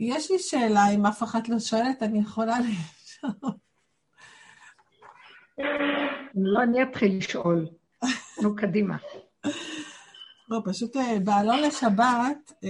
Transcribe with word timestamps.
יש 0.00 0.30
לי 0.30 0.38
שאלה, 0.38 0.90
אם 0.94 1.06
אף 1.06 1.22
אחת 1.22 1.48
לא 1.48 1.58
שואלת, 1.58 2.02
אני 2.02 2.18
יכולה 2.18 2.56
לשאול. 2.66 3.52
לא, 6.34 6.62
אני 6.62 6.82
אתחיל 6.82 7.18
לשאול. 7.18 7.68
נו, 8.42 8.56
קדימה. 8.56 8.96
לא, 10.48 10.62
פשוט 10.64 10.96
אה, 10.96 11.18
בעלון 11.24 11.60
לשבת, 11.60 12.52
אה, 12.64 12.68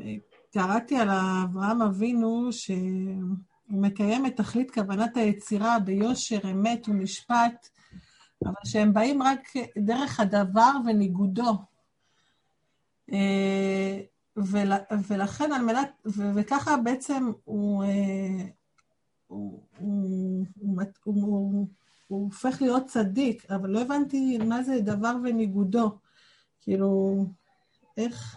אה, 0.00 0.14
קראתי 0.52 0.96
על 0.96 1.08
אברהם 1.10 1.82
אבינו 1.82 2.52
שהוא 2.52 3.36
מקיים 3.68 4.26
את 4.26 4.36
תכלית 4.36 4.70
כוונת 4.70 5.16
היצירה 5.16 5.78
ביושר, 5.78 6.38
אמת 6.50 6.88
ומשפט, 6.88 7.68
אבל 8.44 8.54
שהם 8.64 8.92
באים 8.92 9.22
רק 9.22 9.48
דרך 9.78 10.20
הדבר 10.20 10.72
וניגודו. 10.86 11.58
ול, 14.36 14.72
ולכן 15.08 15.52
על 15.52 15.62
מנת, 15.62 15.90
ו, 16.06 16.22
וככה 16.34 16.76
בעצם 16.76 17.32
הוא, 17.44 17.84
הוא, 19.26 19.66
הוא, 19.78 20.46
הוא, 20.56 20.82
הוא, 21.04 21.14
הוא, 21.14 21.66
הוא 22.08 22.24
הופך 22.24 22.62
להיות 22.62 22.86
צדיק, 22.86 23.50
אבל 23.50 23.70
לא 23.70 23.82
הבנתי 23.82 24.38
מה 24.38 24.62
זה 24.62 24.80
דבר 24.80 25.14
וניגודו. 25.24 25.98
כאילו, 26.60 27.16
איך, 27.96 28.36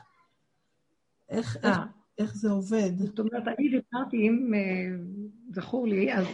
איך, 1.29 1.57
איך, 1.57 1.65
אה. 1.65 1.85
איך 2.17 2.35
זה 2.35 2.49
עובד. 2.49 2.97
זאת 2.97 3.19
אומרת, 3.19 3.43
אני 3.47 3.69
דיברתי, 3.69 4.17
אם 4.17 4.53
אה, 4.53 4.97
זכור 5.53 5.87
לי, 5.87 6.13
אז 6.13 6.25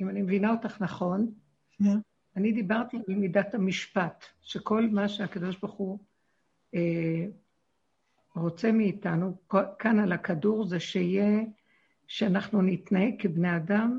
אם 0.00 0.08
אני 0.08 0.22
מבינה 0.22 0.50
אותך 0.50 0.80
נכון, 0.80 1.32
yeah. 1.72 1.84
כן. 1.84 1.98
אני 2.36 2.52
דיברתי 2.52 2.96
על 2.96 3.14
מידת 3.14 3.54
המשפט, 3.54 4.24
שכל 4.42 4.88
מה 4.92 5.08
שהקדוש 5.08 5.56
ברוך 5.56 5.74
הוא 5.74 5.98
אה, 6.74 7.26
רוצה 8.34 8.72
מאיתנו, 8.72 9.36
כאן 9.78 9.98
על 9.98 10.12
הכדור, 10.12 10.66
זה 10.66 10.80
שיהיה, 10.80 11.40
שאנחנו 12.06 12.62
נתנהג 12.62 13.14
כבני 13.18 13.56
אדם 13.56 13.98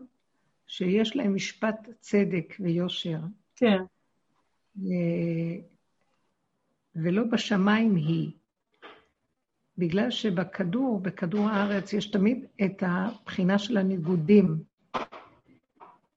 שיש 0.67 1.15
להם 1.15 1.35
משפט 1.35 1.89
צדק 1.99 2.55
ויושר. 2.59 3.19
כן. 3.55 3.77
ולא 6.95 7.23
בשמיים 7.31 7.95
היא. 7.95 8.31
בגלל 9.77 10.11
שבכדור, 10.11 10.99
בכדור 10.99 11.49
הארץ, 11.49 11.93
יש 11.93 12.11
תמיד 12.11 12.45
את 12.65 12.83
הבחינה 12.85 13.59
של 13.59 13.77
הניגודים. 13.77 14.63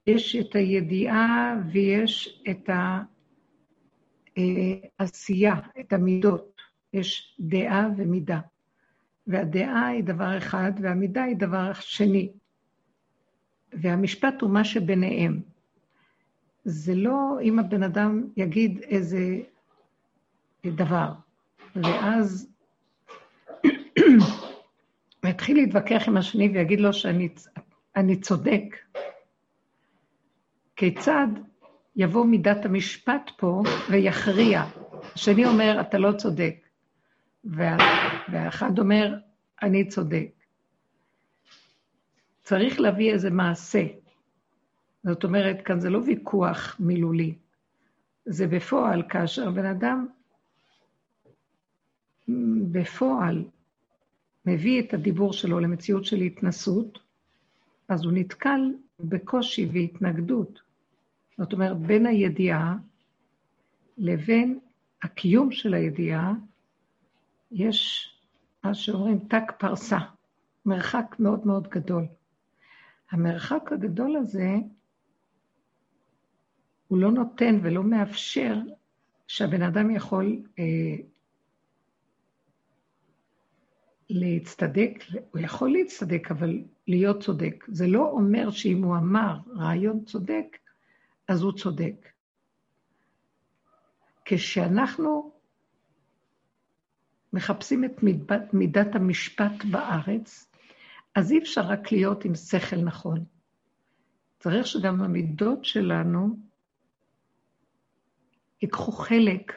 יש 0.07 0.37
את 0.37 0.55
הידיעה 0.55 1.55
ויש 1.73 2.43
את 2.51 2.71
העשייה, 4.99 5.55
את 5.81 5.93
המידות. 5.93 6.58
יש 6.93 7.37
דעה 7.41 7.89
ומידה. 7.97 8.41
והדעה 9.27 9.87
היא 9.87 10.05
דבר 10.05 10.39
אחד, 10.39 10.73
והמידה 10.83 11.23
היא 11.23 11.37
דבר 11.37 11.73
שני. 11.73 12.33
והמשפט 13.73 14.41
הוא 14.41 14.51
מה 14.51 14.65
שביניהם. 14.65 15.41
זה 16.65 16.95
לא 16.95 17.39
אם 17.43 17.59
הבן 17.59 17.83
אדם 17.83 18.25
יגיד 18.37 18.79
איזה 18.83 19.39
דבר, 20.67 21.13
ואז 21.77 22.53
יתחיל 25.29 25.57
להתווכח 25.57 26.09
עם 26.09 26.17
השני 26.17 26.49
ויגיד 26.49 26.81
לו 26.81 26.93
שאני 26.93 28.17
צודק. 28.21 28.63
כיצד 30.77 31.27
יבוא 31.97 32.25
מידת 32.27 32.65
המשפט 32.65 33.31
פה 33.37 33.63
ויכריע? 33.91 34.65
השני 35.15 35.47
אומר, 35.47 35.81
אתה 35.81 35.99
לא 35.99 36.13
צודק, 36.13 36.68
והאחד 37.49 38.79
אומר, 38.79 39.15
אני 39.63 39.89
צודק. 39.89 40.29
צריך 42.43 42.81
להביא 42.81 43.13
איזה 43.13 43.31
מעשה. 43.31 43.87
זאת 45.03 45.25
אומרת, 45.25 45.63
כאן 45.65 45.81
זה 45.81 45.91
לא 45.91 45.99
ויכוח 46.07 46.77
מילולי, 46.81 47.35
זה 48.25 48.47
בפועל, 48.47 49.03
כאשר 49.09 49.51
בן 49.51 49.67
אדם 49.67 50.07
בפועל 52.73 53.45
מביא 54.47 54.83
את 54.83 54.95
הדיבור 54.95 55.33
שלו 55.33 55.61
למציאות 55.61 56.05
של 56.05 56.17
התנסות, 56.17 56.99
אז 57.89 58.05
הוא 58.05 58.13
נתקל 58.13 58.61
בקושי 59.01 59.69
והתנגדות. 59.73 60.61
זאת 61.39 61.53
אומרת, 61.53 61.77
בין 61.77 62.07
הידיעה 62.07 62.77
לבין 63.99 64.59
הקיום 65.03 65.53
של 65.53 65.75
הידיעה, 65.75 66.33
יש 67.51 68.11
מה 68.65 68.75
שאומרים 68.75 69.19
תק 69.19 69.53
פרסה, 69.59 69.99
מרחק 70.67 71.17
מאוד 71.19 71.47
מאוד 71.47 71.69
גדול. 71.69 72.07
המרחק 73.11 73.73
הגדול 73.73 74.17
הזה, 74.17 74.55
הוא 76.89 76.99
לא 76.99 77.13
נותן 77.13 77.59
ולא 77.63 77.83
מאפשר 77.83 78.57
שהבן 79.27 79.63
אדם 79.63 79.91
יכול 79.91 80.43
אה, 80.59 80.65
להצטדק, 84.11 84.91
הוא 85.31 85.41
יכול 85.41 85.73
להצטדק, 85.73 86.31
אבל 86.31 86.63
להיות 86.87 87.23
צודק. 87.23 87.65
זה 87.69 87.87
לא 87.87 88.11
אומר 88.11 88.51
שאם 88.51 88.83
הוא 88.83 88.97
אמר 88.97 89.39
רעיון 89.57 90.05
צודק, 90.05 90.57
אז 91.29 91.43
הוא 91.43 91.53
צודק. 91.53 92.09
כשאנחנו 94.25 95.38
מחפשים 97.33 97.85
את 97.85 98.03
מידת, 98.03 98.55
מידת 98.55 98.95
המשפט 98.95 99.65
בארץ, 99.71 100.53
אז 101.15 101.33
אי 101.33 101.39
אפשר 101.39 101.61
רק 101.61 101.93
להיות 101.93 102.25
עם 102.25 102.35
שכל 102.35 102.77
נכון. 102.77 103.25
צריך 104.39 104.67
שגם 104.67 105.03
המידות 105.03 105.65
שלנו 105.65 106.37
ייקחו 108.63 108.93
חלק 108.93 109.53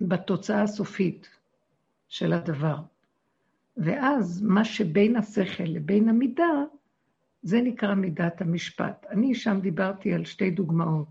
בתוצאה 0.00 0.62
הסופית 0.62 1.28
של 2.08 2.32
הדבר. 2.32 2.76
ואז 3.76 4.42
מה 4.42 4.64
שבין 4.64 5.16
השכל 5.16 5.64
לבין 5.64 6.08
המידה, 6.08 6.64
זה 7.42 7.60
נקרא 7.60 7.94
מידת 7.94 8.40
המשפט. 8.40 9.06
אני 9.10 9.34
שם 9.34 9.60
דיברתי 9.60 10.14
על 10.14 10.24
שתי 10.24 10.50
דוגמאות, 10.50 11.08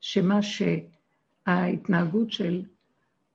שמה 0.00 0.38
שההתנהגות 1.46 2.30
של 2.30 2.64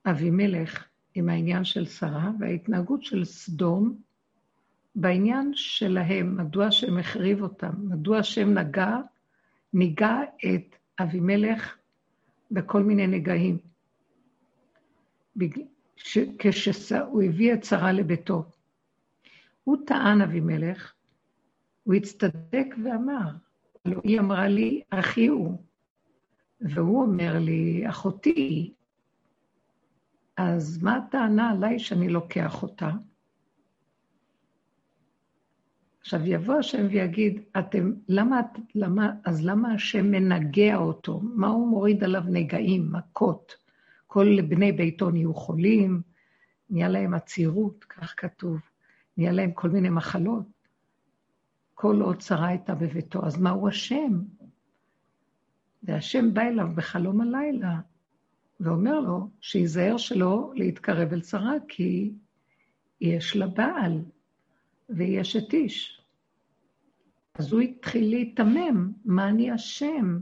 אבימלך 0.06 0.89
עם 1.14 1.28
העניין 1.28 1.64
של 1.64 1.86
שרה, 1.86 2.30
וההתנהגות 2.38 3.04
של 3.04 3.24
סדום 3.24 3.96
בעניין 4.94 5.50
שלהם, 5.54 6.36
מדוע 6.36 6.66
השם 6.66 6.98
החריב 6.98 7.42
אותם, 7.42 7.72
מדוע 7.78 8.18
השם 8.18 8.58
נגע, 8.58 8.96
ניגע 9.72 10.18
את 10.46 10.76
אבימלך 11.00 11.76
בכל 12.50 12.82
מיני 12.82 13.06
נגעים. 13.06 13.58
כשהוא 16.38 17.22
הביא 17.22 17.54
את 17.54 17.64
שרה 17.64 17.92
לביתו. 17.92 18.44
הוא 19.64 19.76
טען, 19.86 20.20
אבימלך, 20.20 20.92
הוא 21.82 21.94
הצטדק 21.94 22.66
ואמר, 22.84 23.30
הלוא 23.84 24.00
היא 24.04 24.20
אמרה 24.20 24.48
לי, 24.48 24.82
אחי 24.90 25.26
הוא, 25.26 25.62
והוא 26.60 27.02
אומר 27.02 27.38
לי, 27.38 27.88
אחותי, 27.88 28.72
אז 30.42 30.82
מה 30.82 30.96
הטענה 30.96 31.50
עליי 31.50 31.78
שאני 31.78 32.08
לוקח 32.08 32.62
אותה? 32.62 32.90
עכשיו 36.00 36.20
יבוא 36.26 36.54
השם 36.54 36.86
ויגיד, 36.90 37.40
אתם, 37.58 37.92
למה, 38.08 38.40
למה, 38.74 39.12
אז 39.24 39.44
למה 39.44 39.72
השם 39.72 40.10
מנגע 40.10 40.76
אותו? 40.76 41.20
מה 41.22 41.48
הוא 41.48 41.68
מוריד 41.68 42.04
עליו 42.04 42.22
נגעים, 42.26 42.92
מכות? 42.92 43.54
כל 44.06 44.36
בני 44.48 44.72
ביתו 44.72 45.10
נהיו 45.10 45.34
חולים, 45.34 46.02
נהיה 46.70 46.88
להם 46.88 47.14
עצירות, 47.14 47.84
כך 47.84 48.14
כתוב, 48.16 48.60
נהיה 49.16 49.32
להם 49.32 49.52
כל 49.52 49.70
מיני 49.70 49.90
מחלות. 49.90 50.46
כל 51.74 52.00
עוד 52.00 52.18
צרה 52.18 52.46
הייתה 52.46 52.74
בביתו, 52.74 53.26
אז 53.26 53.40
מהו 53.40 53.68
השם? 53.68 54.22
והשם 55.82 56.34
בא 56.34 56.42
אליו 56.42 56.68
בחלום 56.74 57.20
הלילה, 57.20 57.80
ואומר 58.60 59.00
לו 59.00 59.28
שייזהר 59.40 59.96
שלא 59.96 60.52
להתקרב 60.54 61.12
אל 61.12 61.20
צרה, 61.20 61.52
כי 61.68 62.12
יש 63.00 63.36
לה 63.36 63.46
בעל, 63.46 64.02
ויש 64.88 65.36
את 65.36 65.52
איש. 65.52 66.02
אז 67.34 67.52
הוא 67.52 67.60
התחיל 67.60 68.10
להיתמם, 68.10 68.92
מה 69.04 69.28
אני 69.28 69.54
אשם? 69.54 70.20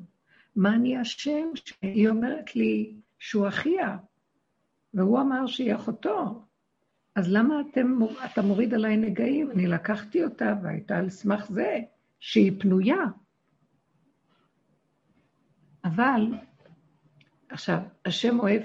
מה 0.56 0.75
אני 0.75 1.02
אשם? 1.02 1.49
שהיא 1.55 2.08
אומרת 2.08 2.56
לי 2.56 2.94
שהוא 3.19 3.49
אחיה, 3.49 3.96
והוא 4.94 5.20
אמר 5.20 5.46
שהיא 5.46 5.75
אחותו. 5.75 6.44
אז 7.14 7.32
למה 7.32 7.61
אתם, 7.61 7.99
אתה 8.25 8.43
מוריד 8.43 8.75
עליי 8.75 8.96
נגעים? 8.96 9.50
אני 9.50 9.67
לקחתי 9.67 10.25
אותה 10.25 10.55
והייתה 10.62 10.96
על 10.96 11.11
סמך 11.11 11.46
זה 11.50 11.81
שהיא 12.20 12.52
פנויה. 12.61 13.05
אבל, 15.85 16.26
עכשיו, 17.49 17.79
השם 18.05 18.41
אוהב 18.41 18.62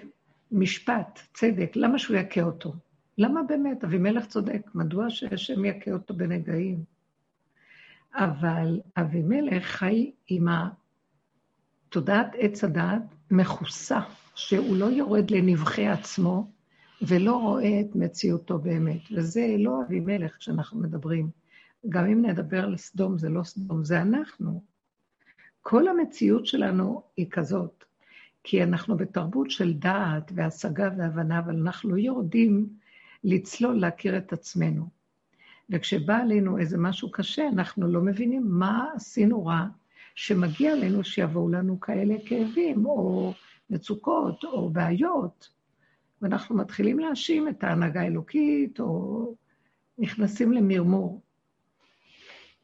משפט, 0.52 1.20
צדק, 1.34 1.72
למה 1.76 2.00
שהוא 2.00 2.18
יכה 2.18 2.42
אותו? 2.42 2.74
למה 3.18 3.44
באמת? 3.44 3.84
אבימלך 3.84 4.26
צודק, 4.26 4.62
מדוע 4.76 5.10
שהשם 5.10 5.66
יכה 5.66 5.92
אותו 5.92 6.14
בנגעים? 6.14 6.84
אבל 8.16 8.80
אבימלך 8.98 9.64
חי 9.64 10.12
עם 10.28 10.48
תודעת 11.90 12.36
עץ 12.38 12.64
הדעת 12.64 13.02
מכוסה, 13.32 14.00
שהוא 14.36 14.78
לא 14.78 14.86
יורד 14.86 15.32
לנבחי 15.32 15.88
עצמו 15.88 16.52
ולא 17.02 17.36
רואה 17.36 17.82
את 17.82 17.96
מציאותו 17.96 18.60
באמת. 18.60 19.02
וזה 19.12 19.56
לא 19.60 19.82
אבימלך 19.88 20.42
שאנחנו 20.42 20.80
מדברים. 20.80 21.30
גם 21.90 22.06
אם 22.06 22.26
נדבר 22.26 22.64
על 22.64 22.78
סדום, 22.78 23.18
זה 23.18 23.30
לא 23.30 23.44
סדום, 23.44 23.84
זה 23.84 24.02
אנחנו. 24.02 24.64
כל 25.62 25.88
המציאות 25.88 26.46
שלנו 26.46 27.04
היא 27.18 27.28
כזאת, 27.32 27.84
כי 28.44 28.64
אנחנו 28.64 28.98
בתרבות 28.98 29.52
של 29.52 29.74
דעת 29.74 30.32
והשגה 30.36 30.90
והבנה, 30.98 31.40
אבל 31.40 31.56
אנחנו 31.56 31.90
לא 31.90 31.98
יורדים 31.98 32.70
לצלול, 33.24 33.80
להכיר 33.80 34.18
את 34.18 34.34
עצמנו. 34.34 34.88
וכשבא 35.70 36.18
עלינו 36.18 36.58
איזה 36.58 36.78
משהו 36.78 37.12
קשה, 37.12 37.48
אנחנו 37.48 37.88
לא 37.88 38.02
מבינים 38.02 38.44
מה 38.46 38.88
עשינו 38.96 39.46
רע, 39.46 39.66
שמגיע 40.16 40.76
לנו 40.76 41.04
שיבואו 41.04 41.50
לנו 41.50 41.80
כאלה 41.80 42.16
כאבים, 42.26 42.86
או 42.86 43.34
מצוקות, 43.70 44.44
או 44.44 44.70
בעיות. 44.70 45.50
ואנחנו 46.22 46.56
מתחילים 46.56 47.00
להאשים 47.00 47.48
את 47.48 47.64
ההנהגה 47.64 48.02
האלוקית, 48.02 48.80
או 48.80 49.36
נכנסים 49.98 50.54
למרמור. 50.54 51.22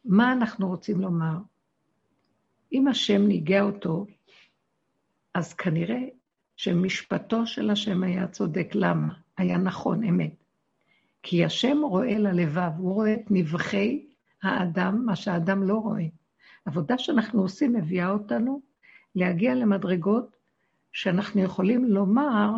מה 0.06 0.34
אנחנו 0.34 0.68
רוצים 0.68 1.02
לומר? 1.02 1.38
אם 2.74 2.88
השם 2.88 3.22
ניגע 3.22 3.62
אותו, 3.62 4.06
אז 5.34 5.54
כנראה 5.54 6.00
שמשפטו 6.56 7.46
של 7.46 7.70
השם 7.70 8.04
היה 8.04 8.28
צודק. 8.28 8.68
למה? 8.74 9.14
היה 9.38 9.58
נכון, 9.58 10.04
אמת. 10.04 10.44
כי 11.24 11.46
השם 11.46 11.78
רואה 11.84 12.18
ללבב, 12.18 12.72
הוא 12.78 12.94
רואה 12.94 13.14
את 13.14 13.26
נבחי 13.30 14.06
האדם, 14.44 15.06
מה 15.06 15.16
שהאדם 15.16 15.64
לא 15.64 15.74
רואה. 15.74 16.06
עבודה 16.66 16.98
שאנחנו 16.98 17.42
עושים 17.42 17.74
מביאה 17.74 18.10
אותנו 18.10 18.62
להגיע 19.16 19.56
למדרגות 19.56 20.36
שאנחנו 20.92 21.42
יכולים 21.42 21.86
לומר 21.86 22.52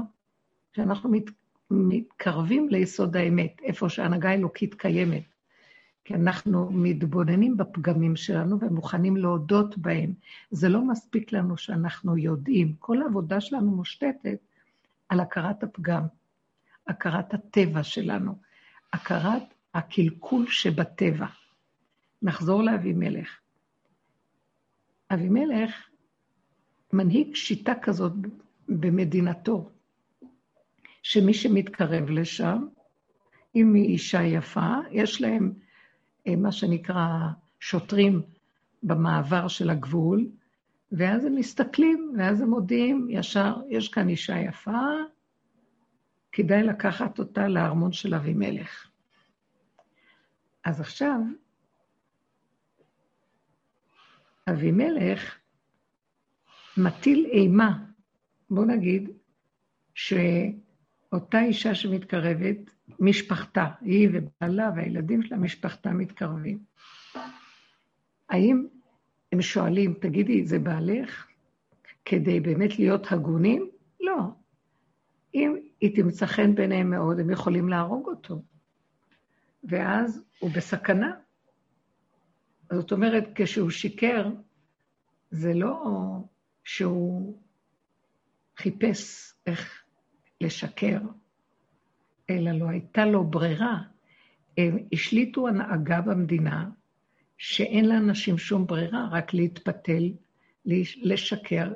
שאנחנו 0.75 1.09
מת, 1.09 1.23
מתקרבים 1.71 2.69
ליסוד 2.69 3.17
האמת, 3.17 3.61
איפה 3.63 3.89
שההנהגה 3.89 4.29
האלוקית 4.29 4.73
קיימת. 4.73 5.23
כי 6.05 6.13
אנחנו 6.13 6.69
מתבוננים 6.71 7.57
בפגמים 7.57 8.15
שלנו 8.15 8.59
ומוכנים 8.59 9.17
להודות 9.17 9.77
בהם. 9.77 10.13
זה 10.51 10.69
לא 10.69 10.81
מספיק 10.81 11.31
לנו 11.31 11.57
שאנחנו 11.57 12.17
יודעים. 12.17 12.73
כל 12.79 13.01
העבודה 13.01 13.41
שלנו 13.41 13.71
מושתתת 13.71 14.39
על 15.09 15.19
הכרת 15.19 15.63
הפגם, 15.63 16.03
הכרת 16.87 17.33
הטבע 17.33 17.83
שלנו, 17.83 18.35
הכרת 18.93 19.43
הקלקול 19.73 20.47
שבטבע. 20.47 21.27
נחזור 22.21 22.63
לאבימלך. 22.63 23.39
אבימלך 25.13 25.89
מנהיג 26.93 27.35
שיטה 27.35 27.73
כזאת 27.81 28.13
במדינתו, 28.69 29.69
שמי 31.03 31.33
שמתקרב 31.33 32.09
לשם, 32.09 32.65
אם 33.55 33.73
היא 33.73 33.85
אישה 33.85 34.23
יפה, 34.23 34.75
יש 34.91 35.21
להם 35.21 35.53
מה 36.27 36.51
שנקרא 36.51 37.07
שוטרים 37.59 38.21
במעבר 38.83 39.47
של 39.47 39.69
הגבול, 39.69 40.27
ואז 40.91 41.25
הם 41.25 41.35
מסתכלים, 41.35 42.13
ואז 42.17 42.41
הם 42.41 42.49
מודיעים 42.49 43.07
ישר, 43.09 43.55
יש 43.69 43.89
כאן 43.89 44.09
אישה 44.09 44.37
יפה, 44.37 44.81
כדאי 46.31 46.63
לקחת 46.63 47.19
אותה 47.19 47.47
לארמון 47.47 47.91
של 47.91 48.15
אבימלך. 48.15 48.87
אז 50.65 50.81
עכשיו, 50.81 51.19
אבימלך 54.49 55.37
מטיל 56.77 57.25
אימה, 57.25 57.83
בוא 58.49 58.65
נגיד, 58.65 59.09
שאותה 61.11 61.41
אישה 61.41 61.75
שמתקרבת, 61.75 62.57
משפחתה, 62.99 63.67
היא 63.81 64.09
ובעלה 64.13 64.71
והילדים 64.75 65.23
שלה, 65.23 65.37
משפחתה 65.37 65.91
מתקרבים. 65.91 66.59
האם 68.29 68.67
הם 69.31 69.41
שואלים, 69.41 69.93
תגידי, 69.93 70.45
זה 70.45 70.59
בעלך? 70.59 71.27
כדי 72.05 72.39
באמת 72.39 72.79
להיות 72.79 73.11
הגונים? 73.11 73.69
לא. 73.99 74.19
אם 75.35 75.55
היא 75.81 75.95
תמצא 75.95 76.25
חן 76.25 76.55
ביניהם 76.55 76.89
מאוד, 76.89 77.19
הם 77.19 77.29
יכולים 77.29 77.69
להרוג 77.69 78.07
אותו. 78.07 78.41
ואז 79.63 80.23
הוא 80.39 80.51
בסכנה. 80.55 81.11
זאת 82.73 82.91
אומרת, 82.91 83.23
כשהוא 83.35 83.69
שיקר, 83.69 84.29
זה 85.31 85.53
לא 85.53 85.83
שהוא 86.63 87.37
חיפש 88.57 89.33
איך 89.45 89.80
לשקר, 90.41 90.99
אלא 92.29 92.51
לא 92.51 92.69
הייתה 92.69 93.05
לו 93.05 93.23
ברירה. 93.23 93.81
הם 94.57 94.77
השליטו 94.93 95.47
הנהגה 95.47 96.01
במדינה 96.01 96.69
שאין 97.37 97.89
לאנשים 97.89 98.37
שום 98.37 98.67
ברירה, 98.67 99.07
רק 99.11 99.33
להתפתל, 99.33 100.11
לשקר, 101.01 101.73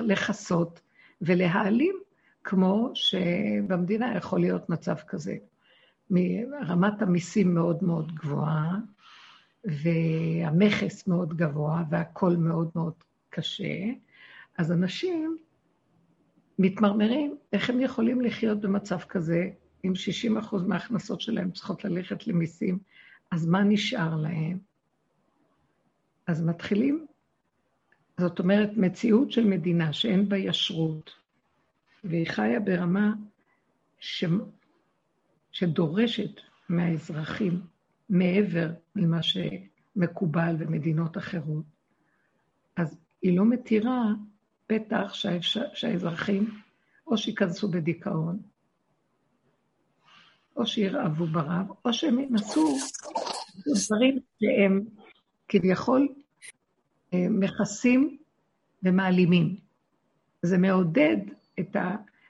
לכסות 0.00 0.80
ולהעלים, 1.22 1.96
כמו 2.44 2.90
שבמדינה 2.94 4.16
יכול 4.16 4.40
להיות 4.40 4.68
מצב 4.70 4.96
כזה. 5.06 5.36
רמת 6.66 7.02
המיסים 7.02 7.54
מאוד 7.54 7.84
מאוד 7.84 8.14
גבוהה, 8.14 8.78
והמכס 9.64 11.06
מאוד 11.06 11.36
גבוה, 11.36 11.82
והכול 11.90 12.36
מאוד 12.36 12.70
מאוד 12.74 12.94
קשה, 13.30 13.84
אז 14.58 14.72
אנשים 14.72 15.38
מתמרמרים, 16.58 17.36
איך 17.52 17.70
הם 17.70 17.80
יכולים 17.80 18.20
לחיות 18.20 18.60
במצב 18.60 18.98
כזה, 18.98 19.50
אם 19.84 19.94
60 19.94 20.36
אחוז 20.36 20.62
מההכנסות 20.62 21.20
שלהם 21.20 21.50
צריכות 21.50 21.84
ללכת 21.84 22.26
למיסים, 22.26 22.78
אז 23.30 23.46
מה 23.46 23.64
נשאר 23.64 24.16
להם? 24.16 24.58
אז 26.26 26.42
מתחילים, 26.42 27.06
זאת 28.20 28.38
אומרת, 28.38 28.70
מציאות 28.76 29.32
של 29.32 29.44
מדינה 29.44 29.92
שאין 29.92 30.28
בה 30.28 30.36
ישרות, 30.36 31.10
והיא 32.04 32.26
חיה 32.26 32.60
ברמה 32.60 33.12
ש... 33.98 34.24
שדורשת 35.52 36.40
מהאזרחים 36.68 37.60
מעבר 38.08 38.70
למה 38.96 39.20
שמקובל 39.22 40.56
במדינות 40.58 41.18
אחרות. 41.18 41.64
אז 42.76 42.98
היא 43.22 43.36
לא 43.38 43.44
מתירה 43.44 44.04
פתח 44.66 45.14
שהאזרחים 45.74 46.60
או 47.06 47.18
שייכנסו 47.18 47.68
בדיכאון, 47.68 48.38
או 50.56 50.66
שירעבו 50.66 51.26
ברב, 51.26 51.66
או 51.84 51.92
שהם 51.92 52.18
ינסו 52.18 52.76
דברים 53.56 54.18
שהם 54.40 54.84
כביכול 55.48 56.08
אה, 57.14 57.26
מכסים 57.30 58.16
ומעלימים. 58.82 59.56
זה 60.42 60.58
מעודד 60.58 61.16
את 61.60 61.76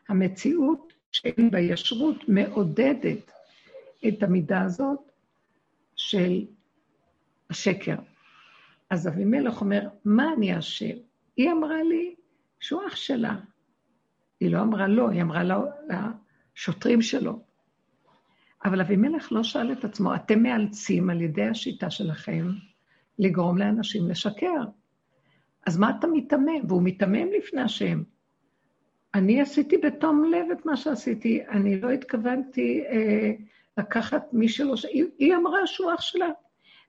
המציאות 0.09 0.93
שאין 1.13 1.51
בה 1.51 1.61
ישרות, 1.61 2.29
מעודדת 2.29 3.31
את 4.09 4.23
המידה 4.23 4.63
הזאת 4.63 4.99
של 5.97 6.45
השקר. 7.51 7.97
אז 8.91 9.09
אבימלך 9.09 9.61
אומר, 9.61 9.89
מה 10.05 10.33
אני 10.37 10.59
אשם? 10.59 10.97
היא 11.37 11.53
אמרה 11.53 11.83
לי 11.83 12.15
שהוא 12.61 12.83
אח 12.89 12.97
שלה. 12.97 13.37
היא 14.41 14.51
לא 14.51 14.63
אמרה 14.63 14.89
לא, 14.89 15.11
היא 15.11 15.23
אמרה 15.23 15.43
לשוטרים 16.57 17.03
שלו. 17.03 17.43
אבל 18.65 18.81
אבימלך 18.81 19.33
לא 19.33 19.43
שאל 19.43 19.73
את 19.73 19.85
עצמו, 19.85 20.15
אתם 20.15 20.43
מאלצים 20.43 21.11
על 21.11 21.21
ידי 21.21 21.45
השיטה 21.45 21.91
שלכם 21.91 22.47
לגרום 23.19 23.59
לאנשים 23.59 24.09
לשקר. 24.09 24.65
אז 25.67 25.79
מה 25.79 25.91
אתה 25.99 26.07
מיתמם? 26.07 26.69
והוא 26.69 26.83
מיתמם 26.83 27.29
לפני 27.39 27.61
השם. 27.61 28.03
אני 29.15 29.41
עשיתי 29.41 29.79
בתום 29.79 30.25
לב 30.25 30.47
את 30.53 30.67
מה 30.67 30.77
שעשיתי, 30.77 31.47
אני 31.49 31.81
לא 31.81 31.91
התכוונתי 31.91 32.85
אה, 32.87 33.33
לקחת 33.79 34.23
מי 34.33 34.49
שלא... 34.49 34.75
היא, 34.93 35.05
היא 35.19 35.35
אמרה 35.35 35.67
שהוא 35.67 35.95
אח 35.95 36.01
שלה. 36.01 36.29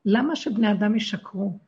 למה 0.05 0.35
שבני 0.35 0.71
אדם 0.71 0.95
ישקרו? 0.95 1.59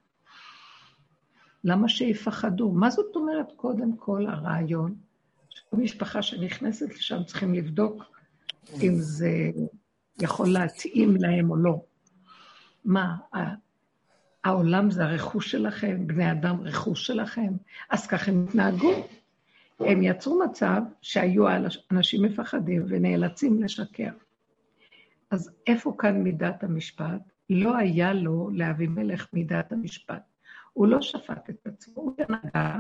למה 1.68 1.90
שיפחדו? 1.90 2.72
מה 2.72 2.90
זאת 2.90 3.16
אומרת 3.16 3.52
קודם 3.56 3.98
כל 3.98 4.26
הרעיון? 4.28 4.96
משפחה 5.74 6.22
שנכנסת 6.22 6.96
לשם 6.96 7.24
צריכים 7.24 7.54
לבדוק 7.54 8.04
אם 8.84 8.94
זה 8.96 9.52
יכול 10.22 10.48
להתאים 10.48 11.16
להם 11.16 11.52
או 11.52 11.56
לא. 11.56 11.82
מה, 12.86 13.16
העולם 14.44 14.92
זה 14.92 15.04
הרכוש 15.04 15.52
שלכם, 15.52 16.08
בני 16.08 16.32
אדם 16.32 16.62
רכוש 16.62 17.08
שלכם, 17.08 17.54
אז 17.90 18.08
ככה 18.08 18.32
הם 18.32 18.46
התנהגו. 18.48 18.94
הם 19.80 20.04
יצרו 20.04 20.40
מצב 20.46 20.82
שהיו 21.02 21.46
אנשים 21.92 22.24
מפחדים 22.24 22.86
ונאלצים 22.88 23.64
לשקר. 23.64 24.12
אז 25.32 25.52
איפה 25.68 25.96
כאן 25.98 26.24
מידת 26.24 26.64
המשפט? 26.64 27.22
לא 27.50 27.78
היה 27.78 28.14
לו 28.14 28.50
לאבימלך 28.54 29.28
מידת 29.34 29.72
המשפט. 29.72 30.37
הוא 30.78 30.88
לא 30.88 31.02
שפט 31.02 31.50
את 31.50 31.68
עצמו, 31.68 32.04
הוא 32.04 32.14
הנהגה, 32.20 32.80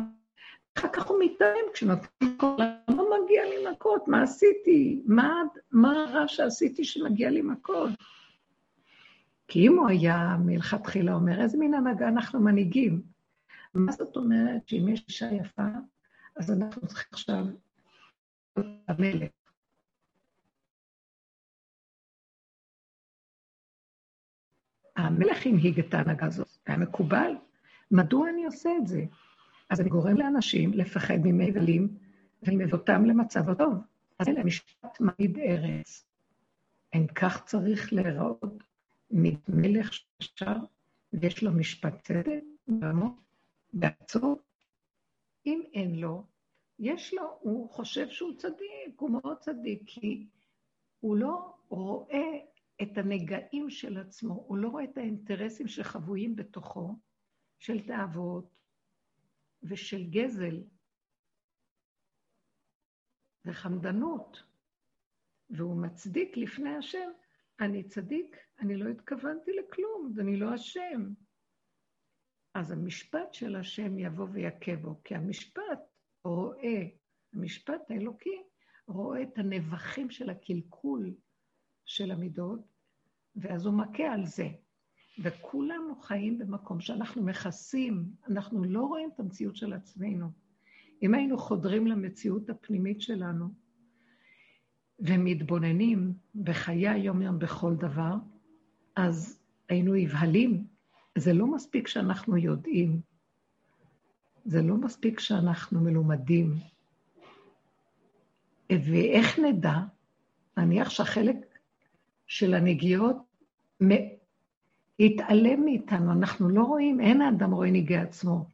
אחר 0.77 0.87
כך 0.93 1.07
הוא 1.07 1.19
מתאם 1.23 1.65
כשנותנים 1.73 2.37
כל... 2.37 2.55
למה 2.87 3.03
מגיע 3.23 3.43
לי 3.45 3.71
מכות? 3.71 4.07
מה 4.07 4.23
עשיתי? 4.23 5.03
מה, 5.05 5.43
מה 5.71 5.91
הרע 5.91 6.27
שעשיתי 6.27 6.83
שמגיע 6.83 7.29
לי 7.29 7.41
מכות? 7.41 7.89
כי 9.47 9.67
אם 9.67 9.79
הוא 9.79 9.89
היה 9.89 10.37
מלכתחילה 10.45 11.13
אומר, 11.13 11.41
איזה 11.41 11.57
מין 11.57 11.73
הנהגה 11.73 12.07
אנחנו 12.07 12.39
מנהיגים? 12.39 13.01
מה 13.73 13.91
זאת 13.91 14.15
אומרת 14.15 14.67
שאם 14.67 14.87
יש 14.87 15.05
אישה 15.07 15.29
יפה, 15.41 15.67
אז 16.35 16.51
אנחנו 16.51 16.87
צריכים 16.87 17.09
עכשיו 17.11 17.45
המלך. 18.87 19.29
המלך 24.95 25.45
הנהיג 25.45 25.79
את 25.79 25.93
ההנהגה 25.93 26.25
הזאת, 26.25 26.57
היה 26.65 26.77
מקובל. 26.77 27.46
מדוע 27.91 28.29
אני 28.29 28.45
עושה 28.45 28.69
את 28.77 28.87
זה? 28.87 29.05
אז 29.69 29.81
אני 29.81 29.89
גורם 29.89 30.17
לאנשים 30.17 30.73
לפחד 30.73 31.17
ממי 31.23 31.51
גלים, 31.51 31.97
ואני 32.43 32.71
אותם 32.71 33.05
למצב 33.05 33.49
הטוב. 33.49 33.73
אז 34.19 34.27
אלה 34.27 34.43
משפט 34.43 34.99
מעיד 34.99 35.37
ארץ. 35.37 36.05
אין 36.93 37.07
כך 37.07 37.45
צריך 37.45 37.93
להיראות 37.93 38.63
מלך 39.47 39.93
ששר, 39.93 40.55
ויש 41.13 41.43
לו 41.43 41.51
משפט 41.51 42.01
צדק, 42.03 42.41
בעמו, 42.67 43.15
בעצור. 43.73 44.39
אם 45.45 45.61
אין 45.73 45.95
לו, 45.95 46.23
יש 46.79 47.13
לו, 47.13 47.37
הוא 47.39 47.69
חושב 47.69 48.09
שהוא 48.09 48.37
צדיק, 48.37 48.99
הוא 48.99 49.09
מאוד 49.09 49.37
צדיק, 49.37 49.81
כי 49.85 50.27
הוא 50.99 51.17
לא 51.17 51.53
רואה 51.69 52.31
את 52.81 52.97
הנגעים 52.97 53.69
של 53.69 53.97
עצמו, 53.97 54.43
הוא 54.47 54.57
לא 54.57 54.69
רואה 54.69 54.83
את 54.83 54.97
האינטרסים 54.97 55.67
שחבויים 55.67 56.35
בתוכו, 56.35 56.95
של 57.59 57.87
תאוות 57.87 58.55
ושל 59.63 60.03
גזל 60.09 60.63
וחמדנות, 63.45 64.43
והוא 65.49 65.81
מצדיק 65.81 66.37
לפני 66.37 66.75
השם, 66.75 67.09
אני 67.59 67.83
צדיק, 67.83 68.35
אני 68.59 68.75
לא 68.75 68.89
התכוונתי 68.89 69.51
לכלום, 69.51 70.13
ואני 70.15 70.37
לא 70.37 70.55
אשם. 70.55 71.13
אז 72.53 72.71
המשפט 72.71 73.33
של 73.33 73.55
השם 73.55 73.99
יבוא 73.99 74.27
ויכה 74.31 74.75
בו, 74.75 75.03
כי 75.03 75.15
המשפט 75.15 75.79
רואה, 76.23 76.83
המשפט 77.33 77.91
האלוקי 77.91 78.43
רואה 78.87 79.23
את 79.23 79.37
הנבחים 79.37 80.09
של 80.09 80.29
הקלקול 80.29 81.15
של 81.85 82.11
המידות, 82.11 82.59
ואז 83.35 83.65
הוא 83.65 83.73
מכה 83.73 84.03
על 84.13 84.25
זה. 84.25 84.47
וכולנו 85.19 85.95
חיים 85.95 86.37
במקום 86.37 86.79
שאנחנו 86.79 87.23
מכסים, 87.23 88.05
אנחנו 88.29 88.63
לא 88.63 88.81
רואים 88.81 89.09
את 89.13 89.19
המציאות 89.19 89.55
של 89.55 89.73
עצמנו. 89.73 90.27
אם 91.01 91.13
היינו 91.13 91.37
חודרים 91.37 91.87
למציאות 91.87 92.49
הפנימית 92.49 93.01
שלנו 93.01 93.47
ומתבוננים 94.99 96.13
בחיי 96.43 96.89
היום-יום 96.89 97.39
בכל 97.39 97.75
דבר, 97.75 98.15
אז 98.95 99.39
היינו 99.69 99.93
נבהלים. 99.93 100.67
זה 101.17 101.33
לא 101.33 101.47
מספיק 101.47 101.87
שאנחנו 101.87 102.37
יודעים, 102.37 103.01
זה 104.45 104.61
לא 104.61 104.77
מספיק 104.77 105.19
שאנחנו 105.19 105.81
מלומדים. 105.81 106.53
ואיך 108.71 109.39
נדע? 109.39 109.77
נניח 110.57 110.89
שהחלק 110.89 111.37
של 112.27 112.53
הנגיעות 112.53 113.17
התעלם 114.99 115.65
מאיתנו, 115.65 116.11
אנחנו 116.11 116.49
לא 116.49 116.63
רואים, 116.63 117.01
אין 117.01 117.21
האדם 117.21 117.51
רואה 117.51 117.71
נגיע 117.71 118.01
עצמו. 118.01 118.45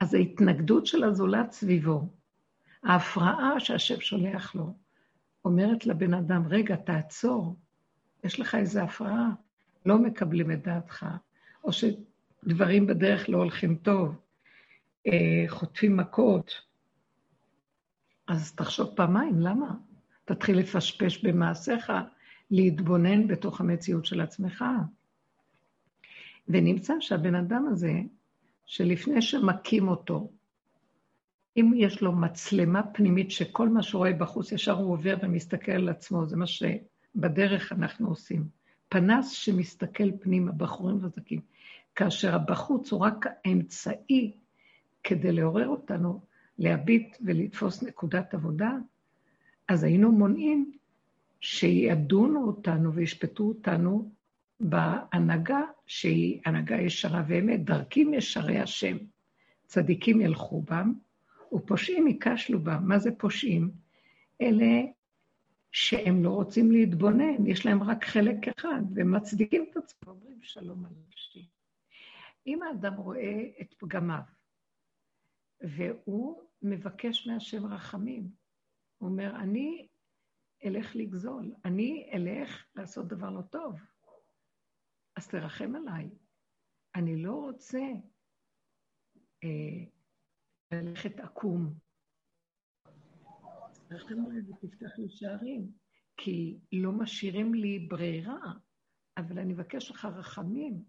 אז 0.00 0.14
ההתנגדות 0.14 0.86
של 0.86 1.04
הזולת 1.04 1.52
סביבו, 1.52 2.08
ההפרעה 2.82 3.60
שהשם 3.60 4.00
שולח 4.00 4.54
לו, 4.54 4.74
אומרת 5.44 5.86
לבן 5.86 6.14
אדם, 6.14 6.46
רגע, 6.48 6.76
תעצור, 6.76 7.56
יש 8.24 8.40
לך 8.40 8.54
איזו 8.54 8.80
הפרעה, 8.80 9.30
לא 9.86 9.98
מקבלים 9.98 10.50
את 10.50 10.62
דעתך, 10.62 11.06
או 11.64 11.70
שדברים 11.72 12.86
בדרך 12.86 13.28
לא 13.28 13.38
הולכים 13.38 13.76
טוב, 13.76 14.20
אה, 15.06 15.44
חוטפים 15.48 15.96
מכות, 15.96 16.50
אז 18.28 18.54
תחשוב 18.54 18.94
פעמיים, 18.96 19.40
למה? 19.40 19.74
תתחיל 20.24 20.58
לפשפש 20.58 21.24
במעשיך, 21.24 21.92
להתבונן 22.50 23.28
בתוך 23.28 23.60
המציאות 23.60 24.04
של 24.04 24.20
עצמך. 24.20 24.64
ונמצא 26.48 26.94
שהבן 27.00 27.34
אדם 27.34 27.66
הזה, 27.68 27.92
שלפני 28.66 29.22
שמכים 29.22 29.88
אותו, 29.88 30.30
אם 31.56 31.72
יש 31.76 32.02
לו 32.02 32.12
מצלמה 32.12 32.82
פנימית 32.82 33.30
שכל 33.30 33.68
מה 33.68 33.82
שרואה 33.82 34.12
בחוץ, 34.12 34.52
ישר 34.52 34.72
הוא 34.72 34.92
עובר 34.92 35.16
ומסתכל 35.22 35.72
על 35.72 35.88
עצמו, 35.88 36.26
זה 36.26 36.36
מה 36.36 36.46
שבדרך 36.46 37.72
אנחנו 37.72 38.08
עושים. 38.08 38.48
פנס 38.88 39.30
שמסתכל 39.30 40.16
פנימה, 40.20 40.52
בחורים 40.52 41.04
וזקים. 41.04 41.40
כאשר 41.94 42.34
הבחוץ 42.34 42.92
הוא 42.92 43.00
רק 43.00 43.26
האמצעי 43.44 44.36
כדי 45.02 45.32
לעורר 45.32 45.68
אותנו 45.68 46.20
להביט 46.58 47.16
ולתפוס 47.24 47.82
נקודת 47.82 48.34
עבודה, 48.34 48.70
אז 49.68 49.84
היינו 49.84 50.12
מונעים 50.12 50.72
שידונו 51.40 52.46
אותנו 52.46 52.94
וישפטו 52.94 53.44
אותנו 53.44 54.10
בהנהגה 54.60 55.60
שהיא 55.86 56.40
הנהגה 56.44 56.76
ישרה 56.76 57.22
ואמת, 57.28 57.64
דרכים 57.64 58.14
ישרי 58.14 58.58
השם. 58.58 58.96
צדיקים 59.66 60.20
ילכו 60.20 60.62
בם, 60.62 60.92
ופושעים 61.52 62.06
ייכשלו 62.06 62.60
בם. 62.60 62.88
מה 62.88 62.98
זה 62.98 63.10
פושעים? 63.18 63.70
אלה 64.40 64.82
שהם 65.72 66.24
לא 66.24 66.30
רוצים 66.30 66.72
להתבונן, 66.72 67.46
יש 67.46 67.66
להם 67.66 67.82
רק 67.82 68.04
חלק 68.04 68.48
אחד, 68.48 68.82
והם 68.94 69.14
מצדיקים 69.14 69.66
את 69.70 69.76
עצמם, 69.76 70.08
אומרים 70.08 70.38
שלום 70.42 70.84
על 70.84 70.92
נפשי. 71.08 71.48
אם 72.46 72.62
האדם 72.62 72.94
רואה 72.94 73.42
את 73.60 73.74
פגמיו, 73.78 74.20
והוא 75.60 76.42
מבקש 76.62 77.26
מהשם 77.26 77.66
רחמים, 77.66 78.28
הוא 78.98 79.08
אומר, 79.08 79.36
אני 79.36 79.86
אלך 80.66 80.96
לגזול, 80.96 81.54
אני 81.64 82.10
אלך 82.12 82.66
לעשות 82.74 83.08
דבר 83.08 83.30
לא 83.30 83.42
טוב. 83.42 83.80
אז 85.16 85.28
תרחם 85.28 85.76
עליי. 85.76 86.10
אני 86.94 87.22
לא 87.22 87.34
רוצה 87.34 87.80
אה, 89.44 89.84
ללכת 90.72 91.20
עקום. 91.20 91.74
תרחם 93.88 94.26
עליי 94.26 94.40
ותפתח 94.40 94.98
לי 94.98 95.08
שערים, 95.08 95.70
כי 96.16 96.58
לא 96.72 96.92
משאירים 96.92 97.54
לי 97.54 97.78
ברירה, 97.78 98.52
אבל 99.16 99.38
אני 99.38 99.52
מבקש 99.52 99.90
לך 99.90 100.04
רחמים. 100.04 100.84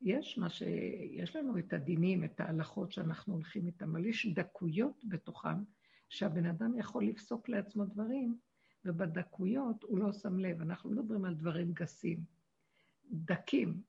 יש 0.00 0.38
מה 0.38 0.50
ש... 0.50 0.62
יש 1.10 1.36
לנו 1.36 1.58
את 1.58 1.72
הדינים, 1.72 2.24
את 2.24 2.40
ההלכות 2.40 2.92
שאנחנו 2.92 3.34
הולכים 3.34 3.66
איתם, 3.66 3.90
אבל 3.90 4.06
יש 4.06 4.26
דקויות 4.26 5.04
בתוכם, 5.08 5.64
שהבן 6.08 6.46
אדם 6.46 6.78
יכול 6.78 7.04
לפסוק 7.04 7.48
לעצמו 7.48 7.84
דברים 7.84 8.38
ובדקויות 8.86 9.82
הוא 9.82 9.98
לא 9.98 10.12
שם 10.12 10.38
לב. 10.38 10.60
אנחנו 10.60 10.90
מדברים 10.90 11.24
על 11.24 11.34
דברים 11.34 11.72
גסים, 11.72 12.20
דקים. 13.10 13.80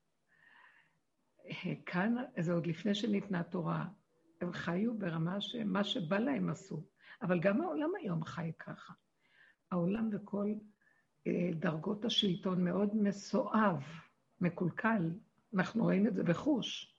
כאן, 1.86 2.16
זה 2.39 2.54
עוד 2.54 2.68
לפני 2.68 2.96
שניתנה 2.96 3.44
תורה, 3.44 3.86
הם 4.42 4.51
חיו 4.51 4.98
ברמה 4.98 5.42
שמה 5.42 5.84
שבא 5.84 6.18
להם 6.18 6.50
עשו. 6.50 6.84
אבל 7.22 7.39
גם 7.39 7.62
העולם 7.62 7.89
היום 8.00 8.25
חי 8.25 8.51
ככה. 8.60 8.94
העולם 9.72 10.10
וכל 10.12 10.54
אה, 11.27 11.50
דרגות 11.60 12.06
השלטון 12.06 12.63
מאוד 12.63 12.96
מסואב, 12.96 13.84
מקולקל. 14.42 15.12
אנחנו 15.54 15.84
רואים 15.84 16.08
את 16.08 16.16
זה 16.16 16.24
בחוש. 16.24 16.94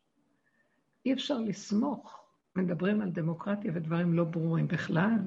אי 1.07 1.12
אפשר 1.12 1.38
לסמוך. 1.38 2.25
מדברים 2.57 3.00
על 3.00 3.11
דמוקרטיה 3.11 3.73
ודברים 3.75 4.12
לא 4.12 4.25
ברורים 4.25 4.69
בכלל. 4.69 5.19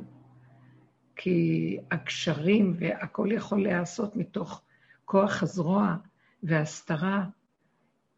כי 1.24 1.78
הקשרים 1.92 2.74
והכל 2.80 3.30
יכול 3.32 3.64
להיעשות 3.64 4.16
מתוך 4.16 4.62
כוח 5.06 5.44
הזרוע 5.44 5.96
והסתרה 6.44 7.26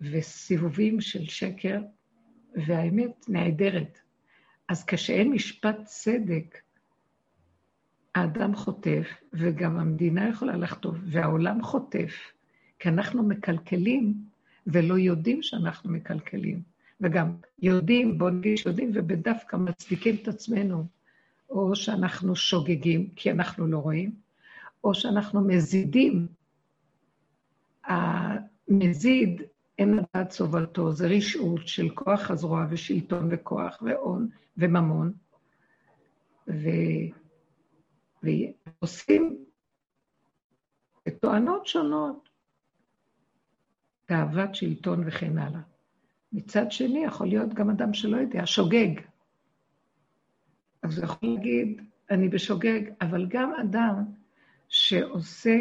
וסיבובים 0.02 1.02
של 1.02 1.26
שקר, 1.26 1.82
והאמת 2.66 3.26
נעדרת. 3.30 4.00
אז 4.70 4.86
כשאין 4.86 5.32
משפט 5.32 5.76
צדק, 5.84 6.58
האדם 8.16 8.56
חוטף, 8.56 9.08
וגם 9.34 9.80
המדינה 9.80 10.30
יכולה 10.30 10.58
לחטוף, 10.58 10.98
והעולם 11.06 11.62
חוטף, 11.62 12.14
כי 12.80 12.90
אנחנו 12.90 13.24
מקלקלים 13.24 14.14
ולא 14.68 14.98
יודעים 14.98 15.42
שאנחנו 15.42 15.92
מקלקלים. 15.92 16.62
וגם 17.02 17.36
יודעים, 17.62 18.18
בוא 18.18 18.30
נגיד 18.30 18.58
שיודעים, 18.58 18.92
ובדווקא 18.94 19.56
מצדיקים 19.56 20.16
את 20.22 20.28
עצמנו. 20.28 20.86
או 21.54 21.76
שאנחנו 21.76 22.36
שוגגים 22.36 23.10
כי 23.16 23.32
אנחנו 23.32 23.68
לא 23.68 23.78
רואים, 23.78 24.12
או 24.84 24.94
שאנחנו 24.94 25.42
מזידים. 25.42 26.28
המזיד, 27.86 29.42
אין 29.80 29.98
לדעת 29.98 30.32
סובלתו, 30.32 30.92
זה 30.92 31.08
רשעות 31.08 31.68
של 31.68 31.90
כוח 31.90 32.32
הזרוע 32.32 32.66
ושלטון 32.70 33.28
וכוח 33.32 33.82
והון 33.82 34.30
וממון, 34.58 35.14
ו... 36.48 36.70
ועושים 38.24 39.38
טוענות 41.20 41.68
שונות, 41.68 42.30
תאוות 44.06 44.56
שלטון 44.56 45.04
וכן 45.08 45.38
הלאה. 45.38 45.62
מצד 46.34 46.72
שני, 46.72 47.06
יכול 47.06 47.28
להיות 47.28 47.54
גם 47.54 47.70
אדם 47.70 47.94
שלא 47.94 48.18
יודע, 48.18 48.42
שוגג. 48.46 49.13
אז 50.84 50.98
הוא 50.98 51.06
יכול 51.06 51.30
להגיד, 51.30 51.82
אני 52.12 52.30
בשוגג, 52.30 52.82
אבל 53.02 53.26
גם 53.30 53.54
אדם 53.62 54.04
שעושה 54.70 55.58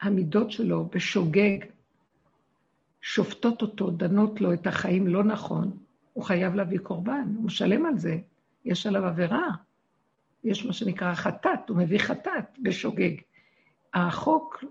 המידות 0.00 0.50
שלו 0.50 0.88
בשוגג, 0.88 1.58
שופטות 3.00 3.62
אותו, 3.62 3.90
דנות 3.90 4.40
לו 4.40 4.52
את 4.52 4.66
החיים 4.66 5.06
לא 5.06 5.24
נכון, 5.24 5.78
הוא 6.12 6.24
חייב 6.24 6.54
להביא 6.54 6.78
קורבן, 6.78 7.32
הוא 7.36 7.44
משלם 7.44 7.86
על 7.86 7.98
זה, 7.98 8.18
יש 8.64 8.86
עליו 8.86 9.04
עבירה. 9.04 9.48
יש 10.44 10.66
מה 10.66 10.72
שנקרא 10.72 11.14
חטאת, 11.14 11.68
הוא 11.68 11.76
מביא 11.76 11.98
חטאת 11.98 12.58
בשוגג. 12.62 13.14
החוק 13.94 14.64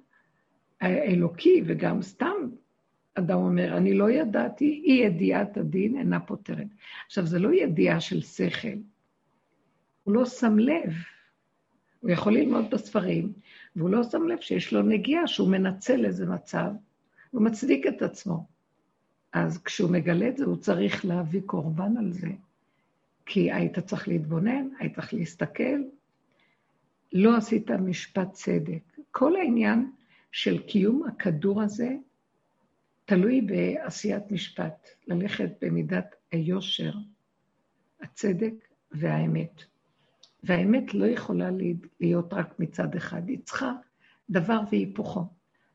האלוקי, 0.81 1.63
וגם 1.65 2.01
סתם 2.01 2.49
אדם 3.15 3.37
אומר, 3.37 3.77
אני 3.77 3.93
לא 3.93 4.11
ידעתי, 4.11 4.81
אי 4.85 4.91
ידיעת 4.91 5.57
הדין 5.57 5.97
אינה 5.97 6.19
פותרת. 6.19 6.67
עכשיו, 7.05 7.25
זה 7.25 7.39
לא 7.39 7.53
ידיעה 7.53 7.99
של 8.01 8.21
שכל, 8.21 8.77
הוא 10.03 10.13
לא 10.13 10.25
שם 10.25 10.59
לב. 10.59 10.93
הוא 11.99 12.11
יכול 12.11 12.33
ללמוד 12.33 12.65
בספרים, 12.71 13.33
והוא 13.75 13.89
לא 13.89 14.03
שם 14.03 14.23
לב 14.23 14.39
שיש 14.39 14.73
לו 14.73 14.81
נגיעה, 14.81 15.27
שהוא 15.27 15.49
מנצל 15.49 16.05
איזה 16.05 16.25
מצב, 16.25 16.71
הוא 17.31 17.41
מצדיק 17.41 17.87
את 17.87 18.01
עצמו. 18.01 18.45
אז 19.33 19.63
כשהוא 19.63 19.91
מגלה 19.91 20.27
את 20.27 20.37
זה, 20.37 20.45
הוא 20.45 20.57
צריך 20.57 21.05
להביא 21.05 21.41
קורבן 21.45 21.97
על 21.97 22.11
זה. 22.11 22.27
כי 23.25 23.51
היית 23.51 23.79
צריך 23.79 24.07
להתבונן, 24.07 24.67
היית 24.79 24.95
צריך 24.95 25.13
להסתכל. 25.13 25.79
לא 27.13 27.37
עשית 27.37 27.71
משפט 27.71 28.31
צדק. 28.31 28.81
כל 29.11 29.35
העניין 29.35 29.91
של 30.31 30.61
קיום 30.63 31.03
הכדור 31.07 31.61
הזה 31.61 31.95
תלוי 33.05 33.41
בעשיית 33.41 34.31
משפט, 34.31 34.87
ללכת 35.07 35.51
במידת 35.61 36.15
היושר, 36.31 36.93
הצדק 38.01 38.53
והאמת. 38.91 39.63
והאמת 40.43 40.93
לא 40.93 41.05
יכולה 41.05 41.49
להיות 41.99 42.33
רק 42.33 42.59
מצד 42.59 42.95
אחד, 42.95 43.27
היא 43.27 43.39
צריכה 43.43 43.71
דבר 44.29 44.59
והיפוכו. 44.71 45.25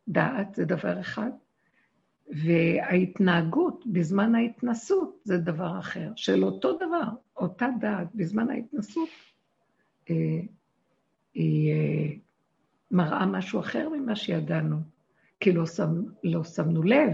דעת 0.08 0.54
זה 0.54 0.64
דבר 0.64 1.00
אחד, 1.00 1.30
וההתנהגות 2.28 3.84
בזמן 3.86 4.34
ההתנסות 4.34 5.20
זה 5.24 5.38
דבר 5.38 5.78
אחר, 5.78 6.12
של 6.16 6.44
אותו 6.44 6.76
דבר, 6.76 7.08
אותה 7.36 7.68
דעת 7.80 8.08
בזמן 8.14 8.50
ההתנסות, 8.50 9.08
אה, 10.10 10.40
היא 11.34 11.72
אה, 11.72 12.14
מראה 12.90 13.26
משהו 13.26 13.60
אחר 13.60 13.88
ממה 13.88 14.16
שידענו, 14.16 14.76
כי 15.40 15.52
לא, 15.52 15.66
שם, 15.66 16.02
לא 16.24 16.44
שמנו 16.44 16.82
לב 16.82 17.12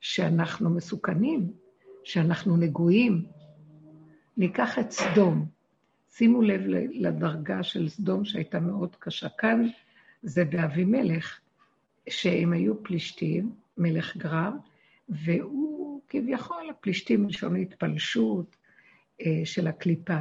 שאנחנו 0.00 0.70
מסוכנים, 0.70 1.52
שאנחנו 2.04 2.56
נגועים. 2.56 3.24
ניקח 4.36 4.78
את 4.78 4.90
סדום. 4.90 5.46
שימו 6.10 6.42
לב 6.42 6.60
לדרגה 6.92 7.62
של 7.62 7.88
סדום 7.88 8.24
שהייתה 8.24 8.60
מאוד 8.60 8.96
קשה. 8.98 9.28
כאן 9.28 9.68
זה 10.22 10.44
באבימלך, 10.44 11.40
שהם 12.08 12.52
היו 12.52 12.82
פלישתים, 12.82 13.52
מלך 13.78 14.16
גרר, 14.16 14.50
והוא 15.08 16.00
כביכול, 16.08 16.70
הפלישתים 16.70 17.22
מלשון 17.22 17.56
התפלשות 17.56 18.56
אה, 19.20 19.40
של 19.44 19.66
הקליפה, 19.66 20.20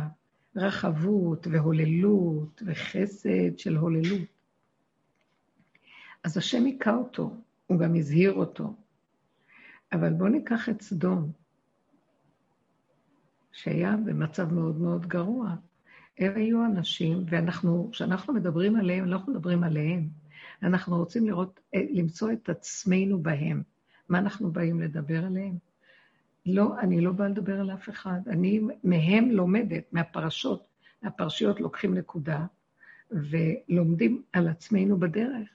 רחבות 0.56 1.48
והוללות 1.52 2.64
וחסד 2.66 3.58
של 3.58 3.76
הוללות. 3.76 4.31
אז 6.24 6.38
השם 6.38 6.66
היכה 6.66 6.96
אותו, 6.96 7.36
הוא 7.68 7.80
גם 7.80 7.96
הזהיר 7.96 8.34
אותו. 8.34 8.76
אבל 9.94 10.14
בואו 10.14 10.30
ניקח 10.30 10.70
את 10.70 10.82
סדום, 10.82 11.32
שהיה 13.52 13.98
במצב 13.98 14.54
מאוד 14.54 14.82
מאוד 14.82 15.06
גרוע. 15.06 15.56
הם 16.18 16.36
היו 16.36 16.66
אנשים, 16.66 17.24
ואנחנו, 17.30 17.90
כשאנחנו 17.92 18.34
מדברים 18.34 18.76
עליהם, 18.76 19.06
לא 19.06 19.16
אנחנו 19.16 19.34
מדברים 19.34 19.64
עליהם. 19.64 20.10
אנחנו 20.64 20.98
רוצים 20.98 21.26
לראות, 21.28 21.60
אה, 21.76 21.82
למצוא 21.92 22.32
את 22.32 22.50
עצמנו 22.50 23.24
בהם. 23.24 23.64
מה 24.10 24.20
אנחנו 24.20 24.52
באים 24.52 24.82
לדבר 24.82 25.26
עליהם? 25.26 25.58
לא, 26.46 26.80
אני 26.80 27.02
לא 27.02 27.12
באה 27.12 27.28
לדבר 27.28 27.60
על 27.60 27.72
אף 27.72 27.90
אחד. 27.90 28.20
אני 28.28 28.62
מהם 28.84 29.32
לומדת, 29.32 29.84
מהפרשות. 29.92 30.68
מהפרשיות 31.02 31.60
לוקחים 31.60 31.94
נקודה 31.94 32.46
ולומדים 33.12 34.24
על 34.34 34.48
עצמנו 34.48 35.00
בדרך, 35.00 35.50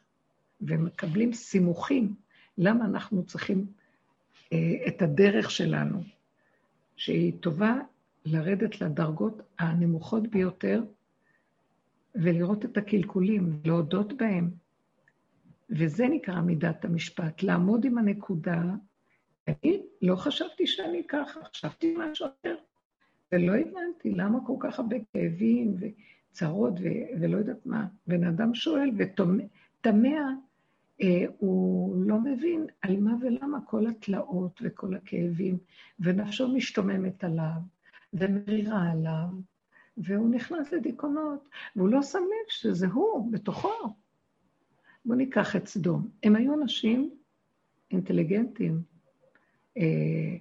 ומקבלים 0.60 1.32
סימוכים 1.32 2.14
למה 2.58 2.84
אנחנו 2.84 3.26
צריכים 3.26 3.66
אה, 4.52 4.88
את 4.88 5.02
הדרך 5.02 5.50
שלנו, 5.50 6.02
שהיא 6.96 7.32
טובה 7.40 7.78
לרדת 8.24 8.80
לדרגות 8.80 9.42
הנמוכות 9.58 10.26
ביותר 10.26 10.82
ולראות 12.14 12.64
את 12.64 12.76
הקלקולים, 12.76 13.60
להודות 13.64 14.12
בהם, 14.12 14.50
וזה 15.70 16.08
נקרא 16.08 16.40
מידת 16.40 16.84
המשפט, 16.84 17.42
לעמוד 17.42 17.84
עם 17.84 17.98
הנקודה. 17.98 18.62
אני 19.48 19.82
לא 20.02 20.16
חשבתי 20.16 20.66
שאני 20.66 21.02
ככה, 21.08 21.40
חשבתי 21.44 21.94
משהו 21.98 22.26
אחר. 22.26 22.56
ולא 23.32 23.52
הבנתי 23.56 24.10
למה 24.10 24.38
כל 24.46 24.56
כך 24.60 24.78
הרבה 24.78 24.96
כאבים 25.12 25.76
וצרות 25.80 26.72
ו- 26.72 27.20
ולא 27.20 27.36
יודעת 27.36 27.66
מה. 27.66 27.86
בן 28.06 28.24
אדם 28.24 28.54
שואל 28.54 28.90
ותמה, 28.98 30.32
הוא 31.38 31.96
לא 32.06 32.20
מבין 32.20 32.66
על 32.82 33.00
מה 33.00 33.12
ולמה 33.20 33.59
כל 33.66 33.87
התלאות 33.87 34.61
וכל 34.64 34.94
הכאבים, 34.94 35.59
ונפשו 36.00 36.48
משתוממת 36.48 37.24
עליו, 37.24 37.61
ומרירה 38.12 38.90
עליו, 38.90 39.28
והוא 39.96 40.30
נכנס 40.30 40.72
לדיכאונות, 40.72 41.48
והוא 41.76 41.88
לא 41.88 42.02
שם 42.02 42.18
לב 42.18 42.48
שזה 42.48 42.87
הוא, 42.87 43.32
בתוכו. 43.32 43.94
בואו 45.04 45.18
ניקח 45.18 45.56
את 45.56 45.66
סדום. 45.66 46.09
הם 46.22 46.37
היו 46.37 46.54
אנשים 46.54 47.11
אינטליגנטים. 47.90 48.82
אה, 49.78 50.37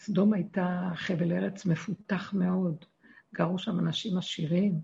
סדום 0.00 0.32
הייתה 0.32 0.90
חבל 0.94 1.32
ארץ 1.32 1.66
מפותח 1.66 2.34
מאוד, 2.34 2.84
גרו 3.34 3.58
שם 3.58 3.78
אנשים 3.78 4.18
עשירים. 4.18 4.80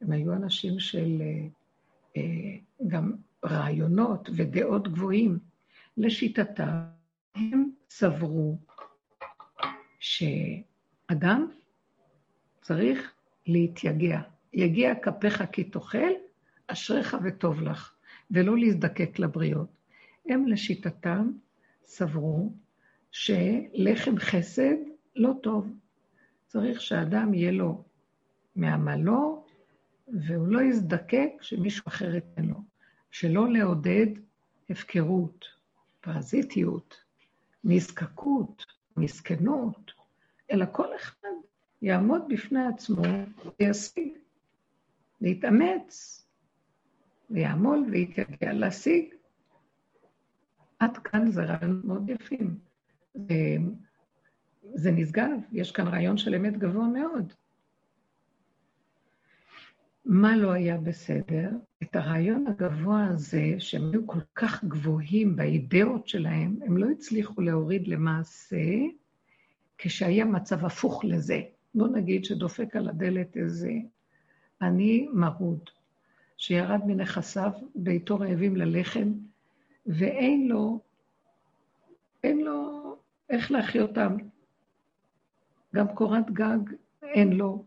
הם 0.00 0.12
היו 0.12 0.32
אנשים 0.32 0.78
של 0.78 1.22
אה, 1.22 1.46
אה, 2.16 2.58
גם 2.88 3.12
רעיונות 3.44 4.28
ודעות 4.36 4.88
גבוהים. 4.88 5.38
לשיטתם, 5.96 6.82
הם 7.34 7.70
סברו 7.90 8.58
שאדם 9.98 11.46
צריך 12.60 13.12
להתייגע. 13.46 14.20
יגיע 14.52 14.94
כפיך 14.94 15.42
כי 15.52 15.64
תאכל, 15.64 16.12
אשריך 16.66 17.16
וטוב 17.24 17.62
לך. 17.62 17.94
ולא 18.30 18.58
להזדקק 18.58 19.18
לבריות. 19.18 19.68
הם 20.26 20.46
לשיטתם 20.46 21.32
סברו 21.84 22.52
שלחם 23.10 24.18
חסד 24.18 24.76
לא 25.16 25.32
טוב. 25.42 25.72
צריך 26.46 26.80
שאדם 26.80 27.34
יהיה 27.34 27.50
לו 27.50 27.84
מעמלו, 28.56 29.44
והוא 30.08 30.48
לא 30.48 30.60
יזדקק 30.60 31.30
שמישהו 31.40 31.84
אחר 31.88 32.14
ייתן 32.14 32.44
לו. 32.44 32.71
שלא 33.12 33.48
לעודד 33.48 34.06
הפקרות, 34.70 35.44
פרזיטיות, 36.00 36.96
נזקקות, 37.64 38.64
מסכנות, 38.96 39.92
אלא 40.50 40.66
כל 40.72 40.96
אחד 40.96 41.28
יעמוד 41.82 42.22
בפני 42.28 42.66
עצמו 42.66 43.02
וישיג, 43.60 44.12
להתאמץ, 45.20 46.26
ויעמול 47.30 47.86
ויתייגע 47.90 48.52
להשיג. 48.52 49.14
עד 50.78 50.96
כאן 50.98 51.30
זה 51.30 51.44
רעיון 51.44 51.82
מאוד 51.84 52.10
יפים. 52.10 52.58
זה 54.74 54.90
נשגב, 54.90 55.30
יש 55.52 55.72
כאן 55.72 55.88
רעיון 55.88 56.16
של 56.16 56.34
אמת 56.34 56.58
גבוה 56.58 56.86
מאוד. 56.86 57.32
מה 60.04 60.36
לא 60.36 60.52
היה 60.52 60.76
בסדר? 60.76 61.50
את 61.82 61.96
הרעיון 61.96 62.46
הגבוה 62.46 63.06
הזה, 63.06 63.54
שהם 63.58 63.90
היו 63.92 64.06
כל 64.06 64.20
כך 64.34 64.64
גבוהים 64.64 65.36
באידאות 65.36 66.08
שלהם, 66.08 66.56
הם 66.66 66.76
לא 66.76 66.86
הצליחו 66.90 67.40
להוריד 67.40 67.88
למעשה 67.88 68.56
כשהיה 69.78 70.24
מצב 70.24 70.64
הפוך 70.64 71.04
לזה. 71.04 71.40
בוא 71.74 71.88
נגיד 71.88 72.24
שדופק 72.24 72.76
על 72.76 72.88
הדלת 72.88 73.36
איזה 73.36 73.72
אני 74.62 75.08
מרוד, 75.12 75.70
שירד 76.36 76.80
מנכסיו, 76.86 77.50
ביתו 77.74 78.18
רעבים 78.18 78.56
ללחם, 78.56 79.12
ואין 79.86 80.48
לו, 80.48 80.80
אין 82.24 82.40
לו 82.40 82.96
איך 83.30 83.50
להחיות 83.50 83.90
אותם. 83.90 84.16
גם 85.74 85.94
קורת 85.94 86.30
גג 86.30 86.58
אין 87.02 87.32
לו, 87.32 87.64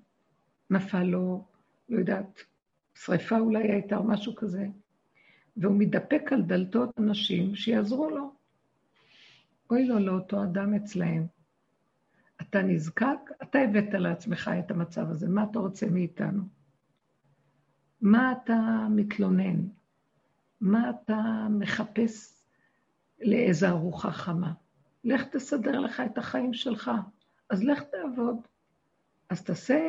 נפל 0.70 1.04
לו, 1.04 1.46
לא 1.90 2.00
יודעת, 2.00 2.44
שריפה 2.96 3.40
אולי 3.40 3.72
הייתה 3.72 3.98
או 3.98 4.04
משהו 4.04 4.36
כזה. 4.36 4.68
והוא 5.58 5.76
מתדפק 5.78 6.22
על 6.32 6.42
דלתות 6.42 7.00
אנשים 7.00 7.56
שיעזרו 7.56 8.10
לו. 8.10 8.34
אוי 9.70 9.88
לו 9.88 10.00
לאותו 10.00 10.44
אדם 10.44 10.74
אצלהם. 10.74 11.28
אתה 12.42 12.62
נזקק, 12.62 13.20
אתה 13.44 13.60
הבאת 13.60 13.94
לעצמך 13.94 14.52
את 14.60 14.72
המצב 14.72 15.10
הזה, 15.10 15.30
מה 15.30 15.44
אתה 15.52 15.60
רוצה 15.60 15.90
מאיתנו? 15.90 16.44
מה 18.02 18.32
אתה 18.32 18.88
מתלונן? 18.90 19.68
מה 20.62 20.90
אתה 20.90 21.48
מחפש 21.50 22.44
לאיזה 23.22 23.70
ארוחה 23.70 24.12
חמה? 24.12 24.54
לך 25.04 25.24
תסדר 25.24 25.80
לך 25.80 26.00
את 26.06 26.18
החיים 26.18 26.54
שלך. 26.54 26.92
אז 27.50 27.64
לך 27.64 27.84
תעבוד. 27.84 28.38
אז 29.30 29.44
תעשה 29.44 29.80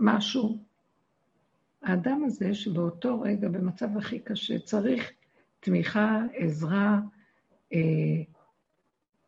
משהו. 0.00 0.67
האדם 1.82 2.24
הזה 2.24 2.54
שבאותו 2.54 3.20
רגע, 3.20 3.48
במצב 3.48 3.96
הכי 3.96 4.18
קשה, 4.18 4.58
צריך 4.58 5.12
תמיכה, 5.60 6.22
עזרה, 6.34 7.00
אה, 7.72 8.22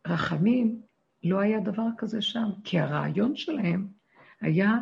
רחמים, 0.06 0.80
לא 1.24 1.40
היה 1.40 1.60
דבר 1.60 1.86
כזה 1.98 2.22
שם. 2.22 2.48
כי 2.64 2.78
הרעיון 2.78 3.36
שלהם 3.36 3.86
היה, 4.40 4.78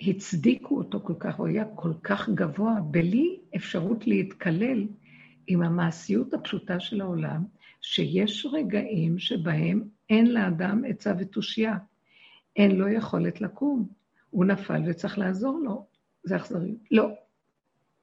הצדיקו 0.00 0.78
אותו 0.78 1.00
כל 1.00 1.14
כך, 1.20 1.36
הוא 1.36 1.46
היה 1.46 1.64
כל 1.74 1.92
כך 2.02 2.28
גבוה, 2.28 2.80
בלי 2.80 3.40
אפשרות 3.56 4.06
להתקלל 4.06 4.86
עם 5.46 5.62
המעשיות 5.62 6.34
הפשוטה 6.34 6.80
של 6.80 7.00
העולם, 7.00 7.44
שיש 7.80 8.46
רגעים 8.52 9.18
שבהם 9.18 9.88
אין 10.10 10.32
לאדם 10.32 10.82
עצה 10.88 11.14
ותושייה, 11.18 11.78
אין 12.56 12.76
לו 12.76 12.88
יכולת 12.88 13.40
לקום. 13.40 13.88
הוא 14.36 14.44
נפל 14.44 14.82
וצריך 14.86 15.18
לעזור 15.18 15.60
לו. 15.64 15.86
זה 16.24 16.36
אכזרי. 16.36 16.78
לא. 16.90 17.10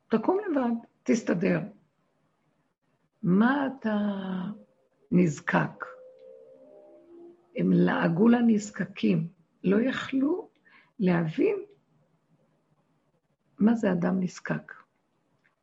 תקום 0.09 0.37
לבד, 0.39 0.71
תסתדר. 1.03 1.59
מה 3.23 3.67
אתה 3.67 3.97
נזקק? 5.11 5.85
הם 7.55 7.71
לעגו 7.73 8.27
לנזקקים, 8.27 9.27
לא 9.63 9.81
יכלו 9.81 10.49
להבין 10.99 11.55
מה 13.59 13.75
זה 13.75 13.91
אדם 13.91 14.19
נזקק. 14.19 14.73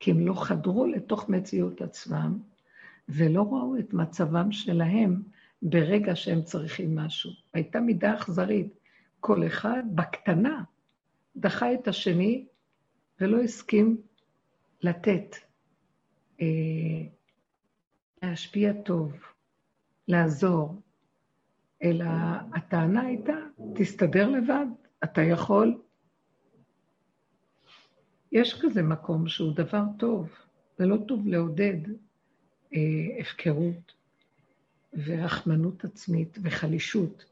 כי 0.00 0.10
הם 0.10 0.26
לא 0.26 0.44
חדרו 0.44 0.86
לתוך 0.86 1.28
מציאות 1.28 1.80
עצמם, 1.80 2.38
ולא 3.08 3.42
ראו 3.42 3.78
את 3.78 3.92
מצבם 3.92 4.52
שלהם 4.52 5.22
ברגע 5.62 6.16
שהם 6.16 6.42
צריכים 6.42 6.96
משהו. 6.96 7.30
הייתה 7.54 7.80
מידה 7.80 8.14
אכזרית. 8.14 8.79
כל 9.20 9.46
אחד 9.46 9.82
בקטנה 9.94 10.62
דחה 11.36 11.74
את 11.74 11.88
השני 11.88 12.46
ולא 13.20 13.40
הסכים 13.40 14.00
לתת, 14.82 15.36
אה, 16.40 16.46
להשפיע 18.22 18.72
טוב, 18.84 19.12
לעזור, 20.08 20.80
אלא 21.82 22.04
הטענה 22.54 23.02
הייתה, 23.02 23.36
תסתדר 23.74 24.28
לבד, 24.28 24.66
אתה 25.04 25.22
יכול. 25.22 25.82
יש 28.32 28.62
כזה 28.62 28.82
מקום 28.82 29.28
שהוא 29.28 29.52
דבר 29.54 29.82
טוב, 29.98 30.28
זה 30.78 30.86
לא 30.86 30.96
טוב 31.08 31.28
לעודד 31.28 31.78
אה, 32.74 32.78
הפקרות 33.20 33.92
ורחמנות 34.92 35.84
עצמית 35.84 36.38
וחלישות. 36.42 37.24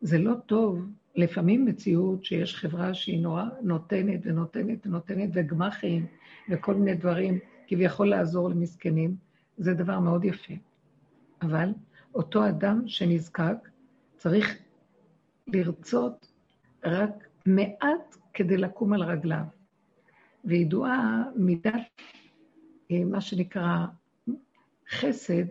זה 0.00 0.18
לא 0.18 0.34
טוב, 0.46 0.86
לפעמים 1.16 1.64
מציאות 1.64 2.24
שיש 2.24 2.56
חברה 2.56 2.94
שהיא 2.94 3.22
נורא 3.22 3.44
נותנת 3.62 4.20
ונותנת 4.22 4.86
ונותנת 4.86 5.30
וגמחים 5.34 6.06
וכל 6.50 6.74
מיני 6.74 6.94
דברים, 6.94 7.38
כביכול 7.66 8.08
לעזור 8.08 8.50
למסכנים, 8.50 9.16
זה 9.56 9.74
דבר 9.74 10.00
מאוד 10.00 10.24
יפה. 10.24 10.54
אבל 11.42 11.68
אותו 12.14 12.48
אדם 12.48 12.82
שנזקק 12.86 13.68
צריך 14.16 14.58
לרצות 15.46 16.32
רק 16.84 17.28
מעט 17.46 18.16
כדי 18.34 18.56
לקום 18.56 18.92
על 18.92 19.02
רגליו. 19.02 19.44
וידועה 20.44 21.22
מידת, 21.36 22.02
אה, 22.90 23.04
מה 23.04 23.20
שנקרא, 23.20 23.86
חסד, 24.90 25.44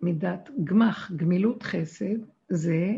מידת 0.00 0.50
גמח, 0.64 1.12
גמילות 1.16 1.62
חסד, 1.62 2.16
זה 2.48 2.96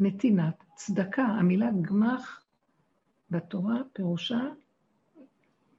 נתינת 0.00 0.64
צדקה. 0.74 1.22
המילה 1.22 1.70
גמח 1.82 2.44
בתורה 3.30 3.80
פירושה 3.92 4.40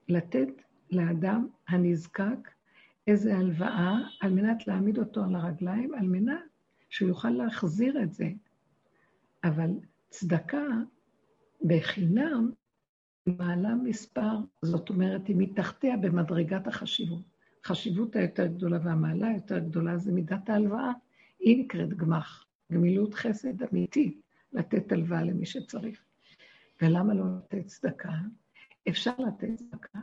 לתת 0.10 0.48
לאדם 0.92 1.48
הנזקק 1.68 2.52
איזה 3.08 3.38
הלוואה 3.38 3.98
על 4.22 4.34
מנת 4.34 4.68
להעמיד 4.68 4.98
אותו 4.98 5.24
על 5.24 5.36
הרגליים, 5.36 5.94
על 5.94 6.08
מנת 6.08 6.42
שהוא 6.90 7.10
יוכל 7.10 7.30
להחזיר 7.30 8.04
את 8.04 8.14
זה. 8.14 8.30
אבל 9.44 9.70
צדקה 10.10 10.66
בחינם 11.62 12.52
מעלה 13.28 13.76
מספר, 13.76 14.38
זאת 14.62 14.90
אומרת, 14.90 15.28
היא 15.28 15.36
מתחתיה 15.40 15.98
במדרגת 15.98 16.68
החשיבות. 16.68 17.24
החשיבות 17.66 18.16
היותר 18.16 18.46
גדולה 18.46 18.80
והמעלה 18.84 19.28
היותר 19.28 19.60
גדולה 19.60 19.98
זה 19.98 20.12
מידת 20.12 20.50
ההלוואה. 20.50 20.92
היא 21.40 21.64
נקראת 21.64 21.90
גמח, 21.90 22.46
גמילות 22.72 23.14
חסד 23.14 23.64
אמיתי, 23.64 24.22
לתת 24.54 24.92
הלוואה 24.92 25.24
למי 25.24 25.46
שצריך. 25.46 26.04
ולמה 26.82 27.14
לא 27.14 27.24
לתת 27.38 27.66
צדקה? 27.66 28.12
אפשר 28.90 29.14
לתת 29.28 29.56
צדקה, 29.56 30.00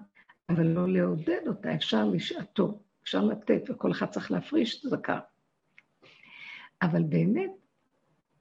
אבל 0.48 0.66
לא 0.66 0.88
לעודד 0.88 1.40
אותה, 1.46 1.74
אפשר 1.74 2.04
לשעתו, 2.04 2.80
אפשר 3.02 3.24
לתת, 3.24 3.62
וכל 3.70 3.92
אחד 3.92 4.06
צריך 4.06 4.30
להפריש 4.30 4.82
צדקה. 4.82 5.20
אבל 6.82 7.02
באמת, 7.02 7.50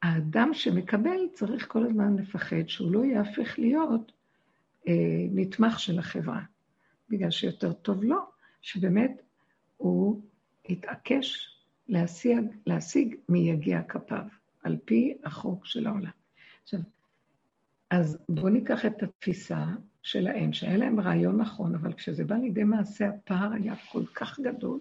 האדם 0.01 0.49
שמקבל 0.53 1.19
צריך 1.33 1.67
כל 1.67 1.85
הזמן 1.85 2.15
לפחד 2.15 2.67
שהוא 2.67 2.91
לא 2.91 3.05
יהפך 3.05 3.59
להיות 3.59 4.11
אה, 4.87 4.93
נתמך 5.31 5.79
של 5.79 5.99
החברה, 5.99 6.41
בגלל 7.09 7.31
שיותר 7.31 7.73
טוב 7.73 8.03
לו 8.03 8.19
שבאמת 8.61 9.21
הוא 9.77 10.21
התעקש 10.69 11.50
להשיג, 11.91 12.39
להשיג 12.65 13.15
מי 13.29 13.39
יגיע 13.39 13.81
כפיו, 13.81 14.25
על 14.63 14.77
פי 14.85 15.17
החוק 15.23 15.65
של 15.65 15.87
העולם. 15.87 16.11
עכשיו, 16.63 16.79
אז 17.89 18.17
בואו 18.29 18.49
ניקח 18.49 18.85
את 18.85 19.03
התפיסה 19.03 19.65
שלהם, 20.03 20.53
שהיה 20.53 20.77
להם 20.77 20.99
רעיון 20.99 21.37
נכון, 21.37 21.75
אבל 21.75 21.93
כשזה 21.93 22.23
בא 22.23 22.35
לידי 22.35 22.63
מעשה, 22.63 23.09
הפער 23.09 23.53
היה 23.53 23.75
כל 23.91 24.05
כך 24.05 24.39
גדול, 24.39 24.79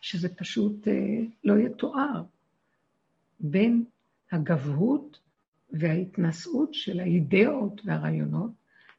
שזה 0.00 0.34
פשוט 0.34 0.88
אה, 0.88 1.18
לא 1.44 1.58
יתואר. 1.58 2.22
בין 3.40 3.84
הגבהות 4.32 5.20
וההתנשאות 5.70 6.74
של 6.74 7.00
האידאות 7.00 7.80
והרעיונות, 7.84 8.50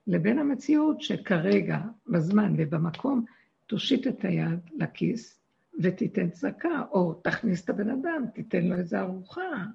לבין 0.07 0.39
המציאות 0.39 1.01
שכרגע, 1.01 1.79
בזמן 2.07 2.53
ובמקום, 2.57 3.25
תושיט 3.67 4.07
את 4.07 4.25
היד 4.25 4.59
לכיס 4.75 5.36
ותיתן 5.83 6.29
צדקה, 6.29 6.83
או 6.91 7.13
תכניס 7.13 7.63
את 7.63 7.69
הבן 7.69 7.89
אדם, 7.89 8.25
תיתן 8.33 8.65
לו 8.65 8.75
איזו 8.75 8.97
ארוחה. 8.97 9.65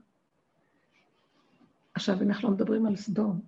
עכשיו, 1.95 2.23
אנחנו 2.23 2.49
לא 2.49 2.55
מדברים 2.55 2.87
על 2.87 2.97
סדום. 2.97 3.41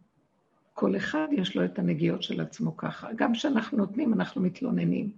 כל 0.74 0.96
אחד 0.96 1.28
יש 1.32 1.56
לו 1.56 1.64
את 1.64 1.78
הנגיעות 1.78 2.22
של 2.22 2.40
עצמו 2.40 2.76
ככה. 2.76 3.08
גם 3.16 3.32
כשאנחנו 3.32 3.78
נותנים, 3.78 4.14
אנחנו 4.14 4.42
מתלוננים 4.42 5.12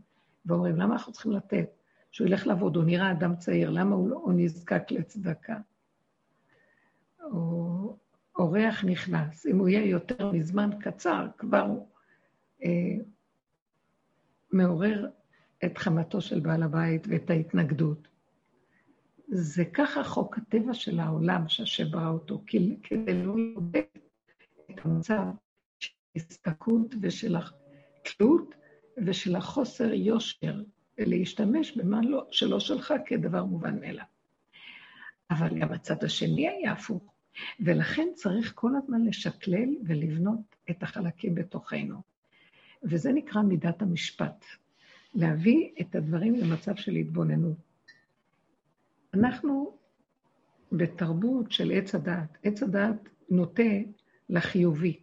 ואומרים, 0.46 0.76
למה 0.76 0.92
אנחנו 0.92 1.12
צריכים 1.12 1.32
לתת? 1.32 1.70
שהוא 2.10 2.26
ילך 2.26 2.46
לעבוד, 2.46 2.76
הוא 2.76 2.84
נראה 2.84 3.12
אדם 3.12 3.36
צעיר, 3.36 3.70
למה 3.70 3.94
הוא, 3.94 4.10
לא, 4.10 4.16
הוא 4.16 4.32
נזקק 4.36 4.90
לצדקה? 4.90 5.56
או 7.22 7.96
אורח 8.38 8.84
נכנס, 8.84 9.46
אם 9.46 9.58
הוא 9.58 9.68
יהיה 9.68 9.86
יותר 9.86 10.32
מזמן 10.32 10.70
קצר, 10.80 11.26
כבר 11.38 11.60
הוא 11.60 11.88
אה, 12.64 12.96
מעורר 14.52 15.08
את 15.64 15.78
חמתו 15.78 16.20
של 16.20 16.40
בעל 16.40 16.62
הבית 16.62 17.06
ואת 17.08 17.30
ההתנגדות. 17.30 18.08
זה 19.28 19.64
ככה 19.64 20.04
חוק 20.04 20.38
הטבע 20.38 20.74
של 20.74 21.00
העולם 21.00 21.48
שהשם 21.48 21.90
ברא 21.90 22.08
אותו, 22.08 22.42
כדי 22.82 23.24
לא 23.24 23.36
לעודד 23.36 23.82
את 24.70 24.84
המצב 24.84 25.22
של 25.78 25.92
ההסתכלות 26.14 26.94
ושל 27.00 27.36
התלות 27.36 28.54
ושל 29.06 29.36
החוסר 29.36 29.92
יושר, 29.92 30.62
ולהשתמש 30.98 31.76
במה 31.76 32.00
לא, 32.02 32.26
שלא 32.30 32.60
שלך 32.60 32.94
כדבר 33.06 33.44
מובן 33.44 33.80
מאליו. 33.80 34.04
אבל 35.30 35.58
גם 35.60 35.72
הצד 35.72 36.04
השני 36.04 36.48
היה 36.48 36.72
הפוך, 36.72 37.14
ולכן 37.60 38.08
צריך 38.14 38.52
כל 38.54 38.70
הזמן 38.76 39.04
לשקלל 39.04 39.68
ולבנות 39.86 40.56
את 40.70 40.82
החלקים 40.82 41.34
בתוכנו. 41.34 42.02
וזה 42.82 43.12
נקרא 43.12 43.42
מידת 43.42 43.82
המשפט. 43.82 44.44
להביא 45.16 45.68
את 45.80 45.94
הדברים 45.94 46.34
למצב 46.34 46.76
של 46.76 46.92
התבוננות. 46.92 47.56
אנחנו 49.14 49.76
בתרבות 50.72 51.52
של 51.52 51.70
עץ 51.74 51.94
הדעת. 51.94 52.38
עץ 52.42 52.62
הדעת 52.62 53.08
נוטה 53.30 53.62
לחיובי 54.30 54.98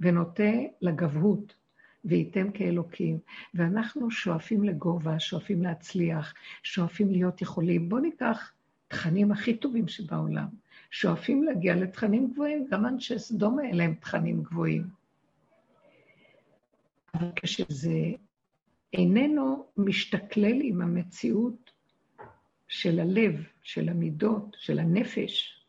ונוטה 0.00 0.52
לגבהות, 0.80 1.54
וייתם 2.04 2.50
כאלוקים. 2.52 3.18
ואנחנו 3.54 4.10
שואפים 4.10 4.64
לגובה, 4.64 5.20
שואפים 5.20 5.62
להצליח, 5.62 6.34
שואפים 6.62 7.10
להיות 7.10 7.42
יכולים. 7.42 7.88
בואו 7.88 8.00
ניקח 8.00 8.52
תכנים 8.88 9.32
הכי 9.32 9.56
טובים 9.56 9.88
שבעולם. 9.88 10.48
שואפים 10.90 11.42
להגיע 11.42 11.74
לתכנים 11.74 12.30
גבוהים, 12.32 12.66
גם 12.70 12.86
אנשי 12.86 13.18
סדום 13.18 13.58
האלה 13.58 13.84
הם 13.84 13.94
תכנים 13.94 14.42
גבוהים. 14.42 14.86
אבל 17.14 17.28
כשזה 17.36 17.92
איננו 18.92 19.66
משתכלל 19.76 20.60
עם 20.62 20.82
המציאות 20.82 21.70
של 22.68 23.00
הלב, 23.00 23.34
של 23.62 23.88
המידות, 23.88 24.56
של 24.58 24.78
הנפש, 24.78 25.64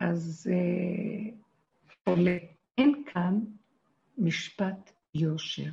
אז 0.00 0.50
אה. 0.52 1.42
אין 2.78 3.04
כאן 3.06 3.40
משפט 4.18 4.92
יושר. 5.14 5.70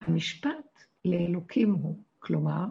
המשפט 0.00 0.84
לאלוקים 1.04 1.72
הוא, 1.72 2.02
כלומר, 2.18 2.64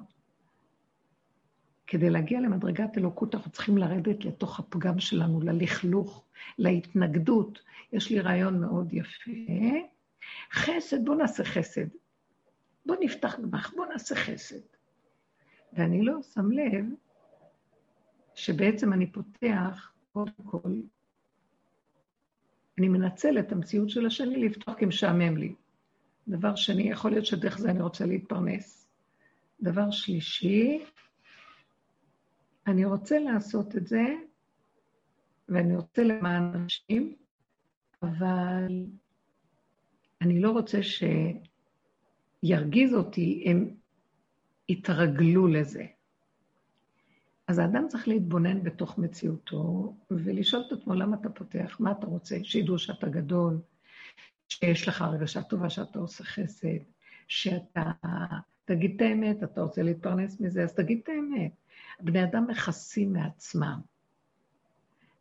כדי 1.87 2.09
להגיע 2.09 2.41
למדרגת 2.41 2.97
אלוקות, 2.97 3.35
אנחנו 3.35 3.51
צריכים 3.51 3.77
לרדת 3.77 4.25
לתוך 4.25 4.59
הפגם 4.59 4.99
שלנו, 4.99 5.41
ללכלוך, 5.41 6.25
להתנגדות. 6.57 7.61
יש 7.93 8.09
לי 8.11 8.19
רעיון 8.19 8.61
מאוד 8.61 8.93
יפה. 8.93 9.31
חסד, 10.53 11.05
בואו 11.05 11.17
נעשה 11.17 11.43
חסד. 11.43 11.87
בואו 12.85 12.99
נפתח 13.01 13.39
גמח, 13.39 13.73
בואו 13.75 13.89
נעשה 13.89 14.15
חסד. 14.15 14.59
ואני 15.73 16.05
לא 16.05 16.21
שם 16.21 16.51
לב 16.51 16.85
שבעצם 18.35 18.93
אני 18.93 19.11
פותח, 19.11 19.91
קודם 20.13 20.31
כל, 20.45 20.81
אני 22.77 22.87
מנצל 22.87 23.39
את 23.39 23.51
המציאות 23.51 23.89
של 23.89 24.05
השני 24.05 24.45
לפתוח 24.45 24.77
כי 24.77 24.85
משעמם 24.85 25.37
לי. 25.37 25.55
דבר 26.27 26.55
שני, 26.55 26.83
יכול 26.83 27.11
להיות 27.11 27.25
שדרך 27.25 27.57
זה 27.57 27.69
אני 27.69 27.81
רוצה 27.81 28.05
להתפרנס. 28.05 28.87
דבר 29.61 29.91
שלישי, 29.91 30.85
אני 32.67 32.85
רוצה 32.85 33.19
לעשות 33.19 33.75
את 33.77 33.87
זה, 33.87 34.05
ואני 35.49 35.75
רוצה 35.75 36.03
למען 36.03 36.53
אנשים, 36.55 37.15
אבל 38.03 38.85
אני 40.21 40.39
לא 40.41 40.51
רוצה 40.51 40.83
שירגיז 42.45 42.93
אותי, 42.93 43.43
הם 43.47 43.69
יתרגלו 44.69 45.47
לזה. 45.47 45.85
אז 47.47 47.59
האדם 47.59 47.87
צריך 47.87 48.07
להתבונן 48.07 48.63
בתוך 48.63 48.97
מציאותו 48.97 49.95
ולשאול 50.11 50.63
את 50.67 50.71
עצמו 50.71 50.93
למה 50.93 51.17
אתה 51.21 51.29
פותח, 51.29 51.77
מה 51.79 51.91
אתה 51.91 52.07
רוצה, 52.07 52.37
שידעו 52.43 52.77
שאתה 52.77 53.09
גדול, 53.09 53.61
שיש 54.49 54.87
לך 54.87 55.01
הרגשה 55.01 55.43
טובה 55.43 55.69
שאתה 55.69 55.99
עושה 55.99 56.23
חסד, 56.23 56.77
שאתה 57.27 57.91
תגיד 58.65 58.91
את 58.95 59.01
האמת, 59.01 59.43
אתה 59.43 59.61
רוצה 59.61 59.83
להתפרנס 59.83 60.39
מזה, 60.39 60.63
אז 60.63 60.73
תגיד 60.75 60.99
את 61.03 61.09
האמת. 61.09 61.51
בני 61.99 62.23
אדם 62.23 62.47
מכסים 62.47 63.13
מעצמם. 63.13 63.79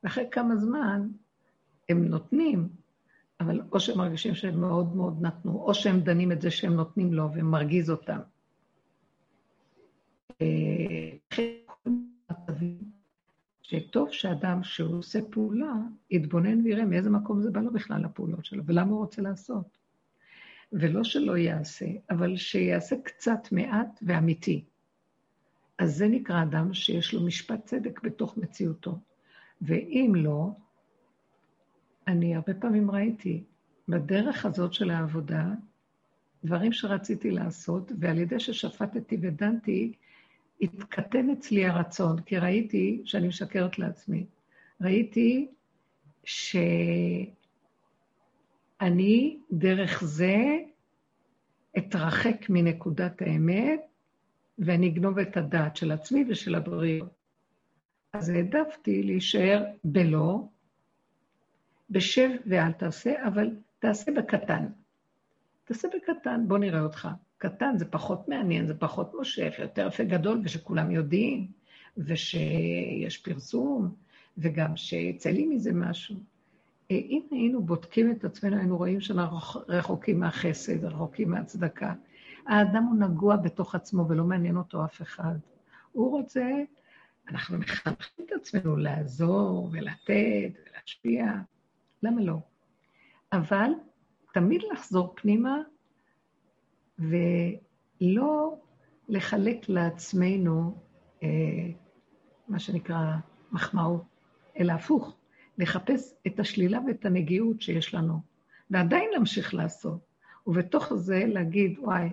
ואחרי 0.05 0.25
כמה 0.31 0.57
זמן 0.57 1.09
הם 1.89 2.05
נותנים, 2.05 2.69
אבל 3.41 3.61
או 3.73 3.81
שהם 3.81 3.99
מרגישים 3.99 4.35
שהם 4.35 4.61
מאוד 4.61 4.97
מאוד 4.97 5.23
נתנו, 5.23 5.53
או 5.53 5.75
שהם 5.75 6.01
דנים 6.01 6.33
את 6.33 6.41
זה 6.41 6.51
שהם 6.51 6.73
נותנים 6.73 7.13
לו 7.13 7.33
ומרגיז 7.35 7.91
אותם. 7.91 8.19
שטוב 13.63 14.11
שאדם 14.11 14.63
שהוא 14.63 14.99
עושה 14.99 15.19
פעולה, 15.31 15.73
יתבונן 16.11 16.61
ויראה 16.65 16.85
מאיזה 16.85 17.11
מקום 17.11 17.41
זה 17.41 17.51
בא 17.51 17.61
לו 17.61 17.73
בכלל 17.73 18.05
לפעולות 18.05 18.45
שלו, 18.45 18.63
ולמה 18.67 18.91
הוא 18.91 18.99
רוצה 18.99 19.23
לעשות. 19.23 19.79
ולא 20.73 21.05
שלא 21.05 21.37
יעשה, 21.37 21.87
אבל 22.11 22.37
שיעשה 22.37 22.97
קצת 23.05 23.53
מעט 23.53 23.99
ואמיתי. 24.03 24.65
אז 25.79 25.97
זה 25.97 26.09
נקרא 26.09 26.43
אדם 26.43 26.75
שיש 26.75 27.15
לו 27.15 27.27
משפט 27.27 27.65
צדק 27.65 28.01
בתוך 28.03 28.37
מציאותו. 28.37 28.99
ואם 29.63 30.13
לא, 30.17 30.51
אני 32.07 32.35
הרבה 32.35 32.55
פעמים 32.55 32.91
ראיתי 32.91 33.45
בדרך 33.89 34.47
הזאת 34.47 34.73
של 34.73 34.91
העבודה, 34.91 35.47
דברים 36.45 36.73
שרציתי 36.73 37.31
לעשות, 37.31 37.93
ועל 37.99 38.19
ידי 38.19 38.41
ששפטתי 38.41 39.19
ודנתי, 39.21 39.93
התקטן 40.63 41.31
אצלי 41.31 41.67
הרצון, 41.67 42.21
כי 42.21 42.39
ראיתי 42.39 43.03
שאני 43.05 43.29
משקרת 43.29 43.79
לעצמי. 43.79 44.27
ראיתי 44.81 45.49
שאני 46.25 47.31
דרך 49.53 50.05
זה 50.05 50.59
אתרחק 51.79 52.47
מנקודת 52.49 53.23
האמת, 53.23 53.81
ואני 54.59 54.89
אגנוב 54.89 55.19
את 55.19 55.37
הדעת 55.37 55.77
של 55.77 55.93
עצמי 55.93 56.25
ושל 56.29 56.55
הבריאות. 56.55 57.09
אז 58.13 58.29
העדפתי 58.29 59.03
להישאר 59.03 59.65
בלא, 59.85 60.49
בשב 61.91 62.31
ואל 62.47 62.73
תעשה, 62.73 63.27
אבל 63.29 63.51
תעשה 63.79 64.13
בקטן. 64.13 64.67
תעשה 65.65 65.89
בקטן, 65.89 66.45
בוא 66.49 66.59
נראה 66.59 66.81
אותך. 66.81 67.09
קטן 67.39 67.79
זה 67.79 67.85
פחות 67.85 68.29
מעניין, 68.29 68.67
זה 68.67 68.75
פחות 68.75 69.15
מושך, 69.15 69.55
יותר 69.59 69.87
יפה 69.87 70.05
גדול, 70.05 70.41
ושכולם 70.45 70.91
יודעים, 70.91 71.47
ושיש 71.97 73.19
פרסום, 73.25 73.95
וגם 74.39 74.77
שיצא 74.77 75.31
לי 75.31 75.47
מזה 75.47 75.73
משהו. 75.73 76.17
אה, 76.91 76.97
אם 76.97 77.23
היינו 77.31 77.63
בודקים 77.63 78.11
את 78.11 78.25
עצמנו, 78.25 78.57
היינו 78.57 78.77
רואים 78.77 79.01
שאנחנו 79.01 79.61
רחוקים 79.69 80.21
מהחסד, 80.21 80.85
רחוקים 80.85 81.31
מהצדקה. 81.31 81.95
האדם 82.47 82.85
הוא 82.85 82.99
נגוע 82.99 83.37
בתוך 83.37 83.75
עצמו 83.75 84.09
ולא 84.09 84.25
מעניין 84.25 84.57
אותו 84.57 84.85
אף 84.85 85.03
אחד. 85.03 85.37
הוא 85.93 86.11
רוצה, 86.11 86.51
אנחנו 87.29 87.59
מחנכים 87.59 88.25
את 88.27 88.33
עצמנו 88.33 88.77
לעזור 88.77 89.69
ולתת 89.73 90.53
ולהשפיע, 90.67 91.33
למה 92.03 92.21
לא? 92.21 92.37
אבל 93.33 93.71
תמיד 94.33 94.63
לחזור 94.73 95.15
פנימה 95.17 95.59
ולא 96.99 98.57
לחלק 99.09 99.69
לעצמנו, 99.69 100.79
אה, 101.23 101.29
מה 102.49 102.59
שנקרא, 102.59 103.17
מחמאות, 103.53 104.03
אלא 104.59 104.73
הפוך, 104.73 105.17
לחפש 105.59 106.15
את 106.27 106.41
השלילה 106.41 106.79
ואת 106.87 107.05
הנגיעות 107.05 107.63
שיש 107.63 107.95
לנו, 107.95 108.21
ועדיין 108.71 109.11
להמשיך 109.13 109.55
לעשות. 109.55 109.99
ובתוך 110.47 110.95
זה 110.95 111.25
להגיד, 111.27 111.79
וואי, 111.79 112.09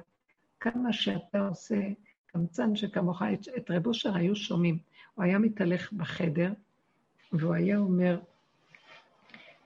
כמה 0.60 0.94
שאתה 0.94 1.48
עושה, 1.48 1.80
קמצן 2.26 2.76
שכמוך, 2.76 3.22
את 3.58 3.72
רב 3.72 3.88
אושר 3.88 4.16
היו 4.16 4.36
שומעים. 4.36 4.78
הוא 5.16 5.24
היה 5.24 5.40
מתהלך 5.40 5.94
בחדר, 5.94 6.54
והוא 7.32 7.54
היה 7.54 7.78
אומר, 7.78 8.20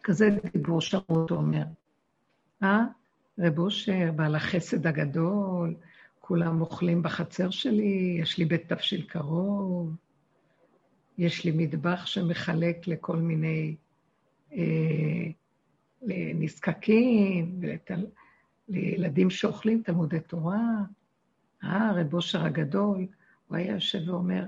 כזה 0.03 0.29
דיבור 0.53 0.79
אותו 1.09 1.35
אומר, 1.35 1.63
אה? 2.63 2.85
רב 3.39 3.59
אושר, 3.59 4.11
בעל 4.15 4.35
החסד 4.35 4.87
הגדול, 4.87 5.75
כולם 6.19 6.61
אוכלים 6.61 7.03
בחצר 7.03 7.49
שלי, 7.49 8.17
יש 8.21 8.37
לי 8.37 8.45
בית 8.45 8.73
תבשיל 8.73 9.01
קרוב, 9.01 9.95
יש 11.17 11.45
לי 11.45 11.51
מטבח 11.55 12.05
שמחלק 12.05 12.87
לכל 12.87 13.17
מיני 13.17 13.75
אה, 14.53 15.27
לנזקקים, 16.01 17.59
ולתל, 17.61 18.05
לילדים 18.69 19.29
שאוכלים 19.29 19.81
תלמודי 19.85 20.19
תורה. 20.19 20.77
אה, 21.63 21.91
רב 21.95 22.13
אושר 22.13 22.45
הגדול, 22.45 23.07
הוא 23.47 23.57
היה 23.57 23.73
יושב 23.73 24.09
ואומר, 24.09 24.43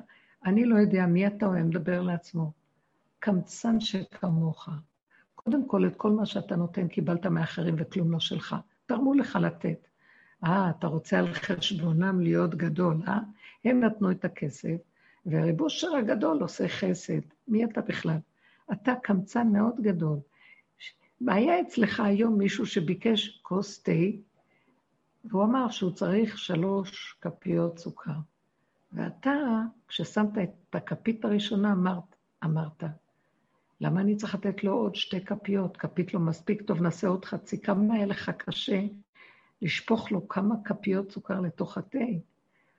אני 0.46 0.66
לא 0.66 0.76
יודע 0.76 1.06
מי 1.06 1.28
אתה, 1.28 1.46
הוא 1.46 1.54
היה 1.54 1.64
מדבר 1.64 2.02
לעצמו. 2.02 2.52
קמצן 3.20 3.80
שכמוך. 3.80 4.70
קודם 5.44 5.68
כל, 5.68 5.88
את 5.88 5.96
כל 5.96 6.12
מה 6.12 6.26
שאתה 6.26 6.56
נותן 6.56 6.88
קיבלת 6.88 7.26
מאחרים 7.26 7.76
וכלום 7.78 8.12
לא 8.12 8.20
שלך. 8.20 8.56
תרמו 8.86 9.14
לך 9.14 9.36
לתת. 9.42 9.88
אה, 10.44 10.70
אתה 10.70 10.88
רוצה 10.88 11.20
על 11.20 11.34
חשבונם 11.34 12.22
להיות 12.22 12.56
גדול, 12.56 13.02
אה? 13.08 13.20
הם 13.66 13.84
נתנו 13.84 14.12
את 14.12 14.26
הכסף, 14.26 14.76
והרב 15.26 15.62
אושר 15.62 15.96
הגדול 15.96 16.42
עושה 16.42 16.68
חסד. 16.68 17.22
מי 17.48 17.66
אתה 17.66 17.82
בכלל? 17.82 18.18
אתה 18.72 18.94
קמצן 19.04 19.48
מאוד 19.48 19.82
גדול. 19.82 20.20
היה 21.28 21.62
אצלך 21.62 22.00
היום 22.00 22.38
מישהו 22.38 22.66
שביקש 22.66 23.40
כוס 23.42 23.84
תה, 23.84 23.92
והוא 25.26 25.44
אמר 25.44 25.70
שהוא 25.70 25.92
צריך 25.92 26.38
שלוש 26.38 27.18
כפיות 27.22 27.80
סוכר. 27.80 28.20
ואתה, 28.94 29.32
כששמת 29.88 30.38
את 30.38 30.76
הכפית 30.76 31.26
הראשונה, 31.26 31.72
אמרת, 31.72 32.16
אמרת, 32.44 32.84
למה 33.82 34.02
אני 34.02 34.16
צריך 34.16 34.36
לתת 34.36 34.64
לו 34.64 34.74
עוד 34.74 34.96
שתי 34.96 35.26
כפיות? 35.26 35.78
כפית 35.78 36.14
לא 36.14 36.20
מספיק 36.20 36.62
טוב, 36.62 36.82
נעשה 36.82 37.08
עוד 37.08 37.26
חצי. 37.26 37.62
כמה 37.62 37.94
היה 37.94 38.06
לך 38.06 38.32
קשה 38.38 38.82
לשפוך 39.62 40.12
לו 40.12 40.28
כמה 40.28 40.56
כפיות 40.66 41.12
סוכר 41.12 41.40
לתוך 41.40 41.78
התה. 41.78 42.00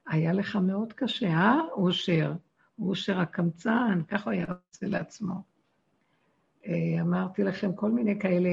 היה 0.06 0.32
לך 0.32 0.56
מאוד 0.56 0.92
קשה, 0.92 1.28
אה, 1.28 1.60
אושר? 1.72 2.32
אושר 2.78 3.20
הקמצן, 3.20 4.02
ככה 4.08 4.24
הוא 4.24 4.32
היה 4.32 4.46
עושה 4.46 4.86
לעצמו. 4.86 5.34
אה, 6.66 7.00
אמרתי 7.00 7.44
לכם 7.44 7.72
כל 7.72 7.90
מיני 7.90 8.18
כאלה, 8.20 8.50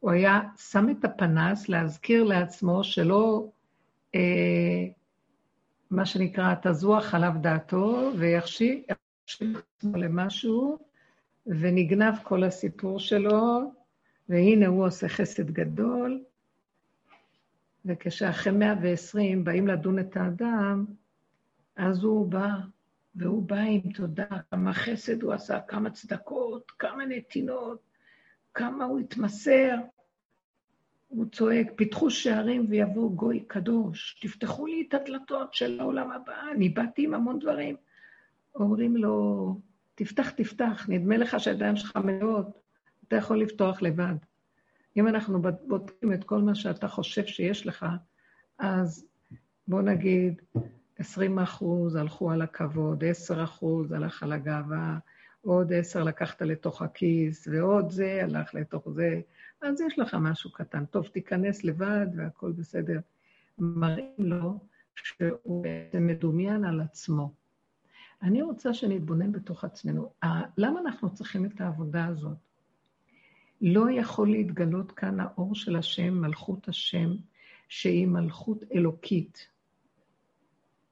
הוא 0.00 0.10
היה 0.10 0.40
שם 0.56 0.86
את 0.90 1.04
הפנס 1.04 1.68
להזכיר 1.68 2.24
לעצמו 2.24 2.84
שלא, 2.84 3.48
אה, 4.14 4.84
מה 5.90 6.06
שנקרא, 6.06 6.54
תזוח 6.62 7.14
עליו 7.14 7.32
דעתו, 7.40 8.10
ויכשיר 8.18 8.78
עצמו 9.26 9.96
למשהו, 9.96 10.87
ונגנב 11.46 12.14
כל 12.22 12.44
הסיפור 12.44 13.00
שלו, 13.00 13.72
והנה 14.28 14.66
הוא 14.66 14.86
עושה 14.86 15.08
חסד 15.08 15.50
גדול, 15.50 16.24
וכשאחרי 17.84 18.52
120 18.52 19.44
באים 19.44 19.68
לדון 19.68 19.98
את 19.98 20.16
האדם, 20.16 20.84
אז 21.76 22.04
הוא 22.04 22.26
בא, 22.28 22.50
והוא 23.14 23.42
בא 23.42 23.56
עם 23.56 23.92
תודה, 23.92 24.26
כמה 24.50 24.72
חסד 24.72 25.22
הוא 25.22 25.32
עשה, 25.32 25.60
כמה 25.60 25.90
צדקות, 25.90 26.70
כמה 26.70 27.04
נתינות, 27.06 27.82
כמה 28.54 28.84
הוא 28.84 28.98
התמסר. 28.98 29.76
הוא 31.08 31.26
צועק, 31.32 31.66
פיתחו 31.76 32.10
שערים 32.10 32.66
ויבוא 32.68 33.10
גוי 33.10 33.40
קדוש, 33.46 34.20
תפתחו 34.22 34.66
לי 34.66 34.84
את 34.88 34.94
הדלתות 34.94 35.54
של 35.54 35.80
העולם 35.80 36.10
הבא, 36.10 36.40
אני 36.52 36.68
באתי 36.68 37.04
עם 37.04 37.14
המון 37.14 37.38
דברים. 37.38 37.76
אומרים 38.54 38.96
לו, 38.96 39.54
תפתח, 39.98 40.30
תפתח, 40.30 40.86
נדמה 40.88 41.16
לך 41.16 41.40
שהידיים 41.40 41.76
שלך 41.76 41.96
מלאות, 41.96 42.60
אתה 43.08 43.16
יכול 43.16 43.40
לפתוח 43.40 43.82
לבד. 43.82 44.14
אם 44.96 45.08
אנחנו 45.08 45.42
בודקים 45.66 46.12
את 46.12 46.24
כל 46.24 46.38
מה 46.38 46.54
שאתה 46.54 46.88
חושב 46.88 47.26
שיש 47.26 47.66
לך, 47.66 47.86
אז 48.58 49.06
בוא 49.68 49.82
נגיד, 49.82 50.42
20 50.98 51.38
אחוז 51.38 51.96
הלכו 51.96 52.30
על 52.30 52.42
הכבוד, 52.42 53.04
10 53.04 53.44
אחוז 53.44 53.92
הלך 53.92 54.22
על 54.22 54.32
הגאווה, 54.32 54.98
עוד 55.40 55.72
10 55.72 56.04
לקחת 56.04 56.42
לתוך 56.42 56.82
הכיס, 56.82 57.48
ועוד 57.50 57.90
זה 57.90 58.20
הלך 58.22 58.54
לתוך 58.54 58.88
זה, 58.90 59.20
אז 59.62 59.80
יש 59.80 59.98
לך 59.98 60.14
משהו 60.20 60.52
קטן. 60.52 60.84
טוב, 60.84 61.06
תיכנס 61.06 61.64
לבד 61.64 62.06
והכול 62.16 62.52
בסדר. 62.52 63.00
מראים 63.58 64.12
לו 64.18 64.58
שהוא 64.94 65.66
מדומיין 65.94 66.64
על 66.64 66.80
עצמו. 66.80 67.32
אני 68.22 68.42
רוצה 68.42 68.74
שנתבונן 68.74 69.32
בתוך 69.32 69.64
עצמנו. 69.64 70.12
למה 70.58 70.80
אנחנו 70.80 71.14
צריכים 71.14 71.44
את 71.44 71.60
העבודה 71.60 72.06
הזאת? 72.06 72.36
לא 73.60 73.90
יכול 73.90 74.30
להתגלות 74.30 74.92
כאן 74.92 75.20
האור 75.20 75.54
של 75.54 75.76
השם, 75.76 76.14
מלכות 76.14 76.68
השם, 76.68 77.10
שהיא 77.68 78.06
מלכות 78.06 78.64
אלוקית, 78.74 79.48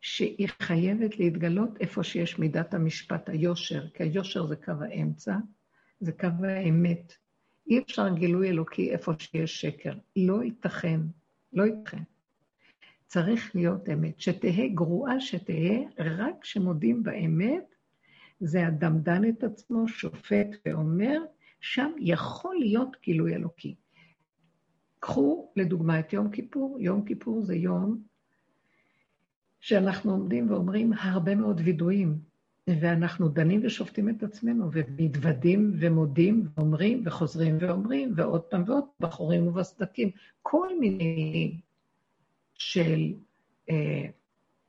שהיא 0.01 0.49
חייבת 0.63 1.19
להתגלות 1.19 1.71
איפה 1.81 2.03
שיש 2.03 2.39
מידת 2.39 2.75
המשפט, 2.75 3.29
היושר, 3.29 3.89
כי 3.89 4.03
היושר 4.03 4.47
זה 4.47 4.57
קו 4.57 4.73
האמצע, 4.81 5.37
זה 6.01 6.13
קו 6.13 6.45
האמת. 6.45 7.13
אי 7.71 7.79
אפשר 7.79 8.09
גילוי 8.09 8.49
אלוקי 8.49 8.91
איפה 8.91 9.13
שיש 9.19 9.61
שקר. 9.61 9.93
לא 10.17 10.45
ייתכן, 10.45 11.01
לא 11.53 11.63
ייתכן. 11.63 12.03
צריך 13.07 13.55
להיות 13.55 13.89
אמת. 13.89 14.21
שתהא 14.21 14.67
גרועה 14.75 15.21
שתהא, 15.21 15.79
רק 15.99 16.35
כשמודים 16.41 17.03
באמת, 17.03 17.75
זה 18.41 18.69
אדמדן 18.69 19.29
את 19.29 19.45
עצמו, 19.45 19.89
שופט 19.89 20.49
ואומר, 20.67 21.23
שם 21.61 21.93
יכול 21.99 22.57
להיות 22.57 22.97
גילוי 23.05 23.35
אלוקי. 23.35 23.75
קחו 25.01 25.51
לדוגמה 25.57 26.01
את 26.01 26.13
יום 26.13 26.31
כיפור. 26.31 26.79
יום 26.81 27.05
כיפור 27.05 27.43
זה 27.43 27.55
יום 27.55 28.03
שאנחנו 29.61 30.13
עומדים 30.13 30.51
ואומרים 30.51 30.93
הרבה 30.93 31.35
מאוד 31.35 31.61
וידויים, 31.65 32.19
ואנחנו 32.81 33.29
דנים 33.29 33.61
ושופטים 33.65 34.09
את 34.09 34.23
עצמנו, 34.23 34.71
ומתוודים 34.73 35.73
ומודים 35.79 36.49
ואומרים 36.55 37.03
וחוזרים 37.05 37.57
ואומרים, 37.61 38.13
ועוד 38.17 38.43
פעם 38.43 38.63
ועוד, 38.67 38.85
בחורים 39.01 39.47
ובסדקים, 39.47 40.11
כל 40.43 40.79
מיני 40.79 41.61
של 42.59 43.13
אה, 43.71 44.07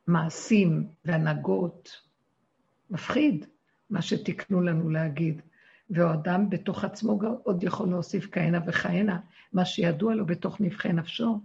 מעשים 0.08 0.88
והנהגות. 1.06 2.02
מפחיד 2.89 3.45
מה 3.89 4.02
שתיקנו 4.02 4.62
לנו 4.62 4.89
להגיד. 4.89 5.41
והאדם 5.89 6.50
בתוך 6.50 6.84
עצמו 6.84 7.19
עוד 7.43 7.63
יכול 7.63 7.89
להוסיף 7.89 8.28
כהנה 8.32 8.60
וכהנה, 8.67 9.19
מה 9.54 9.65
שידוע 9.65 10.15
לו 10.15 10.26
בתוך 10.26 10.62
נבחי 10.62 10.93
נפשו. 10.93 11.41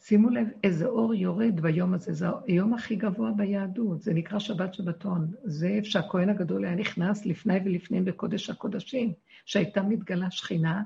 שימו 0.00 0.30
לב 0.30 0.48
איזה 0.64 0.86
אור 0.86 1.14
יורד 1.14 1.60
ביום 1.60 1.94
הזה, 1.94 2.12
זה 2.12 2.26
היום 2.46 2.74
הכי 2.74 2.96
גבוה 2.96 3.30
ביהדות, 3.36 4.02
זה 4.02 4.14
נקרא 4.14 4.38
שבת 4.38 4.74
שבתון. 4.74 5.32
זה 5.44 5.68
איפה 5.68 5.86
שהכהן 5.86 6.28
הגדול 6.28 6.64
היה 6.64 6.74
נכנס 6.74 7.26
לפני 7.26 7.58
ולפנים 7.64 8.04
בקודש 8.04 8.50
הקודשים, 8.50 9.12
שהייתה 9.44 9.82
מתגלה 9.82 10.30
שכינה, 10.30 10.82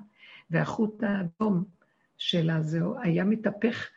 והחוט 0.51 1.03
האדום 1.03 1.65
של 2.19 2.51
הזהו 2.51 2.95
היה 3.03 3.25
מתהפך, 3.25 3.89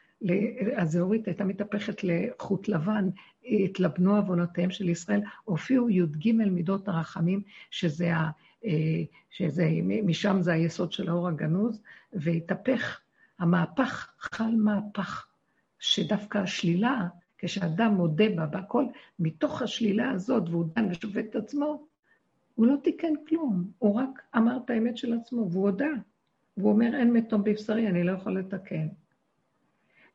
הזהורית 0.78 1.28
הייתה 1.28 1.44
מתהפכת 1.44 2.04
לחוט 2.04 2.68
לבן, 2.68 3.10
התלבנו 3.46 4.16
עוונותיהם 4.16 4.72
של 4.72 4.90
ישראל, 4.90 5.22
הופיעו 5.44 5.90
י"ג 5.90 6.32
מידות 6.32 6.88
הרחמים, 6.88 7.42
שזה, 7.72 8.16
ה, 8.16 8.30
אה, 8.66 9.04
שזה, 9.30 9.70
משם 10.04 10.42
זה 10.42 10.54
היסוד 10.54 10.92
של 10.92 11.10
האור 11.10 11.28
הגנוז, 11.28 11.82
והתהפך, 12.14 13.00
המהפך, 13.40 14.14
חל 14.20 14.56
מהפך, 14.56 15.28
שדווקא 15.80 16.38
השלילה, 16.38 17.08
כשאדם 17.38 17.94
מודה 17.94 18.26
בה, 18.36 18.46
בהכל, 18.46 18.86
מתוך 19.20 19.62
השלילה 19.62 20.12
הזאת, 20.12 20.50
והוא 20.50 20.66
דן 20.76 20.92
ושופט 20.92 21.26
את 21.30 21.36
עצמו, 21.36 21.88
הוא 22.56 22.68
לא 22.68 22.76
תיקן 22.84 23.14
כלום, 23.28 23.72
הוא 23.78 23.96
רק 23.96 24.22
אמר 24.38 24.58
את 24.66 24.70
האמת 24.70 24.98
של 24.98 25.14
עצמו, 25.14 25.52
והוא 25.52 25.70
הודה. 25.70 25.90
והוא 26.60 26.72
אומר, 26.72 26.96
אין 26.96 27.14
מתום 27.14 27.44
בבשרי, 27.44 27.88
אני 27.88 28.04
לא 28.04 28.12
יכול 28.12 28.40
לתקן. 28.40 28.88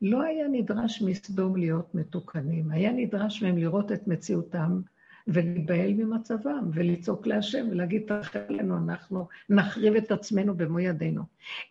לא 0.02 0.22
היה 0.22 0.48
נדרש 0.48 1.02
מסדום 1.02 1.57
להיות 1.57 1.94
מתוקנים, 1.94 2.70
היה 2.70 2.92
נדרש 2.92 3.42
מהם 3.42 3.59
לראות 3.59 3.92
את 3.92 4.09
מציאותם 4.09 4.80
ולהיבהל 5.26 5.94
ממצבם, 5.94 6.70
ולצעוק 6.72 7.26
להשם 7.26 7.66
ולהגיד, 7.70 8.02
תרחב 8.07 8.38
עלינו, 8.48 8.76
אנחנו 8.76 9.28
נחריב 9.50 9.94
את 9.94 10.12
עצמנו 10.12 10.57
במו 10.57 10.80
ידינו. 10.80 11.22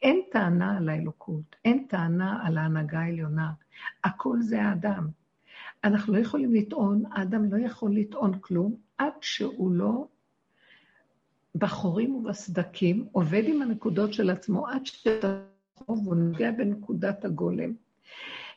אין 0.02 0.22
טענה 0.32 0.78
על 0.78 0.90
האלוקות, 0.90 1.56
אין 1.66 1.86
טענה 1.90 2.48
על 2.48 2.58
ההנהגה 2.58 3.00
העליונה, 3.00 3.52
הכל 4.04 4.42
זה 4.42 4.62
האדם. 4.62 5.08
אנחנו 5.84 6.14
לא 6.14 6.20
יכולים 6.20 6.54
לטעון, 6.54 7.04
האדם 7.12 7.54
לא 7.54 7.66
יכול 7.66 7.96
לטעון 7.96 8.40
כלום 8.40 8.76
עד 8.98 9.14
שהוא 9.22 9.72
לא 9.72 10.08
בחורים 11.56 12.16
ובסדקים, 12.16 13.08
עובד 13.12 13.44
עם 13.46 13.62
הנקודות 13.62 14.14
של 14.14 14.30
עצמו 14.30 14.68
עד 14.68 14.86
שהוא 14.86 16.16
נוגע 16.16 16.52
בנקודת 16.52 17.26
הגולם. 17.26 17.74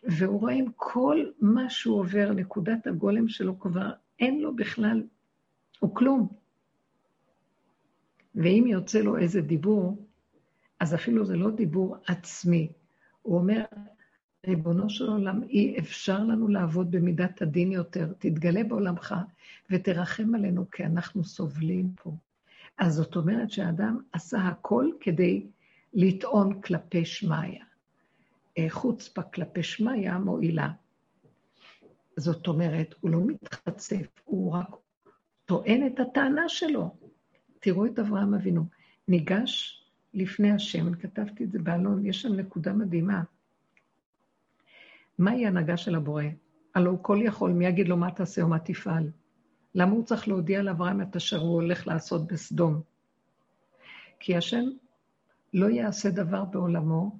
והוא 0.04 0.40
רואה 0.40 0.52
עם 0.52 0.66
כל 0.76 1.24
מה 1.40 1.70
שהוא 1.70 1.98
עובר, 1.98 2.32
נקודת 2.32 2.86
הגולם 2.86 3.28
שלו 3.28 3.60
כבר 3.60 3.90
אין 4.20 4.40
לו 4.40 4.56
בכלל, 4.56 5.02
הוא 5.80 5.94
כלום. 5.94 6.28
ואם 8.34 8.64
יוצא 8.66 8.98
לו 8.98 9.18
איזה 9.18 9.40
דיבור, 9.40 10.06
אז 10.80 10.94
אפילו 10.94 11.24
זה 11.24 11.36
לא 11.36 11.50
דיבור 11.50 11.96
עצמי. 12.06 12.72
הוא 13.22 13.38
אומר, 13.38 13.64
ריבונו 14.46 14.90
של 14.90 15.08
עולם, 15.08 15.42
אי 15.42 15.78
אפשר 15.78 16.24
לנו 16.24 16.48
לעבוד 16.48 16.90
במידת 16.90 17.42
הדין 17.42 17.72
יותר. 17.72 18.12
תתגלה 18.18 18.64
בעולמך 18.64 19.14
ותרחם 19.70 20.34
עלינו, 20.34 20.70
כי 20.70 20.84
אנחנו 20.84 21.24
סובלים 21.24 21.92
פה. 22.02 22.16
אז 22.78 22.94
זאת 22.94 23.16
אומרת 23.16 23.50
שהאדם 23.50 23.98
עשה 24.12 24.38
הכל 24.38 24.90
כדי 25.00 25.46
לטעון 25.94 26.60
כלפי 26.60 27.04
שמיא. 27.04 27.60
אה, 28.58 28.66
חוצפה 28.68 29.22
כלפי 29.22 29.62
שמיא 29.62 30.12
מועילה. 30.12 30.68
זאת 32.16 32.46
אומרת, 32.46 32.94
הוא 33.00 33.10
לא 33.10 33.20
מתחצף, 33.26 34.06
הוא 34.24 34.52
רק 34.52 34.68
טוען 35.44 35.86
את 35.86 36.00
הטענה 36.00 36.48
שלו. 36.48 36.96
תראו 37.60 37.86
את 37.86 37.98
אברהם 37.98 38.34
אבינו. 38.34 38.64
ניגש 39.08 39.82
לפני 40.14 40.50
השם, 40.50 40.94
כתבתי 40.94 41.44
את 41.44 41.52
זה 41.52 41.58
באלון, 41.58 42.06
יש 42.06 42.22
שם 42.22 42.32
נקודה 42.34 42.72
מדהימה. 42.72 43.22
מהי 45.18 45.44
ההנהגה 45.44 45.76
של 45.76 45.94
הבורא? 45.94 46.22
הלוא 46.74 46.92
הוא 46.92 46.98
כל 47.02 47.18
יכול, 47.22 47.52
מי 47.52 47.66
יגיד 47.66 47.88
לו 47.88 47.96
מה 47.96 48.10
תעשה 48.10 48.42
או 48.42 48.48
מה 48.48 48.58
תפעל? 48.58 49.10
למה 49.76 49.92
הוא 49.92 50.04
צריך 50.04 50.28
להודיע 50.28 50.62
לאברהם 50.62 51.02
את 51.02 51.16
אשר 51.16 51.38
הוא 51.38 51.54
הולך 51.54 51.86
לעשות 51.86 52.26
בסדום? 52.26 52.82
כי 54.20 54.36
השם 54.36 54.64
לא 55.52 55.66
יעשה 55.66 56.10
דבר 56.10 56.44
בעולמו 56.44 57.18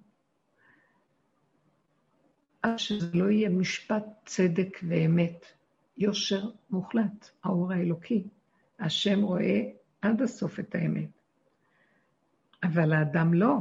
עד 2.62 2.78
שזה 2.78 3.10
לא 3.14 3.30
יהיה 3.30 3.48
משפט 3.48 4.04
צדק 4.24 4.78
ואמת, 4.88 5.46
יושר 5.98 6.50
מוחלט, 6.70 7.30
האור 7.44 7.72
האלוקי. 7.72 8.24
השם 8.80 9.22
רואה 9.22 9.60
עד 10.02 10.22
הסוף 10.22 10.60
את 10.60 10.74
האמת. 10.74 11.10
אבל 12.62 12.92
האדם 12.92 13.34
לא. 13.34 13.56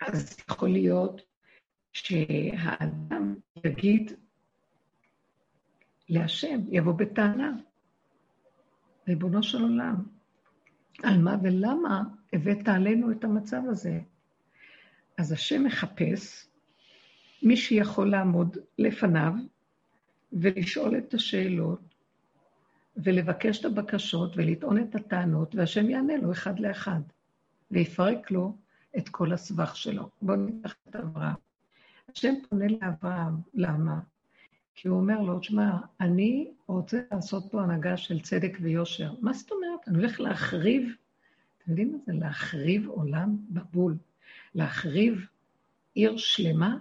אז 0.00 0.36
יכול 0.50 0.68
להיות 0.68 1.22
שהאדם 1.92 3.34
יגיד 3.64 4.12
להשם, 6.08 6.60
יבוא 6.70 6.92
בטענה, 6.92 7.56
ריבונו 9.08 9.42
של 9.42 9.62
עולם, 9.62 9.94
על 11.02 11.18
מה 11.18 11.36
ולמה 11.42 12.02
הבאת 12.32 12.68
עלינו 12.68 13.10
את 13.10 13.24
המצב 13.24 13.62
הזה? 13.68 14.00
אז 15.18 15.32
השם 15.32 15.64
מחפש 15.64 16.46
מי 17.42 17.56
שיכול 17.56 18.10
לעמוד 18.10 18.56
לפניו 18.78 19.32
ולשאול 20.32 20.98
את 20.98 21.14
השאלות 21.14 21.80
ולבקש 22.96 23.60
את 23.60 23.64
הבקשות 23.64 24.32
ולטעון 24.36 24.78
את 24.78 24.94
הטענות, 24.94 25.54
והשם 25.54 25.90
יענה 25.90 26.16
לו 26.16 26.32
אחד 26.32 26.58
לאחד, 26.58 27.00
ויפרק 27.70 28.30
לו 28.30 28.56
את 28.96 29.08
כל 29.08 29.32
הסבך 29.32 29.76
שלו. 29.76 30.10
בואו 30.22 30.36
ניקח 30.36 30.74
את 30.88 30.96
אברהם. 30.96 31.34
השם 32.08 32.34
פונה 32.48 32.64
לאברהם, 32.68 33.34
למה? 33.54 34.00
כי 34.74 34.88
הוא 34.88 35.00
אומר 35.00 35.20
לו, 35.20 35.42
שמע, 35.42 35.70
אני 36.00 36.50
רוצה 36.66 37.00
לעשות 37.12 37.44
פה 37.50 37.62
הנהגה 37.62 37.96
של 37.96 38.20
צדק 38.20 38.58
ויושר. 38.60 39.14
מה 39.20 39.32
זאת 39.32 39.50
אומרת? 39.50 39.88
אני 39.88 39.98
הולך 39.98 40.20
להחריב, 40.20 40.94
אתם 41.58 41.70
יודעים 41.70 41.92
מה 41.92 41.98
זה? 42.06 42.12
להחריב 42.12 42.88
עולם 42.88 43.36
בבול. 43.50 43.96
להחריב 44.54 45.26
עיר 45.94 46.16
שלמה? 46.16 46.78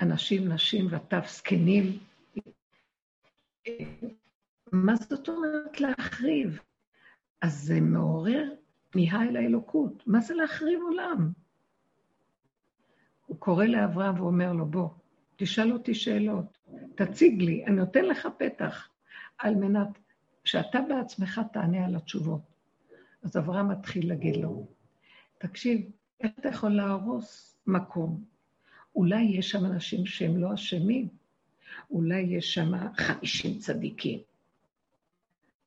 אנשים, 0.00 0.52
נשים 0.52 0.86
וטף, 0.90 1.24
זקנים. 1.28 1.98
מה 4.72 4.96
זאת 4.96 5.28
אומרת 5.28 5.80
להחריב? 5.80 6.60
אז 7.40 7.62
זה 7.62 7.80
מעורר 7.80 8.54
תמיהה 8.90 9.28
אל 9.28 9.36
האלוקות. 9.36 10.06
מה 10.06 10.20
זה 10.20 10.34
להחריב 10.34 10.80
עולם? 10.82 11.32
הוא 13.26 13.36
קורא 13.38 13.64
לאברהם 13.64 14.20
ואומר 14.20 14.52
לו, 14.52 14.66
בוא, 14.66 14.88
תשאל 15.40 15.72
אותי 15.72 15.94
שאלות, 15.94 16.58
תציג 16.94 17.42
לי, 17.42 17.64
אני 17.66 17.76
נותן 17.76 18.04
לך 18.04 18.28
פתח, 18.38 18.88
על 19.38 19.54
מנת 19.54 19.88
שאתה 20.44 20.78
בעצמך 20.88 21.40
תענה 21.52 21.86
על 21.86 21.96
התשובות. 21.96 22.40
אז 23.22 23.36
אברהם 23.36 23.68
מתחיל 23.68 24.08
להגיד 24.08 24.36
לו, 24.36 24.66
תקשיב, 25.38 25.90
איך 26.20 26.32
אתה 26.40 26.48
יכול 26.48 26.70
להרוס 26.70 27.56
מקום? 27.66 28.24
אולי 28.94 29.22
יש 29.22 29.50
שם 29.50 29.64
אנשים 29.64 30.06
שהם 30.06 30.36
לא 30.36 30.54
אשמים, 30.54 31.08
אולי 31.90 32.20
יש 32.20 32.54
שם 32.54 32.72
חמישים 32.96 33.58
צדיקים. 33.58 34.18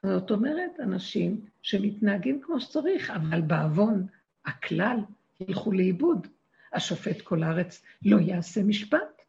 זאת 0.03 0.31
אומרת, 0.31 0.79
אנשים 0.79 1.45
שמתנהגים 1.61 2.41
כמו 2.41 2.59
שצריך, 2.59 3.09
אבל 3.09 3.41
בעוון 3.41 4.07
הכלל 4.45 4.97
ילכו 5.39 5.71
לאיבוד. 5.71 6.27
השופט 6.73 7.21
כל 7.21 7.43
הארץ 7.43 7.83
לא 8.05 8.17
יעשה 8.19 8.63
משפט. 8.63 9.20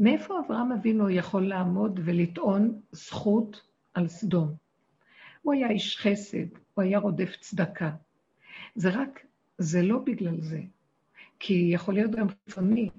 מאיפה 0.00 0.40
אברהם 0.46 0.72
אבינו 0.72 1.10
יכול 1.10 1.48
לעמוד 1.48 2.00
ולטעון 2.04 2.80
זכות 2.92 3.62
על 3.94 4.08
סדום? 4.08 4.54
הוא 5.42 5.54
היה 5.54 5.70
איש 5.70 5.96
חסד, 5.98 6.46
הוא 6.74 6.82
היה 6.84 6.98
רודף 6.98 7.36
צדקה. 7.40 7.90
זה 8.74 8.90
רק, 8.90 9.26
זה 9.58 9.82
לא 9.82 9.98
בגלל 9.98 10.40
זה, 10.40 10.60
כי 11.38 11.70
יכול 11.72 11.94
להיות 11.94 12.10
גם 12.10 12.26
חיצוני. 12.28 12.90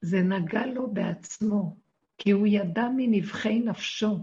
זה 0.00 0.22
נגע 0.22 0.66
לו 0.66 0.90
בעצמו, 0.90 1.76
כי 2.18 2.30
הוא 2.30 2.46
ידע 2.46 2.88
מנבחי 2.96 3.58
נפשו. 3.58 4.18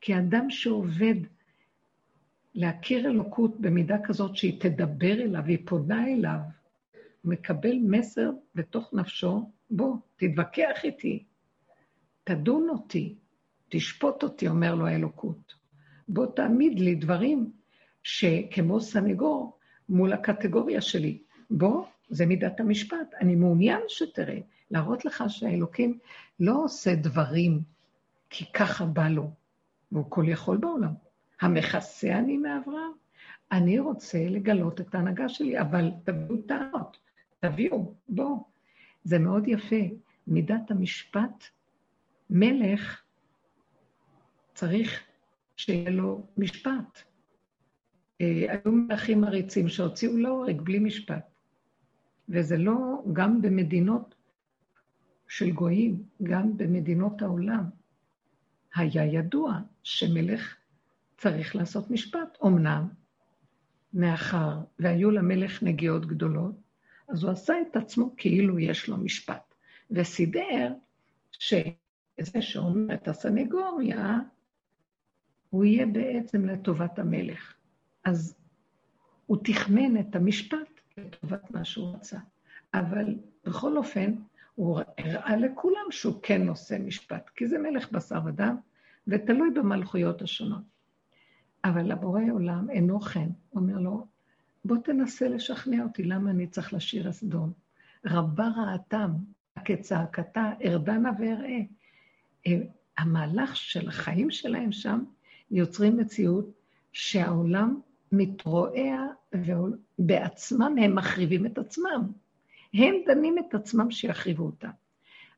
כי 0.00 0.18
אדם 0.18 0.50
שעובד 0.50 1.14
להכיר 2.54 3.06
אלוקות 3.06 3.60
במידה 3.60 3.96
כזאת 4.04 4.36
שהיא 4.36 4.60
תדבר 4.60 5.12
אליו, 5.12 5.44
היא 5.44 5.58
פונה 5.66 6.06
אליו, 6.06 6.38
מקבל 7.24 7.78
מסר 7.82 8.30
בתוך 8.54 8.94
נפשו, 8.94 9.50
בוא, 9.70 9.96
תתווכח 10.16 10.84
איתי, 10.84 11.24
תדון 12.24 12.68
אותי, 12.68 13.14
תשפוט 13.68 14.22
אותי, 14.22 14.48
אומר 14.48 14.74
לו 14.74 14.86
האלוקות. 14.86 15.54
בוא 16.08 16.26
תעמיד 16.26 16.80
לי 16.80 16.94
דברים 16.94 17.52
שכמו 18.02 18.80
סנגור 18.80 19.58
מול 19.88 20.12
הקטגוריה 20.12 20.80
שלי. 20.80 21.18
בוא, 21.50 21.86
זה 22.08 22.26
מידת 22.26 22.60
המשפט. 22.60 23.14
אני 23.20 23.34
מעוניין 23.34 23.80
שתראה, 23.88 24.38
להראות 24.70 25.04
לך 25.04 25.24
שהאלוקים 25.28 25.98
לא 26.40 26.64
עושה 26.64 26.94
דברים 26.94 27.60
כי 28.30 28.52
ככה 28.52 28.84
בא 28.84 29.08
לו, 29.08 29.30
והוא 29.92 30.04
כל 30.08 30.24
יכול 30.28 30.56
בעולם. 30.56 30.92
המכסה 31.40 32.18
אני 32.18 32.36
מאברהם? 32.36 32.92
אני 33.52 33.78
רוצה 33.78 34.18
לגלות 34.28 34.80
את 34.80 34.94
ההנהגה 34.94 35.28
שלי, 35.28 35.60
אבל 35.60 35.90
תביאו 36.04 36.36
טענות, 36.36 36.96
תביאו, 37.40 37.94
בואו. 38.08 38.49
זה 39.04 39.18
מאוד 39.18 39.48
יפה. 39.48 39.82
מידת 40.26 40.70
המשפט, 40.70 41.44
מלך 42.30 43.02
צריך 44.54 45.00
שיהיה 45.56 45.90
לו 45.90 46.26
משפט. 46.36 47.02
אה, 48.20 48.26
היו 48.48 48.72
מלכים 48.72 49.20
מריצים 49.20 49.68
שהוציאו 49.68 50.16
להורג 50.16 50.60
בלי 50.60 50.78
משפט. 50.78 51.24
וזה 52.28 52.56
לא, 52.56 53.02
גם 53.12 53.42
במדינות 53.42 54.14
של 55.28 55.50
גויים, 55.50 56.02
גם 56.22 56.56
במדינות 56.56 57.22
העולם, 57.22 57.64
היה 58.74 59.04
ידוע 59.04 59.60
שמלך 59.82 60.56
צריך 61.16 61.56
לעשות 61.56 61.90
משפט. 61.90 62.38
אמנם, 62.46 62.88
מאחר 63.94 64.58
והיו 64.78 65.10
למלך 65.10 65.62
נגיעות 65.62 66.06
גדולות, 66.06 66.54
אז 67.10 67.22
הוא 67.22 67.32
עשה 67.32 67.54
את 67.60 67.76
עצמו 67.76 68.14
כאילו 68.16 68.58
יש 68.58 68.88
לו 68.88 68.96
משפט, 68.96 69.54
וסידר 69.90 70.72
שזה 71.32 72.40
שאומר 72.40 72.94
את 72.94 73.08
הסנגוריה, 73.08 74.18
הוא 75.50 75.64
יהיה 75.64 75.86
בעצם 75.86 76.46
לטובת 76.46 76.98
המלך. 76.98 77.54
אז 78.04 78.36
הוא 79.26 79.38
תכמן 79.44 80.00
את 80.00 80.16
המשפט 80.16 80.80
לטובת 80.96 81.50
מה 81.50 81.64
שהוא 81.64 81.94
רצה. 81.94 82.18
אבל 82.74 83.04
בכל 83.44 83.76
אופן, 83.76 84.14
הוא 84.54 84.80
הראה 84.98 85.36
לכולם 85.36 85.90
שהוא 85.90 86.14
כן 86.22 86.42
נושא 86.42 86.76
משפט, 86.80 87.30
כי 87.36 87.46
זה 87.46 87.58
מלך 87.58 87.92
בשר 87.92 88.20
ודם, 88.26 88.56
ותלוי 89.06 89.50
במלכויות 89.50 90.22
השונות. 90.22 90.62
אבל 91.64 91.92
הבורא 91.92 92.22
עולם 92.32 92.70
אינו 92.70 93.00
כן, 93.00 93.28
אומר 93.54 93.78
לו, 93.78 94.06
בוא 94.64 94.76
תנסה 94.84 95.28
לשכנע 95.28 95.82
אותי 95.82 96.02
למה 96.02 96.30
אני 96.30 96.46
צריך 96.46 96.72
לשיר 96.72 97.08
הסדום. 97.08 97.52
רבה 98.06 98.48
רעתם, 98.56 99.10
כצעקתה, 99.64 100.52
ארדנה 100.64 101.10
ואראה. 101.18 101.60
אה, 102.46 102.58
המהלך 102.98 103.56
של 103.56 103.88
החיים 103.88 104.30
שלהם 104.30 104.72
שם 104.72 105.04
יוצרים 105.50 105.96
מציאות 105.96 106.50
שהעולם 106.92 107.80
מתרועע 108.12 109.06
ובעצמם 109.34 110.74
הם 110.82 110.94
מחריבים 110.94 111.46
את 111.46 111.58
עצמם. 111.58 112.12
הם 112.74 112.94
דנים 113.06 113.36
את 113.38 113.54
עצמם 113.54 113.90
שיחריבו 113.90 114.44
אותם. 114.44 114.70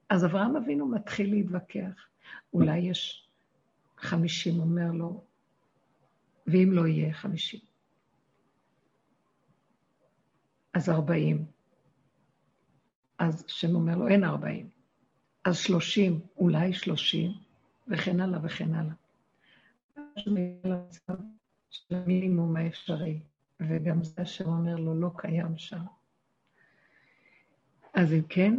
אז 0.09 0.25
אברהם 0.25 0.57
אבינו 0.57 0.87
מתחיל 0.87 1.31
להתווכח. 1.31 2.09
אולי 2.55 2.79
יש 2.79 3.29
חמישים, 3.99 4.61
אומר 4.61 4.93
לו, 4.93 5.25
ואם 6.47 6.73
לא 6.73 6.87
יהיה 6.87 7.13
חמישים? 7.13 7.61
אז 10.75 10.91
ארבעים. 10.91 11.45
אז 13.19 13.45
השם 13.49 13.75
אומר 13.75 13.97
לו, 13.97 14.09
אין 14.09 14.25
ארבעים. 14.25 14.69
אז 15.45 15.59
שלושים, 15.59 16.21
אולי 16.37 16.73
שלושים, 16.73 17.33
וכן 17.89 18.21
הלאה 18.21 18.41
וכן 18.43 18.75
הלאה. 18.75 18.95
של 21.71 21.95
המינימום 21.95 22.57
האפשרי, 22.57 23.21
וגם 23.61 24.05
זה 24.05 24.23
אשר 24.23 24.45
אומר 24.45 24.77
לו, 24.77 25.01
לא 25.01 25.11
קיים 25.17 25.59
שם. 25.59 25.83
אז 27.95 28.13
אם 28.13 28.23
כן, 28.29 28.59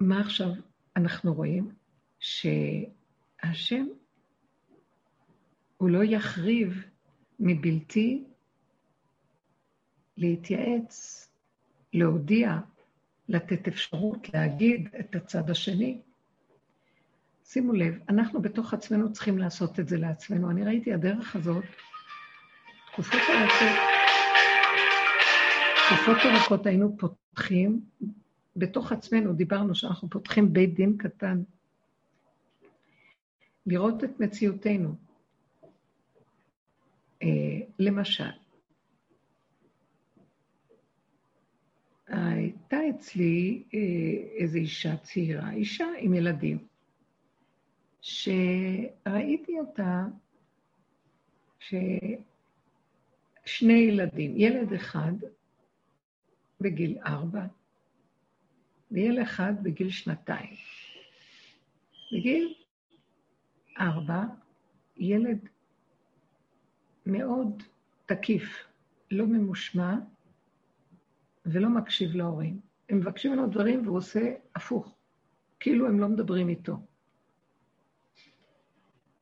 מה 0.00 0.20
עכשיו 0.20 0.48
אנחנו 0.96 1.34
רואים? 1.34 1.74
שהשם, 2.18 3.86
הוא 5.76 5.90
לא 5.90 6.04
יחריב 6.04 6.84
מבלתי 7.40 8.24
להתייעץ, 10.16 11.28
להודיע, 11.92 12.58
לתת 13.28 13.68
אפשרות 13.68 14.34
להגיד 14.34 14.88
את 15.00 15.14
הצד 15.14 15.50
השני. 15.50 16.00
שימו 17.44 17.72
לב, 17.72 17.98
אנחנו 18.08 18.42
בתוך 18.42 18.74
עצמנו 18.74 19.12
צריכים 19.12 19.38
לעשות 19.38 19.80
את 19.80 19.88
זה 19.88 19.98
לעצמנו. 19.98 20.50
אני 20.50 20.64
ראיתי 20.64 20.92
הדרך 20.92 21.36
הזאת, 21.36 21.64
תקופות 22.92 23.20
ארוכות, 23.28 23.78
תקופות 25.86 26.16
ארוכות 26.24 26.66
היינו 26.66 26.96
פותחים, 26.98 27.80
בתוך 28.56 28.92
עצמנו 28.92 29.32
דיברנו 29.32 29.74
שאנחנו 29.74 30.10
פותחים 30.10 30.52
בית 30.52 30.74
דין 30.74 30.96
קטן, 30.98 31.42
לראות 33.66 34.04
את 34.04 34.20
מציאותנו. 34.20 34.94
אה, 37.22 37.28
למשל, 37.78 38.30
הייתה 42.12 42.76
אצלי 42.90 43.62
אה, 43.74 43.78
איזו 44.36 44.58
אישה 44.58 44.96
צעירה, 44.96 45.52
אישה 45.52 45.86
עם 45.98 46.14
ילדים, 46.14 46.58
שראיתי 48.00 49.58
אותה, 49.58 50.04
ששני 51.58 52.18
ילדים, 53.72 54.34
ילד 54.36 54.72
אחד 54.72 55.12
בגיל 56.60 56.98
ארבע, 57.06 57.46
וילד 58.90 59.22
אחד 59.22 59.52
בגיל 59.62 59.90
שנתיים. 59.90 60.54
בגיל 62.12 62.54
ארבע, 63.78 64.24
ילד 64.96 65.48
מאוד 67.06 67.62
תקיף, 68.06 68.64
לא 69.10 69.26
ממושמע 69.26 69.94
ולא 71.46 71.68
מקשיב 71.68 72.14
להורים. 72.14 72.60
הם 72.88 72.98
מבקשים 72.98 73.32
ממנו 73.32 73.50
דברים 73.50 73.86
והוא 73.86 73.96
עושה 73.96 74.34
הפוך, 74.54 74.94
כאילו 75.60 75.86
הם 75.86 76.00
לא 76.00 76.08
מדברים 76.08 76.48
איתו. 76.48 76.78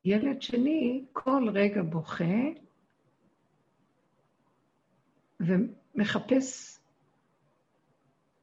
ילד 0.05 0.43
שני 0.43 1.05
כל 1.13 1.49
רגע 1.53 1.83
בוכה 1.83 2.25
ומחפש 5.41 6.79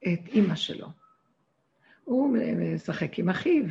את 0.03 0.28
אימא 0.28 0.55
שלו. 0.55 0.88
הוא 2.03 2.38
משחק 2.57 3.19
עם 3.19 3.30
אחיו, 3.30 3.65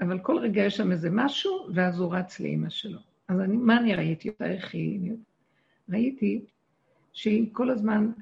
אבל 0.00 0.18
כל 0.18 0.38
רגע 0.38 0.62
יש 0.62 0.76
שם 0.76 0.92
איזה 0.92 1.08
משהו, 1.12 1.68
ואז 1.74 2.00
הוא 2.00 2.14
רץ 2.14 2.40
לאימא 2.40 2.68
שלו. 2.68 2.98
אז 3.28 3.40
אני, 3.40 3.56
מה 3.56 3.76
אני 3.76 3.94
ראיתי? 3.94 4.30
איך 4.40 4.74
היא... 4.74 5.12
ראיתי 5.88 6.44
שהיא 7.12 7.48
כל 7.52 7.70
הזמן 7.70 8.12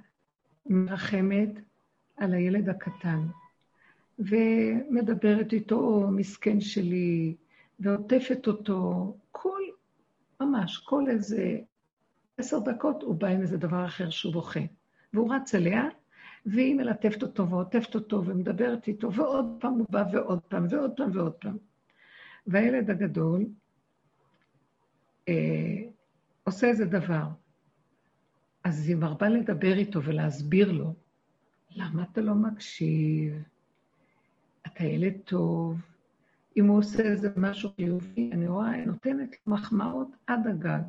מרחמת 0.69 1.51
על 2.17 2.35
הילד 2.35 2.69
הקטן, 2.69 3.21
ומדברת 4.19 5.53
איתו, 5.53 6.09
מסכן 6.11 6.61
שלי, 6.61 7.35
ועוטפת 7.81 8.47
אותו, 8.47 9.17
כל, 9.33 9.61
ממש, 10.41 10.79
כל 10.79 11.05
איזה 11.09 11.59
עשר 12.39 12.59
דקות 12.59 13.03
הוא 13.03 13.15
בא 13.15 13.29
עם 13.29 13.41
איזה 13.41 13.57
דבר 13.57 13.87
אחר 13.87 14.11
שהוא 14.11 14.33
בוכה. 14.33 14.61
והוא 15.13 15.35
רץ 15.35 15.55
אליה, 15.55 15.85
והיא 16.47 16.75
מלטפת 16.75 17.23
אותו 17.23 17.49
ועוטפת 17.51 17.95
אותו 17.95 18.25
ומדברת 18.27 18.89
איתו, 18.89 19.13
ועוד 19.13 19.47
פעם 19.61 19.73
הוא 19.73 19.87
בא 19.91 20.05
ועוד 20.13 20.41
פעם 20.41 20.67
ועוד 20.71 20.91
פעם 20.97 21.11
ועוד 21.13 21.33
פעם. 21.33 21.57
והילד 22.47 22.91
הגדול 22.91 23.45
אה, 25.29 25.83
עושה 26.45 26.67
איזה 26.67 26.85
דבר. 26.85 27.25
אז 28.67 28.89
היא 28.89 28.97
מרבה 28.97 29.29
לדבר 29.29 29.79
איתו 29.79 30.03
ולהסביר 30.03 30.73
לו, 30.73 30.95
למה 31.71 32.03
אתה 32.03 32.21
לא 32.21 32.35
מקשיב? 32.35 33.43
אתה 34.67 34.85
ילד 34.85 35.15
טוב. 35.25 35.81
אם 36.57 36.67
הוא 36.67 36.79
עושה 36.79 37.03
איזה 37.03 37.29
משהו 37.37 37.71
חיובי, 37.77 38.31
אני 38.33 38.49
רואה, 38.49 38.71
היא 38.71 38.87
נותנת 38.87 39.37
מחמאות 39.47 40.09
עד 40.27 40.47
הגג. 40.47 40.83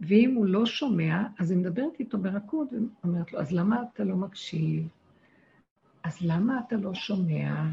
ואם 0.00 0.34
הוא 0.34 0.46
לא 0.46 0.66
שומע, 0.66 1.22
אז 1.38 1.50
היא 1.50 1.58
מדברת 1.58 2.00
איתו 2.00 2.18
ברכות 2.18 2.68
ואומרת 2.72 3.32
לו, 3.32 3.40
אז 3.40 3.52
למה 3.52 3.82
אתה 3.82 4.04
לא 4.04 4.16
מקשיב? 4.16 4.88
אז 6.02 6.18
למה 6.20 6.60
אתה 6.66 6.76
לא 6.76 6.94
שומע? 6.94 7.64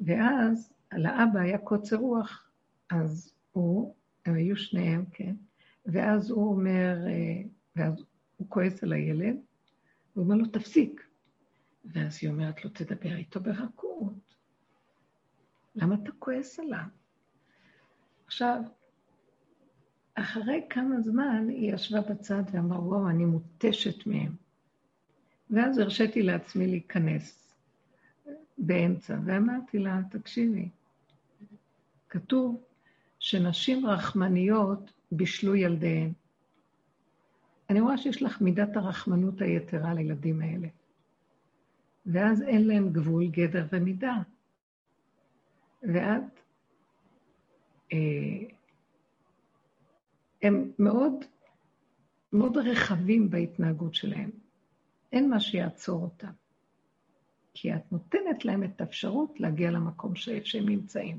ואז 0.00 0.72
לאבא 0.92 1.40
היה 1.40 1.58
קוצר 1.58 1.96
רוח, 1.96 2.50
אז 2.90 3.32
הוא, 3.52 3.94
הם 4.26 4.34
היו 4.34 4.56
שניהם, 4.56 5.04
כן? 5.12 5.34
ואז 5.86 6.30
הוא 6.30 6.50
אומר, 6.50 6.96
אה, 7.06 7.42
ואז 7.76 8.04
הוא 8.36 8.46
כועס 8.48 8.82
על 8.82 8.92
הילד, 8.92 9.36
הוא 10.14 10.24
אומר 10.24 10.34
לו, 10.34 10.46
תפסיק. 10.46 11.06
ואז 11.84 12.18
היא 12.22 12.30
אומרת 12.30 12.64
לו, 12.64 12.70
תדבר 12.70 13.16
איתו 13.16 13.40
ברכות. 13.40 14.34
למה 15.74 15.94
אתה 16.02 16.12
כועס 16.18 16.58
עליו? 16.58 16.84
עכשיו, 18.26 18.62
אחרי 20.14 20.66
כמה 20.70 21.00
זמן 21.00 21.48
היא 21.48 21.74
ישבה 21.74 22.00
בצד 22.00 22.42
ואמרה, 22.52 22.80
וואו, 22.80 23.08
אני 23.10 23.24
מותשת 23.24 24.06
מהם. 24.06 24.32
ואז 25.50 25.78
הרשיתי 25.78 26.22
לעצמי 26.22 26.66
להיכנס 26.66 27.54
באמצע, 28.58 29.18
ואמרתי 29.24 29.78
לה, 29.78 30.00
תקשיבי, 30.10 30.68
כתוב 32.08 32.64
שנשים 33.18 33.86
רחמניות 33.86 34.92
בישלו 35.12 35.54
ילדיהן. 35.54 36.12
אני 37.70 37.80
רואה 37.80 37.98
שיש 37.98 38.22
לך 38.22 38.40
מידת 38.40 38.76
הרחמנות 38.76 39.40
היתרה 39.40 39.94
לילדים 39.94 40.40
האלה. 40.40 40.68
ואז 42.06 42.42
אין 42.42 42.66
להם 42.66 42.92
גבול, 42.92 43.28
גדר 43.28 43.66
ומידה. 43.72 44.16
ואת, 45.82 46.40
אה, 47.92 47.98
הם 50.42 50.72
מאוד, 50.78 51.12
מאוד 52.32 52.56
רחבים 52.56 53.30
בהתנהגות 53.30 53.94
שלהם. 53.94 54.30
אין 55.12 55.30
מה 55.30 55.40
שיעצור 55.40 56.02
אותם. 56.02 56.32
כי 57.54 57.74
את 57.74 57.92
נותנת 57.92 58.44
להם 58.44 58.64
את 58.64 58.80
האפשרות 58.80 59.40
להגיע 59.40 59.70
למקום 59.70 60.16
שהם 60.16 60.68
נמצאים. 60.68 61.18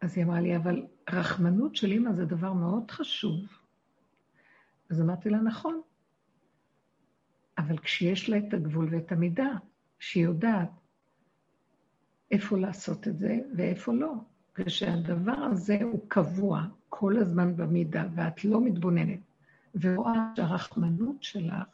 אז 0.00 0.16
היא 0.16 0.24
אמרה 0.24 0.40
לי, 0.40 0.56
אבל 0.56 0.86
רחמנות 1.10 1.76
של 1.76 1.92
אימא 1.92 2.12
זה 2.12 2.24
דבר 2.24 2.52
מאוד 2.52 2.90
חשוב. 2.90 3.40
אז 4.90 5.00
אמרתי 5.00 5.30
לה, 5.30 5.38
נכון. 5.38 5.80
אבל 7.58 7.78
כשיש 7.78 8.30
לה 8.30 8.38
את 8.38 8.54
הגבול 8.54 8.88
ואת 8.90 9.12
המידה, 9.12 9.50
שהיא 9.98 10.24
יודעת 10.24 10.70
איפה 12.30 12.58
לעשות 12.58 13.08
את 13.08 13.18
זה 13.18 13.38
ואיפה 13.56 13.92
לא, 13.92 14.12
כשהדבר 14.54 15.32
הזה 15.32 15.78
הוא 15.82 16.04
קבוע 16.08 16.66
כל 16.88 17.16
הזמן 17.16 17.56
במידה, 17.56 18.04
ואת 18.14 18.44
לא 18.44 18.64
מתבוננת, 18.64 19.20
ורואה 19.74 20.32
שהרחמנות 20.36 21.22
שלך, 21.22 21.64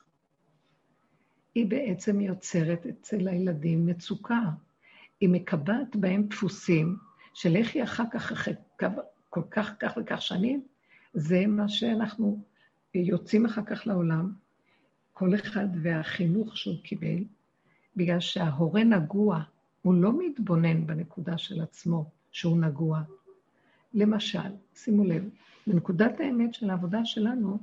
היא 1.54 1.70
בעצם 1.70 2.20
יוצרת 2.20 2.86
אצל 2.86 3.28
הילדים 3.28 3.86
מצוקה. 3.86 4.40
היא 5.20 5.28
מקבעת 5.28 5.96
בהם 5.96 6.22
דפוסים 6.22 6.96
של 7.34 7.56
איך 7.56 7.74
היא 7.74 7.82
אחר 7.82 8.04
כך, 8.12 8.32
אחרי 8.32 8.54
כל 9.30 9.42
כך 9.50 9.74
כך 9.78 9.92
וכך 9.96 10.22
שנים, 10.22 10.62
זה 11.14 11.46
מה 11.46 11.68
שאנחנו 11.68 12.42
יוצאים 12.94 13.46
אחר 13.46 13.62
כך 13.62 13.86
לעולם, 13.86 14.32
כל 15.12 15.34
אחד 15.34 15.66
והחינוך 15.82 16.56
שהוא 16.56 16.76
קיבל, 16.82 17.24
בגלל 17.96 18.20
שההורה 18.20 18.84
נגוע, 18.84 19.42
הוא 19.82 19.94
לא 19.94 20.12
מתבונן 20.18 20.86
בנקודה 20.86 21.38
של 21.38 21.60
עצמו 21.60 22.10
שהוא 22.32 22.58
נגוע. 22.58 23.02
למשל, 23.94 24.48
שימו 24.74 25.04
לב, 25.04 25.28
בנקודת 25.66 26.20
האמת 26.20 26.54
של 26.54 26.70
העבודה 26.70 27.04
שלנו, 27.04 27.58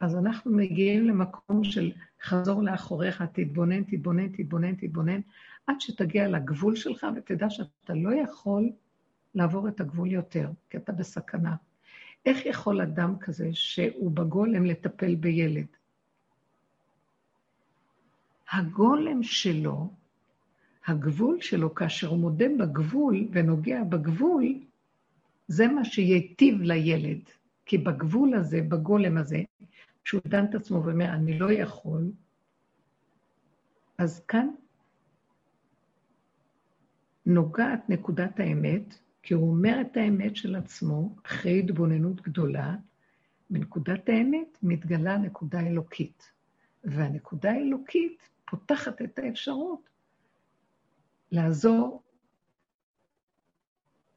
אז 0.00 0.16
אנחנו 0.16 0.50
מגיעים 0.50 1.04
למקום 1.04 1.64
של 1.64 1.92
חזור 2.22 2.62
לאחוריך, 2.62 3.22
תתבונן, 3.32 3.82
תתבונן, 3.82 4.28
תתבונן, 4.28 4.74
תתבונן, 4.74 5.20
עד 5.66 5.80
שתגיע 5.80 6.28
לגבול 6.28 6.76
שלך 6.76 7.06
ותדע 7.16 7.50
שאתה 7.50 7.94
לא 7.94 8.14
יכול 8.14 8.70
לעבור 9.34 9.68
את 9.68 9.80
הגבול 9.80 10.12
יותר, 10.12 10.50
כי 10.70 10.76
אתה 10.76 10.92
בסכנה. 10.92 11.56
איך 12.26 12.46
יכול 12.46 12.80
אדם 12.80 13.18
כזה 13.20 13.48
שהוא 13.52 14.10
בגולם 14.10 14.64
לטפל 14.64 15.14
בילד? 15.14 15.66
הגולם 18.50 19.22
שלו, 19.22 19.90
הגבול 20.86 21.40
שלו, 21.40 21.74
כאשר 21.74 22.08
הוא 22.08 22.18
מודה 22.18 22.46
בגבול 22.58 23.28
ונוגע 23.32 23.84
בגבול, 23.84 24.44
זה 25.48 25.68
מה 25.68 25.84
שייטיב 25.84 26.60
לילד. 26.60 27.20
כי 27.66 27.78
בגבול 27.78 28.34
הזה, 28.34 28.60
בגולם 28.68 29.16
הזה, 29.16 29.42
כשהוא 30.04 30.20
דן 30.26 30.44
את 30.44 30.54
עצמו 30.54 30.84
ואומר, 30.84 31.14
אני 31.14 31.38
לא 31.38 31.52
יכול, 31.52 32.10
אז 33.98 34.24
כאן 34.28 34.48
נוגעת 37.26 37.90
נקודת 37.90 38.40
האמת, 38.40 38.98
כי 39.24 39.34
הוא 39.34 39.50
אומר 39.50 39.80
את 39.80 39.96
האמת 39.96 40.36
של 40.36 40.56
עצמו 40.56 41.16
אחרי 41.26 41.58
התבוננות 41.58 42.20
גדולה, 42.20 42.76
בנקודת 43.50 44.08
האמת 44.08 44.58
מתגלה 44.62 45.16
נקודה 45.16 45.60
אלוקית. 45.60 46.32
והנקודה 46.84 47.50
האלוקית 47.50 48.28
פותחת 48.44 49.02
את 49.02 49.18
האפשרות 49.18 49.88
לעזור 51.32 52.02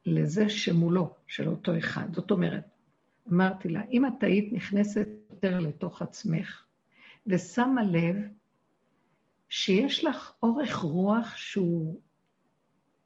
לזה 0.06 0.50
שמולו, 0.50 1.16
של 1.28 1.48
אותו 1.48 1.78
אחד. 1.78 2.14
זאת 2.14 2.32
אומרת, 2.32 2.70
אמרתי 3.32 3.70
לה, 3.70 3.82
אם 3.92 4.06
את 4.06 4.24
היית 4.24 4.54
נכנסת 4.54 5.08
יותר 5.30 5.60
לתוך 5.60 6.02
עצמך 6.02 6.66
ושמה 7.28 7.84
לב 7.84 8.16
שיש 9.50 10.04
לך 10.04 10.34
אורך 10.44 10.76
רוח 10.76 11.36
שהוא 11.36 12.02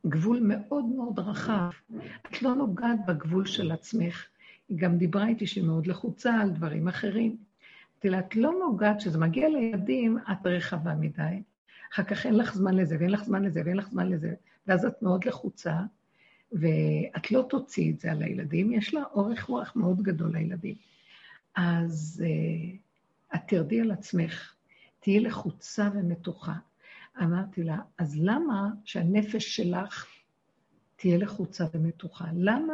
גבול 0.07 0.39
מאוד 0.41 0.85
מאוד 0.85 1.19
רחב. 1.19 1.69
את 2.25 2.41
לא 2.41 2.55
נוגעת 2.55 3.05
בגבול 3.07 3.45
של 3.45 3.71
עצמך. 3.71 4.27
היא 4.69 4.77
גם 4.77 4.97
דיברה 4.97 5.27
איתי 5.27 5.47
שהיא 5.47 5.63
מאוד 5.63 5.87
לחוצה 5.87 6.33
על 6.33 6.49
דברים 6.49 6.87
אחרים. 6.87 7.37
אמרתי 7.93 8.09
לה, 8.09 8.19
את 8.19 8.35
לא 8.35 8.51
נוגעת, 8.59 8.97
כשזה 8.97 9.19
מגיע 9.19 9.49
לילדים, 9.49 10.17
את 10.17 10.47
רחבה 10.47 10.95
מדי. 10.95 11.41
אחר 11.93 12.03
כך 12.03 12.25
אין 12.25 12.35
לך 12.35 12.53
זמן 12.53 12.75
לזה, 12.75 12.97
ואין 12.99 13.09
לך 13.11 13.23
זמן 13.23 13.43
לזה, 13.43 13.61
ואין 13.65 13.77
לך 13.77 13.89
זמן 13.89 14.09
לזה, 14.09 14.33
ואז 14.67 14.85
את 14.85 15.01
מאוד 15.01 15.25
לחוצה, 15.25 15.79
ואת 16.51 17.31
לא 17.31 17.45
תוציאי 17.49 17.91
את 17.91 17.99
זה 17.99 18.11
על 18.11 18.23
הילדים, 18.23 18.71
יש 18.71 18.93
לה 18.93 19.03
אורך 19.13 19.43
רוח 19.43 19.75
מאוד 19.75 20.01
גדול 20.01 20.31
לילדים. 20.31 20.75
אז 21.55 22.23
uh, 22.25 23.35
את 23.35 23.41
תרדי 23.47 23.81
על 23.81 23.91
עצמך, 23.91 24.53
תהיי 24.99 25.19
לחוצה 25.19 25.89
ומתוחה. 25.93 26.53
אמרתי 27.17 27.63
לה, 27.63 27.77
אז 27.97 28.15
למה 28.19 28.69
שהנפש 28.85 29.55
שלך 29.55 30.07
תהיה 30.95 31.17
לחוצה 31.17 31.65
ומתוחה? 31.73 32.25
למה 32.33 32.73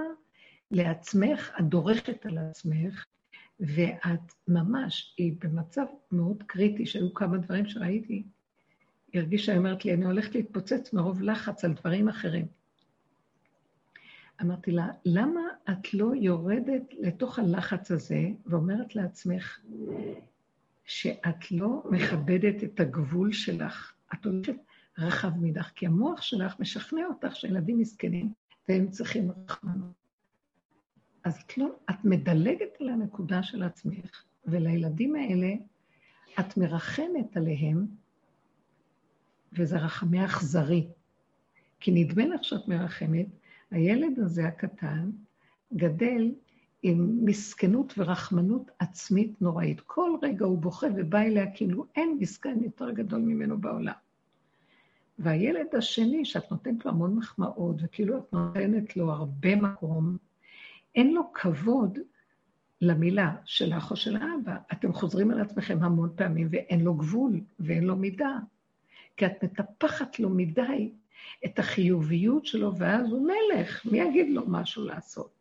לעצמך, 0.72 1.52
את 1.60 1.66
דורכת 1.66 2.26
על 2.26 2.38
עצמך, 2.38 3.06
ואת 3.60 4.34
ממש, 4.48 5.16
היא 5.18 5.36
במצב 5.40 5.86
מאוד 6.12 6.44
קריטי, 6.44 6.86
שהיו 6.86 7.14
כמה 7.14 7.38
דברים 7.38 7.66
שראיתי, 7.66 8.24
היא 9.14 9.22
הרגישה, 9.22 9.52
היא 9.52 9.60
אומרת 9.60 9.86
לי, 9.86 9.94
אני 9.94 10.06
הולכת 10.06 10.36
להתפוצץ 10.36 10.94
מרוב 10.94 11.22
לחץ 11.22 11.66
על 11.66 11.74
דברים 11.74 12.10
אחרים. 12.10 12.46
אמרתי 14.42 14.72
לה, 14.72 14.88
למה 15.06 15.42
את 15.70 15.94
לא 15.94 16.12
יורדת 16.16 16.94
לתוך 17.00 17.40
הלחץ 17.40 17.92
הזה 17.92 18.22
ואומרת 18.46 18.96
לעצמך 18.96 19.60
שאת 20.86 21.52
לא 21.52 21.84
מכבדת 21.92 22.64
את 22.64 22.80
הגבול 22.80 23.32
שלך? 23.32 23.97
את 24.14 24.26
הולכת 24.26 24.56
רחב 24.98 25.32
מדך, 25.40 25.72
כי 25.76 25.88
המוח 25.88 26.22
שלך 26.22 26.60
משכנע 26.60 27.06
אותך 27.06 27.36
שילדים 27.36 27.80
מסכנים 27.80 28.34
והם 28.70 28.90
צריכים 28.90 29.32
רחמנות. 29.32 29.94
אז 31.24 31.42
את 31.46 31.58
לא, 31.58 31.68
את 31.90 32.06
מדלגת 32.06 32.82
על 32.82 32.90
הנקודה 32.90 33.44
של 33.44 33.64
עצמך, 33.64 34.24
ולילדים 34.46 35.16
האלה, 35.16 35.54
את 36.40 36.58
מרחמת 36.58 37.38
עליהם, 37.38 37.88
וזה 39.54 39.78
רחמי 39.78 40.26
אכזרי. 40.26 40.88
כי 41.80 41.92
נדמה 41.92 42.26
לך 42.26 42.44
שאת 42.44 42.68
מרחמת, 42.68 43.28
הילד 43.72 44.20
הזה 44.20 44.48
הקטן 44.48 45.12
גדל 45.74 46.32
עם 46.84 47.26
מסכנות 47.26 47.94
ורחמנות 47.98 48.72
עצמית 48.80 49.42
נוראית. 49.42 49.82
כל 49.82 50.12
רגע 50.22 50.46
הוא 50.46 50.58
בוכה 50.58 50.88
ובא 50.96 51.20
אליה 51.20 51.52
כאילו 51.52 51.86
אין 51.96 52.18
מסכן 52.20 52.58
יותר 52.64 52.92
גדול 52.92 53.22
ממנו 53.22 53.58
בעולם. 53.58 53.94
והילד 55.20 55.76
השני, 55.78 56.26
שאת 56.26 56.52
נותנת 56.52 56.86
לו 56.86 56.92
המון 56.92 57.16
מחמאות, 57.16 57.76
וכאילו 57.84 58.18
את 58.18 58.34
נותנת 58.34 58.98
לו 58.98 59.12
הרבה 59.12 59.56
מקום, 59.56 60.18
אין 60.96 61.14
לו 61.14 61.34
כבוד 61.34 62.00
למילה 62.82 63.36
שלך 63.46 63.92
או 63.92 63.96
של 63.96 64.16
האבא. 64.16 64.56
אתם 64.72 64.94
חוזרים 64.94 65.32
על 65.32 65.42
עצמכם 65.42 65.84
המון 65.84 66.10
פעמים 66.16 66.48
ואין 66.52 66.84
לו 66.84 66.94
גבול 66.94 67.42
ואין 67.60 67.84
לו 67.84 67.96
מידה. 67.96 68.40
כי 69.18 69.26
את 69.26 69.44
מטפחת 69.44 70.20
לו 70.20 70.30
מדי 70.30 70.92
את 71.46 71.60
החיוביות 71.60 72.46
שלו, 72.46 72.78
ואז 72.78 73.12
הוא 73.12 73.28
מלך, 73.28 73.86
מי 73.86 74.00
יגיד 74.00 74.30
לו 74.30 74.44
משהו 74.48 74.86
לעשות? 74.86 75.37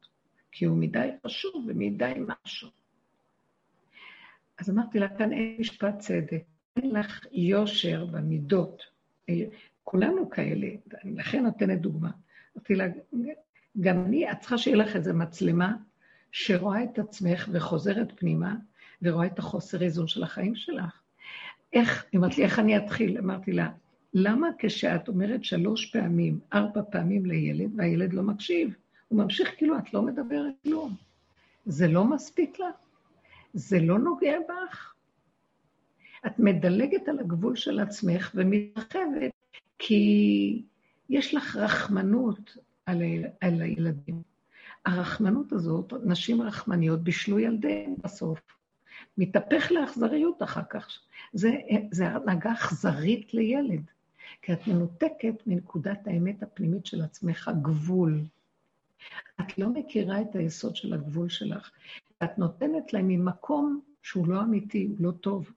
כי 0.59 0.65
הוא 0.65 0.79
מדי 0.79 1.09
חשוב 1.27 1.65
ומדי 1.69 2.13
משהו. 2.27 2.69
אז 4.59 4.71
אמרתי 4.71 4.99
לה, 4.99 5.09
כאן 5.09 5.33
אין 5.33 5.57
משפט 5.59 5.99
צדק, 5.99 6.43
אין 6.77 6.91
לך 6.91 7.27
יושר 7.33 8.07
במידות. 8.07 8.83
כולנו 9.85 10.31
כאלה, 10.31 10.67
לכן 11.05 11.43
נותנת 11.43 11.81
דוגמה. 11.81 12.11
אמרתי 12.57 12.75
לה, 12.75 12.87
גם 13.81 14.05
אני, 14.05 14.31
את 14.31 14.41
צריכה 14.41 14.59
שיהיה 14.59 14.77
לך 14.77 14.97
איזו 14.97 15.15
מצלמה 15.15 15.77
שרואה 16.33 16.85
את 16.85 16.99
עצמך 16.99 17.49
וחוזרת 17.53 18.13
פנימה, 18.17 18.55
ורואה 19.03 19.27
את 19.27 19.39
החוסר 19.39 19.83
איזון 19.83 20.07
של 20.09 20.23
החיים 20.23 20.55
שלך. 20.55 21.01
איך, 21.73 22.07
היא 22.13 22.19
אמרת 22.19 22.39
לי, 22.39 22.45
איך 22.45 22.59
אני 22.59 22.77
אתחיל? 22.77 23.19
אמרתי 23.19 23.53
לה, 23.53 23.71
למה 24.15 24.49
כשאת 24.59 25.09
אומרת 25.09 25.45
שלוש 25.45 25.87
פעמים, 25.87 26.41
ארבע 26.53 26.83
פעמים 26.91 27.27
לילד, 27.27 27.71
והילד 27.77 28.13
לא 28.13 28.23
מקשיב? 28.23 28.86
הוא 29.09 29.19
ממשיך 29.19 29.55
כאילו 29.57 29.79
את 29.79 29.95
לא 29.95 30.03
מדברת 30.03 30.55
כלום. 30.63 30.95
זה 31.67 31.89
לא 31.89 32.05
מספיק 32.05 32.61
לך? 32.61 32.77
זה 33.55 33.79
לא 33.81 33.99
נוגע 33.99 34.39
בך? 34.49 34.95
את 36.27 36.39
מדלגת 36.39 37.09
על 37.09 37.19
הגבול 37.19 37.57
של 37.57 37.81
עצמך 37.81 38.33
ומתרחבת, 38.35 39.33
כי 39.79 40.63
יש 41.09 41.35
לך 41.35 41.57
רחמנות 41.57 42.57
על, 42.87 43.03
על 43.41 43.63
הילדים. 43.63 44.23
הרחמנות 44.87 45.53
הזאת, 45.53 45.93
נשים 46.05 46.43
רחמניות 46.43 47.01
בישלו 47.01 47.39
ילדיהם 47.39 47.95
בסוף. 48.05 48.41
מתהפך 49.19 49.73
לאכזריות 49.73 50.43
אחר 50.43 50.63
כך. 50.71 50.89
זה, 51.33 51.51
זה 51.91 52.09
הנהגה 52.09 52.53
אכזרית 52.53 53.35
לילד. 53.35 53.83
כי 54.43 54.53
את 54.53 54.67
מנותקת 54.67 55.47
מנקודת 55.47 56.07
האמת 56.07 56.43
הפנימית 56.43 56.87
של 56.87 57.03
עצמך, 57.03 57.51
גבול. 57.63 58.21
את 59.41 59.59
לא 59.59 59.69
מכירה 59.69 60.21
את 60.21 60.37
היסוד 60.37 60.77
של 60.77 60.95
הגבול 60.95 61.29
שלך. 61.29 61.71
את 62.25 62.39
נותנת 62.39 62.93
להם 62.93 63.09
ממקום 63.09 63.81
שהוא 64.03 64.29
לא 64.29 64.43
אמיתי, 64.43 64.85
הוא 64.85 64.97
לא 65.01 65.11
טוב. 65.11 65.51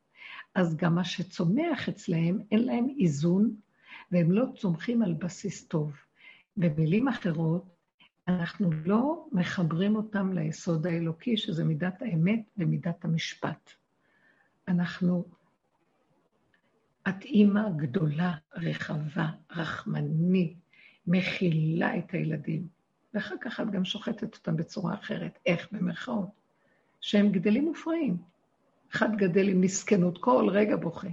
אז 0.55 0.75
גם 0.75 0.95
מה 0.95 1.03
שצומח 1.03 1.89
אצלהם, 1.89 2.39
אין 2.51 2.65
להם 2.65 2.87
איזון, 2.99 3.55
והם 4.11 4.31
לא 4.31 4.45
צומחים 4.57 5.01
על 5.01 5.13
בסיס 5.13 5.67
טוב. 5.67 5.93
במילים 6.57 7.07
אחרות, 7.07 7.65
אנחנו 8.27 8.71
לא 8.85 9.27
מחברים 9.31 9.95
אותם 9.95 10.33
ליסוד 10.33 10.87
האלוקי, 10.87 11.37
שזה 11.37 11.63
מידת 11.63 12.01
האמת 12.01 12.39
ומידת 12.57 13.05
המשפט. 13.05 13.69
אנחנו 14.67 15.25
את 17.07 17.23
אימא 17.25 17.69
גדולה, 17.75 18.35
רחבה, 18.53 19.29
רחמנית, 19.51 20.57
מכילה 21.07 21.97
את 21.97 22.11
הילדים, 22.11 22.67
ואחר 23.13 23.35
כך 23.41 23.59
את 23.59 23.69
גם 23.71 23.85
שוחטת 23.85 24.35
אותם 24.35 24.57
בצורה 24.57 24.93
אחרת. 24.93 25.39
איך? 25.45 25.67
במרכאות. 25.71 26.29
שהם 27.01 27.31
גדלים 27.31 27.65
מופרעים. 27.65 28.17
אחד 28.91 29.15
גדל 29.15 29.49
עם 29.49 29.61
מסכנות, 29.61 30.17
כל 30.17 30.47
רגע 30.51 30.75
בוכה. 30.75 31.07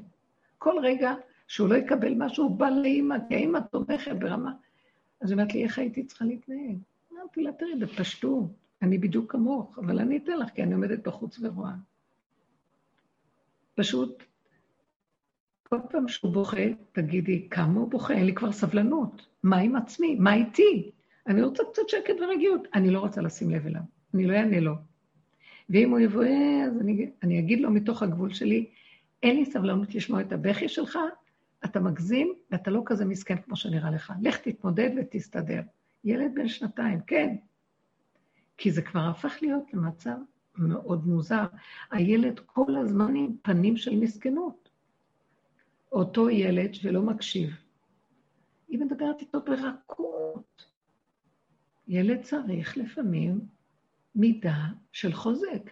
כל 0.59 0.75
רגע 0.83 1.15
שהוא 1.49 1.69
לא 1.69 1.75
יקבל 1.75 2.15
משהו, 2.17 2.45
הוא 2.45 2.57
בא 2.57 2.69
לאימא, 2.69 3.17
כי 3.29 3.35
האימא 3.35 3.59
תומכת 3.71 4.17
ברמה. 4.19 4.53
אז 5.21 5.31
היא 5.31 5.39
אומרת 5.39 5.55
לי, 5.55 5.65
איך 5.65 5.79
הייתי 5.79 6.05
צריכה 6.07 6.25
להתנהג? 6.25 6.77
אמרתי 7.13 7.43
לה, 7.43 7.53
תראי, 7.53 7.75
בפשטות, 7.75 8.51
אני 8.83 8.99
בדיוק 8.99 9.33
כמוך, 9.33 9.79
אבל 9.79 9.99
אני 9.99 10.17
אתן 10.17 10.39
לך, 10.39 10.51
כי 10.51 10.63
אני 10.63 10.75
עומדת 10.75 11.09
בחוץ 11.09 11.39
ורואה. 11.43 11.73
פשוט 13.75 14.23
כל 15.69 15.79
פעם 15.91 16.09
שהוא 16.09 16.33
בוכה, 16.33 16.67
תגידי, 16.93 17.49
כמה 17.51 17.81
הוא 17.81 17.91
בוכה? 17.91 18.15
אין 18.15 18.27
לי 18.27 18.35
כבר 18.35 18.53
סבלנות. 18.53 19.27
מה 19.43 19.59
עם 19.59 19.77
עצמי? 19.77 20.17
מה 20.17 20.35
איתי? 20.35 20.91
אני 21.27 21.43
רוצה 21.43 21.63
קצת 21.73 21.89
שקט 21.89 22.15
ורגיעות. 22.21 22.69
אני 22.75 22.91
לא 22.91 23.01
רוצה 23.01 23.21
לשים 23.21 23.51
לב 23.51 23.67
אליו, 23.67 23.81
אני 24.15 24.27
לא 24.27 24.35
אענה 24.35 24.61
לו. 24.61 24.75
ואם 25.71 25.91
הוא 25.91 25.99
יבוא, 25.99 26.25
אז 26.67 26.81
אני, 26.81 27.11
אני 27.23 27.39
אגיד 27.39 27.61
לו 27.61 27.71
מתוך 27.71 28.03
הגבול 28.03 28.33
שלי, 28.33 28.71
אין 29.23 29.37
לי 29.37 29.45
סבלנות 29.45 29.95
לשמוע 29.95 30.21
את 30.21 30.33
הבכי 30.33 30.69
שלך, 30.69 30.99
אתה 31.65 31.81
מגזים 31.81 32.35
ואתה 32.51 32.71
לא 32.71 32.83
כזה 32.87 33.05
מסכן 33.05 33.37
כמו 33.37 33.57
שנראה 33.57 33.91
לך. 33.91 34.13
לך 34.23 34.37
תתמודד 34.39 34.91
ותסתדר. 34.97 35.63
ילד 36.05 36.35
בן 36.35 36.49
שנתיים, 36.49 37.01
כן. 37.07 37.37
כי 38.59 38.71
זה 38.71 38.83
כבר 38.83 39.01
הפך 39.01 39.39
להיות 39.43 39.75
למצב 39.75 40.17
מאוד 40.59 41.07
מוזר. 41.07 41.47
הילד 41.91 42.41
כל 42.47 42.77
הזמן 42.77 43.17
עם 43.17 43.37
פנים 43.43 43.77
של 43.77 43.97
מסכנות. 43.97 44.69
אותו 45.93 46.31
ילד 46.31 46.75
שלא 46.75 47.03
מקשיב. 47.03 47.51
היא 48.69 48.79
מדברת 48.79 49.21
איתו 49.21 49.41
ברכות. 49.41 50.76
ילד 51.89 52.23
צריך 52.23 52.77
לפעמים 52.77 53.41
מידה 54.15 54.67
של 54.93 55.13
חוזק. 55.13 55.71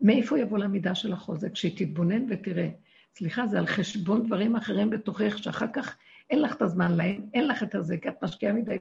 מאיפה 0.00 0.38
יבוא 0.38 0.58
למידה 0.58 0.94
של 0.94 1.12
החוזק? 1.12 1.56
שהיא 1.56 1.76
תתבונן 1.76 2.26
ותראה. 2.28 2.68
סליחה, 3.14 3.46
זה 3.46 3.58
על 3.58 3.66
חשבון 3.66 4.26
דברים 4.26 4.56
אחרים 4.56 4.90
בתוכך, 4.90 5.38
שאחר 5.38 5.66
כך 5.72 5.96
אין 6.30 6.42
לך 6.42 6.56
את 6.56 6.62
הזמן 6.62 6.96
להם, 6.96 7.26
אין 7.34 7.48
לך 7.48 7.62
את 7.62 7.74
הזה, 7.74 7.98
כי 7.98 8.08
את 8.08 8.24
משקיעה 8.24 8.52
מדי. 8.52 8.76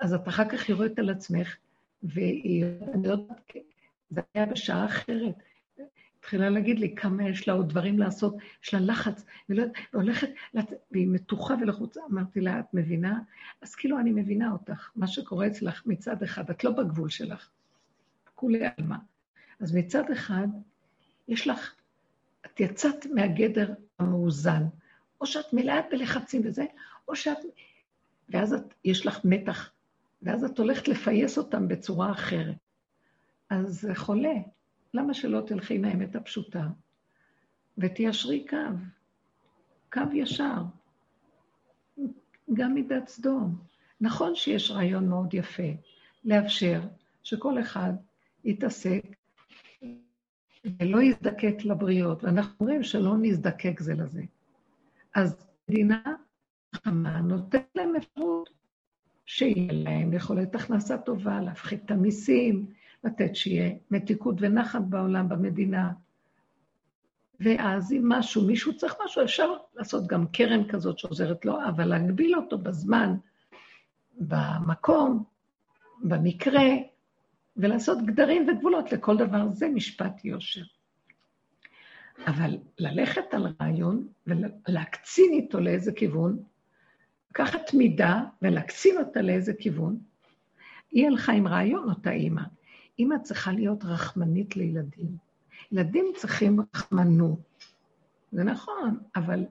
אז 0.00 0.14
את 0.14 0.28
אחר 0.28 0.48
כך 0.48 0.68
יורדת 0.68 0.98
על 0.98 1.10
עצמך, 1.10 1.56
והיא, 2.02 2.64
יודעת, 3.04 3.52
זה 4.08 4.20
היה 4.34 4.46
בשעה 4.46 4.84
אחרת. 4.84 5.34
התחילה 6.22 6.50
להגיד 6.50 6.78
לי 6.78 6.94
כמה 6.94 7.28
יש 7.28 7.48
לה 7.48 7.54
עוד 7.54 7.68
דברים 7.68 7.98
לעשות, 7.98 8.36
יש 8.64 8.74
לה 8.74 8.80
לחץ, 8.80 9.24
ולא, 9.48 9.64
והולכת, 9.92 10.28
והיא 10.90 11.08
מתוחה 11.08 11.54
ולחוצה. 11.60 12.00
אמרתי 12.10 12.40
לה, 12.40 12.60
את 12.60 12.74
מבינה? 12.74 13.18
אז 13.62 13.74
כאילו 13.74 13.98
אני 13.98 14.10
מבינה 14.10 14.52
אותך, 14.52 14.90
מה 14.96 15.06
שקורה 15.06 15.46
אצלך 15.46 15.82
מצד 15.86 16.22
אחד, 16.22 16.50
את 16.50 16.64
לא 16.64 16.70
בגבול 16.70 17.08
שלך, 17.08 17.48
כולי 18.34 18.60
עלמא. 18.76 18.96
אז 19.60 19.74
מצד 19.74 20.10
אחד, 20.10 20.48
יש 21.28 21.46
לך, 21.46 21.74
את 22.46 22.60
יצאת 22.60 23.06
מהגדר 23.06 23.74
המאוזן, 23.98 24.62
או 25.20 25.26
שאת 25.26 25.52
מלאה 25.52 25.80
בלחצים 25.90 26.42
וזה, 26.44 26.64
או 27.08 27.16
שאת... 27.16 27.38
ואז 28.28 28.54
את, 28.54 28.74
יש 28.84 29.06
לך 29.06 29.18
מתח, 29.24 29.70
ואז 30.22 30.44
את 30.44 30.58
הולכת 30.58 30.88
לפייס 30.88 31.38
אותם 31.38 31.68
בצורה 31.68 32.12
אחרת. 32.12 32.56
אז 33.50 33.80
זה 33.80 33.94
חולה. 33.94 34.34
למה 34.94 35.14
שלא 35.14 35.40
תלכי 35.46 35.74
עם 35.74 35.84
האמת 35.84 36.16
הפשוטה? 36.16 36.68
ותיישרי 37.78 38.46
קו, 38.48 38.56
קו 39.92 40.00
ישר. 40.12 40.62
גם 42.52 42.74
מידת 42.74 43.08
סדום. 43.08 43.58
נכון 44.00 44.34
שיש 44.34 44.70
רעיון 44.70 45.08
מאוד 45.08 45.34
יפה, 45.34 45.72
לאפשר 46.24 46.80
שכל 47.22 47.60
אחד 47.60 47.92
יתעסק 48.44 49.02
ולא 50.64 51.02
יזדקק 51.02 51.64
לבריות, 51.64 52.24
ואנחנו 52.24 52.54
אומרים 52.60 52.82
שלא 52.82 53.16
נזדקק 53.22 53.80
זה 53.80 53.94
לזה. 53.94 54.22
אז 55.14 55.46
מדינה 55.68 56.02
חכמה 56.74 57.20
נותנת 57.20 57.66
להם 57.74 57.96
אפשרות 57.96 58.50
שיהיה 59.26 59.72
להם 59.72 60.12
יכולת 60.12 60.54
הכנסה 60.54 60.98
טובה, 60.98 61.40
להפחית 61.40 61.84
את 61.84 61.90
המיסים, 61.90 62.66
לתת 63.04 63.36
שיהיה 63.36 63.74
מתיקות 63.90 64.34
ונחת 64.38 64.82
בעולם, 64.88 65.28
במדינה. 65.28 65.92
ואז 67.40 67.92
אם 67.92 68.02
משהו, 68.08 68.46
מישהו 68.46 68.76
צריך 68.76 68.94
משהו, 69.04 69.22
אפשר 69.22 69.52
לעשות 69.74 70.06
גם 70.06 70.26
קרן 70.26 70.68
כזאת 70.68 70.98
שעוזרת 70.98 71.44
לו, 71.44 71.58
אבל 71.68 71.84
להגביל 71.84 72.36
אותו 72.36 72.58
בזמן, 72.58 73.14
במקום, 74.18 75.24
במקרה, 76.02 76.68
ולעשות 77.56 77.98
גדרים 78.06 78.48
וגבולות 78.48 78.92
לכל 78.92 79.16
דבר, 79.16 79.48
זה 79.48 79.68
משפט 79.68 80.24
יושר. 80.24 80.62
אבל 82.26 82.56
ללכת 82.78 83.34
על 83.34 83.46
רעיון 83.60 84.08
ולהקצין 84.26 85.32
איתו 85.32 85.60
לאיזה 85.60 85.92
כיוון, 85.92 86.42
לקחת 87.30 87.74
מידה 87.74 88.20
ולהקצין 88.42 88.98
אותה 88.98 89.22
לאיזה 89.22 89.52
כיוון, 89.58 89.98
היא 90.90 91.06
הלכה 91.06 91.32
עם 91.32 91.48
רעיון, 91.48 91.88
אותה 91.90 92.10
אימא. 92.10 92.42
אימא 92.98 93.18
צריכה 93.22 93.52
להיות 93.52 93.84
רחמנית 93.84 94.56
לילדים. 94.56 95.16
ילדים 95.72 96.04
צריכים 96.16 96.60
רחמנות. 96.74 97.38
זה 98.32 98.44
נכון, 98.44 98.98
אבל 99.16 99.44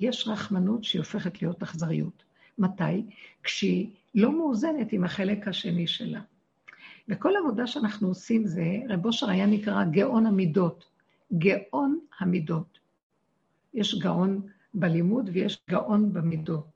יש 0.00 0.28
רחמנות 0.28 0.84
שהיא 0.84 1.00
הופכת 1.00 1.42
להיות 1.42 1.62
אכזריות. 1.62 2.24
מתי? 2.58 3.06
כשהיא 3.42 3.90
לא 4.14 4.32
מאוזנת 4.32 4.92
עם 4.92 5.04
החלק 5.04 5.48
השני 5.48 5.86
שלה. 5.86 6.20
וכל 7.08 7.32
עבודה 7.36 7.66
שאנחנו 7.66 8.08
עושים 8.08 8.46
זה, 8.46 8.64
רב 8.88 9.06
אושר 9.06 9.30
היה 9.30 9.46
נקרא 9.46 9.84
גאון 9.84 10.26
המידות. 10.26 10.84
גאון 11.38 11.98
המידות. 12.20 12.78
יש 13.74 13.98
גאון 13.98 14.48
בלימוד 14.74 15.30
ויש 15.32 15.62
גאון 15.70 16.12
במידות. 16.12 16.66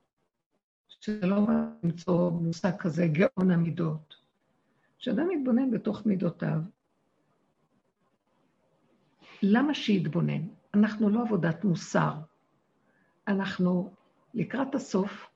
שזה 0.89 1.27
לא 1.27 1.47
למצוא 1.83 2.31
מושג 2.31 2.77
כזה, 2.79 3.07
גאון 3.07 3.51
המידות. 3.51 4.18
כשאדם 4.99 5.29
מתבונן 5.29 5.71
בתוך 5.71 6.07
מידותיו, 6.07 6.59
למה 9.43 9.75
שיתבונן? 9.75 10.43
אנחנו 10.75 11.11
לא 11.11 11.23
עבודת 11.23 11.65
מוסר. 11.65 12.15
אנחנו 13.29 13.95
לקראת 14.35 14.75
הסוף, 14.75 15.27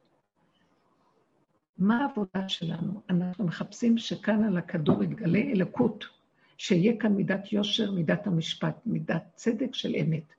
מה 1.78 2.00
העבודה 2.02 2.48
שלנו? 2.48 3.02
אנחנו 3.10 3.44
מחפשים 3.44 3.98
שכאן 3.98 4.44
על 4.44 4.58
הכדור 4.58 5.04
יתגלה 5.04 5.38
אלוקות, 5.38 6.04
שיהיה 6.56 6.92
כאן 7.00 7.12
מידת 7.12 7.52
יושר, 7.52 7.90
מידת 7.90 8.26
המשפט, 8.26 8.76
מידת 8.86 9.22
צדק 9.34 9.74
של 9.74 9.94
אמת. 10.00 10.32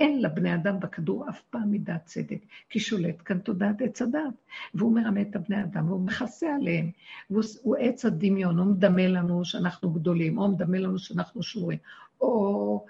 אין 0.00 0.22
לבני 0.22 0.54
אדם 0.54 0.80
בכדור 0.80 1.28
אף 1.28 1.42
פעם 1.50 1.70
מידת 1.70 2.04
צדק, 2.04 2.38
כי 2.70 2.80
שולט 2.80 3.16
כאן 3.24 3.38
תודעת 3.38 3.82
עץ 3.82 4.02
הדת, 4.02 4.34
והוא 4.74 4.94
מרמה 4.94 5.20
את 5.20 5.36
הבני 5.36 5.62
אדם, 5.62 5.88
והוא 5.88 6.00
מכסה 6.06 6.54
עליהם, 6.54 6.90
והוא 7.30 7.76
עץ 7.80 8.04
הדמיון, 8.04 8.58
הוא 8.58 8.66
מדמה 8.66 9.08
לנו 9.08 9.44
שאנחנו 9.44 9.90
גדולים, 9.90 10.38
או 10.38 10.48
מדמה 10.48 10.78
לנו 10.78 10.98
שאנחנו 10.98 11.42
שבורים, 11.42 11.78
או 12.20 12.86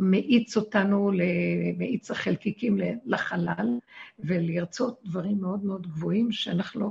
מאיץ 0.00 0.56
אותנו, 0.56 1.10
מאיץ 1.78 2.10
החלקיקים 2.10 2.78
לחלל, 3.06 3.78
ולרצות 4.18 5.00
דברים 5.04 5.40
מאוד 5.40 5.64
מאוד 5.64 5.86
גבוהים 5.86 6.32
שאנחנו 6.32 6.80
לא... 6.80 6.90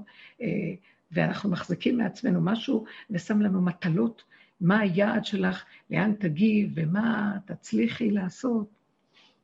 ואנחנו 1.12 1.50
מחזיקים 1.50 1.98
מעצמנו 1.98 2.42
משהו, 2.42 2.86
ושם 3.10 3.42
לנו 3.42 3.62
מטלות, 3.62 4.24
מה 4.62 4.80
היעד 4.80 5.26
שלך, 5.26 5.64
לאן 5.90 6.14
תגיעי 6.14 6.70
ומה 6.76 7.38
תצליחי 7.46 8.12
לעשות. 8.12 8.85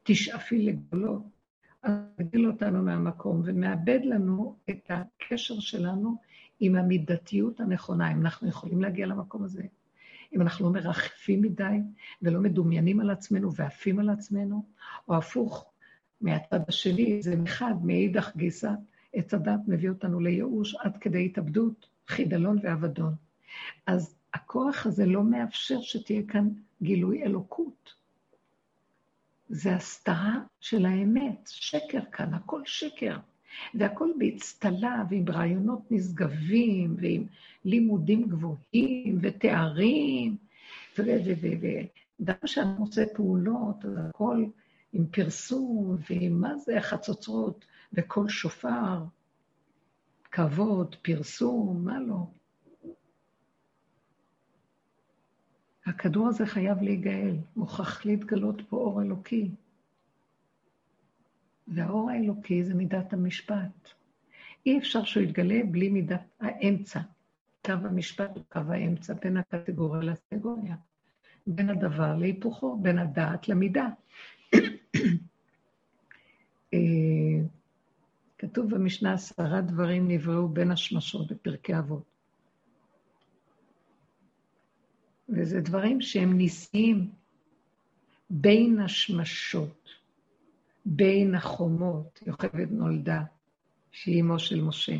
תשאפי 0.03 0.65
לגבולות. 0.65 1.23
אז 1.83 1.91
מגדיל 2.19 2.47
אותנו 2.47 2.83
מהמקום 2.83 3.41
ומאבד 3.45 3.99
לנו 4.03 4.55
את 4.69 4.91
הקשר 4.91 5.59
שלנו 5.59 6.15
עם 6.59 6.75
המידתיות 6.75 7.59
הנכונה, 7.59 8.11
אם 8.11 8.21
אנחנו 8.21 8.47
יכולים 8.47 8.81
להגיע 8.81 9.05
למקום 9.05 9.43
הזה. 9.43 9.63
אם 10.35 10.41
אנחנו 10.41 10.65
לא 10.65 10.71
מרחפים 10.71 11.41
מדי 11.41 11.77
ולא 12.21 12.39
מדומיינים 12.39 12.99
על 12.99 13.09
עצמנו 13.09 13.55
ועפים 13.55 13.99
על 13.99 14.09
עצמנו, 14.09 14.65
או 15.07 15.17
הפוך, 15.17 15.65
מהצד 16.21 16.59
השני, 16.67 17.21
זה 17.21 17.35
מחד, 17.35 17.73
מאידך 17.83 18.35
גיסא, 18.35 18.71
עץ 19.13 19.33
הדת 19.33 19.59
מביא 19.67 19.89
אותנו 19.89 20.19
לייאוש 20.19 20.75
עד 20.75 20.97
כדי 20.97 21.25
התאבדות, 21.25 21.87
חידלון 22.07 22.57
ואבדון. 22.63 23.13
אז 23.87 24.15
הכוח 24.33 24.85
הזה 24.85 25.05
לא 25.05 25.23
מאפשר 25.23 25.81
שתהיה 25.81 26.21
כאן 26.27 26.49
גילוי 26.81 27.23
אלוקות. 27.23 28.00
זה 29.51 29.75
הסתרה 29.75 30.39
של 30.59 30.85
האמת, 30.85 31.47
שקר 31.47 32.01
כאן, 32.11 32.33
הכל 32.33 32.61
שקר. 32.65 33.17
והכל 33.73 34.09
באצטלה 34.17 35.03
ועם 35.09 35.25
רעיונות 35.29 35.81
נשגבים 35.91 36.95
ועם 36.99 37.25
לימודים 37.65 38.27
גבוהים 38.27 39.19
ותארים, 39.21 40.35
וגם 40.97 42.35
כשאני 42.45 42.77
עושה 42.79 43.03
פעולות, 43.15 43.85
אז 43.85 43.97
הכל 43.97 44.45
עם 44.93 45.05
פרסום 45.05 45.97
ועם 46.09 46.41
מה 46.41 46.57
זה 46.57 46.81
חצוצרות 46.81 47.65
וקול 47.93 48.29
שופר, 48.29 49.03
כבוד, 50.31 50.95
פרסום, 51.01 51.85
מה 51.85 51.99
לא. 51.99 52.27
הכדור 55.85 56.27
הזה 56.27 56.45
חייב 56.45 56.81
להיגאל, 56.81 57.37
מוכרח 57.55 58.05
להתגלות 58.05 58.61
פה 58.69 58.77
אור 58.77 59.01
אלוקי. 59.01 59.51
והאור 61.67 62.09
האלוקי 62.09 62.63
זה 62.63 62.73
מידת 62.73 63.13
המשפט. 63.13 63.89
אי 64.65 64.77
אפשר 64.77 65.03
שהוא 65.03 65.23
יתגלה 65.23 65.59
בלי 65.71 65.89
מידת 65.89 66.23
האמצע. 66.39 66.99
קו 67.65 67.71
המשפט 67.71 68.31
הוא 68.35 68.43
קו 68.49 68.59
האמצע 68.69 69.13
בין 69.13 69.37
הקטגוריה 69.37 70.01
לקטגוריה. 70.01 70.75
בין 71.47 71.69
הדבר 71.69 72.15
להיפוכו, 72.15 72.79
בין 72.81 72.97
הדעת 72.97 73.49
למידה. 73.49 73.87
אה, 76.73 76.79
כתוב 78.37 78.75
במשנה 78.75 79.13
עשרה 79.13 79.61
דברים 79.61 80.07
נבראו 80.07 80.47
בין 80.47 80.71
השמשות 80.71 81.31
בפרקי 81.31 81.77
אבות. 81.77 82.10
וזה 85.31 85.61
דברים 85.61 86.01
שהם 86.01 86.37
ניסיים 86.37 87.11
בין 88.29 88.79
השמשות, 88.79 89.89
בין 90.85 91.35
החומות, 91.35 92.19
יוכבד 92.27 92.71
נולדה, 92.71 93.23
שהיא 93.91 94.21
אמו 94.21 94.39
של 94.39 94.61
משה. 94.61 94.95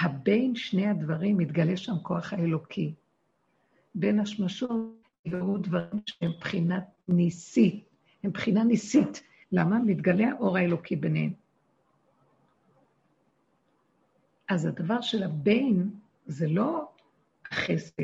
הבין 0.00 0.54
שני 0.54 0.86
הדברים 0.86 1.36
מתגלה 1.36 1.76
שם 1.76 1.98
כוח 2.02 2.32
האלוקי. 2.32 2.94
בין 3.94 4.20
השמשות 4.20 4.70
נגרו 5.26 5.58
דברים 5.58 6.00
שהם 6.06 6.32
בחינת 6.40 6.84
ניסית, 7.08 7.84
הם 8.22 8.30
בחינה 8.30 8.64
ניסית. 8.64 9.22
למה? 9.52 9.78
מתגלה 9.78 10.30
האור 10.30 10.56
האלוקי 10.56 10.96
ביניהם. 10.96 11.32
אז 14.48 14.66
הדבר 14.66 15.00
של 15.00 15.22
הבין 15.22 15.90
זה 16.26 16.48
לא 16.48 16.88
החסד 17.50 18.02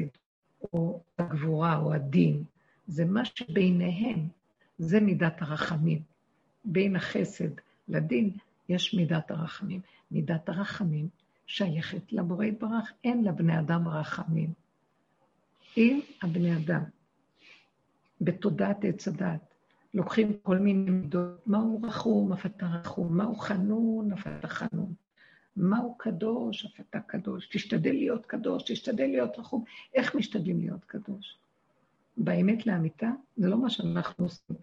או 0.72 1.00
הגבורה 1.18 1.76
או 1.76 1.92
הדין, 1.92 2.44
זה 2.86 3.04
מה 3.04 3.24
שביניהם, 3.24 4.28
זה 4.78 5.00
מידת 5.00 5.42
הרחמים. 5.42 6.02
בין 6.64 6.96
החסד 6.96 7.50
לדין 7.88 8.30
יש 8.68 8.94
מידת 8.94 9.30
הרחמים. 9.30 9.80
מידת 10.10 10.48
הרחמים 10.48 11.08
שייכת 11.46 12.12
לבורא 12.12 12.44
יתברך, 12.44 12.92
אין 13.04 13.24
לבני 13.24 13.58
אדם 13.58 13.88
רחמים. 13.88 14.52
אם 15.76 16.00
הבני 16.22 16.56
אדם, 16.56 16.82
בתודעת 18.20 18.84
עץ 18.84 19.08
הדת, 19.08 19.54
לוקחים 19.94 20.32
כל 20.42 20.58
מיני 20.58 20.90
מידות, 20.90 21.46
מהו 21.46 21.80
רחום, 21.82 22.32
אף 22.32 22.46
אתה 22.46 22.66
רחום, 22.66 23.16
מהו 23.16 23.36
חנון, 23.36 24.12
אף 24.12 24.26
אתה 24.26 24.48
חנון. 24.48 24.94
מהו 25.56 25.94
קדוש, 25.98 26.66
אף 26.66 26.80
אתה 26.80 27.00
קדוש, 27.00 27.48
תשתדל 27.52 27.92
להיות 27.92 28.26
קדוש, 28.26 28.62
תשתדל 28.62 29.06
להיות 29.06 29.38
רחום. 29.38 29.64
איך 29.94 30.14
משתדלים 30.14 30.60
להיות 30.60 30.84
קדוש? 30.84 31.38
באמת 32.16 32.66
לאמיתה, 32.66 33.10
זה 33.36 33.48
לא 33.48 33.58
מה 33.58 33.70
שאנחנו 33.70 34.24
עושים 34.24 34.56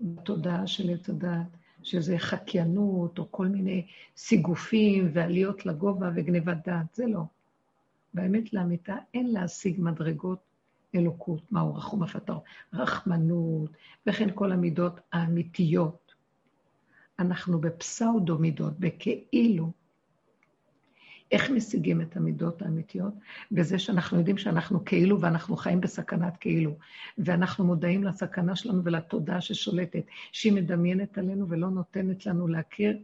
בתודעה 0.00 0.66
של 0.66 0.90
עץ 0.90 1.08
הדעת, 1.08 1.56
שזה 1.82 2.18
חקיינות 2.18 3.18
או 3.18 3.32
כל 3.32 3.46
מיני 3.46 3.86
סיגופים 4.16 5.10
ועליות 5.12 5.66
לגובה 5.66 6.10
וגניבת 6.14 6.56
דעת, 6.64 6.94
זה 6.94 7.06
לא. 7.06 7.22
באמת 8.14 8.52
לאמיתה 8.52 8.96
אין 9.14 9.32
להשיג 9.32 9.80
מדרגות 9.80 10.38
אלוקות, 10.94 11.52
מהו 11.52 11.74
רחום 11.74 12.04
אתה 12.04 12.34
רחמנות, 12.72 13.70
וכן 14.06 14.28
כל 14.34 14.52
המידות 14.52 15.00
האמיתיות. 15.12 16.14
אנחנו 17.18 17.60
בפסאודו 17.60 18.38
מידות, 18.38 18.78
בכאילו. 18.78 19.72
איך 21.32 21.50
משיגים 21.50 22.00
את 22.00 22.16
המידות 22.16 22.62
האמיתיות? 22.62 23.12
בזה 23.52 23.78
שאנחנו 23.78 24.18
יודעים 24.18 24.38
שאנחנו 24.38 24.84
כאילו 24.84 25.20
ואנחנו 25.20 25.56
חיים 25.56 25.80
בסכנת 25.80 26.36
כאילו, 26.36 26.76
ואנחנו 27.18 27.64
מודעים 27.64 28.04
לסכנה 28.04 28.56
שלנו 28.56 28.84
ולתודעה 28.84 29.40
ששולטת, 29.40 30.02
שהיא 30.32 30.52
מדמיינת 30.52 31.18
עלינו 31.18 31.48
ולא 31.48 31.70
נותנת 31.70 32.26
לנו 32.26 32.48
להכיר 32.48 32.98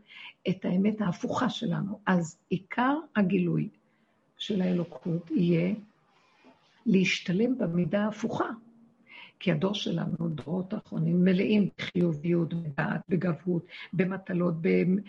את 0.49 0.65
האמת 0.65 1.01
ההפוכה 1.01 1.51
שלנו. 1.51 2.01
אז 2.07 2.39
עיקר 2.49 2.97
הגילוי 3.17 3.69
של 4.39 4.63
האלוקות 4.63 5.31
יהיה 5.31 5.75
להשתלם 6.87 7.59
במידה 7.59 8.05
ההפוכה. 8.05 8.49
כי 9.39 9.53
הדור 9.53 9.75
שלנו, 9.75 10.29
דורות 10.29 10.73
האחרונים, 10.73 11.25
מלאים 11.25 11.69
בחיוביות, 11.79 12.55
בדעת, 12.55 13.01
בגבהות, 13.09 13.67
במטלות, 13.93 14.55
במה 14.61 15.01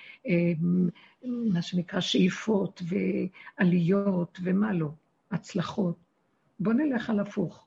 אה, 1.56 1.62
שנקרא 1.62 2.00
שאיפות 2.00 2.82
ועליות 2.88 4.40
ומה 4.44 4.74
לא, 4.74 4.90
הצלחות. 5.32 5.96
בואו 6.60 6.76
נלך 6.76 7.10
על 7.10 7.20
הפוך. 7.20 7.66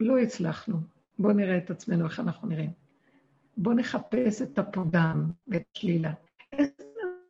לא 0.00 0.18
הצלחנו. 0.18 0.76
בואו 1.18 1.32
נראה 1.32 1.58
את 1.58 1.70
עצמנו, 1.70 2.04
איך 2.04 2.20
אנחנו 2.20 2.48
נראים. 2.48 2.70
בואו 3.56 3.74
נחפש 3.74 4.42
את 4.42 4.58
הפודם 4.58 5.30
ואת 5.48 5.62
השלילה. 5.76 6.12
איזה 6.52 6.72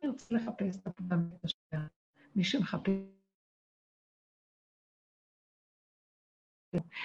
אני 0.01 0.09
רוצה 0.09 0.35
לחפש 0.35 0.77
את 0.77 0.87
הפודם 0.87 1.29
ואת 1.31 1.45
השלילה? 1.45 1.87
מי 2.35 2.43
שמחפש... 2.43 2.91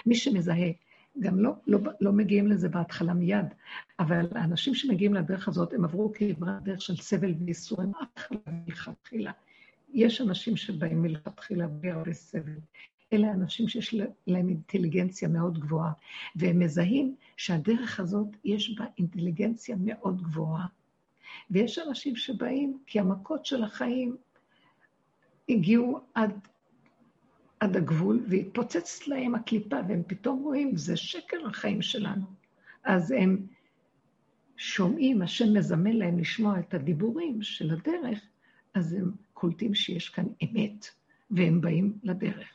מי 0.07 0.15
שמזהה 0.15 0.71
גם 1.21 1.39
לא, 1.39 1.53
לא, 1.67 1.79
לא 2.01 2.13
מגיעים 2.13 2.47
לזה 2.47 2.69
בהתחלה 2.69 3.15
מיד, 3.15 3.47
אבל 3.99 4.27
האנשים 4.35 4.75
שמגיעים 4.75 5.15
לדרך 5.15 5.49
הזאת, 5.49 5.73
הם 5.73 5.85
עברו 5.85 6.13
כברת 6.15 6.63
דרך 6.63 6.83
של 6.83 6.97
סבל 6.97 7.35
וייסורים, 7.39 7.93
מלכתחילה. 8.67 9.33
יש 9.93 10.21
אנשים 10.21 10.57
שבאים 10.57 11.03
מלכתחילה 11.03 11.67
בלי 11.67 11.91
הרבה 11.91 12.13
סבל. 12.13 12.59
אלה 13.13 13.33
אנשים 13.33 13.69
שיש 13.69 13.95
להם 14.27 14.49
אינטליגנציה 14.49 15.29
מאוד 15.29 15.59
גבוהה, 15.59 15.93
והם 16.37 16.59
מזהים 16.59 17.17
שהדרך 17.37 18.01
הזאת, 18.01 18.29
יש 18.45 18.79
בה 18.79 18.85
אינטליגנציה 18.99 19.77
מאוד 19.79 20.23
גבוהה. 20.23 20.67
ויש 21.51 21.79
אנשים 21.79 22.17
שבאים 22.17 22.79
כי 22.87 23.01
המכות 23.01 23.47
של 23.47 23.63
החיים 23.63 24.17
הגיעו 25.49 26.01
עד 26.15 26.31
עד 27.61 27.77
הגבול, 27.77 28.25
והתפוצצת 28.29 29.09
להם 29.09 29.35
הקליפה, 29.35 29.77
והם 29.89 30.03
פתאום 30.07 30.43
רואים, 30.43 30.77
זה 30.77 30.97
שקר 30.97 31.47
החיים 31.47 31.83
שלנו. 31.83 32.27
אז 32.85 33.11
הם 33.11 33.47
שומעים, 34.57 35.23
השם 35.23 35.57
מזמן 35.57 35.93
להם 35.93 36.19
לשמוע 36.19 36.59
את 36.59 36.75
הדיבורים 36.75 37.43
של 37.43 37.71
הדרך, 37.71 38.21
אז 38.75 38.93
הם 38.93 39.13
קולטים 39.35 39.75
שיש 39.75 40.09
כאן 40.09 40.25
אמת, 40.43 40.87
והם 41.31 41.61
באים 41.61 41.99
לדרך. 42.03 42.49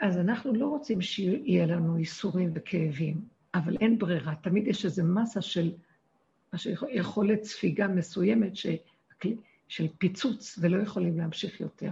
אז 0.00 0.18
אנחנו 0.18 0.52
לא 0.52 0.66
רוצים 0.66 1.00
שיהיה 1.02 1.66
לנו 1.66 1.98
ייסורים 1.98 2.50
וכאבים, 2.54 3.20
אבל 3.54 3.76
אין 3.80 3.98
ברירה. 3.98 4.34
תמיד 4.34 4.66
יש 4.66 4.84
איזו 4.84 5.04
מסה 5.04 5.42
של 5.42 5.72
יכולת 6.90 7.44
ספיגה 7.44 7.88
מסוימת. 7.88 8.52
של 9.68 9.88
פיצוץ, 9.98 10.58
ולא 10.60 10.82
יכולים 10.82 11.18
להמשיך 11.18 11.60
יותר. 11.60 11.90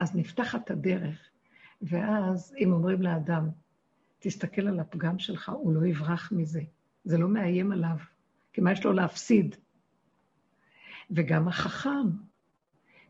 אז 0.00 0.16
נפתחת 0.16 0.70
הדרך, 0.70 1.30
ואז 1.82 2.54
אם 2.58 2.72
אומרים 2.72 3.02
לאדם, 3.02 3.48
תסתכל 4.18 4.68
על 4.68 4.80
הפגם 4.80 5.18
שלך, 5.18 5.48
הוא 5.48 5.74
לא 5.74 5.86
יברח 5.86 6.32
מזה. 6.32 6.62
זה 7.04 7.18
לא 7.18 7.28
מאיים 7.28 7.72
עליו, 7.72 7.96
כי 8.52 8.60
מה 8.60 8.72
יש 8.72 8.84
לו 8.84 8.92
להפסיד? 8.92 9.56
וגם 11.10 11.48
החכם, 11.48 12.08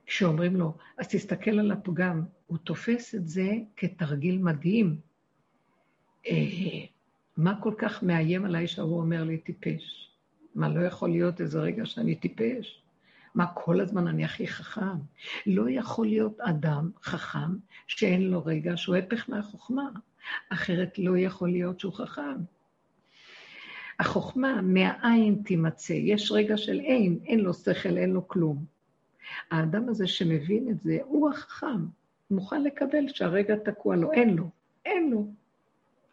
כשאומרים 0.07 0.57
לו, 0.57 0.77
אז 0.99 1.09
תסתכל 1.09 1.59
על 1.59 1.73
הפגם, 1.73 2.25
הוא 2.47 2.59
תופס 2.59 3.15
את 3.15 3.29
זה 3.29 3.53
כתרגיל 3.77 4.39
מדהים. 4.39 5.01
אה, 6.27 6.35
מה 7.37 7.61
כל 7.63 7.75
כך 7.79 8.03
מאיים 8.03 8.45
עליי 8.45 8.67
שההוא 8.67 9.01
אומר 9.01 9.25
לי 9.25 9.39
טיפש? 9.39 10.11
מה, 10.55 10.69
לא 10.69 10.81
יכול 10.81 11.11
להיות 11.11 11.41
איזה 11.41 11.61
רגע 11.61 11.87
שאני 11.87 12.15
טיפש? 12.15 12.83
מה, 13.35 13.47
כל 13.55 13.81
הזמן 13.81 14.09
אני 14.09 14.25
הכי 14.25 14.47
חכם? 14.47 14.99
לא 15.47 15.71
יכול 15.71 16.07
להיות 16.07 16.41
אדם 16.41 16.91
חכם 17.03 17.57
שאין 17.87 18.31
לו 18.31 18.45
רגע 18.45 18.77
שהוא 18.77 18.97
הפך 18.97 19.31
מהחוכמה, 19.31 19.91
אחרת 20.49 20.99
לא 20.99 21.19
יכול 21.19 21.51
להיות 21.51 21.81
שהוא 21.81 21.93
חכם. 21.93 22.37
החוכמה 23.99 24.63
מהעין 24.63 25.43
תימצא, 25.45 25.93
יש 25.93 26.33
רגע 26.33 26.57
של 26.57 26.81
אין, 26.81 27.19
אין 27.27 27.41
לו 27.41 27.55
שכל, 27.55 27.97
אין 27.97 28.11
לו 28.11 28.29
כלום. 28.29 28.65
האדם 29.51 29.89
הזה 29.89 30.07
שמבין 30.07 30.69
את 30.71 30.81
זה, 30.81 30.99
הוא 31.05 31.31
החכם, 31.31 31.87
מוכן 32.31 32.63
לקבל 32.63 33.09
שהרגע 33.09 33.57
תקוע 33.57 33.97
לו, 33.97 34.13
אין 34.13 34.37
לו, 34.37 34.51
אין 34.85 35.11
לו, 35.11 35.27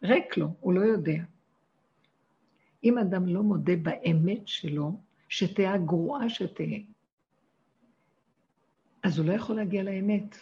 ריק 0.02 0.36
לו, 0.36 0.48
הוא 0.60 0.72
לא 0.72 0.80
יודע. 0.80 1.22
אם 2.84 2.98
אדם 2.98 3.28
לא 3.28 3.42
מודה 3.42 3.76
באמת 3.76 4.48
שלו, 4.48 5.00
שתהיה 5.28 5.74
הגרועה 5.74 6.28
שתהיה, 6.28 6.78
אז 9.06 9.18
הוא 9.18 9.26
לא 9.26 9.32
יכול 9.32 9.56
להגיע 9.56 9.82
לאמת. 9.82 10.36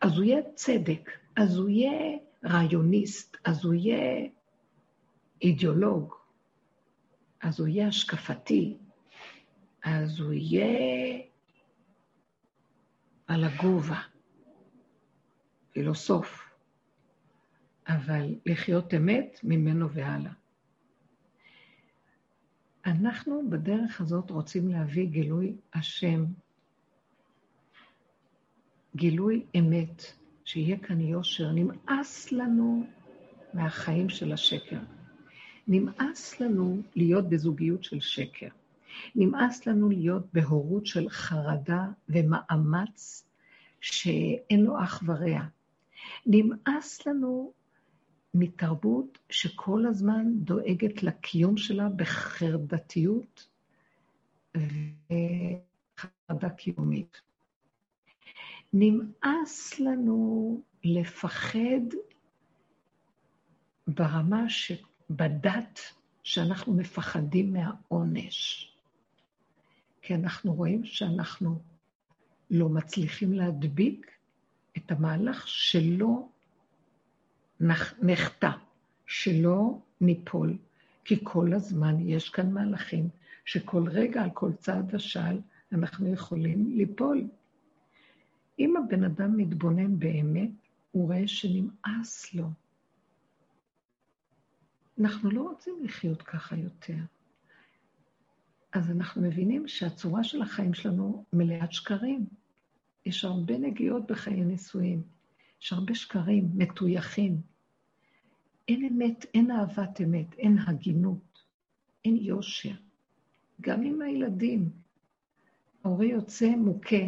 אז 0.00 0.16
הוא 0.16 0.24
יהיה 0.24 0.42
צדק, 0.54 1.10
אז 1.36 1.56
הוא 1.56 1.68
יהיה 1.68 2.18
רעיוניסט, 2.44 3.36
אז 3.44 3.64
הוא 3.64 3.74
יהיה 3.74 4.28
אידיאולוג, 5.42 6.14
אז 7.40 7.60
הוא 7.60 7.68
יהיה 7.68 7.88
השקפתי, 7.88 8.76
אז 9.84 10.20
הוא 10.20 10.32
יהיה 10.32 11.22
על 13.26 13.44
הגובה, 13.44 14.00
פילוסוף, 15.72 16.50
אבל 17.88 18.34
לחיות 18.46 18.94
אמת 18.94 19.40
ממנו 19.42 19.90
והלאה. 19.90 20.32
אנחנו 22.86 23.50
בדרך 23.50 24.00
הזאת 24.00 24.30
רוצים 24.30 24.68
להביא 24.68 25.06
גילוי 25.06 25.56
השם 25.74 26.24
גילוי 28.96 29.44
אמת, 29.58 30.02
שיהיה 30.44 30.78
כאן 30.78 31.00
יושר. 31.00 31.52
נמאס 31.52 32.32
לנו 32.32 32.86
מהחיים 33.54 34.08
של 34.08 34.32
השקר. 34.32 34.78
נמאס 35.68 36.40
לנו 36.40 36.82
להיות 36.96 37.28
בזוגיות 37.28 37.84
של 37.84 38.00
שקר. 38.00 38.48
נמאס 39.14 39.66
לנו 39.66 39.88
להיות 39.90 40.26
בהורות 40.32 40.86
של 40.86 41.08
חרדה 41.08 41.86
ומאמץ 42.08 43.28
שאין 43.80 44.60
לו 44.60 44.82
אח 44.82 45.02
ורע. 45.06 45.40
נמאס 46.26 47.06
לנו 47.06 47.52
מתרבות 48.34 49.18
שכל 49.30 49.86
הזמן 49.86 50.26
דואגת 50.34 51.02
לקיום 51.02 51.56
שלה 51.56 51.88
בחרדתיות 51.88 53.48
וחרדה 54.56 56.50
קיומית. 56.50 57.20
נמאס 58.72 59.80
לנו 59.80 60.60
לפחד 60.84 61.84
ברמה 63.86 64.48
שבדת 64.48 65.80
שאנחנו 66.22 66.74
מפחדים 66.74 67.52
מהעונש. 67.52 68.68
כי 70.02 70.14
אנחנו 70.14 70.54
רואים 70.54 70.84
שאנחנו 70.84 71.62
לא 72.50 72.68
מצליחים 72.68 73.32
להדביק 73.32 74.10
את 74.76 74.90
המהלך 74.90 75.48
שלא 75.48 76.28
נחטא, 78.02 78.50
שלא 79.06 79.78
ניפול, 80.00 80.56
כי 81.04 81.18
כל 81.22 81.52
הזמן 81.52 82.08
יש 82.08 82.28
כאן 82.28 82.52
מהלכים 82.52 83.08
שכל 83.44 83.88
רגע 83.88 84.22
על 84.22 84.30
כל 84.30 84.52
צעד 84.52 84.94
ושעל 84.94 85.40
אנחנו 85.72 86.12
יכולים 86.12 86.72
ליפול. 86.76 87.28
אם 88.58 88.76
הבן 88.76 89.04
אדם 89.04 89.36
מתבונן 89.36 89.98
באמת, 89.98 90.50
הוא 90.90 91.06
רואה 91.06 91.28
שנמאס 91.28 92.34
לו. 92.34 92.46
אנחנו 95.00 95.30
לא 95.30 95.42
רוצים 95.42 95.74
לחיות 95.84 96.22
ככה 96.22 96.56
יותר. 96.56 96.96
אז 98.72 98.90
אנחנו 98.90 99.22
מבינים 99.22 99.68
שהצורה 99.68 100.24
של 100.24 100.42
החיים 100.42 100.74
שלנו 100.74 101.24
מלאת 101.32 101.72
שקרים. 101.72 102.26
יש 103.06 103.24
הרבה 103.24 103.58
נגיעות 103.58 104.06
בחיי 104.06 104.44
נישואים, 104.44 105.02
יש 105.62 105.72
הרבה 105.72 105.94
שקרים 105.94 106.48
מטויחים. 106.54 107.40
אין 108.68 108.84
אמת, 108.84 109.26
אין 109.34 109.50
אהבת 109.50 110.00
אמת, 110.00 110.34
אין 110.38 110.58
הגינות, 110.58 111.42
אין 112.04 112.16
יושר. 112.16 112.74
גם 113.60 113.82
עם 113.82 114.02
הילדים. 114.02 114.70
ההורה 115.84 116.04
יוצא 116.04 116.50
מוכה, 116.56 117.04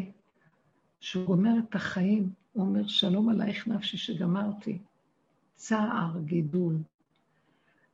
שהוא 1.05 1.27
גומר 1.27 1.51
את 1.69 1.75
החיים, 1.75 2.31
הוא 2.53 2.67
אומר, 2.67 2.87
שלום 2.87 3.29
עלייך 3.29 3.69
נפשי 3.69 3.97
שגמרתי. 3.97 4.79
צער, 5.55 6.21
גידול. 6.25 6.77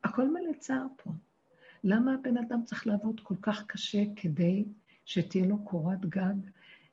הכל 0.05 0.29
מלא 0.29 0.53
צער 0.59 0.87
פה. 0.97 1.11
למה 1.85 2.15
הבן 2.15 2.37
אדם 2.37 2.65
צריך 2.65 2.87
לעבוד 2.87 3.21
כל 3.21 3.35
כך 3.43 3.67
קשה 3.67 4.03
כדי 4.17 4.65
שתהיה 5.05 5.47
לו 5.47 5.65
קורת 5.65 6.07
גג, 6.07 6.35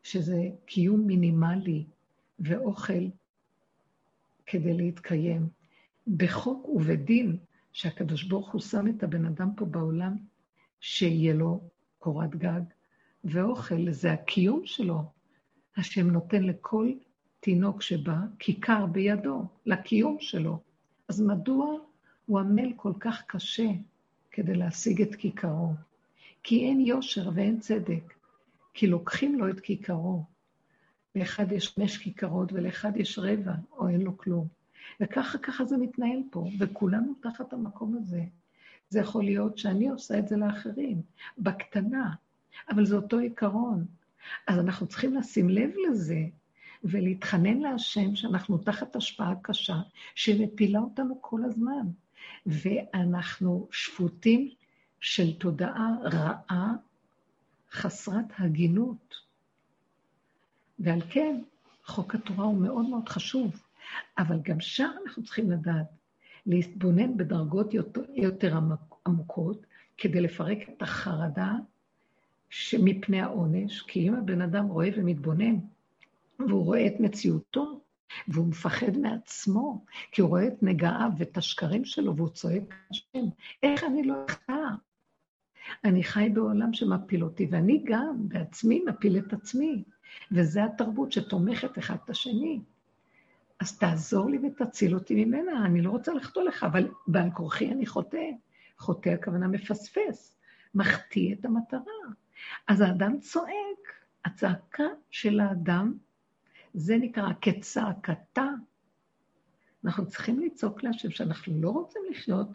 שזה 0.04 0.50
קיום 0.66 1.08
מינימלי 1.08 1.86
ואוכל 2.40 3.08
כדי 4.46 4.74
להתקיים? 4.74 5.50
בחוק 6.18 6.70
ובדין 6.70 7.38
שהקדוש 7.74 8.24
ברוך 8.24 8.52
הוא 8.52 8.62
שם 8.62 8.88
את 8.88 9.04
הבן 9.04 9.26
אדם 9.26 9.50
פה 9.56 9.66
בעולם, 9.66 10.16
שיהיה 10.80 11.34
לו 11.34 11.70
קורת 12.00 12.36
גג 12.36 12.62
ואוכל, 13.24 13.92
זה 13.92 14.12
הקיום 14.12 14.62
שלו. 14.66 15.17
השם 15.78 16.10
נותן 16.10 16.44
לכל 16.44 16.92
תינוק 17.40 17.82
שבא 17.82 18.18
כיכר 18.40 18.86
בידו, 18.86 19.46
לקיום 19.66 20.18
שלו. 20.20 20.60
אז 21.08 21.22
מדוע 21.22 21.78
הוא 22.26 22.40
עמל 22.40 22.74
כל 22.76 22.94
כך 23.00 23.24
קשה 23.28 23.70
כדי 24.32 24.56
להשיג 24.56 25.02
את 25.02 25.16
כיכרו? 25.16 25.74
כי 26.44 26.66
אין 26.66 26.80
יושר 26.80 27.30
ואין 27.34 27.60
צדק, 27.60 28.14
כי 28.74 28.88
לוקחים 28.88 29.40
לו 29.40 29.50
את 29.50 29.60
כיכרו. 29.60 30.24
לאחד 31.16 31.52
יש 31.52 31.68
חמש 31.68 31.98
כיכרות 31.98 32.54
ולאחד 32.54 32.98
יש 32.98 33.20
רבע, 33.20 33.54
או 33.72 33.88
אין 33.88 34.02
לו 34.02 34.18
כלום. 34.18 34.48
וככה, 35.00 35.38
ככה 35.38 35.66
זה 35.66 35.78
מתנהל 35.78 36.22
פה, 36.32 36.50
וכולנו 36.60 37.14
תחת 37.22 37.54
המקום 37.54 37.98
הזה. 37.98 38.24
זה 38.90 39.00
יכול 39.00 39.24
להיות 39.24 39.58
שאני 39.58 39.90
עושה 39.90 40.20
את 40.20 40.28
זה 40.28 40.38
לאחרים, 40.38 41.02
בקטנה, 41.38 42.14
אבל 42.70 42.86
זה 42.86 42.96
אותו 42.96 43.18
עיקרון. 43.18 43.86
אז 44.48 44.60
אנחנו 44.60 44.88
צריכים 44.88 45.16
לשים 45.16 45.50
לב 45.50 45.70
לזה, 45.90 46.20
ולהתחנן 46.84 47.58
להשם 47.58 48.16
שאנחנו 48.16 48.58
תחת 48.58 48.96
השפעה 48.96 49.34
קשה, 49.42 49.78
שמפילה 50.16 50.80
אותנו 50.80 51.18
כל 51.22 51.44
הזמן. 51.44 51.88
ואנחנו 52.46 53.68
שפוטים 53.72 54.50
של 55.00 55.38
תודעה 55.38 55.96
רעה, 56.04 56.74
חסרת 57.72 58.26
הגינות. 58.40 59.16
ועל 60.80 61.02
כן, 61.10 61.42
חוק 61.86 62.16
התורה 62.16 62.46
הוא 62.46 62.62
מאוד 62.62 62.90
מאוד 62.90 63.10
חשוב. 63.10 63.62
אבל 64.18 64.40
גם 64.44 64.60
שם 64.60 64.90
אנחנו 65.06 65.24
צריכים 65.24 65.52
לדעת, 65.52 65.88
להתבונן 66.46 67.18
בדרגות 67.18 67.74
יותר, 67.74 68.02
יותר 68.14 68.58
עמוקות, 69.06 69.66
כדי 69.98 70.22
לפרק 70.22 70.58
את 70.70 70.82
החרדה 70.82 71.54
שמפני 72.50 73.22
העונש, 73.22 73.82
כי 73.82 74.08
אם 74.08 74.16
הבן 74.16 74.42
אדם 74.42 74.68
רואה 74.68 74.90
ומתבונן, 74.96 75.56
והוא 76.40 76.66
רואה 76.66 76.88
את 76.88 77.00
מציאותו, 77.00 77.82
והוא 78.28 78.48
מפחד 78.48 78.98
מעצמו, 78.98 79.86
כי 80.12 80.22
הוא 80.22 80.30
רואה 80.30 80.48
את 80.48 80.64
נגעיו 80.64 81.12
ואת 81.18 81.38
השקרים 81.38 81.86
שלו, 81.86 82.16
והוא 82.16 82.30
צועק 82.30 82.74
השם, 82.92 83.26
איך 83.64 83.84
אני 83.84 84.04
לא 84.04 84.16
אחטא? 84.30 84.54
אני 85.84 86.04
חי 86.04 86.30
בעולם 86.34 86.74
שמפיל 86.74 87.24
אותי, 87.24 87.48
ואני 87.52 87.84
גם 87.86 88.16
בעצמי 88.18 88.84
מפיל 88.88 89.18
את 89.18 89.34
עצמי, 89.34 89.84
וזו 90.32 90.60
התרבות 90.60 91.12
שתומכת 91.12 91.78
אחד 91.78 91.96
את 92.06 92.10
השני. 92.10 92.60
אז 93.60 93.78
תעזור 93.78 94.30
לי 94.30 94.38
ותציל 94.38 94.96
אותי 94.96 95.26
ממנה, 95.26 95.66
אני 95.66 95.82
לא 95.82 95.90
רוצה 95.90 96.14
לחטוא 96.14 96.44
לך, 96.44 96.64
אבל 96.64 96.88
בעל 97.08 97.32
כורחי 97.32 97.72
אני 97.72 97.86
חוטא. 97.86 98.30
חוטא 98.78 99.10
הכוונה 99.10 99.48
מפספס, 99.48 100.38
מחטיא 100.76 101.36
את 101.36 101.46
המטרה. 101.46 101.82
אז 102.68 102.82
האדם 102.82 103.20
צועק, 103.20 103.94
הצעקה 104.26 104.88
של 105.10 105.40
האדם, 105.40 105.98
זה 106.74 106.98
נקרא 106.98 107.30
כצעקתה. 107.42 108.46
אנחנו 109.86 110.08
צריכים 110.08 110.40
לצעוק 110.40 110.84
להשם 110.84 111.12
שאנחנו 111.12 111.62
לא 111.62 111.70
רוצים 111.70 112.02
לחיות 112.12 112.48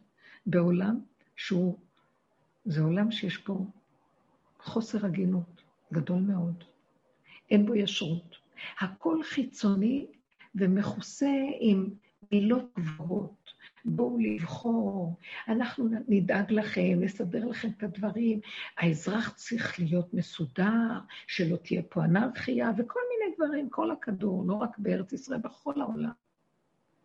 בעולם 0.46 1.00
שהוא, 1.36 1.78
זה 2.64 2.82
עולם 2.82 3.10
שיש 3.10 3.36
פה 3.36 3.64
חוסר 4.60 5.06
הגינות 5.06 5.62
גדול 5.92 6.20
מאוד. 6.20 6.64
אין 7.50 7.66
בו 7.66 7.74
ישרות. 7.74 8.36
הכל 8.80 9.22
חיצוני 9.22 10.06
ומכוסה 10.54 11.32
עם 11.60 11.90
מילות 12.32 12.64
גבוהות. 12.78 13.41
בואו 13.84 14.18
לבחור, 14.18 15.16
אנחנו 15.48 15.88
נדאג 16.08 16.52
לכם, 16.52 16.98
נסדר 17.00 17.44
לכם 17.44 17.68
את 17.78 17.82
הדברים. 17.82 18.40
האזרח 18.78 19.32
צריך 19.36 19.80
להיות 19.80 20.14
מסודר, 20.14 20.98
שלא 21.26 21.56
תהיה 21.56 21.82
פה 21.88 22.04
אנרכיה 22.04 22.70
וכל 22.78 23.00
מיני 23.10 23.34
דברים, 23.36 23.70
כל 23.70 23.90
הכדור, 23.90 24.44
לא 24.46 24.54
רק 24.54 24.78
בארץ 24.78 25.12
ישראל, 25.12 25.40
בכל 25.40 25.80
העולם. 25.80 26.10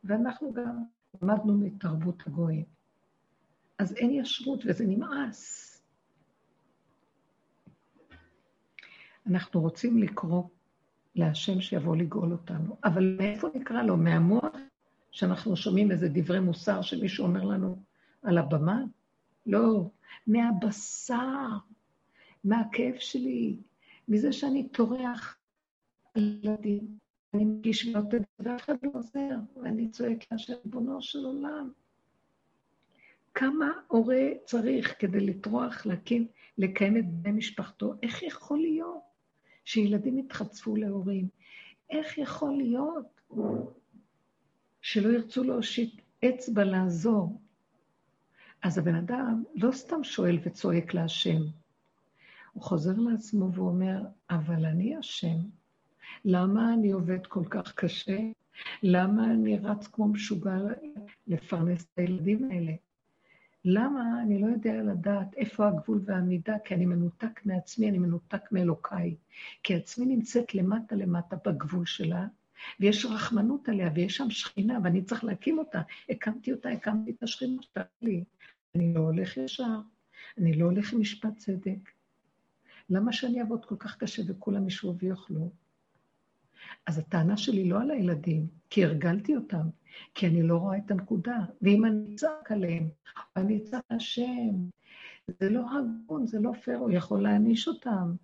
ואנחנו 0.04 0.54
גם 0.54 0.84
למדנו 1.22 1.58
מתרבות 1.58 2.24
הגויים. 2.28 2.66
אז 3.78 3.96
אין 3.96 4.12
ישרות 4.12 4.64
וזה 4.66 4.86
נמאס. 4.88 5.64
אנחנו 9.28 9.62
רוצים 9.62 9.98
לקרוא 9.98 10.44
להשם 11.16 11.62
שיבוא 11.62 11.96
לגאול 11.96 12.32
אותנו. 12.32 12.78
אבל 12.84 13.16
מאיפה 13.20 13.48
נקרא 13.56 13.84
לו? 13.84 13.98
מהמוח? 13.98 14.56
שאנחנו 15.12 15.56
שומעים 15.56 15.92
איזה 15.92 16.10
דברי 16.10 16.40
מוסר 16.40 16.82
שמישהו 16.82 17.26
אומר 17.26 17.44
לנו 17.44 17.84
על 18.22 18.38
הבמה? 18.38 18.84
לא, 19.46 19.90
מהבשר, 20.28 21.48
מהכאב 22.44 22.96
שלי, 23.00 23.58
מזה 24.08 24.32
שאני 24.32 24.70
טורח 24.70 25.38
ילדים. 26.16 26.88
אני 27.34 27.46
מגיש 27.46 27.86
להיות 27.86 28.14
את 28.16 28.22
זה, 28.22 28.52
ואף 28.52 28.62
אחד 28.62 28.76
לא 28.84 28.90
עוזר, 28.94 29.36
ואני 29.56 29.90
צועק 29.90 30.32
להשם, 30.32 30.54
ריבונו 30.66 31.02
של 31.02 31.26
עולם. 31.26 31.72
כמה 33.34 33.72
הורה 33.88 34.28
צריך 34.46 34.96
כדי 35.00 35.20
לטרוח, 35.20 35.86
להקים, 35.86 36.28
לקיים 36.58 36.98
את 36.98 37.06
בני 37.08 37.32
משפחתו? 37.32 37.94
איך 38.04 38.24
יכול 38.24 38.60
להיות? 38.60 39.02
שילדים 39.66 40.18
יתחצפו 40.18 40.76
להורים. 40.76 41.28
איך 41.90 42.18
יכול 42.18 42.58
להיות 42.58 43.22
שלא 44.90 45.10
ירצו 45.10 45.44
להושיט 45.44 46.02
אצבע 46.26 46.64
לעזור? 46.64 47.42
אז 48.64 48.78
הבן 48.78 48.96
אדם 48.96 49.44
לא 49.56 49.72
סתם 49.72 50.04
שואל 50.04 50.40
וצועק 50.44 50.94
להשם, 50.94 51.42
הוא 52.54 52.64
חוזר 52.64 52.94
לעצמו 52.98 53.54
ואומר, 53.54 54.02
אבל 54.30 54.66
אני 54.66 55.00
אשם. 55.00 55.38
למה 56.26 56.74
אני 56.74 56.92
עובד 56.92 57.28
כל 57.28 57.44
כך 57.50 57.74
קשה? 57.76 58.18
למה 58.84 59.32
אני 59.32 59.58
רץ 59.58 59.88
כמו 59.88 60.08
משוגע 60.08 60.58
לפרנס 61.28 61.86
את 61.86 62.00
הילדים 62.00 62.52
האלה? 62.52 62.74
למה 63.66 64.22
אני 64.22 64.42
לא 64.42 64.48
יודע 64.48 64.84
לדעת 64.84 65.34
איפה 65.38 65.68
הגבול 65.68 66.02
והמידה? 66.06 66.56
כי 66.66 66.76
אני 66.76 66.86
מנותק 66.86 67.46
מעצמי, 67.46 67.90
אני 67.90 67.98
מנותק 67.98 68.52
מאלוקיי. 68.52 69.16
כי 69.64 69.76
עצמי 69.76 70.06
נמצאת 70.06 70.56
למטה 70.56 70.96
למטה 70.96 71.36
בגבול 71.46 71.86
שלה, 71.86 72.28
ויש 72.80 73.06
רחמנות 73.06 73.70
עליה, 73.70 73.90
ויש 73.96 74.18
שם 74.18 74.30
שכינה, 74.30 74.80
ואני 74.84 75.02
צריך 75.02 75.24
להקים 75.24 75.60
אותה. 75.60 75.82
הקמתי 76.10 76.52
אותה, 76.52 76.70
הקמתי 76.70 77.12
את 77.12 77.24
השכינה 77.24 77.62
שלי. 77.64 78.24
אני 78.76 78.94
לא 78.94 79.00
הולך 79.00 79.38
ישר, 79.38 79.80
אני 80.38 80.54
לא 80.54 80.66
הולך 80.66 80.94
עם 80.94 81.02
משפט 81.02 81.38
צדק. 81.38 81.92
למה 82.90 83.14
שאני 83.14 83.42
אעבוד 83.42 83.66
כל 83.66 83.76
כך 83.80 83.98
קשה 83.98 84.22
וכולם 84.28 84.68
ישבו 84.68 84.96
ויאכלו? 84.98 85.52
אז 86.86 86.98
הטענה 86.98 87.38
שלי 87.38 87.70
לא 87.70 87.82
על 87.82 87.92
הילדים, 87.92 88.48
כי 88.70 88.86
הרגלתי 88.86 89.36
אותם, 89.36 89.70
כי 90.16 90.28
אני 90.28 90.44
לא 90.44 90.58
רואה 90.58 90.78
את 90.78 90.92
הנקודה. 90.92 91.38
ואם 91.62 91.86
אני 91.86 92.16
אצעק 92.16 92.52
עליהם, 92.52 92.90
אני 93.36 93.58
אצעק 93.58 93.84
להשם, 93.92 94.56
זה 95.28 95.50
לא 95.50 95.66
הגון, 95.72 96.28
זה 96.28 96.40
לא 96.40 96.52
פייר, 96.64 96.78
הוא 96.78 96.92
יכול 96.92 97.24
להעניש 97.24 97.68
אותם. 97.68 98.16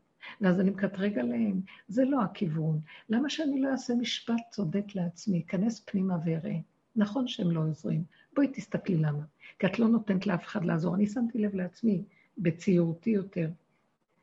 ואז 0.41 0.59
אני 0.59 0.69
מקטרג 0.69 1.19
עליהם. 1.19 1.61
זה 1.87 2.05
לא 2.05 2.21
הכיוון. 2.21 2.79
למה 3.09 3.29
שאני 3.29 3.61
לא 3.61 3.71
אעשה 3.71 3.95
משפט 3.95 4.41
צודק 4.51 4.85
לעצמי? 4.95 5.43
אכנס 5.47 5.83
פנימה 5.85 6.17
ואראה. 6.25 6.55
נכון 6.95 7.27
שהם 7.27 7.51
לא 7.51 7.59
עוזרים. 7.59 8.03
בואי 8.35 8.47
תסתכלי 8.53 8.97
למה. 8.97 9.23
כי 9.59 9.67
את 9.67 9.79
לא 9.79 9.87
נותנת 9.87 10.27
לאף 10.27 10.43
אחד 10.43 10.65
לעזור. 10.65 10.95
אני 10.95 11.07
שמתי 11.07 11.37
לב 11.37 11.55
לעצמי, 11.55 12.03
בציורתי 12.37 13.09
יותר, 13.09 13.49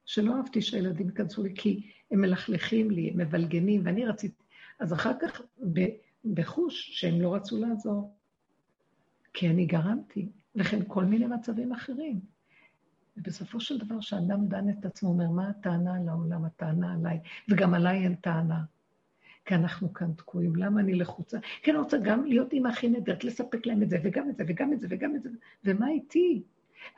שלא 0.05 0.36
אהבתי 0.36 0.62
שהילדים 0.62 1.09
ייכנסו 1.09 1.42
לי, 1.42 1.55
כי 1.55 1.90
הם 2.11 2.20
מלכלכים 2.20 2.90
לי, 2.90 3.11
הם 3.11 3.18
מבלגנים, 3.18 3.80
ואני 3.84 4.07
רציתי... 4.07 4.42
אז 4.78 4.92
אחר 4.92 5.12
כך, 5.20 5.42
בחוש, 6.24 6.90
שהם 7.01 7.20
לא 7.20 7.34
רצו 7.34 7.59
לעזור. 7.59 8.14
כי 9.34 9.48
אני 9.48 9.66
גרמתי, 9.66 10.28
וכן 10.57 10.80
כל 10.86 11.05
מיני 11.05 11.26
מצבים 11.26 11.72
אחרים. 11.72 12.20
ובסופו 13.16 13.61
של 13.61 13.78
דבר, 13.78 14.00
כשאדם 14.00 14.46
דן 14.48 14.70
את 14.70 14.84
עצמו, 14.84 15.08
אומר, 15.08 15.30
מה 15.30 15.48
הטענה 15.48 15.96
על 15.96 16.08
העולם, 16.08 16.44
הטענה 16.44 16.94
עליי, 16.94 17.20
וגם 17.48 17.74
עליי 17.74 18.04
אין 18.04 18.14
טענה. 18.14 18.64
כי 19.44 19.54
אנחנו 19.54 19.92
כאן 19.92 20.12
תקועים, 20.12 20.56
למה 20.56 20.80
אני 20.80 20.94
לחוצה? 20.94 21.38
כי 21.62 21.70
אני 21.70 21.78
רוצה 21.78 21.98
גם 21.98 22.24
להיות 22.24 22.52
אימא 22.52 22.68
הכי 22.68 22.88
נהדרת, 22.88 23.24
לספק 23.24 23.66
להם 23.66 23.82
את 23.82 23.90
זה, 23.90 23.98
וגם 24.04 24.30
את 24.30 24.36
זה, 24.36 24.44
וגם 24.46 24.72
את 24.72 24.80
זה, 24.80 24.86
וגם 24.90 25.16
את 25.16 25.22
זה, 25.22 25.30
ומה 25.64 25.88
איתי? 25.88 26.42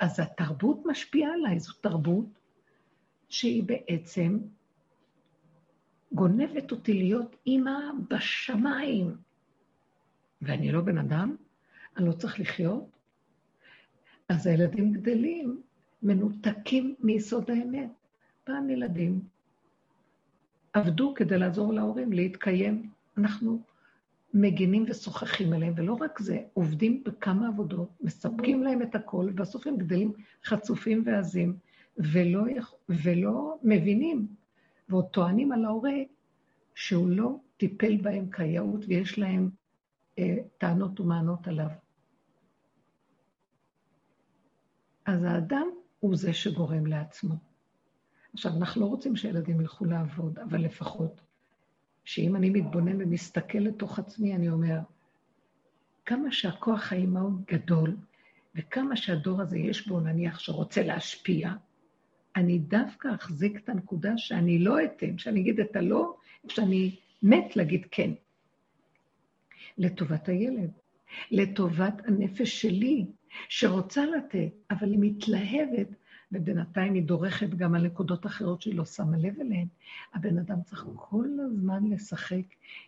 אז 0.01 0.21
התרבות 0.21 0.83
משפיעה 0.87 1.33
עליי, 1.35 1.59
זו 1.59 1.73
תרבות 1.73 2.27
שהיא 3.29 3.63
בעצם 3.63 4.39
גונבת 6.13 6.73
אותי 6.73 6.95
להיות 6.95 7.37
אימא 7.47 7.79
בשמיים. 8.11 9.17
ואני 10.43 10.73
לא 10.73 10.81
בן 10.81 10.99
אדם, 10.99 11.37
אני 11.97 12.07
לא 12.07 12.13
צריך 12.13 12.41
לחיות? 12.41 12.99
אז 14.29 14.47
הילדים 14.47 14.93
גדלים, 14.93 15.63
מנותקים 16.03 16.95
מיסוד 17.01 17.51
האמת. 17.51 17.91
פעם 18.45 18.71
ילדים 18.71 19.21
עבדו 20.73 21.15
כדי 21.15 21.39
לעזור 21.39 21.73
להורים 21.73 22.13
להתקיים. 22.13 22.91
אנחנו 23.19 23.63
מגינים 24.35 24.85
ושוחחים 24.89 25.53
עליהם, 25.53 25.73
ולא 25.77 25.95
רק 25.95 26.19
זה, 26.19 26.39
עובדים 26.55 27.05
בכמה 27.05 27.49
עבודות, 27.49 27.89
מספקים 28.01 28.63
להם 28.63 28.83
את 28.83 28.95
הכל, 28.95 29.27
ובסוף 29.31 29.67
הם 29.67 29.77
גדלים 29.77 30.13
חצופים 30.45 31.03
ועזים, 31.07 31.57
ולא, 31.99 32.43
ולא 32.89 33.59
מבינים, 33.63 34.27
ועוד 34.89 35.07
טוענים 35.09 35.53
על 35.53 35.65
ההורה 35.65 35.95
שהוא 36.75 37.11
לא 37.11 37.37
טיפל 37.57 37.97
בהם 37.97 38.31
כיאות, 38.31 38.85
ויש 38.89 39.19
להם 39.19 39.51
אה, 40.19 40.37
טענות 40.59 41.01
ומענות 41.01 41.49
עליו. 41.49 41.69
אז 45.05 45.25
האדם 45.25 45.67
הוא 46.03 46.17
זה 46.17 46.33
שגורם 46.33 46.87
לעצמו. 46.87 47.35
עכשיו, 48.35 48.53
אנחנו 48.57 48.81
לא 48.81 48.87
רוצים 48.87 49.17
שילדים 49.17 49.61
ילכו 49.61 49.85
לעבוד, 49.85 50.39
אבל 50.39 50.61
לפחות 50.61 51.21
שאם 52.05 52.37
אני 52.37 52.51
מתבונן 52.51 53.03
ומסתכל 53.03 53.59
לתוך 53.59 53.99
עצמי, 53.99 54.35
אני 54.35 54.51
אומר, 54.51 54.79
כמה 56.07 56.33
שהכוח 56.33 56.93
האימהות 56.93 57.33
גדול, 57.53 57.97
וכמה 58.55 58.97
שהדור 58.97 59.41
הזה 59.41 59.59
יש 59.59 59.89
בו, 59.89 60.01
נניח, 60.01 60.39
שרוצה 60.39 60.83
להשפיע, 60.83 61.53
אני 62.37 62.59
דווקא 62.59 63.09
אחזיק 63.15 63.57
את 63.57 63.69
הנקודה 63.69 64.13
שאני 64.17 64.59
לא 64.59 64.85
אתן, 64.85 65.19
שאני 65.19 65.41
אגיד 65.41 65.61
את 65.61 65.77
הלא, 65.77 66.17
שאני 66.49 66.97
מת 67.23 67.57
להגיד 67.57 67.87
כן. 67.91 68.11
לטובת 69.79 70.29
הילד, 70.29 70.71
לטובת 71.31 71.95
הנפש 72.07 72.63
שלי, 72.63 73.07
שרוצה 73.49 74.07
לתת, 74.07 74.53
אבל 74.71 74.91
היא 74.91 74.99
מתלהבת 75.01 75.89
ובינתיים 76.33 76.95
היא 76.95 77.03
דורכת 77.03 77.49
גם 77.51 77.75
על 77.75 77.87
נקודות 77.87 78.27
אחרות 78.27 78.63
שהיא 78.63 78.75
לא 78.75 78.85
שמה 78.85 79.17
לב 79.17 79.41
אליהן. 79.41 79.67
הבן 80.15 80.39
אדם 80.39 80.63
צריך 80.63 80.87
כל 80.97 81.29
הזמן 81.47 81.87
לשחק 81.91 82.45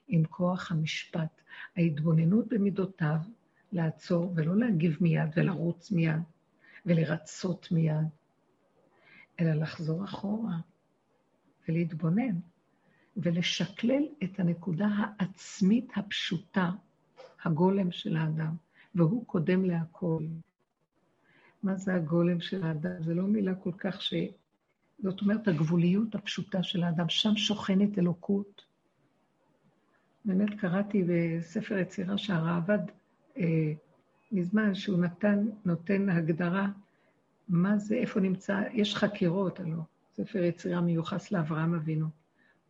עם 0.08 0.24
כוח 0.24 0.72
המשפט, 0.72 1.40
ההתבוננות 1.76 2.48
במידותיו, 2.48 3.16
לעצור 3.72 4.32
ולא 4.36 4.56
להגיב 4.56 4.96
מיד 5.00 5.28
ולרוץ 5.36 5.90
מיד 5.90 6.22
ולרצות 6.86 7.68
מיד, 7.72 8.06
אלא 9.40 9.52
לחזור 9.52 10.04
אחורה 10.04 10.56
ולהתבונן 11.68 12.38
ולשקלל 13.16 14.02
את 14.24 14.40
הנקודה 14.40 14.88
העצמית 15.18 15.92
הפשוטה, 15.96 16.70
הגולם 17.44 17.90
של 17.90 18.16
האדם, 18.16 18.54
והוא 18.94 19.26
קודם 19.26 19.64
להכל. 19.64 20.22
מה 21.62 21.76
זה 21.76 21.94
הגולם 21.94 22.40
של 22.40 22.64
האדם? 22.64 23.02
זה 23.02 23.14
לא 23.14 23.22
מילה 23.22 23.54
כל 23.54 23.72
כך 23.78 24.02
ש... 24.02 24.14
זאת 24.98 25.20
אומרת, 25.20 25.48
הגבוליות 25.48 26.14
הפשוטה 26.14 26.62
של 26.62 26.82
האדם, 26.82 27.08
שם 27.08 27.36
שוכנת 27.36 27.98
אלוקות. 27.98 28.64
באמת 30.24 30.60
קראתי 30.60 31.04
בספר 31.08 31.78
יצירה 31.78 32.18
שהרעבד, 32.18 32.78
אה, 33.38 33.72
מזמן, 34.32 34.74
שהוא 34.74 34.98
נתן, 34.98 35.46
נותן 35.64 36.08
הגדרה, 36.08 36.68
מה 37.48 37.78
זה, 37.78 37.94
איפה 37.94 38.20
נמצא, 38.20 38.62
יש 38.72 38.94
חקירות, 38.94 39.60
הלוא, 39.60 39.82
ספר 40.16 40.42
יצירה 40.42 40.80
מיוחס 40.80 41.32
לאברהם 41.32 41.74
אבינו, 41.74 42.06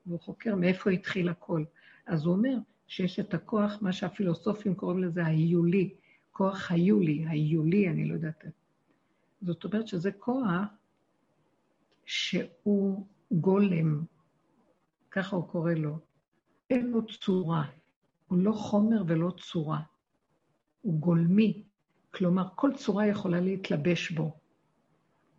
והוא 0.06 0.20
חוקר 0.20 0.54
מאיפה 0.54 0.90
התחיל 0.90 1.28
הכל. 1.28 1.64
אז 2.06 2.24
הוא 2.24 2.34
אומר 2.34 2.56
שיש 2.86 3.20
את 3.20 3.34
הכוח, 3.34 3.78
מה 3.80 3.92
שהפילוסופים 3.92 4.74
קוראים 4.74 5.02
לזה 5.02 5.24
ההיולי, 5.24 5.94
כוח 6.36 6.70
היולי, 6.72 7.24
ההיולי, 7.26 7.88
אני 7.88 8.08
לא 8.08 8.14
יודעת 8.14 8.44
זאת 9.42 9.64
אומרת 9.64 9.88
שזה 9.88 10.12
כוח 10.12 10.62
שהוא 12.04 13.06
גולם, 13.32 14.04
ככה 15.10 15.36
הוא 15.36 15.48
קורא 15.48 15.72
לו. 15.72 15.98
אין 16.70 16.86
לו 16.86 17.06
צורה, 17.06 17.64
הוא 18.28 18.38
לא 18.38 18.52
חומר 18.52 19.02
ולא 19.06 19.30
צורה, 19.40 19.80
הוא 20.82 21.00
גולמי, 21.00 21.62
כלומר 22.10 22.48
כל 22.54 22.70
צורה 22.76 23.06
יכולה 23.06 23.40
להתלבש 23.40 24.10
בו. 24.10 24.36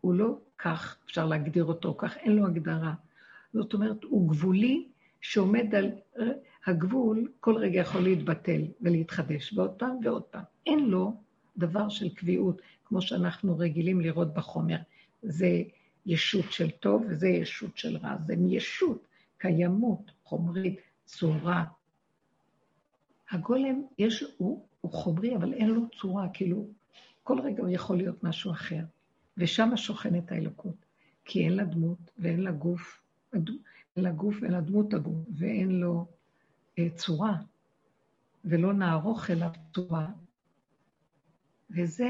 הוא 0.02 0.14
לא 0.14 0.40
כך, 0.58 0.98
אפשר 1.06 1.26
להגדיר 1.26 1.66
אותו 1.66 1.96
כך, 1.98 2.18
אין 2.18 2.36
לו 2.36 2.46
הגדרה. 2.46 2.94
זאת 3.54 3.74
אומרת, 3.74 4.04
הוא 4.04 4.30
גבולי 4.30 4.90
שעומד 5.28 5.76
על 5.76 5.92
הגבול, 6.66 7.32
כל 7.40 7.56
רגע 7.56 7.80
יכול 7.80 8.02
להתבטל 8.02 8.62
ולהתחדש, 8.82 9.54
ועוד 9.54 9.72
פעם 9.72 9.98
ועוד 10.04 10.24
פעם. 10.24 10.44
אין 10.66 10.86
לו 10.86 11.14
דבר 11.58 11.90
של 11.90 12.10
קביעות. 12.10 12.62
כמו 12.86 13.02
שאנחנו 13.02 13.58
רגילים 13.58 14.02
לראות 14.02 14.34
בחומר. 14.34 14.78
זה 15.22 15.64
ישות 16.06 16.52
של 16.52 16.70
טוב 16.70 17.04
וזה 17.10 17.28
ישות 17.28 17.78
של 17.78 17.98
רע. 17.98 18.18
זה 18.26 18.36
ישות, 18.50 19.08
קיימות, 19.38 20.12
חומרית, 20.24 20.80
צורה. 21.06 21.64
הגולם, 23.32 23.82
יש, 23.98 24.24
הוא, 24.38 24.66
הוא 24.82 24.92
חומרי, 24.92 25.36
אבל 25.36 25.54
אין 25.54 25.70
לו 25.70 25.82
צורה, 26.02 26.28
כאילו, 26.34 26.68
כל 27.24 27.40
רגע 27.40 27.64
הוא 27.64 27.70
יכול 27.70 27.98
להיות 27.98 28.24
משהו 28.24 28.52
אחר. 28.52 28.82
ושם 29.38 29.70
שוכנת 29.76 30.32
האלוקות. 30.32 30.86
כי 31.26 31.46
אין 31.46 31.54
לה 31.54 31.64
דמות 31.64 32.12
ואין 32.18 32.42
לה 32.42 32.52
גוף, 32.52 33.02
אין 33.96 34.04
לה 34.04 34.12
גוף 34.12 34.36
ואין 34.42 34.52
לה 34.52 34.62
דמות 34.62 34.94
הגוף, 34.94 35.18
ואין 35.38 35.80
לו 35.80 36.06
אה, 36.80 36.90
צורה, 36.96 37.38
ולא 38.46 38.74
נערוך 38.74 39.32
אליו 39.32 39.50
צורה. 39.74 40.08
וזה 41.70 42.10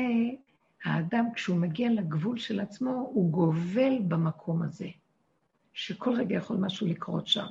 האדם, 0.83 1.25
כשהוא 1.33 1.57
מגיע 1.57 1.91
לגבול 1.91 2.37
של 2.37 2.59
עצמו, 2.59 2.91
הוא 2.91 3.31
גובל 3.31 3.99
במקום 4.07 4.61
הזה, 4.61 4.87
שכל 5.73 6.15
רגע 6.15 6.35
יכול 6.35 6.57
משהו 6.57 6.87
לקרות 6.87 7.27
שם. 7.27 7.45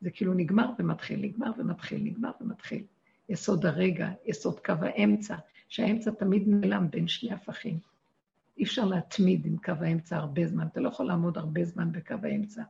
זה 0.00 0.10
כאילו 0.10 0.34
נגמר 0.34 0.70
ומתחיל, 0.78 1.20
נגמר 1.20 1.50
ומתחיל, 1.58 2.02
נגמר 2.04 2.30
ומתחיל. 2.40 2.84
יסוד 3.28 3.66
הרגע, 3.66 4.10
יסוד 4.26 4.60
קו 4.60 4.72
האמצע, 4.80 5.36
שהאמצע 5.68 6.10
תמיד 6.10 6.42
נעלם 6.46 6.90
בין 6.90 7.08
שני 7.08 7.32
הפכים. 7.32 7.78
אי 8.58 8.64
אפשר 8.64 8.84
להתמיד 8.84 9.46
עם 9.46 9.56
קו 9.56 9.72
האמצע 9.80 10.16
הרבה 10.16 10.46
זמן, 10.46 10.66
אתה 10.66 10.80
לא 10.80 10.88
יכול 10.88 11.06
לעמוד 11.06 11.38
הרבה 11.38 11.64
זמן 11.64 11.92
בקו 11.92 12.14
האמצע. 12.22 12.62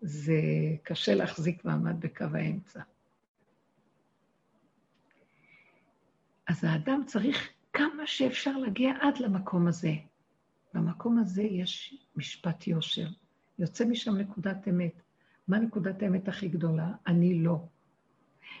זה 0.00 0.40
קשה 0.82 1.14
להחזיק 1.14 1.64
מעמד 1.64 2.00
בקו 2.00 2.24
האמצע. 2.34 2.80
אז 6.46 6.64
האדם 6.64 7.02
צריך 7.06 7.48
כמה 7.72 8.06
שאפשר 8.06 8.56
להגיע 8.56 8.92
עד 9.00 9.18
למקום 9.18 9.66
הזה. 9.66 9.92
במקום 10.74 11.18
הזה 11.18 11.42
יש 11.42 11.94
משפט 12.16 12.66
יושר. 12.66 13.08
יוצא 13.58 13.84
משם 13.84 14.16
נקודת 14.16 14.68
אמת. 14.68 15.02
מה 15.48 15.58
נקודת 15.58 16.02
האמת 16.02 16.28
הכי 16.28 16.48
גדולה? 16.48 16.92
אני 17.06 17.38
לא. 17.38 17.66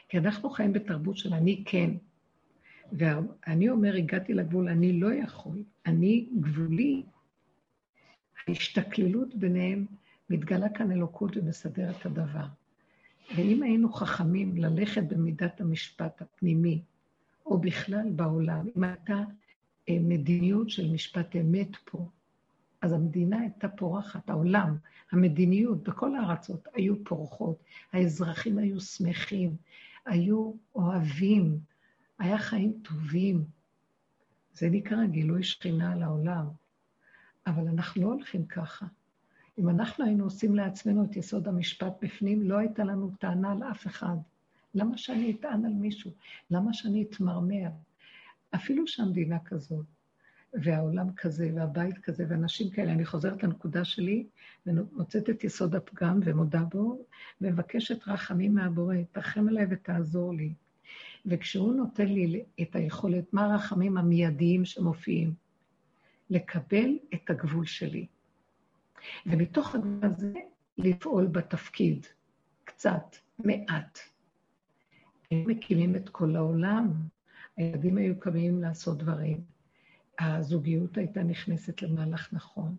כי 0.08 0.18
אנחנו 0.18 0.50
חיים 0.50 0.72
בתרבות 0.72 1.16
של 1.16 1.34
אני 1.34 1.62
כן. 1.66 1.90
ואני 2.92 3.68
אומר, 3.68 3.94
הגעתי 3.94 4.34
לגבול, 4.34 4.68
אני 4.68 5.00
לא 5.00 5.14
יכול. 5.14 5.62
אני 5.86 6.28
גבולי. 6.40 7.02
ההשתכללות 8.46 9.34
ביניהם 9.34 9.86
מתגלה 10.30 10.68
כאן 10.68 10.92
אלוקות 10.92 11.36
ומסדר 11.36 11.90
את 11.90 12.06
הדבר. 12.06 12.46
ואם 13.36 13.62
היינו 13.62 13.92
חכמים 13.92 14.56
ללכת 14.56 15.02
במידת 15.02 15.60
המשפט 15.60 16.22
הפנימי, 16.22 16.82
או 17.46 17.58
בכלל 17.58 18.10
בעולם, 18.10 18.66
אם 18.76 18.84
הייתה 18.84 19.24
אה, 19.88 19.96
מדיניות 20.00 20.70
של 20.70 20.92
משפט 20.92 21.36
אמת 21.36 21.76
פה, 21.84 22.08
אז 22.82 22.92
המדינה 22.92 23.40
הייתה 23.40 23.68
פורחת, 23.68 24.30
העולם, 24.30 24.76
המדיניות 25.12 25.82
בכל 25.82 26.16
הארצות 26.16 26.68
היו 26.74 27.04
פורחות, 27.04 27.62
האזרחים 27.92 28.58
היו 28.58 28.80
שמחים, 28.80 29.56
היו 30.06 30.52
אוהבים, 30.74 31.58
היה 32.18 32.38
חיים 32.38 32.72
טובים. 32.82 33.44
זה 34.54 34.68
נקרא 34.70 35.06
גילוי 35.06 35.42
שכינה 35.42 35.92
על 35.92 36.02
העולם. 36.02 36.46
אבל 37.46 37.68
אנחנו 37.68 38.02
לא 38.02 38.06
הולכים 38.06 38.46
ככה. 38.46 38.86
אם 39.58 39.68
אנחנו 39.68 40.04
היינו 40.04 40.24
עושים 40.24 40.54
לעצמנו 40.54 41.04
את 41.04 41.16
יסוד 41.16 41.48
המשפט 41.48 41.92
בפנים, 42.02 42.42
לא 42.42 42.58
הייתה 42.58 42.84
לנו 42.84 43.10
טענה 43.18 43.52
על 43.52 43.62
אף 43.62 43.86
אחד. 43.86 44.16
למה 44.74 44.98
שאני 44.98 45.30
אטען 45.30 45.64
על 45.64 45.72
מישהו? 45.72 46.10
למה 46.50 46.72
שאני 46.72 47.02
אתמרמר? 47.02 47.68
אפילו 48.54 48.86
שהמדינה 48.86 49.38
כזאת, 49.44 49.84
והעולם 50.54 51.12
כזה, 51.16 51.50
והבית 51.54 51.98
כזה, 51.98 52.24
ואנשים 52.28 52.70
כאלה, 52.70 52.92
אני 52.92 53.04
חוזרת 53.04 53.42
לנקודה 53.42 53.84
שלי, 53.84 54.26
ומוצאת 54.66 55.30
את 55.30 55.44
יסוד 55.44 55.74
הפגם 55.74 56.20
ומודה 56.24 56.62
בו, 56.62 57.04
ומבקשת 57.40 58.08
רחמים 58.08 58.54
מהבורא, 58.54 58.96
תרחם 59.12 59.48
עליי 59.48 59.66
ותעזור 59.70 60.34
לי. 60.34 60.52
וכשהוא 61.26 61.74
נותן 61.74 62.06
לי 62.06 62.44
את 62.60 62.76
היכולת, 62.76 63.32
מה 63.32 63.44
הרחמים 63.44 63.98
המיידיים 63.98 64.64
שמופיעים? 64.64 65.34
לקבל 66.30 66.90
את 67.14 67.30
הגבול 67.30 67.66
שלי. 67.66 68.06
ומתוך 69.26 69.74
הגבול 69.74 70.00
הזה, 70.02 70.32
לפעול 70.78 71.26
בתפקיד, 71.26 72.06
קצת, 72.64 73.16
מעט. 73.38 73.98
הם 75.30 75.44
מקימים 75.46 75.96
את 75.96 76.08
כל 76.08 76.36
העולם. 76.36 76.92
הילדים 77.56 77.96
היו 77.96 78.20
קמים 78.20 78.62
לעשות 78.62 78.98
דברים, 78.98 79.44
הזוגיות 80.18 80.96
הייתה 80.96 81.22
נכנסת 81.22 81.82
למהלך 81.82 82.32
נכון, 82.32 82.76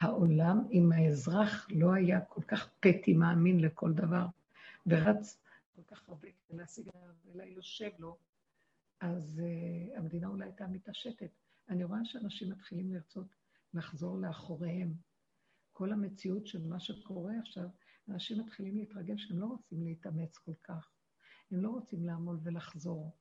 העולם 0.00 0.64
עם 0.70 0.92
האזרח 0.92 1.68
לא 1.70 1.92
היה 1.92 2.20
כל 2.20 2.42
כך 2.42 2.68
פטי 2.80 3.12
מאמין 3.12 3.60
לכל 3.60 3.92
דבר, 3.92 4.26
ורץ 4.86 5.38
כל 5.76 5.82
כך 5.94 6.08
הרבה 6.08 6.28
כדי 6.28 6.58
להשיג 6.58 6.88
אלא 7.34 7.42
יושב 7.42 7.90
לו, 7.98 8.16
אז 9.00 9.42
uh, 9.42 9.98
המדינה 9.98 10.26
אולי 10.26 10.44
הייתה 10.44 10.66
מתעשתת. 10.66 11.30
אני 11.68 11.84
רואה 11.84 12.04
שאנשים 12.04 12.50
מתחילים 12.50 12.94
לרצות 12.94 13.26
לחזור 13.74 14.18
לאחוריהם. 14.18 14.92
כל 15.80 15.92
המציאות 15.92 16.46
של 16.46 16.66
מה 16.66 16.80
שקורה 16.80 17.32
עכשיו, 17.38 17.68
אנשים 18.08 18.40
מתחילים 18.40 18.76
להתרגל 18.76 19.16
שהם 19.16 19.40
לא 19.40 19.46
רוצים 19.46 19.84
להתאמץ 19.84 20.38
כל 20.38 20.54
כך. 20.62 20.90
הם 21.50 21.60
לא 21.60 21.68
רוצים 21.68 22.04
לעמול 22.06 22.38
ולחזור. 22.42 23.16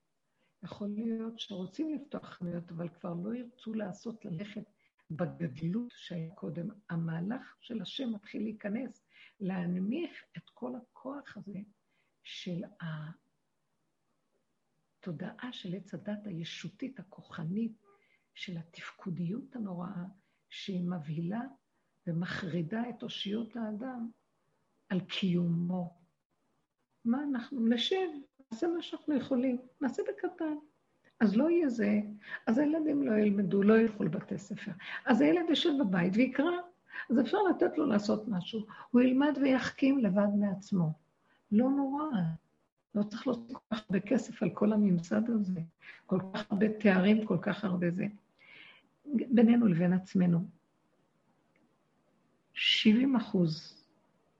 יכול 0.63 0.87
להיות 0.87 1.39
שרוצים 1.39 1.93
לפתוח 1.93 2.25
חנויות, 2.25 2.71
אבל 2.71 2.89
כבר 2.89 3.13
לא 3.13 3.35
ירצו 3.35 3.73
לעשות, 3.73 4.25
ללכת 4.25 4.63
בגדלות 5.11 5.91
שהיה 5.95 6.35
קודם. 6.35 6.67
המהלך 6.89 7.55
של 7.59 7.81
השם 7.81 8.13
מתחיל 8.13 8.43
להיכנס, 8.43 9.05
להנמיך 9.39 10.23
את 10.37 10.49
כל 10.53 10.75
הכוח 10.75 11.37
הזה 11.37 11.59
של 12.23 12.63
התודעה 14.99 15.53
של 15.53 15.75
עץ 15.75 15.93
הדת 15.93 16.27
הישותית, 16.27 16.99
הכוחנית, 16.99 17.85
של 18.33 18.57
התפקודיות 18.57 19.55
הנוראה, 19.55 20.05
שהיא 20.49 20.83
מבהילה 20.83 21.41
ומחרידה 22.07 22.89
את 22.89 23.03
אושיות 23.03 23.55
האדם 23.55 24.09
על 24.89 24.99
קיומו. 24.99 25.93
מה 27.05 27.23
אנחנו 27.23 27.67
נשב, 27.67 28.07
נעשה 28.51 28.67
מה 28.67 28.81
שאנחנו 28.81 29.15
יכולים, 29.15 29.57
נעשה 29.81 30.01
בקטן. 30.09 30.55
אז 31.19 31.35
לא 31.35 31.49
יהיה 31.49 31.69
זה, 31.69 31.99
אז 32.47 32.57
הילדים 32.57 33.03
לא 33.03 33.13
ילמדו, 33.13 33.63
לא 33.63 33.79
ילכו 33.79 34.03
לבתי 34.03 34.37
ספר. 34.37 34.71
אז 35.05 35.21
הילד 35.21 35.49
יושב 35.49 35.69
בבית 35.79 36.13
ויקרא, 36.15 36.51
אז 37.09 37.19
אפשר 37.19 37.37
לתת 37.49 37.77
לו 37.77 37.85
לעשות 37.85 38.27
משהו. 38.27 38.65
הוא 38.91 39.01
ילמד 39.01 39.37
ויחכים 39.41 39.97
לבד 39.97 40.27
מעצמו. 40.39 40.91
לא 41.51 41.69
נורא. 41.69 42.05
לא 42.95 43.03
צריך 43.03 43.27
לעשות 43.27 43.51
כל 43.51 43.75
כך 43.75 43.83
הרבה 43.85 43.99
כסף 43.99 44.43
על 44.43 44.49
כל 44.49 44.73
הממסד 44.73 45.29
הזה, 45.29 45.59
כל 46.05 46.19
כך 46.33 46.51
הרבה 46.51 46.65
תארים, 46.79 47.25
כל 47.25 47.37
כך 47.41 47.63
הרבה 47.63 47.91
זה. 47.91 48.05
בינינו 49.05 49.67
לבין 49.67 49.93
עצמנו. 49.93 50.58
70 52.61 53.15
אחוז, 53.15 53.83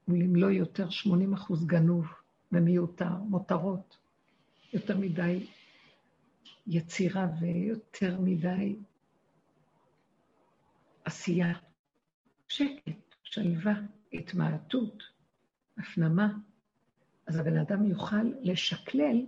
אם 0.10 0.36
לא 0.36 0.48
יותר, 0.48 0.90
80 0.90 1.34
אחוז 1.34 1.66
גנוב 1.66 2.06
ומיותר, 2.52 3.18
מותרות. 3.18 3.98
יותר 4.74 4.98
מדי 4.98 5.48
יצירה 6.68 7.28
ויותר 7.40 8.20
מדי 8.22 8.76
עשייה. 11.04 11.54
שקט, 12.48 13.16
שלווה, 13.24 13.74
התמעטות, 14.14 15.04
הפנמה. 15.78 16.34
אז 17.28 17.36
הבן 17.36 17.58
אדם 17.58 17.86
יוכל 17.86 18.24
לשקלל 18.42 19.26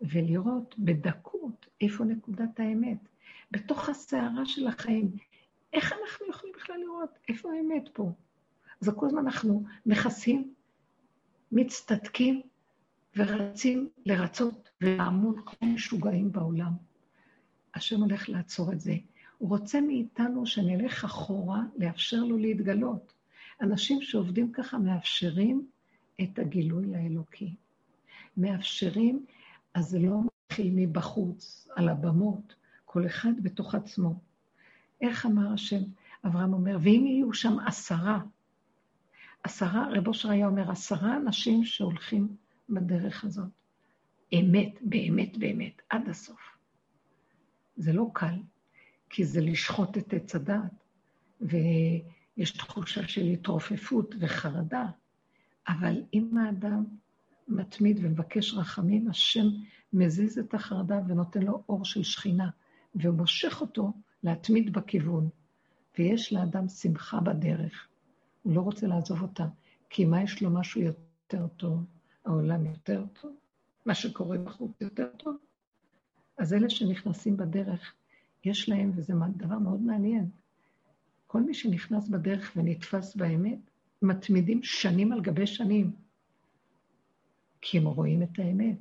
ולראות 0.00 0.74
בדקות 0.78 1.66
איפה 1.80 2.04
נקודת 2.04 2.60
האמת. 2.60 2.98
בתוך 3.50 3.88
הסערה 3.88 4.46
של 4.46 4.66
החיים, 4.66 5.16
איך 5.72 5.92
אנחנו 5.92 6.26
יכולים 6.28 6.54
בכלל 6.56 6.76
לראות 6.80 7.10
איפה 7.28 7.52
האמת 7.52 7.88
פה? 7.92 8.12
אז 8.82 8.90
כל 8.96 9.06
הזמן 9.06 9.26
אנחנו 9.26 9.64
מכסים, 9.86 10.54
מצטדקים 11.52 12.42
ורצים 13.16 13.88
לרצות 14.06 14.70
ולעמוד 14.80 15.40
כמו 15.46 15.68
משוגעים 15.68 16.32
בעולם. 16.32 16.72
השם 17.74 18.00
הולך 18.00 18.28
לעצור 18.28 18.72
את 18.72 18.80
זה. 18.80 18.94
הוא 19.38 19.48
רוצה 19.48 19.80
מאיתנו 19.80 20.46
שנלך 20.46 21.04
אחורה, 21.04 21.62
לאפשר 21.76 22.24
לו 22.24 22.38
להתגלות. 22.38 23.12
אנשים 23.60 24.02
שעובדים 24.02 24.52
ככה 24.52 24.78
מאפשרים 24.78 25.66
את 26.22 26.38
הגילוי 26.38 26.86
לאלוקי. 26.86 27.54
מאפשרים, 28.36 29.26
אז 29.74 29.88
זה 29.88 29.98
לא 29.98 30.20
מתחיל 30.24 30.72
מבחוץ, 30.76 31.68
על 31.76 31.88
הבמות, 31.88 32.54
כל 32.84 33.06
אחד 33.06 33.32
בתוך 33.42 33.74
עצמו. 33.74 34.29
איך 35.00 35.26
אמר 35.26 35.52
השם? 35.52 35.82
אברהם 36.26 36.52
אומר, 36.52 36.78
ואם 36.82 37.04
יהיו 37.06 37.32
שם 37.32 37.58
עשרה, 37.66 38.20
עשרה, 39.42 39.88
רב 39.90 40.08
אושר 40.08 40.30
היה 40.30 40.46
אומר, 40.46 40.70
עשרה 40.70 41.16
אנשים 41.16 41.64
שהולכים 41.64 42.36
בדרך 42.68 43.24
הזאת. 43.24 43.48
אמת, 44.32 44.78
באמת, 44.80 45.36
באמת, 45.38 45.82
עד 45.90 46.08
הסוף. 46.08 46.40
זה 47.76 47.92
לא 47.92 48.10
קל, 48.12 48.34
כי 49.10 49.24
זה 49.24 49.40
לשחוט 49.40 49.98
את 49.98 50.14
עץ 50.14 50.34
הדעת, 50.34 50.84
ויש 51.40 52.50
תחושה 52.50 53.08
של 53.08 53.26
התרופפות 53.26 54.14
וחרדה, 54.20 54.86
אבל 55.68 56.02
אם 56.14 56.38
האדם 56.38 56.84
מתמיד 57.48 57.98
ומבקש 58.02 58.54
רחמים, 58.54 59.10
השם 59.10 59.46
מזיז 59.92 60.38
את 60.38 60.54
החרדה 60.54 61.00
ונותן 61.08 61.42
לו 61.42 61.62
אור 61.68 61.84
של 61.84 62.02
שכינה, 62.02 62.50
ומושך 62.94 63.60
אותו 63.60 63.92
להתמיד 64.22 64.72
בכיוון. 64.72 65.28
ויש 65.98 66.32
לאדם 66.32 66.68
שמחה 66.68 67.20
בדרך. 67.20 67.88
הוא 68.42 68.54
לא 68.54 68.60
רוצה 68.60 68.86
לעזוב 68.86 69.22
אותה, 69.22 69.46
כי 69.90 70.04
מה 70.04 70.22
יש 70.22 70.42
לו 70.42 70.50
משהו 70.50 70.80
יותר 70.80 71.46
טוב? 71.56 71.84
העולם 72.24 72.66
יותר 72.66 73.04
טוב? 73.20 73.32
מה 73.86 73.94
שקורה 73.94 74.38
בחוץ 74.38 74.80
יותר 74.80 75.08
טוב? 75.16 75.36
אז 76.38 76.54
אלה 76.54 76.70
שנכנסים 76.70 77.36
בדרך, 77.36 77.94
יש 78.44 78.68
להם, 78.68 78.92
וזה 78.94 79.12
דבר 79.36 79.58
מאוד 79.58 79.80
מעניין, 79.80 80.28
כל 81.26 81.42
מי 81.42 81.54
שנכנס 81.54 82.08
בדרך 82.08 82.52
ונתפס 82.56 83.16
באמת, 83.16 83.58
מתמידים 84.02 84.62
שנים 84.62 85.12
על 85.12 85.20
גבי 85.20 85.46
שנים. 85.46 85.92
כי 87.60 87.78
הם 87.78 87.86
רואים 87.86 88.22
את 88.22 88.38
האמת, 88.38 88.78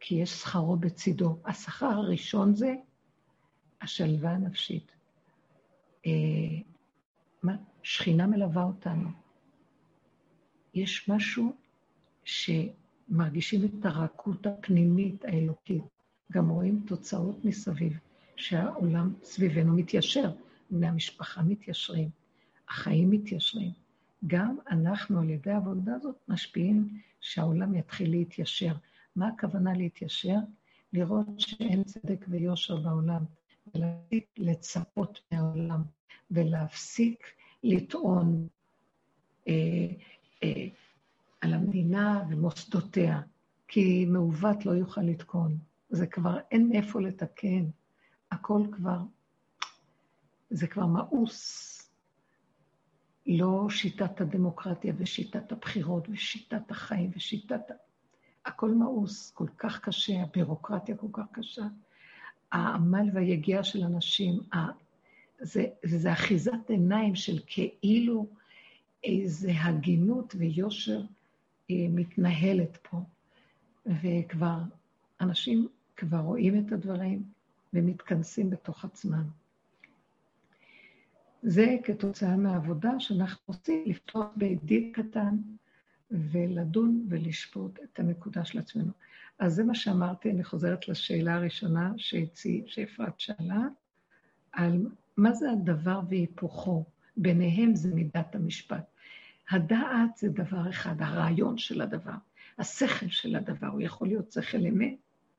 כי 0.00 0.14
יש 0.14 0.30
שכרו 0.30 0.76
בצידו. 0.76 1.38
השכר 1.44 1.86
הראשון 1.86 2.54
זה 2.54 2.74
השלווה 3.80 4.30
הנפשית. 4.30 4.92
אה, 6.06 6.10
מה? 7.42 7.56
שכינה 7.82 8.26
מלווה 8.26 8.62
אותנו. 8.62 9.08
יש 10.74 11.08
משהו 11.08 11.56
שמרגישים 12.24 13.64
את 13.64 13.86
הרכות 13.86 14.46
הפנימית 14.46 15.24
האלוקית. 15.24 15.82
גם 16.32 16.48
רואים 16.48 16.82
תוצאות 16.86 17.44
מסביב, 17.44 17.98
שהעולם 18.36 19.14
סביבנו 19.22 19.76
מתיישר, 19.76 20.30
בני 20.70 20.88
המשפחה 20.88 21.42
מתיישרים, 21.42 22.08
החיים 22.68 23.10
מתיישרים. 23.10 23.70
גם 24.26 24.56
אנחנו 24.70 25.20
על 25.20 25.30
ידי 25.30 25.50
העבודה 25.50 25.94
הזאת 25.94 26.16
משפיעים 26.28 27.00
שהעולם 27.20 27.74
יתחיל 27.74 28.10
להתיישר. 28.10 28.74
מה 29.16 29.28
הכוונה 29.28 29.72
להתיישר? 29.72 30.36
לראות 30.92 31.26
שאין 31.38 31.84
צדק 31.84 32.24
ויושר 32.28 32.76
בעולם, 32.76 33.24
ולהפסיק 33.74 34.26
לצפות 34.36 35.20
מהעולם, 35.32 35.82
ולהפסיק 36.30 37.26
לטעון 37.62 38.48
אה, 39.48 39.52
אה, 40.42 40.66
על 41.40 41.54
המדינה 41.54 42.24
ומוסדותיה, 42.30 43.20
כי 43.68 44.04
מעוות 44.04 44.66
לא 44.66 44.72
יוכל 44.72 45.00
לתקון. 45.00 45.58
זה 45.90 46.06
כבר, 46.06 46.38
אין 46.50 46.68
מאיפה 46.68 47.00
לתקן. 47.00 47.64
הכל 48.30 48.62
כבר, 48.72 48.98
זה 50.50 50.66
כבר 50.66 50.86
מאוס. 50.86 51.76
לא 53.26 53.66
שיטת 53.70 54.20
הדמוקרטיה 54.20 54.94
ושיטת 54.98 55.52
הבחירות 55.52 56.08
ושיטת 56.08 56.70
החיים 56.70 57.10
ושיטת... 57.16 57.62
הכל 58.44 58.70
מאוס, 58.70 59.30
כל 59.30 59.46
כך 59.58 59.80
קשה, 59.80 60.22
הבירוקרטיה 60.22 60.96
כל 60.96 61.06
כך 61.12 61.24
קשה. 61.32 61.62
העמל 62.52 63.08
והיגיעה 63.14 63.64
של 63.64 63.82
אנשים, 63.82 64.40
זה, 65.40 65.64
זה 65.84 66.12
אחיזת 66.12 66.68
עיניים 66.68 67.14
של 67.14 67.38
כאילו 67.46 68.26
איזה 69.04 69.50
הגינות 69.54 70.34
ויושר 70.38 71.00
אה, 71.70 71.86
מתנהלת 71.90 72.78
פה. 72.82 73.00
וכבר, 73.86 74.58
אנשים 75.20 75.68
כבר 75.96 76.18
רואים 76.18 76.66
את 76.66 76.72
הדברים 76.72 77.22
ומתכנסים 77.72 78.50
בתוך 78.50 78.84
עצמם. 78.84 79.24
זה 81.42 81.76
כתוצאה 81.84 82.36
מהעבודה 82.36 83.00
שאנחנו 83.00 83.42
עושים, 83.46 83.84
לפתוח 83.86 84.26
בידיד 84.36 84.90
קטן 84.92 85.36
ולדון 86.10 87.06
ולשפוט 87.08 87.78
את 87.84 87.98
הנקודה 87.98 88.44
של 88.44 88.58
עצמנו. 88.58 88.92
אז 89.38 89.54
זה 89.54 89.64
מה 89.64 89.74
שאמרתי, 89.74 90.30
אני 90.30 90.44
חוזרת 90.44 90.88
לשאלה 90.88 91.34
הראשונה 91.34 91.92
שאפרת 92.66 93.20
שאלה, 93.20 93.62
על 94.52 94.86
מה 95.16 95.32
זה 95.32 95.50
הדבר 95.50 96.00
והיפוכו. 96.08 96.84
ביניהם 97.16 97.74
זה 97.74 97.94
מידת 97.94 98.34
המשפט. 98.34 98.84
הדעת 99.50 100.16
זה 100.16 100.28
דבר 100.28 100.70
אחד, 100.70 101.02
הרעיון 101.02 101.58
של 101.58 101.80
הדבר, 101.80 102.14
השכל 102.58 103.08
של 103.08 103.36
הדבר, 103.36 103.66
הוא 103.66 103.80
יכול 103.80 104.08
להיות 104.08 104.32
שכל 104.32 104.66
אמת, 104.66 104.94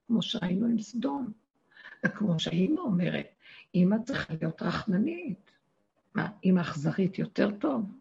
כמו 0.07 0.21
שראינו 0.21 0.65
עם 0.65 0.79
סדום. 0.79 1.31
כמו 2.15 2.39
שהאימא 2.39 2.79
אומרת, 2.79 3.27
אימא 3.73 3.95
צריכה 4.05 4.33
להיות 4.41 4.61
רחמנית. 4.61 5.51
מה, 6.15 6.27
אימא 6.43 6.61
אכזרית 6.61 7.19
יותר 7.19 7.51
טוב? 7.51 7.91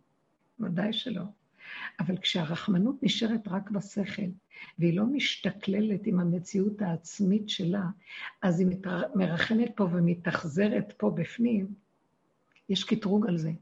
ודאי 0.61 0.93
שלא. 0.93 1.23
אבל 2.01 2.17
כשהרחמנות 2.17 3.03
נשארת 3.03 3.49
רק 3.49 3.71
בשכל, 3.71 4.23
והיא 4.79 4.97
לא 4.97 5.05
משתכללת 5.05 6.07
עם 6.07 6.21
המציאות 6.21 6.83
העצמית 6.83 7.49
שלה, 7.49 7.85
אז 8.43 8.61
היא 8.61 8.69
מרחמת 9.15 9.71
פה 9.77 9.85
ומתאכזרת 9.93 10.93
פה 10.97 11.11
בפנים, 11.11 11.67
יש 12.69 12.85
קטרוג 12.85 13.27
על 13.27 13.39
זה. 13.39 13.53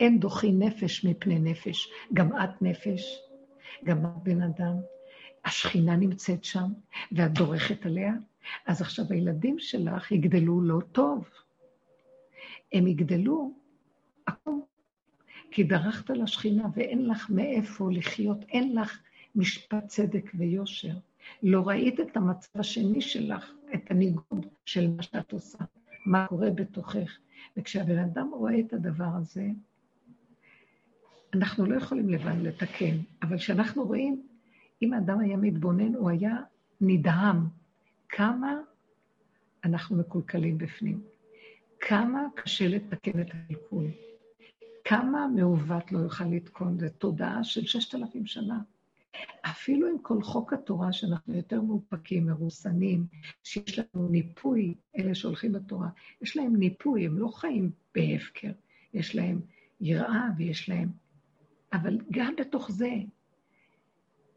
אין 0.00 0.20
דוחי 0.20 0.52
נפש 0.52 1.04
מפני 1.04 1.38
נפש. 1.38 1.90
גם 2.12 2.28
את 2.36 2.62
נפש, 2.62 3.18
גם 3.84 4.06
את 4.06 4.22
בן 4.22 4.42
אדם. 4.42 4.74
השכינה 5.44 5.96
נמצאת 5.96 6.44
שם, 6.44 6.72
ואת 7.12 7.32
דורכת 7.32 7.86
עליה. 7.86 8.12
אז 8.66 8.80
עכשיו 8.80 9.04
הילדים 9.10 9.58
שלך 9.58 10.12
יגדלו 10.12 10.60
לא 10.60 10.80
טוב. 10.92 11.28
הם 12.72 12.86
יגדלו 12.86 13.52
עקום, 14.26 14.62
כי 15.52 15.64
דרכת 15.64 16.10
לשכינה 16.10 16.66
ואין 16.74 17.08
לך 17.08 17.30
מאיפה 17.30 17.90
לחיות, 17.92 18.44
אין 18.48 18.76
לך 18.76 18.98
משפט 19.34 19.86
צדק 19.86 20.30
ויושר. 20.34 20.94
לא 21.42 21.68
ראית 21.68 22.00
את 22.00 22.16
המצב 22.16 22.60
השני 22.60 23.00
שלך, 23.00 23.52
את 23.74 23.90
הניגוד 23.90 24.46
של 24.64 24.90
מה 24.90 25.02
שאת 25.02 25.32
עושה, 25.32 25.58
מה 26.06 26.26
קורה 26.26 26.50
בתוכך. 26.50 27.18
וכשהבן 27.56 27.98
אדם 27.98 28.30
רואה 28.34 28.60
את 28.60 28.72
הדבר 28.72 29.08
הזה, 29.14 29.48
אנחנו 31.34 31.66
לא 31.66 31.76
יכולים 31.76 32.08
לבד 32.08 32.36
לתקן, 32.42 32.96
אבל 33.22 33.38
כשאנחנו 33.38 33.84
רואים, 33.84 34.22
אם 34.82 34.92
האדם 34.92 35.20
היה 35.20 35.36
מתבונן, 35.36 35.94
הוא 35.94 36.10
היה 36.10 36.36
נדהם 36.80 37.36
כמה 38.08 38.54
אנחנו 39.64 39.96
מקולקלים 39.96 40.58
בפנים, 40.58 41.00
כמה 41.80 42.26
קשה 42.34 42.68
לתקן 42.68 43.20
את 43.20 43.26
הקלקול, 43.30 43.86
כמה 44.92 45.28
מעוות 45.34 45.92
לא 45.92 45.98
יוכל 45.98 46.24
לתקון, 46.24 46.78
זו 46.78 46.86
תודעה 46.98 47.44
של 47.44 47.66
ששת 47.66 47.94
אלפים 47.94 48.26
שנה. 48.26 48.60
אפילו 49.42 49.88
עם 49.88 49.98
כל 50.02 50.22
חוק 50.22 50.52
התורה, 50.52 50.92
שאנחנו 50.92 51.34
יותר 51.34 51.60
מאופקים, 51.60 52.26
מרוסנים, 52.26 53.06
שיש 53.44 53.78
לנו 53.78 54.08
ניפוי, 54.08 54.74
אלה 54.98 55.14
שהולכים 55.14 55.52
בתורה, 55.52 55.88
יש 56.20 56.36
להם 56.36 56.56
ניפוי, 56.56 57.06
הם 57.06 57.18
לא 57.18 57.28
חיים 57.28 57.70
בהפקר, 57.94 58.52
יש 58.94 59.14
להם 59.14 59.40
יראה 59.80 60.28
ויש 60.36 60.68
להם... 60.68 60.88
אבל 61.72 61.98
גם 62.10 62.34
בתוך 62.40 62.70
זה, 62.70 62.90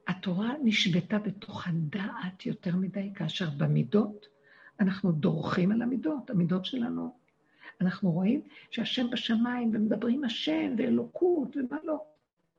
התורה 0.07 0.53
נשבתה 0.63 1.19
בתוך 1.19 1.67
הדעת 1.67 2.45
יותר 2.45 2.75
מדי, 2.75 3.11
כאשר 3.15 3.49
במידות, 3.57 4.25
אנחנו 4.79 5.11
דורכים 5.11 5.71
על 5.71 5.81
המידות, 5.81 6.29
המידות 6.29 6.65
שלנו. 6.65 7.24
אנחנו 7.81 8.11
רואים 8.11 8.41
שהשם 8.71 9.09
בשמיים, 9.09 9.71
ומדברים 9.73 10.23
השם, 10.23 10.75
ואלוקות, 10.77 11.57
ומה 11.57 11.77
לא. 11.83 12.03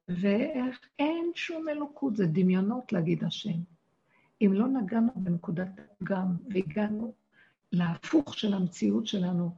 ואיך 0.09 0.81
אין 0.99 1.31
שום 1.35 1.69
אלוקות, 1.69 2.17
זה 2.17 2.27
דמיונות 2.27 2.93
להגיד 2.93 3.25
השם. 3.25 3.59
אם 4.41 4.51
לא 4.53 4.69
נגענו 4.69 5.13
בנקודת 5.17 5.69
הפגם 5.79 6.37
והגענו 6.51 7.13
להפוך 7.73 8.39
של 8.39 8.55
המציאות 8.55 9.07
שלנו, 9.07 9.51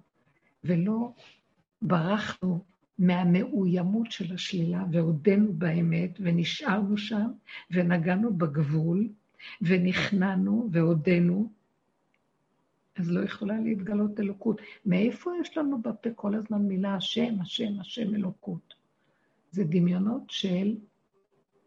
ולא 0.65 1.13
ברחנו 1.83 2.65
מהמאוימות 2.99 4.13
של 4.13 4.35
השלילה, 4.35 4.85
והודינו 4.93 5.53
באמת, 5.53 6.19
ונשארנו 6.21 6.99
שם, 6.99 7.31
ונגענו 7.71 8.35
בגבול, 8.35 9.09
ונכנענו 9.63 10.69
והודינו, 10.73 11.53
אז 12.99 13.11
לא 13.11 13.25
יכולה 13.25 13.61
להתגלות 13.61 14.21
אלוקות. 14.21 14.61
מאיפה 14.87 15.31
יש 15.41 15.57
לנו 15.57 15.83
בפה 15.83 16.11
כל 16.15 16.35
הזמן 16.35 16.63
מילה 16.63 16.95
השם, 16.95 17.41
השם, 17.41 17.81
השם 17.81 18.15
אלוקות? 18.15 18.75
זה 19.51 19.65
דמיונות 19.65 20.23
של 20.29 20.77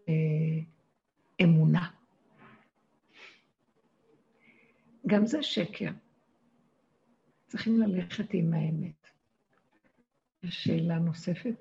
אה, 0.09 0.13
אמונה. 1.43 1.89
גם 5.07 5.25
זה 5.25 5.43
שקר. 5.43 5.91
צריכים 7.47 7.79
ללכת 7.79 8.33
עם 8.33 8.53
האמת. 8.53 9.07
שאלה 10.45 10.99
נוספת? 10.99 11.55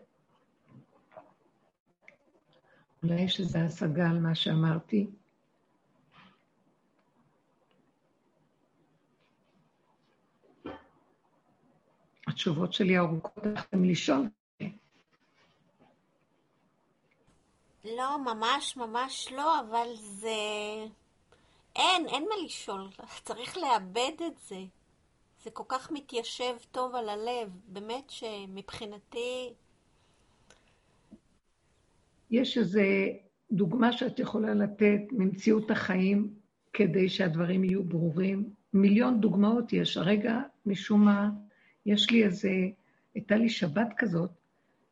אולי 3.02 3.20
יש 3.20 3.40
איזו 3.40 3.58
השגה 3.58 4.10
על 4.10 4.18
מה 4.18 4.34
שאמרתי? 4.34 5.06
התשובות 12.30 12.72
שלי 12.72 12.98
ארוכות, 12.98 13.46
הלכתם 13.46 13.84
לשאול. 13.84 14.28
לא, 17.84 18.18
ממש 18.18 18.76
ממש 18.76 19.32
לא, 19.36 19.60
אבל 19.60 19.88
זה... 19.94 20.30
אין, 21.76 22.06
אין 22.08 22.22
מה 22.22 22.44
לשאול. 22.44 22.88
צריך 23.26 23.58
לאבד 23.58 24.12
את 24.26 24.38
זה. 24.48 24.60
זה 25.44 25.50
כל 25.50 25.64
כך 25.68 25.90
מתיישב 25.92 26.54
טוב 26.72 26.94
על 26.94 27.08
הלב. 27.08 27.48
באמת 27.68 28.10
שמבחינתי... 28.10 29.52
יש 32.30 32.58
איזו 32.58 32.80
דוגמה 33.52 33.92
שאת 33.92 34.18
יכולה 34.18 34.54
לתת 34.54 35.00
ממציאות 35.12 35.70
החיים 35.70 36.34
כדי 36.72 37.08
שהדברים 37.08 37.64
יהיו 37.64 37.84
ברורים? 37.84 38.50
מיליון 38.72 39.20
דוגמאות 39.20 39.72
יש. 39.72 39.96
הרגע, 39.96 40.38
משום 40.66 41.04
מה, 41.04 41.30
יש 41.92 42.10
לי 42.10 42.24
איזה... 42.24 42.48
הייתה 43.14 43.36
לי 43.36 43.48
שבת 43.48 43.88
כזאת, 43.96 44.30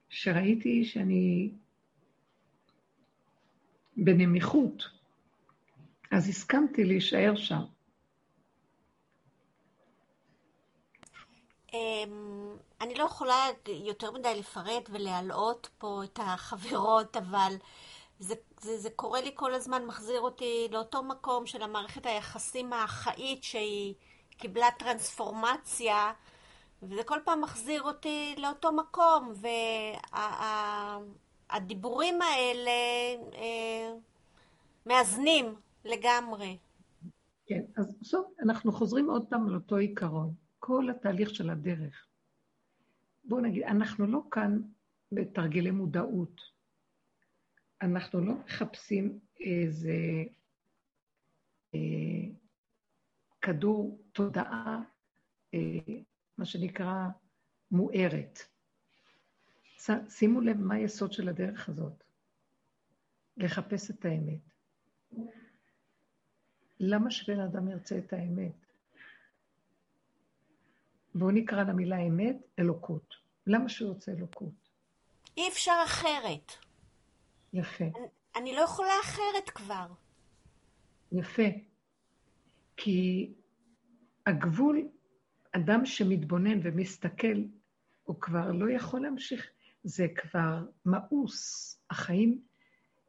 שראיתי 0.08 0.84
שאני 0.84 1.50
בנמיכות, 3.96 4.82
אז 6.10 6.28
הסכמתי 6.28 6.84
להישאר 6.84 7.36
שם. 7.36 7.62
אמ, 11.72 12.56
אני 12.80 12.94
לא 12.94 13.04
יכולה 13.04 13.46
יותר 13.66 14.10
מדי 14.10 14.34
לפרט 14.38 14.88
ולהלאות 14.90 15.68
פה 15.78 16.00
את 16.04 16.18
החברות, 16.22 17.16
אבל 17.16 17.54
זה, 18.18 18.34
זה, 18.60 18.78
זה 18.78 18.90
קורה 18.90 19.20
לי 19.20 19.30
כל 19.34 19.54
הזמן, 19.54 19.86
מחזיר 19.86 20.20
אותי 20.20 20.68
לאותו 20.70 21.02
מקום 21.02 21.46
של 21.46 21.62
המערכת 21.62 22.06
היחסים 22.06 22.72
האחאית 22.72 23.44
שהיא 23.44 23.94
קיבלה 24.36 24.66
טרנספורמציה, 24.78 26.12
וזה 26.82 27.04
כל 27.04 27.18
פעם 27.24 27.40
מחזיר 27.40 27.82
אותי 27.82 28.34
לאותו 28.38 28.72
מקום, 28.72 29.32
והדיבורים 31.50 32.20
וה, 32.20 32.26
האלה 32.26 32.70
אה, 33.34 33.92
מאזנים 34.86 35.54
לגמרי. 35.84 36.58
כן, 37.46 37.62
אז 37.76 37.94
בסוף 38.00 38.26
אנחנו 38.42 38.72
חוזרים 38.72 39.10
עוד 39.10 39.26
פעם 39.28 39.48
לאותו 39.48 39.76
עיקרון. 39.76 40.34
כל 40.58 40.90
התהליך 40.90 41.34
של 41.34 41.50
הדרך. 41.50 42.06
בואו 43.24 43.40
נגיד, 43.40 43.62
אנחנו 43.62 44.06
לא 44.06 44.20
כאן 44.30 44.60
בתרגילי 45.12 45.70
מודעות. 45.70 46.40
אנחנו 47.82 48.20
לא 48.20 48.34
מחפשים 48.34 49.18
איזה 49.40 50.24
אה, 51.74 52.28
כדור 53.42 53.98
תודעה, 54.12 54.80
אה, 55.54 55.58
מה 56.38 56.44
שנקרא, 56.44 56.94
מוארת. 57.70 58.38
שימו 60.08 60.40
לב 60.40 60.56
מה 60.56 60.74
היסוד 60.74 61.12
של 61.12 61.28
הדרך 61.28 61.68
הזאת. 61.68 62.04
לחפש 63.36 63.90
את 63.90 64.04
האמת. 64.04 64.40
למה 66.80 67.10
שבן 67.10 67.40
אדם 67.40 67.68
ירצה 67.68 67.98
את 67.98 68.12
האמת? 68.12 68.66
בואו 71.14 71.30
נקרא 71.30 71.62
למילה 71.62 71.98
אמת, 71.98 72.36
אלוקות. 72.58 73.14
למה 73.46 73.68
שהוא 73.68 73.92
רוצה 73.92 74.12
אלוקות? 74.12 74.68
אי 75.36 75.48
אפשר 75.48 75.80
אחרת. 75.84 76.52
יפה. 77.52 77.84
אני, 77.84 78.06
אני 78.36 78.56
לא 78.56 78.60
יכולה 78.60 78.92
אחרת 79.04 79.50
כבר. 79.50 79.86
יפה. 81.12 81.42
כי 82.76 83.32
הגבול, 84.26 84.88
אדם 85.58 85.86
שמתבונן 85.86 86.58
ומסתכל, 86.62 87.42
הוא 88.04 88.20
כבר 88.20 88.52
לא 88.52 88.70
יכול 88.70 89.00
להמשיך. 89.00 89.46
זה 89.84 90.06
כבר 90.16 90.64
מאוס. 90.86 91.74
החיים, 91.90 92.40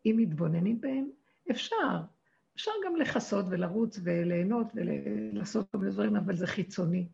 אם 0.05 0.15
מתבוננים 0.17 0.81
בהם, 0.81 1.09
אפשר. 1.51 2.01
אפשר 2.55 2.71
גם 2.85 2.95
לכסות 2.95 3.45
ולרוץ 3.49 3.99
וליהנות 4.03 4.67
ולעשות 4.75 5.71
כל 5.71 5.77
מיני 5.77 5.91
דברים, 5.91 6.15
אבל 6.15 6.35
זה 6.35 6.47
חיצוני. 6.47 7.07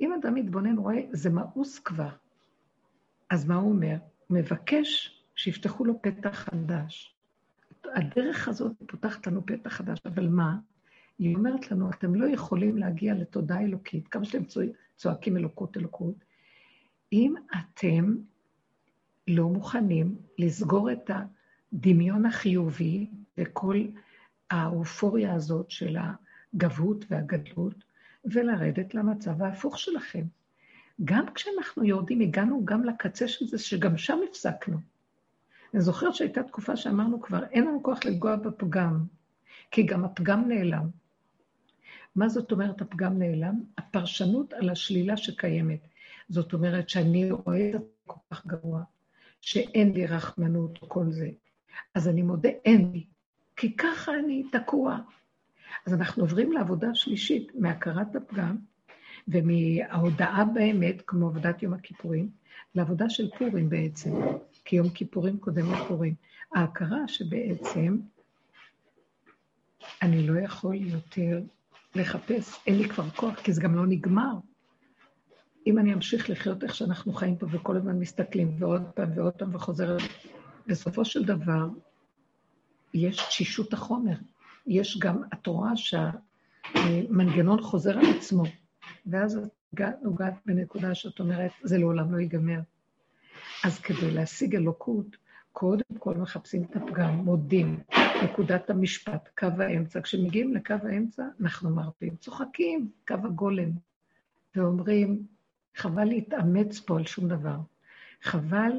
אם 0.00 0.12
אדם 0.12 0.34
מתבונן, 0.34 0.78
רואה, 0.78 1.00
זה 1.12 1.30
מאוס 1.30 1.78
כבר. 1.78 2.08
אז 3.30 3.48
מה 3.48 3.54
הוא 3.54 3.72
אומר? 3.72 3.96
הוא 4.26 4.38
מבקש 4.38 5.20
שיפתחו 5.34 5.84
לו 5.84 6.02
פתח 6.02 6.30
חדש. 6.34 7.16
הדרך 7.94 8.48
הזאת 8.48 8.72
פותחת 8.86 9.26
לנו 9.26 9.46
פתח 9.46 9.72
חדש, 9.72 9.98
אבל 10.04 10.28
מה? 10.28 10.56
היא 11.18 11.36
אומרת 11.36 11.70
לנו, 11.70 11.90
אתם 11.90 12.14
לא 12.14 12.26
יכולים 12.26 12.78
להגיע 12.78 13.14
לתודעה 13.14 13.60
אלוקית, 13.60 14.08
כמה 14.08 14.24
שאתם 14.24 14.44
צועקים 14.96 15.36
אלוקות 15.36 15.76
אלוקות, 15.76 16.24
אם 17.12 17.34
אתם 17.58 18.16
לא 19.28 19.48
מוכנים 19.48 20.16
לסגור 20.38 20.92
את 20.92 21.10
הדמיון 21.72 22.26
החיובי 22.26 23.10
וכל 23.38 23.84
האופוריה 24.50 25.34
הזאת 25.34 25.70
של 25.70 25.96
הגבהות 26.54 27.04
והגדלות, 27.10 27.84
ולרדת 28.24 28.94
למצב 28.94 29.42
ההפוך 29.42 29.78
שלכם. 29.78 30.24
גם 31.04 31.26
כשאנחנו 31.34 31.84
יורדים, 31.84 32.20
הגענו 32.20 32.64
גם 32.64 32.84
לקצה 32.84 33.28
של 33.28 33.46
זה, 33.46 33.58
שגם 33.58 33.96
שם 33.96 34.18
הפסקנו. 34.28 34.78
אני 35.74 35.82
זוכרת 35.82 36.14
שהייתה 36.14 36.42
תקופה 36.42 36.76
שאמרנו 36.76 37.20
כבר, 37.20 37.44
אין 37.44 37.64
לנו 37.64 37.82
כוח 37.82 38.04
לפגוע 38.04 38.36
בפגם, 38.36 39.04
כי 39.70 39.82
גם 39.82 40.04
הפגם 40.04 40.48
נעלם. 40.48 40.88
מה 42.16 42.28
זאת 42.28 42.52
אומרת 42.52 42.80
הפגם 42.80 43.18
נעלם? 43.18 43.62
הפרשנות 43.78 44.52
על 44.52 44.70
השלילה 44.70 45.16
שקיימת. 45.16 45.80
זאת 46.28 46.52
אומרת 46.52 46.88
שאני 46.88 47.30
רואה 47.30 47.68
את 47.68 47.72
זה 47.72 47.78
כל 48.06 48.20
כך 48.30 48.46
גרוע, 48.46 48.82
שאין 49.40 49.92
לי 49.92 50.06
רחמנות 50.06 50.78
או 50.82 50.88
כל 50.88 51.12
זה. 51.12 51.30
אז 51.94 52.08
אני 52.08 52.22
מודה, 52.22 52.48
אין 52.64 52.90
לי, 52.92 53.04
כי 53.56 53.76
ככה 53.76 54.12
אני 54.14 54.42
תקוע. 54.52 54.98
אז 55.86 55.94
אנחנו 55.94 56.22
עוברים 56.22 56.52
לעבודה 56.52 56.94
שלישית, 56.94 57.52
מהכרת 57.54 58.16
הפגם 58.16 58.56
ומההודעה 59.28 60.44
באמת, 60.44 61.02
כמו 61.06 61.26
עבודת 61.26 61.62
יום 61.62 61.74
הכיפורים, 61.74 62.30
לעבודה 62.74 63.08
של 63.08 63.30
פורים 63.38 63.68
בעצם, 63.68 64.10
כי 64.64 64.76
יום 64.76 64.88
כיפורים 64.90 65.38
קודם 65.38 65.72
לפורים. 65.72 66.14
ההכרה 66.54 67.08
שבעצם 67.08 67.98
אני 70.02 70.26
לא 70.26 70.40
יכול 70.40 70.74
יותר 70.74 71.42
לחפש, 71.94 72.60
אין 72.66 72.78
לי 72.78 72.88
כבר 72.88 73.10
כוח, 73.10 73.40
כי 73.40 73.52
זה 73.52 73.62
גם 73.62 73.74
לא 73.74 73.86
נגמר. 73.86 74.34
אם 75.66 75.78
אני 75.78 75.94
אמשיך 75.94 76.30
לחיות 76.30 76.64
איך 76.64 76.74
שאנחנו 76.74 77.12
חיים 77.12 77.36
פה 77.36 77.46
וכל 77.50 77.76
הזמן 77.76 77.98
מסתכלים, 77.98 78.56
ועוד 78.58 78.82
פעם 78.94 79.10
ועוד 79.14 79.32
פעם 79.32 79.54
וחוזר, 79.54 79.96
בסופו 80.66 81.04
של 81.04 81.24
דבר, 81.24 81.68
יש 82.94 83.26
תשישות 83.28 83.72
החומר. 83.72 84.16
יש 84.66 84.98
גם, 84.98 85.22
את 85.34 85.46
רואה 85.46 85.70
שהמנגנון 85.76 87.62
חוזר 87.62 87.98
על 87.98 88.06
עצמו, 88.16 88.42
ואז 89.06 89.36
את 89.36 89.80
נוגעת 90.02 90.34
בנקודה 90.46 90.94
שאת 90.94 91.20
אומרת, 91.20 91.50
זה 91.62 91.78
לעולם 91.78 92.12
לא 92.12 92.20
ייגמר. 92.20 92.60
אז 93.64 93.78
כדי 93.78 94.10
להשיג 94.10 94.56
אלוקות, 94.56 95.16
קודם 95.52 95.98
כל 95.98 96.14
מחפשים 96.14 96.62
את 96.62 96.76
הפגם, 96.76 97.14
מודים, 97.14 97.80
נקודת 98.22 98.70
המשפט, 98.70 99.28
קו 99.38 99.46
האמצע. 99.58 100.00
כשמגיעים 100.00 100.54
לקו 100.54 100.74
האמצע, 100.82 101.22
אנחנו 101.40 101.70
מרפים, 101.70 102.16
צוחקים, 102.16 102.90
קו 103.08 103.14
הגולם, 103.24 103.70
ואומרים, 104.54 105.26
חבל 105.76 106.04
להתאמץ 106.04 106.80
פה 106.80 106.98
על 106.98 107.06
שום 107.06 107.28
דבר. 107.28 107.58
חבל 108.22 108.72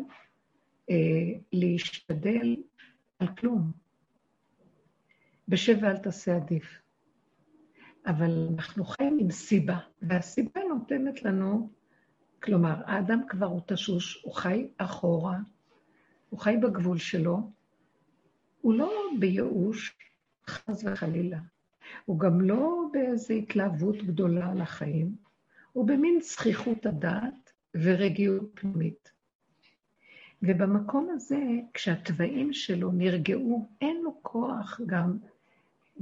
אה, 0.90 0.96
להשתדל 1.54 2.56
על 3.20 3.28
כלום. 3.28 3.72
בשב 5.48 5.78
ואל 5.82 5.98
תעשה 5.98 6.36
עדיף. 6.36 6.82
אבל 8.06 8.48
אנחנו 8.54 8.86
חיים 8.86 9.18
עם 9.22 9.32
סיבה, 9.32 9.78
והסיבה 10.02 10.62
נותנת 10.70 11.24
לנו, 11.24 11.70
כלומר, 12.44 12.76
האדם 12.86 13.22
כבר 13.28 13.46
הוא 13.46 13.62
תשוש, 13.66 14.24
הוא 14.24 14.34
חי 14.34 14.68
אחורה, 14.78 15.38
הוא 16.30 16.40
חי 16.40 16.56
בגבול 16.62 16.98
שלו, 16.98 17.52
הוא 18.66 18.74
לא 18.74 18.92
בייאוש, 19.20 19.98
חס 20.48 20.84
וחלילה. 20.84 21.40
הוא 22.06 22.20
גם 22.20 22.42
לא 22.42 22.82
באיזו 22.94 23.34
התלהבות 23.34 24.04
גדולה 24.04 24.52
על 24.52 24.62
החיים, 24.62 25.16
הוא 25.74 25.88
במין 25.88 26.20
זכיחות 26.22 26.86
הדעת 26.86 27.54
ורגיעות 27.76 28.50
פנימית. 28.54 29.12
ובמקום 30.42 31.10
הזה, 31.14 31.40
כשהתוואים 31.74 32.54
שלו 32.54 32.92
נרגעו, 32.92 33.70
אין 33.82 34.02
לו 34.04 34.20
כוח 34.22 34.82
גם, 34.86 35.18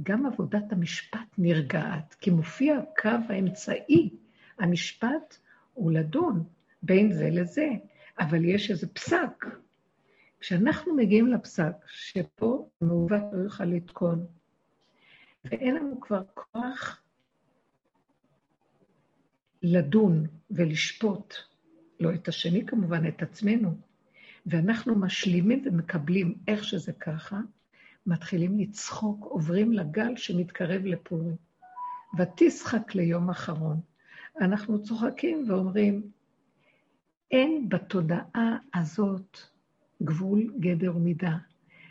גם 0.02 0.26
עבודת 0.26 0.72
המשפט 0.72 1.28
נרגעת, 1.38 2.14
כי 2.20 2.30
מופיע 2.30 2.78
הקו 2.78 3.32
האמצעי. 3.32 4.10
המשפט 4.58 5.36
הוא 5.74 5.92
לדון 5.92 6.44
בין 6.82 7.12
זה 7.12 7.28
לזה, 7.30 7.68
אבל 8.18 8.44
יש 8.44 8.70
איזה 8.70 8.86
פסק. 8.88 9.63
כשאנחנו 10.44 10.94
מגיעים 10.96 11.26
לפסק, 11.26 11.72
שפה 11.86 12.68
מעוות 12.80 13.22
לא 13.32 13.38
יוכל 13.38 13.64
לתקון, 13.64 14.26
ואין 15.44 15.74
לנו 15.74 16.00
כבר 16.00 16.22
כוח 16.34 17.02
לדון 19.62 20.26
ולשפוט, 20.50 21.34
לא 22.00 22.14
את 22.14 22.28
השני 22.28 22.66
כמובן, 22.66 23.08
את 23.08 23.22
עצמנו, 23.22 23.74
ואנחנו 24.46 24.94
משלימים 24.94 25.62
ומקבלים 25.64 26.38
איך 26.48 26.64
שזה 26.64 26.92
ככה, 26.92 27.40
מתחילים 28.06 28.58
לצחוק, 28.58 29.24
עוברים 29.24 29.72
לגל 29.72 30.16
שמתקרב 30.16 30.82
לפורים. 30.84 31.36
ותשחק 32.18 32.94
ליום 32.94 33.30
אחרון. 33.30 33.80
אנחנו 34.40 34.82
צוחקים 34.82 35.50
ואומרים, 35.50 36.10
אין 37.30 37.68
בתודעה 37.68 38.56
הזאת 38.74 39.53
גבול, 40.02 40.52
גדר 40.60 40.96
ומידה. 40.96 41.36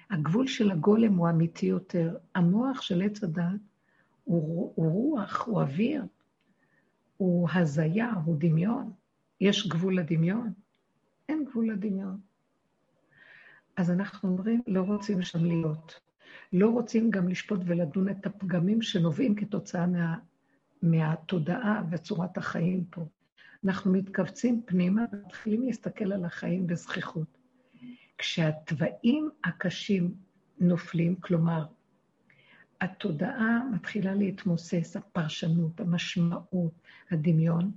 הגבול 0.09 0.47
של 0.47 0.71
הגולם 0.71 1.15
הוא 1.15 1.29
אמיתי 1.29 1.65
יותר. 1.65 2.17
המוח 2.35 2.81
של 2.81 3.01
עץ 3.01 3.23
הדת 3.23 3.59
הוא, 4.23 4.73
הוא 4.75 4.91
רוח, 4.91 5.45
הוא 5.47 5.61
אוויר, 5.61 6.05
הוא 7.17 7.49
הזיה, 7.53 8.13
הוא 8.25 8.35
דמיון. 8.39 8.91
יש 9.41 9.67
גבול 9.67 9.97
לדמיון? 9.97 10.53
אין 11.29 11.45
גבול 11.45 11.69
לדמיון. 11.71 12.19
אז 13.75 13.91
אנחנו 13.91 14.29
אומרים, 14.29 14.61
לא 14.67 14.81
רוצים 14.81 15.21
שם 15.21 15.45
להיות. 15.45 15.99
לא 16.53 16.69
רוצים 16.69 17.11
גם 17.11 17.27
לשפוט 17.27 17.59
ולדון 17.65 18.09
את 18.09 18.25
הפגמים 18.25 18.81
שנובעים 18.81 19.35
כתוצאה 19.35 19.87
מה, 19.87 20.17
מהתודעה 20.81 21.83
וצורת 21.91 22.37
החיים 22.37 22.85
פה. 22.89 23.05
אנחנו 23.65 23.91
מתכווצים 23.91 24.61
פנימה 24.65 25.05
ומתחילים 25.11 25.63
להסתכל 25.63 26.13
על 26.13 26.25
החיים 26.25 26.67
בזכיחות. 26.67 27.42
כשהתוואים 28.23 29.29
הקשים 29.43 30.13
נופלים, 30.59 31.15
כלומר, 31.15 31.65
התודעה 32.81 33.61
מתחילה 33.73 34.13
להתמוסס, 34.13 34.95
הפרשנות, 34.95 35.79
המשמעות, 35.79 36.71
הדמיון, 37.11 37.71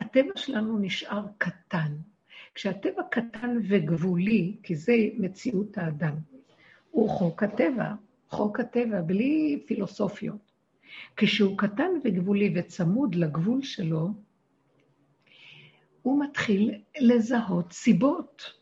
הטבע 0.00 0.32
שלנו 0.36 0.78
נשאר 0.78 1.26
קטן. 1.38 1.96
כשהטבע 2.54 3.02
קטן 3.10 3.56
וגבולי, 3.68 4.56
כי 4.62 4.76
זה 4.76 4.94
מציאות 5.18 5.78
האדם, 5.78 6.14
הוא 6.90 7.10
חוק 7.10 7.42
הטבע, 7.42 7.94
חוק 8.28 8.60
הטבע, 8.60 9.00
בלי 9.00 9.62
פילוסופיות. 9.66 10.52
כשהוא 11.16 11.58
קטן 11.58 11.90
וגבולי 12.04 12.54
וצמוד 12.56 13.14
לגבול 13.14 13.62
שלו, 13.62 14.08
הוא 16.02 16.24
מתחיל 16.24 16.82
לזהות 17.00 17.72
סיבות. 17.72 18.57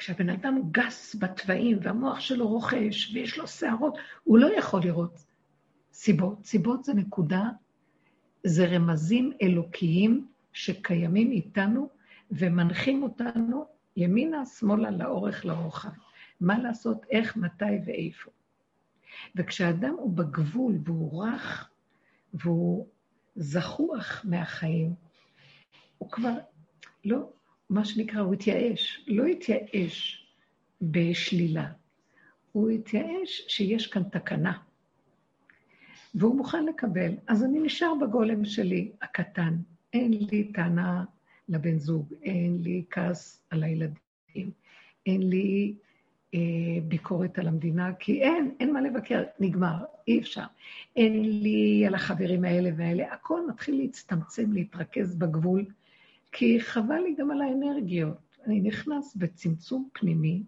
כשהבן 0.00 0.28
אדם 0.28 0.60
גס 0.70 1.16
בתוואים 1.18 1.78
והמוח 1.82 2.20
שלו 2.20 2.48
רוכש 2.48 3.10
ויש 3.14 3.38
לו 3.38 3.46
שערות, 3.46 3.98
הוא 4.24 4.38
לא 4.38 4.58
יכול 4.58 4.80
לראות 4.84 5.24
סיבות. 5.92 6.44
סיבות 6.44 6.84
זה 6.84 6.94
נקודה, 6.94 7.42
זה 8.44 8.66
רמזים 8.66 9.32
אלוקיים 9.42 10.26
שקיימים 10.52 11.30
איתנו 11.30 11.88
ומנחים 12.30 13.02
אותנו 13.02 13.66
ימינה, 13.96 14.46
שמאלה, 14.46 14.90
לאורך, 14.90 15.44
לרוחב. 15.44 15.90
מה 16.40 16.58
לעשות, 16.58 17.06
איך, 17.10 17.36
מתי 17.36 17.64
ואיפה. 17.86 18.30
וכשאדם 19.36 19.94
הוא 19.98 20.16
בגבול 20.16 20.78
והוא 20.84 21.24
רך 21.24 21.70
והוא 22.34 22.86
זחוח 23.36 24.24
מהחיים, 24.24 24.94
הוא 25.98 26.10
כבר 26.10 26.34
לא, 27.04 27.30
מה 27.70 27.84
שנקרא, 27.84 28.20
הוא 28.20 28.34
התייאש. 28.34 29.04
לא 29.06 29.24
התייאש 29.24 30.26
בשלילה, 30.82 31.66
הוא 32.52 32.70
התייאש 32.70 33.44
שיש 33.48 33.86
כאן 33.86 34.02
תקנה. 34.02 34.58
והוא 36.14 36.36
מוכן 36.36 36.66
לקבל. 36.66 37.12
אז 37.26 37.44
אני 37.44 37.60
נשאר 37.60 37.92
בגולם 38.00 38.44
שלי, 38.44 38.92
הקטן. 39.02 39.56
אין 39.92 40.12
לי 40.12 40.52
טענה 40.52 41.04
לבן 41.48 41.78
זוג, 41.78 42.14
אין 42.22 42.62
לי 42.62 42.84
כעס 42.90 43.42
על 43.50 43.62
הילדים, 43.62 44.50
אין 45.06 45.30
לי 45.30 45.74
אה, 46.34 46.38
ביקורת 46.88 47.38
על 47.38 47.48
המדינה, 47.48 47.94
כי 47.94 48.22
אין, 48.22 48.54
אין 48.60 48.72
מה 48.72 48.80
לבקר, 48.80 49.22
נגמר, 49.40 49.84
אי 50.08 50.18
אפשר. 50.18 50.44
אין 50.96 51.42
לי 51.42 51.84
על 51.86 51.94
החברים 51.94 52.44
האלה 52.44 52.70
והאלה, 52.76 53.12
הכל 53.12 53.48
מתחיל 53.48 53.78
להצטמצם, 53.78 54.52
להתרכז 54.52 55.14
בגבול, 55.14 55.64
כי 56.32 56.60
חבל 56.60 56.98
לי 56.98 57.14
גם 57.14 57.30
על 57.30 57.42
האנרגיות. 57.42 58.36
אני 58.46 58.60
נכנס 58.60 59.16
בצמצום 59.16 59.88
פנימי, 59.92 60.42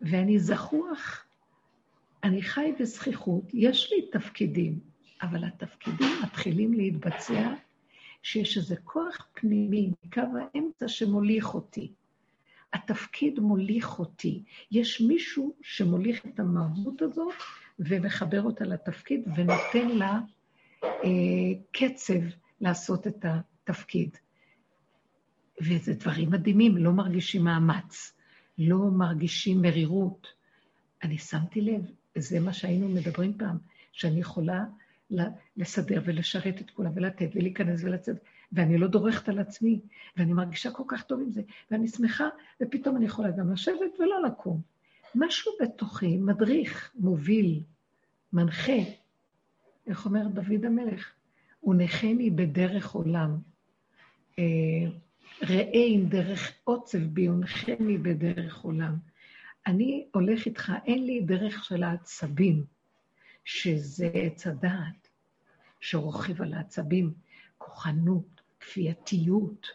ואני 0.00 0.38
זחוח, 0.38 1.26
אני 2.24 2.42
חי 2.42 2.72
בזכיחות, 2.80 3.44
יש 3.54 3.92
לי 3.92 4.10
תפקידים, 4.12 4.80
אבל 5.22 5.44
התפקידים 5.44 6.08
מתחילים 6.22 6.72
להתבצע 6.72 7.54
שיש 8.22 8.56
איזה 8.56 8.76
כוח 8.84 9.28
פנימי 9.34 9.90
מקו 10.04 10.20
האמצע 10.20 10.88
שמוליך 10.88 11.54
אותי. 11.54 11.92
התפקיד 12.72 13.40
מוליך 13.40 13.98
אותי. 13.98 14.42
יש 14.70 15.00
מישהו 15.00 15.54
שמוליך 15.62 16.26
את 16.26 16.40
המהות 16.40 17.02
הזאת 17.02 17.34
ומחבר 17.78 18.42
אותה 18.42 18.64
לתפקיד 18.64 19.28
ונותן 19.36 19.88
לה 19.88 20.20
אה, 20.82 21.00
קצב 21.72 22.20
לעשות 22.60 23.06
את 23.06 23.24
התפקיד. 23.64 24.16
וזה 25.60 25.94
דברים 25.94 26.30
מדהימים, 26.30 26.76
לא 26.76 26.92
מרגישים 26.92 27.44
מאמץ, 27.44 28.12
לא 28.58 28.78
מרגישים 28.78 29.62
מרירות. 29.62 30.26
אני 31.02 31.18
שמתי 31.18 31.60
לב, 31.60 31.90
זה 32.16 32.40
מה 32.40 32.52
שהיינו 32.52 32.88
מדברים 32.88 33.38
פעם, 33.38 33.58
שאני 33.92 34.20
יכולה 34.20 34.64
לסדר 35.56 36.02
ולשרת 36.04 36.60
את 36.60 36.70
כולם 36.70 36.90
ולתת 36.94 37.30
ולהיכנס 37.34 37.84
ולצאת, 37.84 38.16
ואני 38.52 38.78
לא 38.78 38.86
דורכת 38.86 39.28
על 39.28 39.38
עצמי, 39.38 39.80
ואני 40.16 40.32
מרגישה 40.32 40.70
כל 40.70 40.82
כך 40.86 41.02
טוב 41.02 41.20
עם 41.20 41.30
זה, 41.30 41.42
ואני 41.70 41.88
שמחה, 41.88 42.28
ופתאום 42.62 42.96
אני 42.96 43.04
יכולה 43.04 43.30
גם 43.30 43.52
לשבת 43.52 44.00
ולא 44.00 44.22
לקום. 44.22 44.60
משהו 45.14 45.52
בתוכי 45.62 46.16
מדריך, 46.16 46.92
מוביל, 46.94 47.62
מנחה. 48.32 48.78
איך 49.86 50.06
אומר 50.06 50.28
דוד 50.28 50.64
המלך? 50.64 51.12
הוא 51.60 51.74
נחני 51.78 52.30
בדרך 52.30 52.90
עולם. 52.90 53.53
אה, 54.38 54.90
ראה 55.42 55.84
עם 55.88 56.08
דרך 56.08 56.52
עוצב 56.64 56.98
בי, 56.98 57.28
ונחני 57.28 57.98
בדרך 57.98 58.60
עולם. 58.62 58.96
אני 59.66 60.06
הולך 60.12 60.46
איתך, 60.46 60.72
אין 60.84 61.06
לי 61.06 61.20
דרך 61.20 61.64
של 61.64 61.82
העצבים, 61.82 62.64
שזה 63.44 64.10
עץ 64.14 64.46
הדעת, 64.46 65.08
שרוכב 65.80 66.42
על 66.42 66.54
העצבים, 66.54 67.12
כוחנות, 67.58 68.40
כפייתיות, 68.60 69.66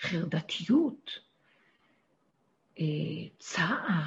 חרדתיות, 0.00 1.10
אה, 2.78 2.84
צער, 3.38 4.02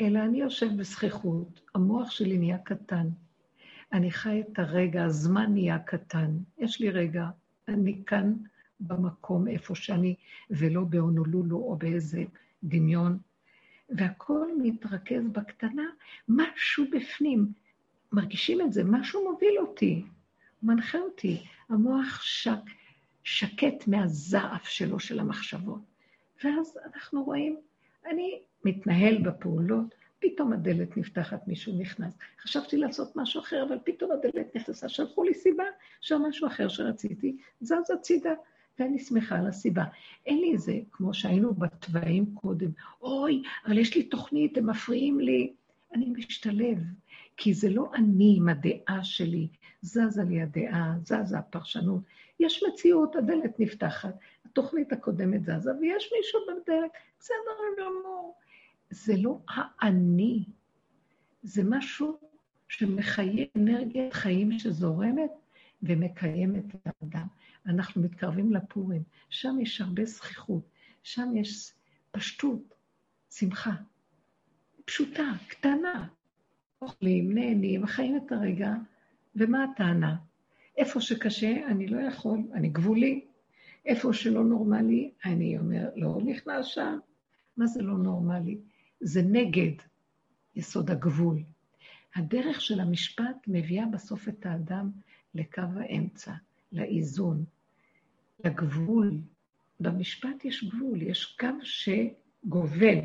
אלא 0.00 0.18
אני 0.18 0.40
יושב 0.40 0.68
בזכיחות, 0.76 1.60
המוח 1.74 2.10
שלי 2.10 2.38
נהיה 2.38 2.58
קטן. 2.58 3.08
אני 3.92 4.10
חי 4.10 4.40
את 4.40 4.58
הרגע, 4.58 5.04
הזמן 5.04 5.52
נהיה 5.52 5.78
קטן. 5.78 6.38
יש 6.58 6.80
לי 6.80 6.90
רגע, 6.90 7.26
אני 7.68 8.02
כאן 8.06 8.34
במקום 8.86 9.48
איפה 9.48 9.74
שאני, 9.74 10.14
ולא 10.50 10.84
בהונולולו 10.84 11.56
או 11.56 11.76
באיזה 11.76 12.24
דמיון. 12.64 13.18
והכול 13.90 14.58
מתרכז 14.62 15.28
בקטנה, 15.32 15.86
משהו 16.28 16.84
בפנים. 16.92 17.52
מרגישים 18.12 18.60
את 18.60 18.72
זה, 18.72 18.84
משהו 18.84 19.30
מוביל 19.30 19.58
אותי, 19.58 20.04
מנחה 20.62 20.98
אותי. 20.98 21.42
המוח 21.68 22.22
שק, 22.22 22.60
שקט 23.22 23.86
מהזעף 23.86 24.68
שלו, 24.68 25.00
של 25.00 25.20
המחשבות. 25.20 25.80
ואז 26.44 26.78
אנחנו 26.94 27.24
רואים, 27.24 27.56
אני 28.06 28.40
מתנהל 28.64 29.18
בפעולות, 29.22 29.94
פתאום 30.18 30.52
הדלת 30.52 30.96
נפתחת, 30.96 31.48
מישהו 31.48 31.78
נכנס. 31.78 32.18
חשבתי 32.42 32.76
לעשות 32.76 33.16
משהו 33.16 33.40
אחר, 33.40 33.64
אבל 33.68 33.78
פתאום 33.84 34.10
הדלת 34.12 34.56
נכנסה, 34.56 34.88
שלחו 34.88 35.24
לי 35.24 35.34
סיבה 35.34 35.64
משהו 36.20 36.46
אחר 36.46 36.68
שרציתי, 36.68 37.36
זז 37.60 37.90
הצידה. 37.94 38.32
ואני 38.78 38.98
שמחה 38.98 39.38
על 39.38 39.46
הסיבה. 39.46 39.84
אין 40.26 40.38
לי 40.38 40.52
איזה, 40.52 40.78
כמו 40.92 41.14
שהיינו 41.14 41.54
בתוואים 41.54 42.34
קודם, 42.34 42.70
אוי, 43.02 43.42
אבל 43.66 43.78
יש 43.78 43.96
לי 43.96 44.02
תוכנית, 44.02 44.58
הם 44.58 44.70
מפריעים 44.70 45.20
לי. 45.20 45.52
אני 45.94 46.06
משתלב, 46.06 46.78
כי 47.36 47.54
זה 47.54 47.70
לא 47.70 47.90
אני 47.94 48.34
עם 48.36 48.48
הדעה 48.48 49.04
שלי, 49.04 49.48
זזה 49.82 50.22
לי 50.22 50.42
הדעה, 50.42 50.94
זזה 51.02 51.38
הפרשנות. 51.38 52.02
יש 52.40 52.64
מציאות, 52.68 53.16
הדלת 53.16 53.60
נפתחת, 53.60 54.14
התוכנית 54.44 54.92
הקודמת 54.92 55.44
זזה, 55.44 55.70
ויש 55.80 56.12
מישהו 56.16 56.40
בדלת, 56.46 56.90
בסדר 57.20 57.40
גמור. 57.78 58.36
זה 58.90 59.14
לא 59.16 59.38
האני, 59.48 60.44
זה 61.42 61.62
משהו 61.64 62.18
שמחיה 62.68 63.46
אנרגיית 63.56 64.12
חיים 64.12 64.58
שזורמת 64.58 65.30
ומקיימת 65.84 66.74
את 66.74 66.86
האדם. 67.02 67.26
אנחנו 67.66 68.02
מתקרבים 68.02 68.52
לפורים, 68.52 69.02
שם 69.28 69.56
יש 69.60 69.80
הרבה 69.80 70.04
זכיחות, 70.04 70.68
שם 71.02 71.36
יש 71.36 71.72
פשטות, 72.10 72.74
שמחה, 73.30 73.72
פשוטה, 74.84 75.32
קטנה. 75.48 76.08
אוכלים, 76.82 77.34
נהנים, 77.34 77.86
חיים 77.86 78.16
את 78.16 78.32
הרגע, 78.32 78.72
ומה 79.36 79.64
הטענה? 79.64 80.16
איפה 80.76 81.00
שקשה, 81.00 81.66
אני 81.66 81.86
לא 81.86 82.00
יכול, 82.00 82.38
אני 82.52 82.68
גבולי. 82.68 83.24
איפה 83.86 84.12
שלא 84.12 84.44
נורמלי, 84.44 85.10
אני 85.24 85.58
אומר, 85.58 85.90
לא 85.96 86.18
נכנס 86.24 86.66
שם. 86.66 86.98
מה 87.56 87.66
זה 87.66 87.82
לא 87.82 87.98
נורמלי? 87.98 88.58
זה 89.00 89.22
נגד 89.22 89.72
יסוד 90.56 90.90
הגבול. 90.90 91.42
הדרך 92.14 92.60
של 92.60 92.80
המשפט 92.80 93.36
מביאה 93.46 93.86
בסוף 93.86 94.28
את 94.28 94.46
האדם 94.46 94.90
לקו 95.34 95.62
האמצע, 95.76 96.32
לאיזון, 96.72 97.44
לגבול. 98.44 99.20
במשפט 99.80 100.44
יש 100.44 100.64
גבול, 100.64 101.02
יש 101.02 101.36
קו 101.40 101.46
שגובל, 101.62 102.98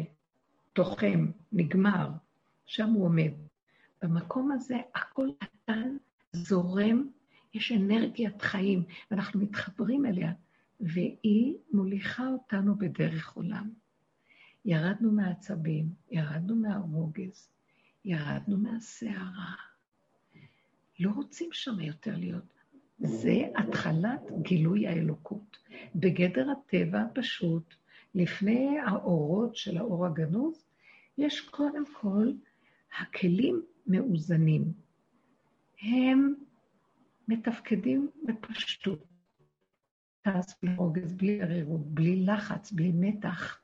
תוחם, 0.73 1.31
נגמר, 1.51 2.09
שם 2.65 2.89
הוא 2.89 3.05
עומד. 3.05 3.31
במקום 4.01 4.51
הזה 4.51 4.77
הכל 4.95 5.29
קטן, 5.39 5.97
זורם, 6.31 7.09
יש 7.53 7.71
אנרגיית 7.71 8.41
חיים, 8.41 8.83
ואנחנו 9.11 9.39
מתחברים 9.39 10.05
אליה, 10.05 10.31
והיא 10.79 11.55
מוליכה 11.71 12.27
אותנו 12.27 12.77
בדרך 12.77 13.33
עולם. 13.33 13.69
ירדנו 14.65 15.11
מהעצבים, 15.11 15.89
ירדנו 16.11 16.55
מהרוגז, 16.55 17.49
ירדנו 18.05 18.57
מהסערה. 18.57 19.68
לא 20.99 21.11
רוצים 21.15 21.49
שם 21.51 21.79
יותר 21.79 22.15
להיות. 22.17 22.53
זה 22.99 23.35
התחלת 23.55 24.21
גילוי 24.41 24.87
האלוקות. 24.87 25.57
בגדר 25.95 26.47
הטבע 26.51 27.01
הפשוט, 27.01 27.73
לפני 28.15 28.79
האורות 28.79 29.55
של 29.55 29.77
האור 29.77 30.05
הגנוז, 30.05 30.65
יש 31.17 31.41
קודם 31.41 31.83
כל 31.93 32.31
הכלים 32.99 33.61
מאוזנים. 33.87 34.73
הם 35.81 36.33
מתפקדים 37.27 38.09
בפשטות. 38.23 39.03
כעס 40.23 40.59
בלי 40.63 40.75
רוגז, 40.75 41.13
בלי 41.13 41.41
ערירות, 41.41 41.85
בלי 41.85 42.25
לחץ, 42.25 42.71
בלי 42.71 42.91
מתח. 42.93 43.59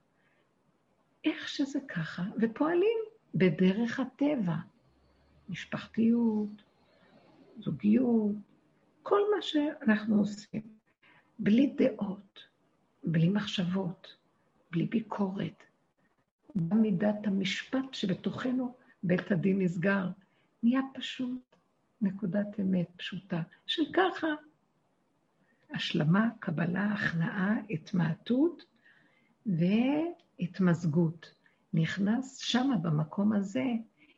איך 1.26 1.48
שזה 1.48 1.80
ככה, 1.88 2.24
ופועלים 2.42 2.98
בדרך 3.36 4.00
הטבע. 4.00 4.56
משפחתיות, 5.50 6.64
זוגיות, 7.58 8.36
כל 9.04 9.22
מה 9.36 9.42
שאנחנו 9.42 10.20
עושים, 10.20 10.62
בלי 11.40 11.74
דעות, 11.78 12.40
בלי 13.04 13.30
מחשבות, 13.30 14.16
בלי 14.72 14.86
ביקורת. 14.86 15.64
גם 16.70 16.82
מידת 16.82 17.28
המשפט 17.28 17.94
שבתוכנו, 17.94 18.76
בית 19.04 19.32
הדין 19.32 19.62
נסגר, 19.62 20.08
נהיה 20.64 20.82
פשוט, 20.94 21.56
נקודת 22.02 22.60
אמת 22.60 22.88
פשוטה, 22.98 23.42
של 23.66 23.84
ככה. 23.94 24.28
השלמה, 25.72 26.30
קבלה, 26.40 26.94
הכנעה, 26.94 27.56
התמעטות 27.70 28.64
והתמזגות. 29.46 31.32
נכנס 31.74 32.38
שמה, 32.38 32.78
במקום 32.78 33.34
הזה, 33.34 33.66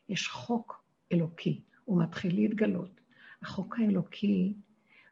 יש 0.08 0.28
חוק 0.28 0.84
אלוקי, 1.12 1.60
הוא 1.84 2.02
מתחיל 2.02 2.34
להתגלות. 2.34 2.97
החוק 3.42 3.78
האלוקי 3.78 4.54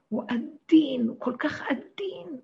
הוא 0.09 0.25
עדין, 0.29 1.09
הוא 1.09 1.17
כל 1.21 1.37
כך 1.39 1.63
עדין. 1.63 2.41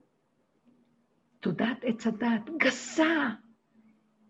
תודעת 1.41 1.79
עץ 1.83 2.07
הדת, 2.07 2.51
גסה. 2.57 3.31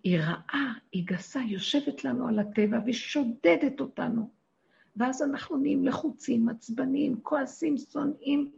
היא 0.04 0.18
רעה, 0.18 0.72
היא 0.92 1.06
גסה, 1.06 1.40
יושבת 1.40 2.04
לנו 2.04 2.28
על 2.28 2.38
הטבע 2.38 2.78
ושודדת 2.86 3.80
אותנו. 3.80 4.30
ואז 4.96 5.22
אנחנו 5.22 5.56
נהיים 5.56 5.84
לחוצים, 5.84 6.48
עצבניים, 6.48 7.20
כועסים, 7.22 7.76
שונאים, 7.78 8.50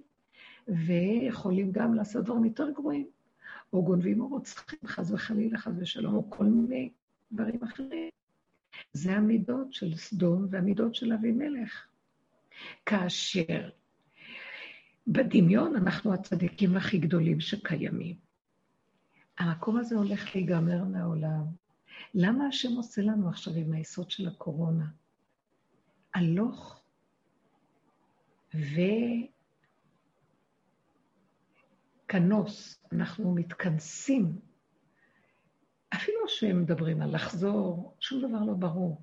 ויכולים 0.68 1.72
גם 1.72 1.94
לעשות 1.94 2.24
דברים 2.24 2.44
יותר 2.44 2.70
גרועים, 2.70 3.06
או 3.72 3.84
גונבים 3.84 4.20
או 4.20 4.28
רוצחים, 4.28 4.78
חס 4.86 5.10
וחלילה, 5.10 5.58
חס 5.58 5.72
ושלום, 5.78 6.14
או 6.14 6.30
כל 6.30 6.44
מיני 6.44 6.90
דברים 7.32 7.62
אחרים. 7.62 8.10
זה 8.92 9.12
המידות 9.12 9.72
של 9.72 9.96
סדום 9.96 10.46
והמידות 10.50 10.94
של 10.94 11.12
אבימלך. 11.12 11.86
כאשר 12.86 13.70
בדמיון 15.06 15.76
אנחנו 15.76 16.14
הצדיקים 16.14 16.76
הכי 16.76 16.98
גדולים 16.98 17.40
שקיימים. 17.40 18.16
המקום 19.38 19.76
הזה 19.76 19.96
הולך 19.96 20.34
להיגמר 20.34 20.84
מהעולם. 20.84 21.44
למה 22.14 22.46
השם 22.46 22.72
עושה 22.76 23.02
לנו 23.02 23.28
עכשיו 23.28 23.54
עם 23.54 23.72
היסוד 23.72 24.10
של 24.10 24.28
הקורונה? 24.28 24.86
הלוך 26.14 26.82
וכנוס, 32.06 32.84
אנחנו 32.92 33.34
מתכנסים. 33.34 34.38
אפילו 35.94 36.28
שהם 36.28 36.62
מדברים 36.62 37.02
על 37.02 37.14
לחזור, 37.14 37.96
שום 38.00 38.28
דבר 38.28 38.44
לא 38.44 38.54
ברור. 38.54 39.02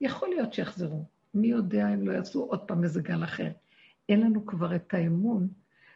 יכול 0.00 0.28
להיות 0.28 0.52
שיחזרו. 0.52 1.13
מי 1.34 1.46
יודע 1.46 1.94
אם 1.94 2.06
לא 2.08 2.12
יעשו 2.12 2.44
עוד 2.44 2.60
פעם 2.60 2.84
איזה 2.84 3.02
גל 3.02 3.24
אחר. 3.24 3.50
אין 4.08 4.20
לנו 4.20 4.46
כבר 4.46 4.76
את 4.76 4.94
האמון 4.94 5.48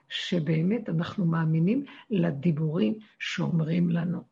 שבאמת 0.08 0.88
אנחנו 0.88 1.26
מאמינים 1.26 1.84
לדיבורים 2.10 2.98
שאומרים 3.18 3.90
לנו. 3.90 4.22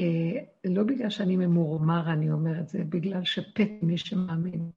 אה, 0.00 0.40
לא 0.64 0.82
בגלל 0.82 1.10
שאני 1.10 1.36
ממורמר 1.36 2.12
אני 2.12 2.32
אומר 2.32 2.60
את 2.60 2.68
זה, 2.68 2.84
בגלל 2.88 3.24
שפת 3.24 3.68
מי 3.82 3.98
שמאמין. 3.98 4.70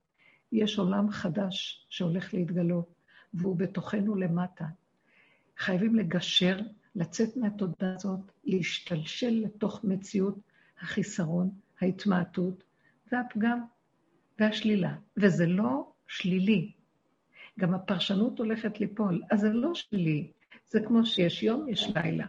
יש 0.51 0.79
עולם 0.79 1.09
חדש 1.09 1.87
שהולך 1.89 2.33
להתגלות, 2.33 2.93
והוא 3.33 3.55
בתוכנו 3.55 4.15
למטה. 4.15 4.65
חייבים 5.57 5.95
לגשר, 5.95 6.59
לצאת 6.95 7.37
מהתודעה 7.37 7.95
הזאת, 7.95 8.19
להשתלשל 8.43 9.41
לתוך 9.45 9.83
מציאות 9.83 10.39
החיסרון, 10.81 11.49
ההתמעטות 11.81 12.63
והפגם 13.11 13.59
והשלילה. 14.39 14.95
וזה 15.17 15.45
לא 15.45 15.91
שלילי. 16.07 16.71
גם 17.59 17.73
הפרשנות 17.73 18.39
הולכת 18.39 18.79
ליפול, 18.79 19.23
אז 19.31 19.39
זה 19.39 19.49
לא 19.49 19.73
שלילי. 19.73 20.31
זה 20.69 20.79
כמו 20.87 21.05
שיש 21.05 21.43
יום, 21.43 21.69
יש 21.69 21.91
לילה. 21.95 22.25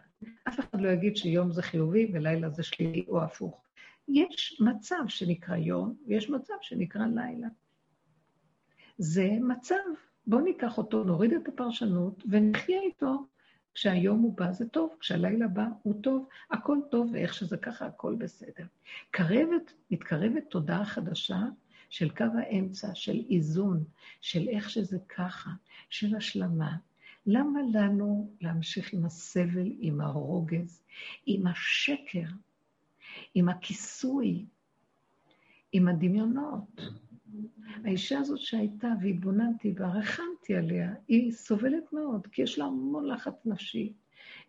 אף 0.48 0.60
אחד 0.60 0.80
לא 0.80 0.88
יגיד 0.88 1.16
שיום 1.16 1.52
זה 1.52 1.62
חיובי 1.62 2.10
ולילה 2.12 2.50
זה 2.50 2.62
שלילי 2.62 3.04
או 3.08 3.22
הפוך. 3.22 3.62
יש 4.08 4.60
מצב 4.60 5.08
שנקרא 5.08 5.56
יום, 5.56 5.94
ויש 6.06 6.30
מצב 6.30 6.54
שנקרא 6.60 7.06
לילה. 7.06 7.48
זה 8.98 9.28
מצב. 9.40 9.74
בואו 10.26 10.40
ניקח 10.40 10.78
אותו, 10.78 11.04
נוריד 11.04 11.32
את 11.32 11.48
הפרשנות 11.48 12.22
ונחיה 12.30 12.80
איתו. 12.80 13.26
כשהיום 13.74 14.20
הוא 14.20 14.36
בא 14.36 14.52
זה 14.52 14.68
טוב, 14.68 14.96
כשהלילה 15.00 15.48
בא 15.48 15.66
הוא 15.82 16.02
טוב, 16.02 16.28
הכל 16.50 16.78
טוב, 16.90 17.10
ואיך 17.12 17.34
שזה 17.34 17.56
ככה, 17.56 17.86
הכל 17.86 18.14
בסדר. 18.14 18.64
קרבת, 19.10 19.72
מתקרבת 19.90 20.44
תודעה 20.50 20.84
חדשה 20.84 21.38
של 21.88 22.10
קו 22.10 22.24
האמצע, 22.38 22.94
של 22.94 23.22
איזון, 23.30 23.84
של 24.20 24.48
איך 24.48 24.70
שזה 24.70 24.98
ככה, 25.16 25.50
של 25.90 26.16
השלמה. 26.16 26.76
למה 27.26 27.60
לנו 27.72 28.30
להמשיך 28.40 28.92
עם 28.92 29.04
הסבל, 29.04 29.72
עם 29.78 30.00
הרוגז, 30.00 30.82
עם 31.26 31.46
השקר, 31.46 32.26
עם 33.34 33.48
הכיסוי, 33.48 34.44
עם 35.72 35.88
הדמיונות? 35.88 36.80
האישה 37.84 38.18
הזאת 38.18 38.40
שהייתה 38.40 38.88
והתבוננתי 39.02 39.72
והרחמתי 39.76 40.54
עליה, 40.56 40.94
היא 41.08 41.32
סובלת 41.32 41.92
מאוד, 41.92 42.26
כי 42.26 42.42
יש 42.42 42.58
לה 42.58 42.64
המון 42.64 43.08
לחץ 43.08 43.46
נפשי. 43.46 43.92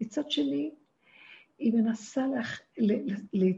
מצד 0.02 0.32
שני, 0.32 0.72
היא 1.60 1.74
מנסה 1.74 2.28
לח... 2.28 2.60
ל... 2.78 2.94
ל... 3.34 3.52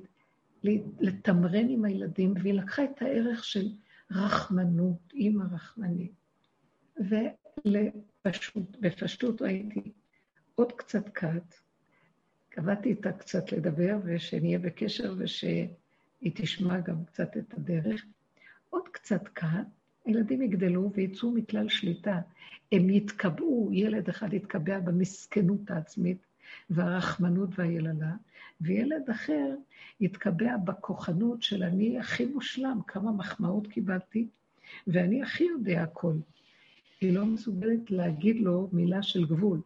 לתמרן 1.00 1.70
עם 1.70 1.86
הילדים, 1.86 2.34
והיא 2.42 2.54
לקחה 2.54 2.84
את 2.84 3.02
הערך 3.02 3.44
של 3.44 3.70
רחמנות, 4.12 5.14
אימא 5.14 5.44
רחמנית. 5.52 6.12
ובפשטות 7.66 9.42
ראיתי 9.42 9.92
עוד 10.56 10.72
קצת 10.72 11.10
קט, 11.10 11.56
קבעתי 12.50 12.90
איתה 12.90 13.12
קצת 13.12 13.52
לדבר, 13.52 13.98
ושנהיה 14.04 14.60
בקשר 14.60 15.14
ושהיא 15.18 15.68
תשמע 16.34 16.80
גם 16.80 17.06
קצת 17.06 17.38
את 17.38 17.54
הדרך. 17.54 18.06
עוד 18.70 18.88
קצת 18.92 19.28
כאן, 19.28 19.64
הילדים 20.06 20.42
יגדלו 20.42 20.92
ויצאו 20.94 21.32
מכלל 21.32 21.70
שליטה. 21.70 22.22
הם 22.72 22.90
יתקבעו, 22.90 23.70
ילד 23.74 24.10
אחד 24.10 24.34
יתקבע 24.34 24.80
במסכנות 24.80 25.72
העצמית 25.72 26.18
והרחמנות 26.70 27.50
והיללה, 27.56 28.16
וילד 28.62 29.10
אחר 29.10 29.56
יתקבע 30.00 30.58
בכוחנות 30.58 31.42
של 31.42 31.64
אני 31.64 32.00
הכי 32.00 32.26
מושלם, 32.26 32.80
כמה 32.88 33.12
מחמאות 33.12 33.68
קיבלתי, 33.68 34.28
ואני 34.88 35.24
הכי 35.24 35.44
יודע 35.44 35.84
הכל. 35.84 36.14
היא 37.02 37.14
לא 37.14 37.26
מסוגלת 37.26 37.92
להגיד 37.92 38.36
לו 38.40 38.70
מילה 38.72 39.04
של 39.04 39.26
גבול. 39.26 39.62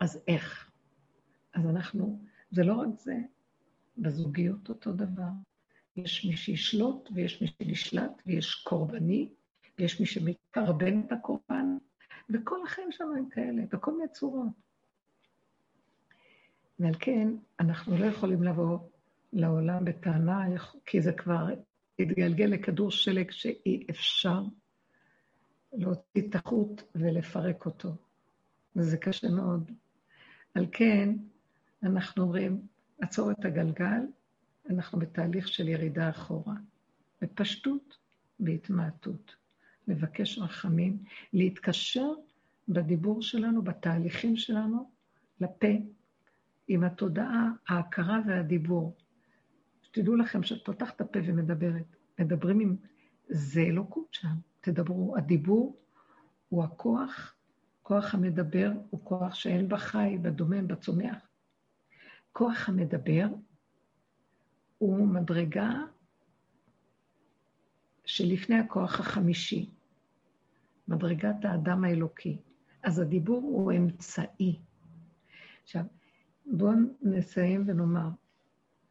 אז 0.00 0.20
איך? 0.28 0.70
אז 1.54 1.66
אנחנו, 1.66 2.18
זה 2.50 2.64
לא 2.64 2.74
רק 2.74 2.88
זה, 2.98 3.16
בזוגיות 3.98 4.68
אותו 4.68 4.92
דבר. 4.92 5.30
יש 5.96 6.24
מי 6.24 6.36
שישלוט 6.36 7.08
ויש 7.14 7.42
מי 7.42 7.48
שנשלט, 7.48 8.22
ויש 8.26 8.54
קורבני, 8.54 9.28
ויש 9.78 10.00
מי 10.00 10.06
שמקרבן 10.06 11.00
את 11.00 11.12
הקורבן, 11.12 11.76
וכל 12.30 12.56
החיים 12.64 12.92
שלנו 12.92 13.16
הם 13.16 13.28
כאלה, 13.28 13.62
בכל 13.72 13.96
מיני 13.96 14.08
צורות. 14.12 14.63
ועל 16.78 16.94
כן, 16.98 17.28
אנחנו 17.60 17.98
לא 17.98 18.04
יכולים 18.04 18.42
לבוא 18.42 18.78
לעולם 19.32 19.84
בטענה, 19.84 20.46
כי 20.86 21.02
זה 21.02 21.12
כבר 21.12 21.46
התגלגל 21.98 22.44
לכדור 22.44 22.90
שלג 22.90 23.30
שאי 23.30 23.86
אפשר 23.90 24.42
להוציא 25.72 26.28
את 26.28 26.34
החוט 26.34 26.82
ולפרק 26.94 27.66
אותו. 27.66 27.94
וזה 28.76 28.96
קשה 28.96 29.28
מאוד. 29.28 29.70
על 30.54 30.66
כן, 30.72 31.14
אנחנו 31.82 32.22
אומרים, 32.22 32.66
עצור 33.00 33.30
את 33.30 33.44
הגלגל, 33.44 34.00
אנחנו 34.70 34.98
בתהליך 34.98 35.48
של 35.48 35.68
ירידה 35.68 36.10
אחורה, 36.10 36.54
בפשטות, 37.22 37.96
בהתמעטות. 38.40 39.34
לבקש 39.88 40.38
רחמים, 40.38 40.98
להתקשר 41.32 42.08
בדיבור 42.68 43.22
שלנו, 43.22 43.62
בתהליכים 43.62 44.36
שלנו, 44.36 44.90
לפה, 45.40 45.68
עם 46.68 46.84
התודעה, 46.84 47.50
ההכרה 47.68 48.20
והדיבור. 48.26 48.96
שתדעו 49.82 50.16
לכם 50.16 50.42
שאת 50.42 50.64
פותחת 50.64 50.96
את 50.96 51.00
הפה 51.00 51.18
ומדברת, 51.24 51.96
מדברים 52.18 52.60
עם... 52.60 52.76
זה 53.28 53.60
אלוקות 53.60 54.14
שם, 54.14 54.34
תדברו. 54.60 55.16
הדיבור 55.16 55.76
הוא 56.48 56.64
הכוח, 56.64 57.34
כוח 57.82 58.14
המדבר 58.14 58.70
הוא 58.90 59.00
כוח 59.04 59.34
שאין 59.34 59.68
בחי, 59.68 60.18
בדומם, 60.22 60.68
בצומח. 60.68 61.28
כוח 62.32 62.68
המדבר 62.68 63.26
הוא 64.78 65.08
מדרגה 65.08 65.72
שלפני 68.04 68.56
הכוח 68.56 69.00
החמישי, 69.00 69.70
מדרגת 70.88 71.44
האדם 71.44 71.84
האלוקי. 71.84 72.38
אז 72.82 72.98
הדיבור 72.98 73.42
הוא 73.42 73.72
אמצעי. 73.72 74.58
עכשיו, 75.62 75.84
בואו 76.46 76.72
נסיים 77.02 77.64
ונאמר, 77.66 78.08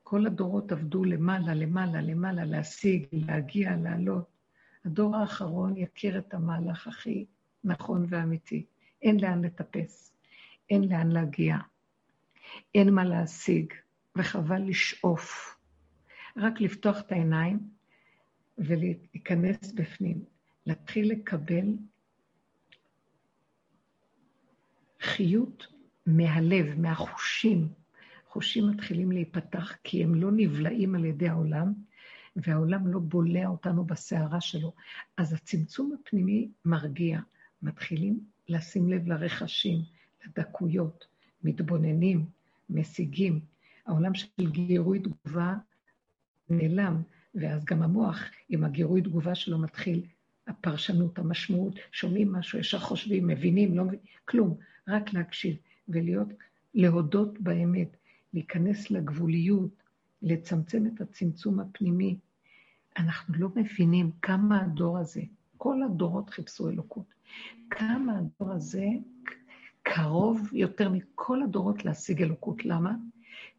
כל 0.04 0.26
הדורות 0.26 0.72
עבדו 0.72 1.04
למעלה, 1.04 1.54
למעלה, 1.54 2.02
למעלה, 2.02 2.46
להשיג, 2.46 3.06
להגיע, 3.12 3.76
לעלות. 3.76 4.26
הדור 4.86 5.16
האחרון 5.16 5.78
יכיר 5.78 6.18
את 6.18 6.34
המהלך 6.34 6.88
הכי 6.88 7.26
נכון 7.64 8.06
ואמיתי. 8.10 8.66
אין 9.02 9.20
לאן 9.20 9.46
לטפס, 9.46 10.14
אין 10.70 10.84
לאן 10.84 11.12
להגיע, 11.12 11.58
אין 12.76 12.94
מה 12.94 13.04
להשיג, 13.04 13.74
וחבל 14.16 14.62
לשאוף. 14.62 15.56
רק 16.38 16.62
לפתוח 16.62 17.00
את 17.00 17.12
העיניים 17.12 17.60
ולהיכנס 18.58 19.72
בפנים, 19.72 20.24
להתחיל 20.66 21.12
לקבל 21.12 21.76
חיות 25.02 25.68
מהלב, 26.06 26.80
מהחושים. 26.80 27.68
חושים 28.28 28.68
מתחילים 28.70 29.12
להיפתח 29.12 29.74
כי 29.84 30.04
הם 30.04 30.16
לא 30.16 30.30
נבלעים 30.32 30.96
על 30.96 31.06
ידי 31.06 31.30
העולם, 31.30 31.74
והעולם 32.36 32.88
לא 32.88 33.00
בולע 33.00 33.48
אותנו 33.48 33.86
בסערה 33.86 34.42
שלו. 34.42 34.74
אז 35.18 35.34
הצמצום 35.34 35.96
הפנימי 36.00 36.50
מרגיע. 36.66 37.20
מתחילים 37.64 38.20
לשים 38.50 38.90
לב 38.90 39.08
לרחשים, 39.08 39.80
לדקויות, 40.26 41.06
מתבוננים, 41.44 42.26
משיגים. 42.70 43.40
העולם 43.86 44.14
של 44.14 44.28
גירוי 44.52 45.00
תגובה 45.00 45.56
נעלם, 46.50 47.02
ואז 47.36 47.66
גם 47.66 47.84
המוח, 47.84 48.24
עם 48.50 48.64
הגירוי 48.64 49.02
תגובה 49.02 49.36
שלו 49.36 49.58
מתחיל 49.60 50.06
הפרשנות, 50.48 51.20
המשמעות, 51.20 51.76
שומעים 51.92 52.32
משהו, 52.32 52.60
ישר 52.60 52.80
חושבים, 52.80 53.28
מבינים, 53.28 53.78
לא 53.78 53.84
מבינים, 53.84 54.06
כלום, 54.26 54.58
רק 54.88 55.14
להקשיב 55.14 55.56
ולהיות, 55.88 56.28
להודות 56.74 57.40
באמת, 57.40 57.98
להיכנס 58.34 58.92
לגבוליות, 58.92 59.84
לצמצם 60.22 60.88
את 60.88 61.02
הצמצום 61.02 61.60
הפנימי. 61.60 62.18
אנחנו 62.98 63.34
לא 63.38 63.50
מבינים 63.56 64.12
כמה 64.22 64.62
הדור 64.62 64.98
הזה, 64.98 65.22
כל 65.58 65.84
הדורות 65.84 66.30
חיפשו 66.30 66.70
אלוקות, 66.70 67.14
כמה 67.70 68.18
הדור 68.18 68.52
הזה 68.52 68.86
קרוב 69.84 70.50
יותר 70.54 70.90
מכל 70.90 71.44
הדורות 71.44 71.86
להשיג 71.86 72.22
אלוקות. 72.22 72.66
למה? 72.66 72.96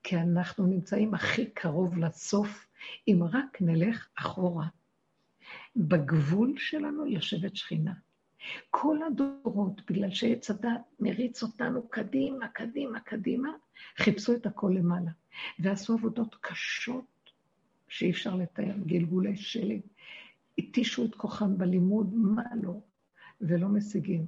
כי 0.02 0.16
אנחנו 0.16 0.66
נמצאים 0.66 1.14
הכי 1.14 1.46
קרוב 1.46 1.98
לסוף 1.98 2.66
אם 3.08 3.20
רק 3.32 3.58
נלך 3.60 4.08
אחורה. 4.14 4.66
בגבול 5.76 6.54
שלנו 6.58 7.06
יושבת 7.06 7.56
שכינה. 7.56 7.92
כל 8.70 8.98
הדורות, 9.02 9.90
בגלל 9.90 10.10
שעץ 10.10 10.50
הדת 10.50 10.80
מריץ 11.00 11.42
אותנו 11.42 11.88
קדימה, 11.88 12.48
קדימה, 12.48 13.00
קדימה, 13.00 13.48
חיפשו 13.96 14.34
את 14.34 14.46
הכל 14.46 14.72
למעלה. 14.78 15.10
ועשו 15.58 15.94
עבודות 15.94 16.36
קשות 16.40 17.30
שאי 17.88 18.10
אפשר 18.10 18.36
לתאר, 18.36 18.78
גלגולי 18.86 19.36
שלג. 19.36 19.80
התישו 20.58 21.04
את 21.04 21.14
כוחם 21.14 21.58
בלימוד, 21.58 22.14
מה 22.14 22.42
לא, 22.62 22.80
ולא 23.40 23.68
משיגים. 23.68 24.26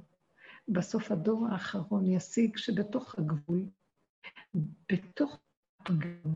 בסוף 0.67 1.11
הדור 1.11 1.47
האחרון 1.51 2.07
ישיג 2.07 2.57
שבתוך 2.57 3.15
הגבול, 3.19 3.65
בתוך 4.91 5.39
הפגם, 5.79 6.33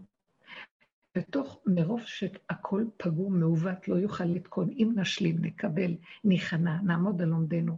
בתוך, 1.15 1.61
מרוב 1.65 2.01
שהכל 2.05 2.85
פגום, 2.97 3.39
מעוות, 3.39 3.87
לא 3.87 3.95
יוכל 3.95 4.25
לתקון. 4.25 4.69
אם 4.69 4.91
נשלים, 4.95 5.45
נקבל, 5.45 5.95
ניכנע, 6.23 6.81
נעמוד 6.81 7.21
על 7.21 7.27
לומדנו. 7.27 7.77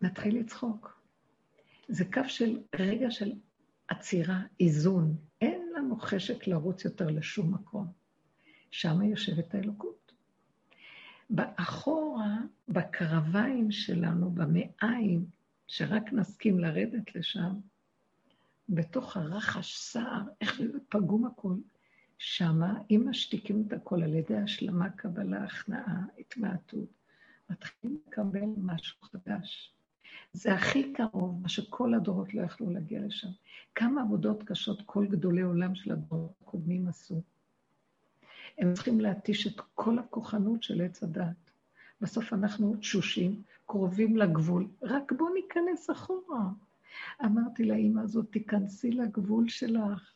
נתחיל 0.00 0.40
לצחוק. 0.40 1.02
זה 1.88 2.04
קו 2.12 2.20
של 2.26 2.58
רגע 2.78 3.10
של 3.10 3.32
עצירה, 3.88 4.40
איזון. 4.60 5.16
אין 5.40 5.72
לנו 5.76 5.96
חשק 5.96 6.46
לרוץ 6.46 6.84
יותר 6.84 7.06
לשום 7.06 7.54
מקום. 7.54 7.92
שם 8.70 9.02
יושבת 9.02 9.54
האלוקות. 9.54 10.12
באחורה, 11.30 12.38
בקרביים 12.68 13.70
שלנו, 13.70 14.30
במעיים, 14.30 15.26
שרק 15.66 16.12
נסכים 16.12 16.60
לרדת 16.60 17.14
לשם, 17.14 17.52
בתוך 18.68 19.16
הרחש 19.16 19.78
סער, 19.78 20.22
איך 20.40 20.60
פגום 20.88 21.24
הכל, 21.26 21.54
שמה, 22.18 22.74
אם 22.90 23.06
משתיקים 23.08 23.64
את 23.66 23.72
הכל 23.72 24.02
על 24.02 24.14
ידי 24.14 24.36
השלמה, 24.36 24.90
קבלה, 24.90 25.44
הכנעה, 25.44 26.02
התמעטות, 26.18 26.88
מתחילים 27.50 27.98
לקבל 28.06 28.46
משהו 28.56 28.96
חדש. 29.02 29.74
זה 30.32 30.54
הכי 30.54 30.92
קרוב, 30.92 31.42
מה 31.42 31.48
שכל 31.48 31.94
הדורות 31.94 32.34
לא 32.34 32.42
יכלו 32.42 32.70
להגיע 32.70 33.00
לשם. 33.06 33.28
כמה 33.74 34.02
עבודות 34.02 34.42
קשות 34.42 34.82
כל 34.86 35.06
גדולי 35.06 35.42
עולם 35.42 35.74
של 35.74 35.92
הדורות 35.92 36.32
הקודמים 36.42 36.88
עשו. 36.88 37.22
הם 38.58 38.74
צריכים 38.74 39.00
להתיש 39.00 39.46
את 39.46 39.60
כל 39.74 39.98
הכוחנות 39.98 40.62
של 40.62 40.80
עץ 40.80 41.02
הדת. 41.02 41.50
בסוף 42.00 42.32
אנחנו 42.32 42.76
תשושים, 42.76 43.42
קרובים 43.66 44.16
לגבול, 44.16 44.68
רק 44.82 45.12
בואו 45.12 45.34
ניכנס 45.34 45.90
אחורה. 45.90 46.50
אמרתי 47.24 47.64
לאימא 47.64 48.00
הזאת, 48.00 48.26
תיכנסי 48.30 48.90
לגבול 48.90 49.48
שלך. 49.48 50.12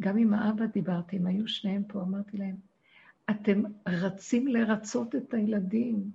גם 0.00 0.18
עם 0.18 0.34
האבא 0.34 0.66
דיברתי, 0.66 1.16
הם 1.16 1.26
היו 1.26 1.48
שניהם 1.48 1.82
פה, 1.88 2.02
אמרתי 2.02 2.36
להם, 2.36 2.56
אתם 3.30 3.62
רצים 3.88 4.46
לרצות 4.46 5.14
את 5.14 5.34
הילדים, 5.34 6.10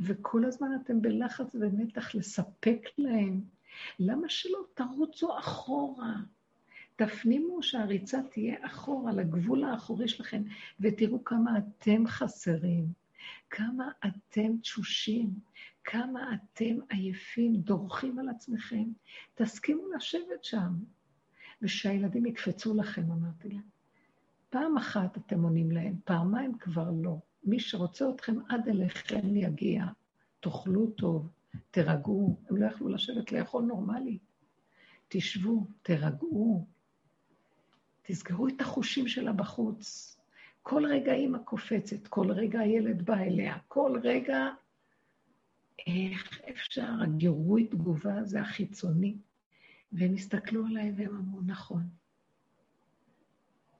וכל 0.00 0.44
הזמן 0.44 0.68
אתם 0.82 1.02
בלחץ 1.02 1.54
ומתח 1.54 2.14
לספק 2.14 2.80
להם. 2.98 3.40
למה 3.98 4.28
שלא 4.28 4.58
תרוצו 4.74 5.38
אחורה? 5.38 6.14
תפנימו 6.96 7.62
שהריצה 7.62 8.22
תהיה 8.22 8.56
אחורה, 8.66 9.12
לגבול 9.12 9.64
האחורי 9.64 10.08
שלכם, 10.08 10.42
ותראו 10.80 11.24
כמה 11.24 11.58
אתם 11.58 12.06
חסרים, 12.06 12.86
כמה 13.50 13.90
אתם 14.06 14.56
תשושים, 14.62 15.30
כמה 15.84 16.34
אתם 16.34 16.76
עייפים, 16.88 17.56
דורכים 17.56 18.18
על 18.18 18.28
עצמכם. 18.28 18.84
תסכימו 19.34 19.82
לשבת 19.96 20.44
שם, 20.44 20.72
ושהילדים 21.62 22.26
יקפצו 22.26 22.74
לכם, 22.74 23.02
אמרתי 23.12 23.48
להם. 23.48 23.68
פעם 24.50 24.76
אחת 24.76 25.16
אתם 25.16 25.42
עונים 25.42 25.70
להם, 25.70 25.96
פעמיים 26.04 26.58
כבר 26.58 26.90
לא. 27.02 27.18
מי 27.44 27.60
שרוצה 27.60 28.10
אתכם 28.10 28.34
עד 28.48 28.68
אליכם 28.68 29.36
יגיע. 29.36 29.84
תאכלו 30.40 30.90
טוב, 30.90 31.28
תירגעו. 31.70 32.36
הם 32.50 32.56
לא 32.56 32.66
יכלו 32.66 32.88
לשבת 32.88 33.32
לאכול 33.32 33.64
נורמלי. 33.64 34.18
תשבו, 35.08 35.66
תירגעו. 35.82 36.66
תסגרו 38.02 38.48
את 38.48 38.60
החושים 38.60 39.08
שלה 39.08 39.32
בחוץ. 39.32 40.16
כל 40.62 40.86
רגע 40.86 41.12
אימא 41.12 41.38
קופצת, 41.38 42.06
כל 42.06 42.32
רגע 42.32 42.60
הילד 42.60 43.02
בא 43.02 43.14
אליה, 43.14 43.58
כל 43.68 44.00
רגע... 44.02 44.48
איך 45.86 46.40
אפשר? 46.50 46.92
הגירוי 47.02 47.66
תגובה 47.66 48.18
הזה 48.18 48.40
החיצוני. 48.40 49.16
והם 49.92 50.14
הסתכלו 50.14 50.66
עליי 50.66 50.92
והם 50.96 51.16
אמרו, 51.16 51.40
נכון. 51.46 51.88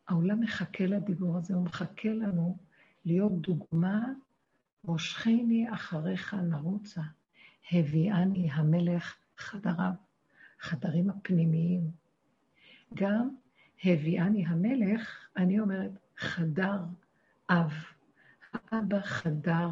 העולם 0.08 0.40
מחכה 0.40 0.86
לדיבור 0.86 1.36
הזה, 1.36 1.54
הוא 1.54 1.64
מחכה 1.64 2.08
לנו 2.08 2.56
להיות 3.04 3.40
דוגמה, 3.40 4.04
מושכני 4.84 5.72
אחריך 5.72 6.34
נרוצה, 6.34 7.00
הביאני 7.72 8.50
המלך 8.50 9.16
חדריו, 9.36 9.92
חדרים 10.60 11.10
הפנימיים. 11.10 11.90
גם 12.94 13.28
הביאני 13.84 14.46
המלך, 14.46 15.28
אני 15.36 15.60
אומרת, 15.60 15.90
חדר 16.16 16.84
אב. 17.50 17.72
האבא 18.52 19.00
חדר 19.00 19.68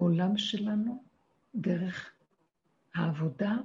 לעולם 0.00 0.36
שלנו 0.36 1.04
דרך 1.54 2.10
העבודה, 2.94 3.56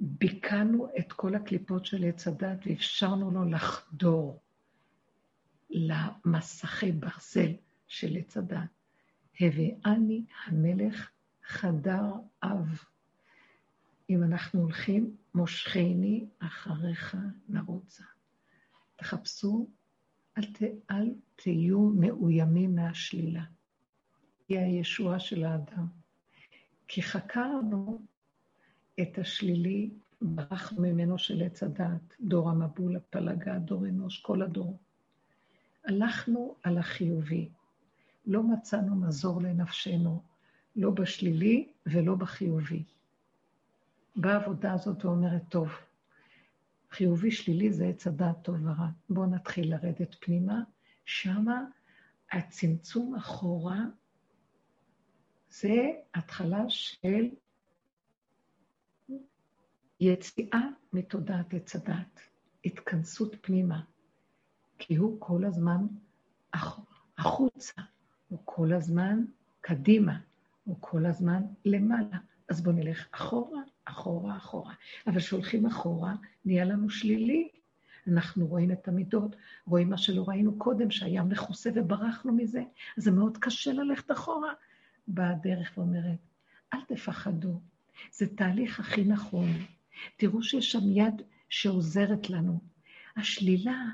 וביכנו 0.00 0.88
את 0.98 1.12
כל 1.12 1.34
הקליפות 1.34 1.86
של 1.86 2.04
עץ 2.04 2.26
הדת 2.26 2.58
ואפשרנו 2.66 3.30
לו 3.30 3.44
לחדור 3.44 4.40
למסכי 5.70 6.92
ברזל 6.92 7.52
של 7.86 8.16
עץ 8.16 8.36
הדת. 8.36 8.68
הביאני 9.40 10.24
המלך 10.44 11.10
חדר 11.44 12.12
אב. 12.42 12.84
אם 14.10 14.22
אנחנו 14.22 14.60
הולכים, 14.60 15.16
מושכני 15.34 16.26
אחריך 16.38 17.16
נרוצה. 17.48 18.04
תחפשו, 18.96 19.68
אל, 20.38 20.44
ת, 20.44 20.62
אל 20.90 21.14
תהיו 21.36 21.80
מאוימים 21.80 22.74
מהשלילה. 22.74 23.44
היא 24.48 24.58
הישועה 24.58 25.18
של 25.18 25.44
האדם. 25.44 25.86
כי 26.88 27.02
חקרנו 27.02 28.02
את 29.00 29.18
השלילי, 29.18 29.90
ברחנו 30.22 30.82
ממנו 30.82 31.18
של 31.18 31.42
עץ 31.42 31.62
הדת, 31.62 32.16
דור 32.20 32.50
המבול, 32.50 32.96
הפלגה, 32.96 33.58
דור 33.58 33.86
אנוש, 33.86 34.20
כל 34.20 34.42
הדור. 34.42 34.78
הלכנו 35.84 36.54
על 36.62 36.78
החיובי, 36.78 37.48
לא 38.26 38.42
מצאנו 38.42 38.96
מזור 38.96 39.42
לנפשנו, 39.42 40.22
לא 40.76 40.90
בשלילי 40.90 41.68
ולא 41.86 42.14
בחיובי. 42.14 42.84
באה 44.16 44.32
העבודה 44.32 44.72
הזאת 44.72 45.04
ואומרת, 45.04 45.42
טוב, 45.48 45.68
חיובי 46.92 47.30
שלילי 47.30 47.72
זה 47.72 47.86
עץ 47.86 48.06
הדעת 48.06 48.36
טוב 48.42 48.56
ורע. 48.62 48.88
בואו 49.10 49.26
נתחיל 49.26 49.74
לרדת 49.74 50.16
פנימה, 50.20 50.62
שמה 51.04 51.64
הצמצום 52.32 53.14
אחורה 53.14 53.80
זה 55.50 55.90
התחלה 56.14 56.64
של 56.68 57.28
יציאה 60.00 60.60
מתודעת 60.92 61.54
עץ 61.54 61.76
הדת, 61.76 62.20
התכנסות 62.64 63.36
פנימה, 63.40 63.82
כי 64.78 64.96
הוא 64.96 65.16
כל 65.20 65.44
הזמן 65.44 65.86
החוצה, 67.18 67.82
הוא 68.28 68.38
כל 68.44 68.72
הזמן 68.72 69.24
קדימה, 69.60 70.20
הוא 70.64 70.76
כל 70.80 71.06
הזמן 71.06 71.42
למעלה. 71.64 72.18
אז 72.48 72.60
בואו 72.62 72.74
נלך 72.74 73.06
אחורה, 73.12 73.60
אחורה, 73.84 74.36
אחורה. 74.36 74.74
אבל 75.06 75.18
כשהולכים 75.18 75.66
אחורה, 75.66 76.14
נהיה 76.44 76.64
לנו 76.64 76.90
שלילי. 76.90 77.48
אנחנו 78.08 78.46
רואים 78.46 78.72
את 78.72 78.88
המידות, 78.88 79.36
רואים 79.66 79.90
מה 79.90 79.98
שלא 79.98 80.24
ראינו 80.28 80.58
קודם, 80.58 80.90
שהיה 80.90 81.24
מכוסה 81.24 81.70
וברחנו 81.74 82.32
מזה, 82.32 82.62
אז 82.98 83.04
זה 83.04 83.10
מאוד 83.10 83.38
קשה 83.38 83.72
ללכת 83.72 84.10
אחורה. 84.10 84.52
באה 85.08 85.30
הדרך 85.30 85.72
ואומרת, 85.76 86.18
אל 86.74 86.80
תפחדו, 86.88 87.60
זה 88.12 88.36
תהליך 88.36 88.80
הכי 88.80 89.04
נכון. 89.04 89.48
תראו 90.16 90.42
שיש 90.42 90.72
שם 90.72 90.88
יד 90.92 91.22
שעוזרת 91.48 92.30
לנו. 92.30 92.60
השלילה, 93.16 93.84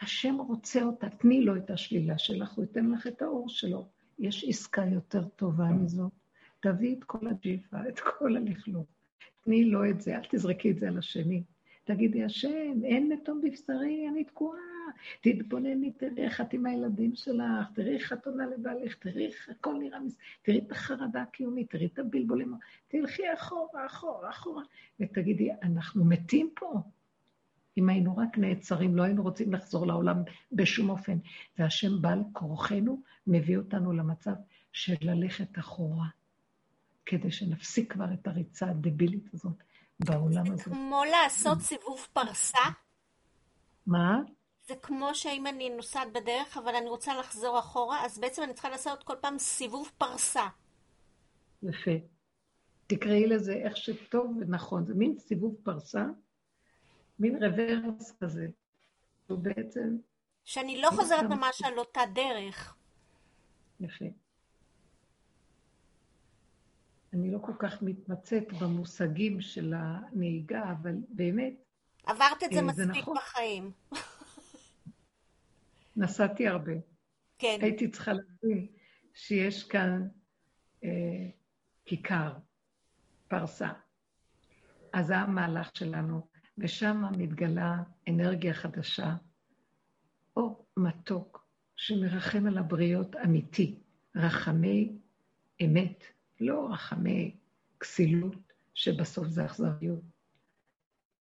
השם 0.00 0.36
רוצה 0.48 0.82
אותה, 0.82 1.08
תני 1.08 1.40
לו 1.40 1.56
את 1.56 1.70
השלילה 1.70 2.18
שלך, 2.18 2.52
הוא 2.52 2.64
ייתן 2.64 2.86
לך 2.90 3.06
את 3.06 3.22
האור 3.22 3.48
שלו. 3.48 3.88
יש 4.18 4.44
עסקה 4.48 4.84
יותר 4.84 5.24
טובה 5.24 5.64
מזאת. 5.64 6.12
תביאי 6.64 6.94
את 6.98 7.04
כל 7.04 7.28
הג'יפה, 7.28 7.76
את 7.88 8.00
כל 8.00 8.36
הלכלוך. 8.36 8.86
תני 9.44 9.64
לו 9.64 9.90
את 9.90 10.00
זה, 10.00 10.16
אל 10.16 10.22
תזרקי 10.30 10.70
את 10.70 10.78
זה 10.78 10.88
על 10.88 10.98
השני. 10.98 11.42
תגידי, 11.84 12.24
השם, 12.24 12.84
אין 12.84 13.12
מתום 13.12 13.40
בבשרי, 13.44 14.08
אני 14.08 14.24
תקועה. 14.24 14.60
תתבונני, 15.20 15.92
תראי 15.92 16.24
איך 16.24 16.40
את 16.40 16.52
עם 16.52 16.66
הילדים 16.66 17.14
שלך, 17.14 17.70
תראי 17.74 17.94
איך 17.94 18.12
את 18.12 18.26
עונה 18.26 18.46
לבעלך, 18.46 18.94
תראי 18.94 19.26
איך 19.26 19.48
הכל 19.48 19.74
נראה 19.74 20.00
מזה, 20.00 20.16
תראי 20.42 20.58
את 20.58 20.72
החרדה 20.72 21.22
הקיומית, 21.22 21.70
תראי 21.70 21.86
את 21.86 21.98
הבלבולים, 21.98 22.54
תלכי 22.88 23.22
אחורה, 23.34 23.86
אחורה, 23.86 24.30
אחורה, 24.30 24.62
ותגידי, 25.00 25.50
אנחנו 25.62 26.04
מתים 26.04 26.50
פה. 26.54 26.80
אם 27.78 27.88
היינו 27.88 28.16
רק 28.16 28.38
נעצרים, 28.38 28.96
לא 28.96 29.02
היינו 29.02 29.22
רוצים 29.22 29.52
לחזור 29.52 29.86
לעולם 29.86 30.22
בשום 30.52 30.90
אופן. 30.90 31.18
והשם 31.58 32.02
בעל 32.02 32.22
כורחנו 32.32 33.02
מביא 33.26 33.56
אותנו 33.56 33.92
למצב 33.92 34.34
של 34.72 34.94
ללכת 35.00 35.58
אחורה, 35.58 36.06
כדי 37.06 37.30
שנפסיק 37.30 37.92
כבר 37.92 38.12
את 38.14 38.26
הריצה 38.26 38.66
הדבילית 38.70 39.34
הזאת 39.34 39.62
בעולם 40.00 40.52
הזה. 40.52 40.56
זה 40.56 40.64
כמו 40.64 41.02
לעשות 41.04 41.60
סיבוב 41.60 42.06
פרסה? 42.12 42.58
מה? 43.86 44.18
זה 44.66 44.74
כמו 44.82 45.14
שאם 45.14 45.46
אני 45.46 45.70
נוסעת 45.70 46.12
בדרך, 46.12 46.56
אבל 46.56 46.74
אני 46.74 46.88
רוצה 46.88 47.18
לחזור 47.18 47.58
אחורה, 47.58 48.04
אז 48.04 48.18
בעצם 48.18 48.42
אני 48.42 48.52
צריכה 48.52 48.68
לעשות 48.68 49.02
כל 49.02 49.14
פעם 49.20 49.38
סיבוב 49.38 49.90
פרסה. 49.98 50.46
יפה. 51.62 51.90
תקראי 52.86 53.26
לזה 53.26 53.52
איך 53.52 53.76
שטוב 53.76 54.36
ונכון. 54.40 54.86
זה 54.86 54.94
מין 54.94 55.18
סיבוב 55.18 55.56
פרסה, 55.62 56.04
מין 57.18 57.44
רוורס 57.44 58.16
כזה. 58.20 58.46
הוא 59.26 59.38
בעצם... 59.38 59.96
שאני 60.44 60.80
לא 60.80 60.90
חוזרת 60.90 61.24
ממש 61.24 61.62
על 61.62 61.78
אותה 61.78 62.00
דרך. 62.14 62.76
יפה. 63.80 64.04
אני 67.14 67.30
לא 67.30 67.38
כל 67.38 67.52
כך 67.58 67.82
מתמצאת 67.82 68.52
במושגים 68.60 69.40
של 69.40 69.74
הנהיגה, 69.76 70.70
אבל 70.70 70.94
באמת... 71.08 71.52
עברת 72.06 72.42
את 72.44 72.52
זה 72.52 72.58
אה, 72.58 72.62
מספיק 72.62 73.02
נכון. 73.02 73.16
בחיים. 73.16 73.72
נסעתי 75.96 76.48
הרבה. 76.48 76.72
כן. 77.38 77.58
הייתי 77.62 77.90
צריכה 77.90 78.12
להבין 78.12 78.66
שיש 79.14 79.64
כאן 79.64 80.08
אה, 80.84 80.90
כיכר, 81.84 82.32
פרסה. 83.28 83.68
אז 84.92 85.06
זה 85.06 85.16
המהלך 85.16 85.70
שלנו, 85.74 86.26
ושם 86.58 87.02
מתגלה 87.18 87.76
אנרגיה 88.08 88.54
חדשה, 88.54 89.14
אור 90.36 90.66
מתוק 90.76 91.46
שמרחם 91.76 92.46
על 92.46 92.58
הבריות 92.58 93.16
אמיתי, 93.16 93.78
רחמי 94.16 94.98
אמת, 95.64 96.04
לא 96.40 96.68
רחמי 96.72 97.36
כסילות, 97.80 98.52
שבסוף 98.74 99.28
זה 99.28 99.44
אכזריות. 99.44 100.00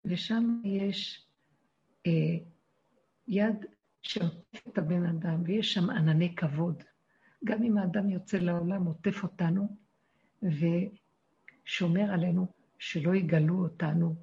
ושם 0.05 0.61
יש 0.65 1.27
אה, 2.07 2.37
יד 3.27 3.65
שעוטף 4.01 4.67
את 4.67 4.77
הבן 4.77 5.05
אדם, 5.05 5.41
ויש 5.45 5.73
שם 5.73 5.89
ענני 5.89 6.35
כבוד. 6.35 6.83
גם 7.43 7.63
אם 7.63 7.77
האדם 7.77 8.09
יוצא 8.09 8.37
לעולם, 8.37 8.85
עוטף 8.85 9.23
אותנו, 9.23 9.77
ושומר 10.43 12.11
עלינו 12.11 12.47
שלא 12.79 13.15
יגלו 13.15 13.63
אותנו 13.63 14.15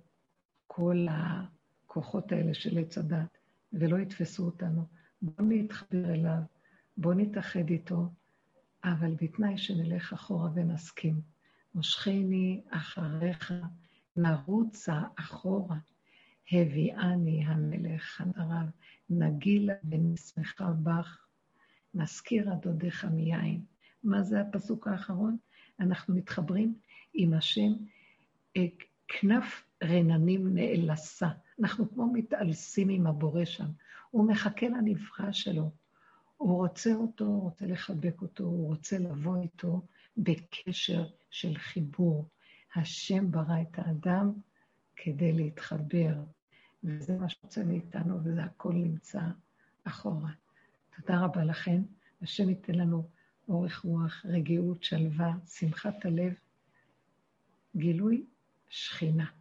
כל 0.67 1.07
הכוחות 1.11 2.33
האלה 2.33 2.55
של 2.55 2.79
עץ 2.79 2.99
הדת, 2.99 3.39
ולא 3.73 3.97
יתפסו 3.97 4.45
אותנו. 4.45 4.87
בואו 5.23 5.49
נתחבר 5.49 6.15
אליו, 6.15 6.41
בואו 6.97 7.15
נתאחד 7.15 7.69
איתו, 7.71 8.11
אבל 8.85 9.15
בתנאי 9.15 9.59
שנלך 9.59 10.13
אחורה 10.13 10.51
ונסכים. 10.55 11.21
מושכני 11.75 12.63
אחריך, 12.71 13.55
נרוצה 14.17 15.01
אחורה. 15.17 15.77
הביאני 16.53 17.45
המלך 17.47 18.21
הנרב, 18.21 18.71
נגילה 19.11 19.75
ונשמחה 19.91 20.71
בך, 20.83 21.27
נזכיר 21.95 22.53
הדודיך 22.53 23.05
מיין. 23.05 23.65
מה 24.05 24.23
זה 24.23 24.41
הפסוק 24.41 24.89
האחרון? 24.89 25.37
אנחנו 25.81 26.15
מתחברים 26.15 26.75
עם 27.15 27.35
השם, 27.35 27.73
כנף 29.09 29.65
רננים 29.85 30.55
נאלסה. 30.55 31.29
אנחנו 31.61 31.91
כמו 31.91 32.13
מתעלסים 32.13 32.89
עם 32.89 33.07
הבורא 33.07 33.45
שם. 33.45 33.69
הוא 34.11 34.29
מחכה 34.29 34.67
לנברא 34.67 35.33
שלו. 35.33 35.71
הוא 36.39 36.57
רוצה 36.57 36.95
אותו, 36.95 37.25
הוא 37.25 37.43
רוצה 37.43 37.67
לחבק 37.67 38.23
אותו, 38.23 38.45
הוא 38.45 38.67
רוצה 38.67 38.99
לבוא 38.99 39.43
איתו 39.43 39.83
בקשר 40.17 41.07
של 41.31 41.59
חיבור. 41.59 42.29
השם 42.75 43.31
ברא 43.31 43.63
את 43.63 43.79
האדם 43.79 44.33
כדי 44.97 45.33
להתחבר, 45.33 46.15
וזה 46.85 47.19
מה 47.19 47.29
שרוצה 47.29 47.65
מאיתנו, 47.65 48.19
וזה 48.25 48.45
הכל 48.45 48.73
נמצא 48.73 49.21
אחורה. 49.85 50.31
תודה 50.97 51.21
רבה 51.21 51.45
לכם, 51.45 51.83
השם 52.23 52.49
ייתן 52.49 52.75
לנו 52.75 53.09
אורך 53.49 53.81
רוח, 53.85 54.27
רגיעות, 54.27 54.85
שלווה, 54.85 55.33
שמחת 55.47 56.05
הלב, 56.05 56.33
גילוי 57.77 58.27
שכינה. 58.69 59.38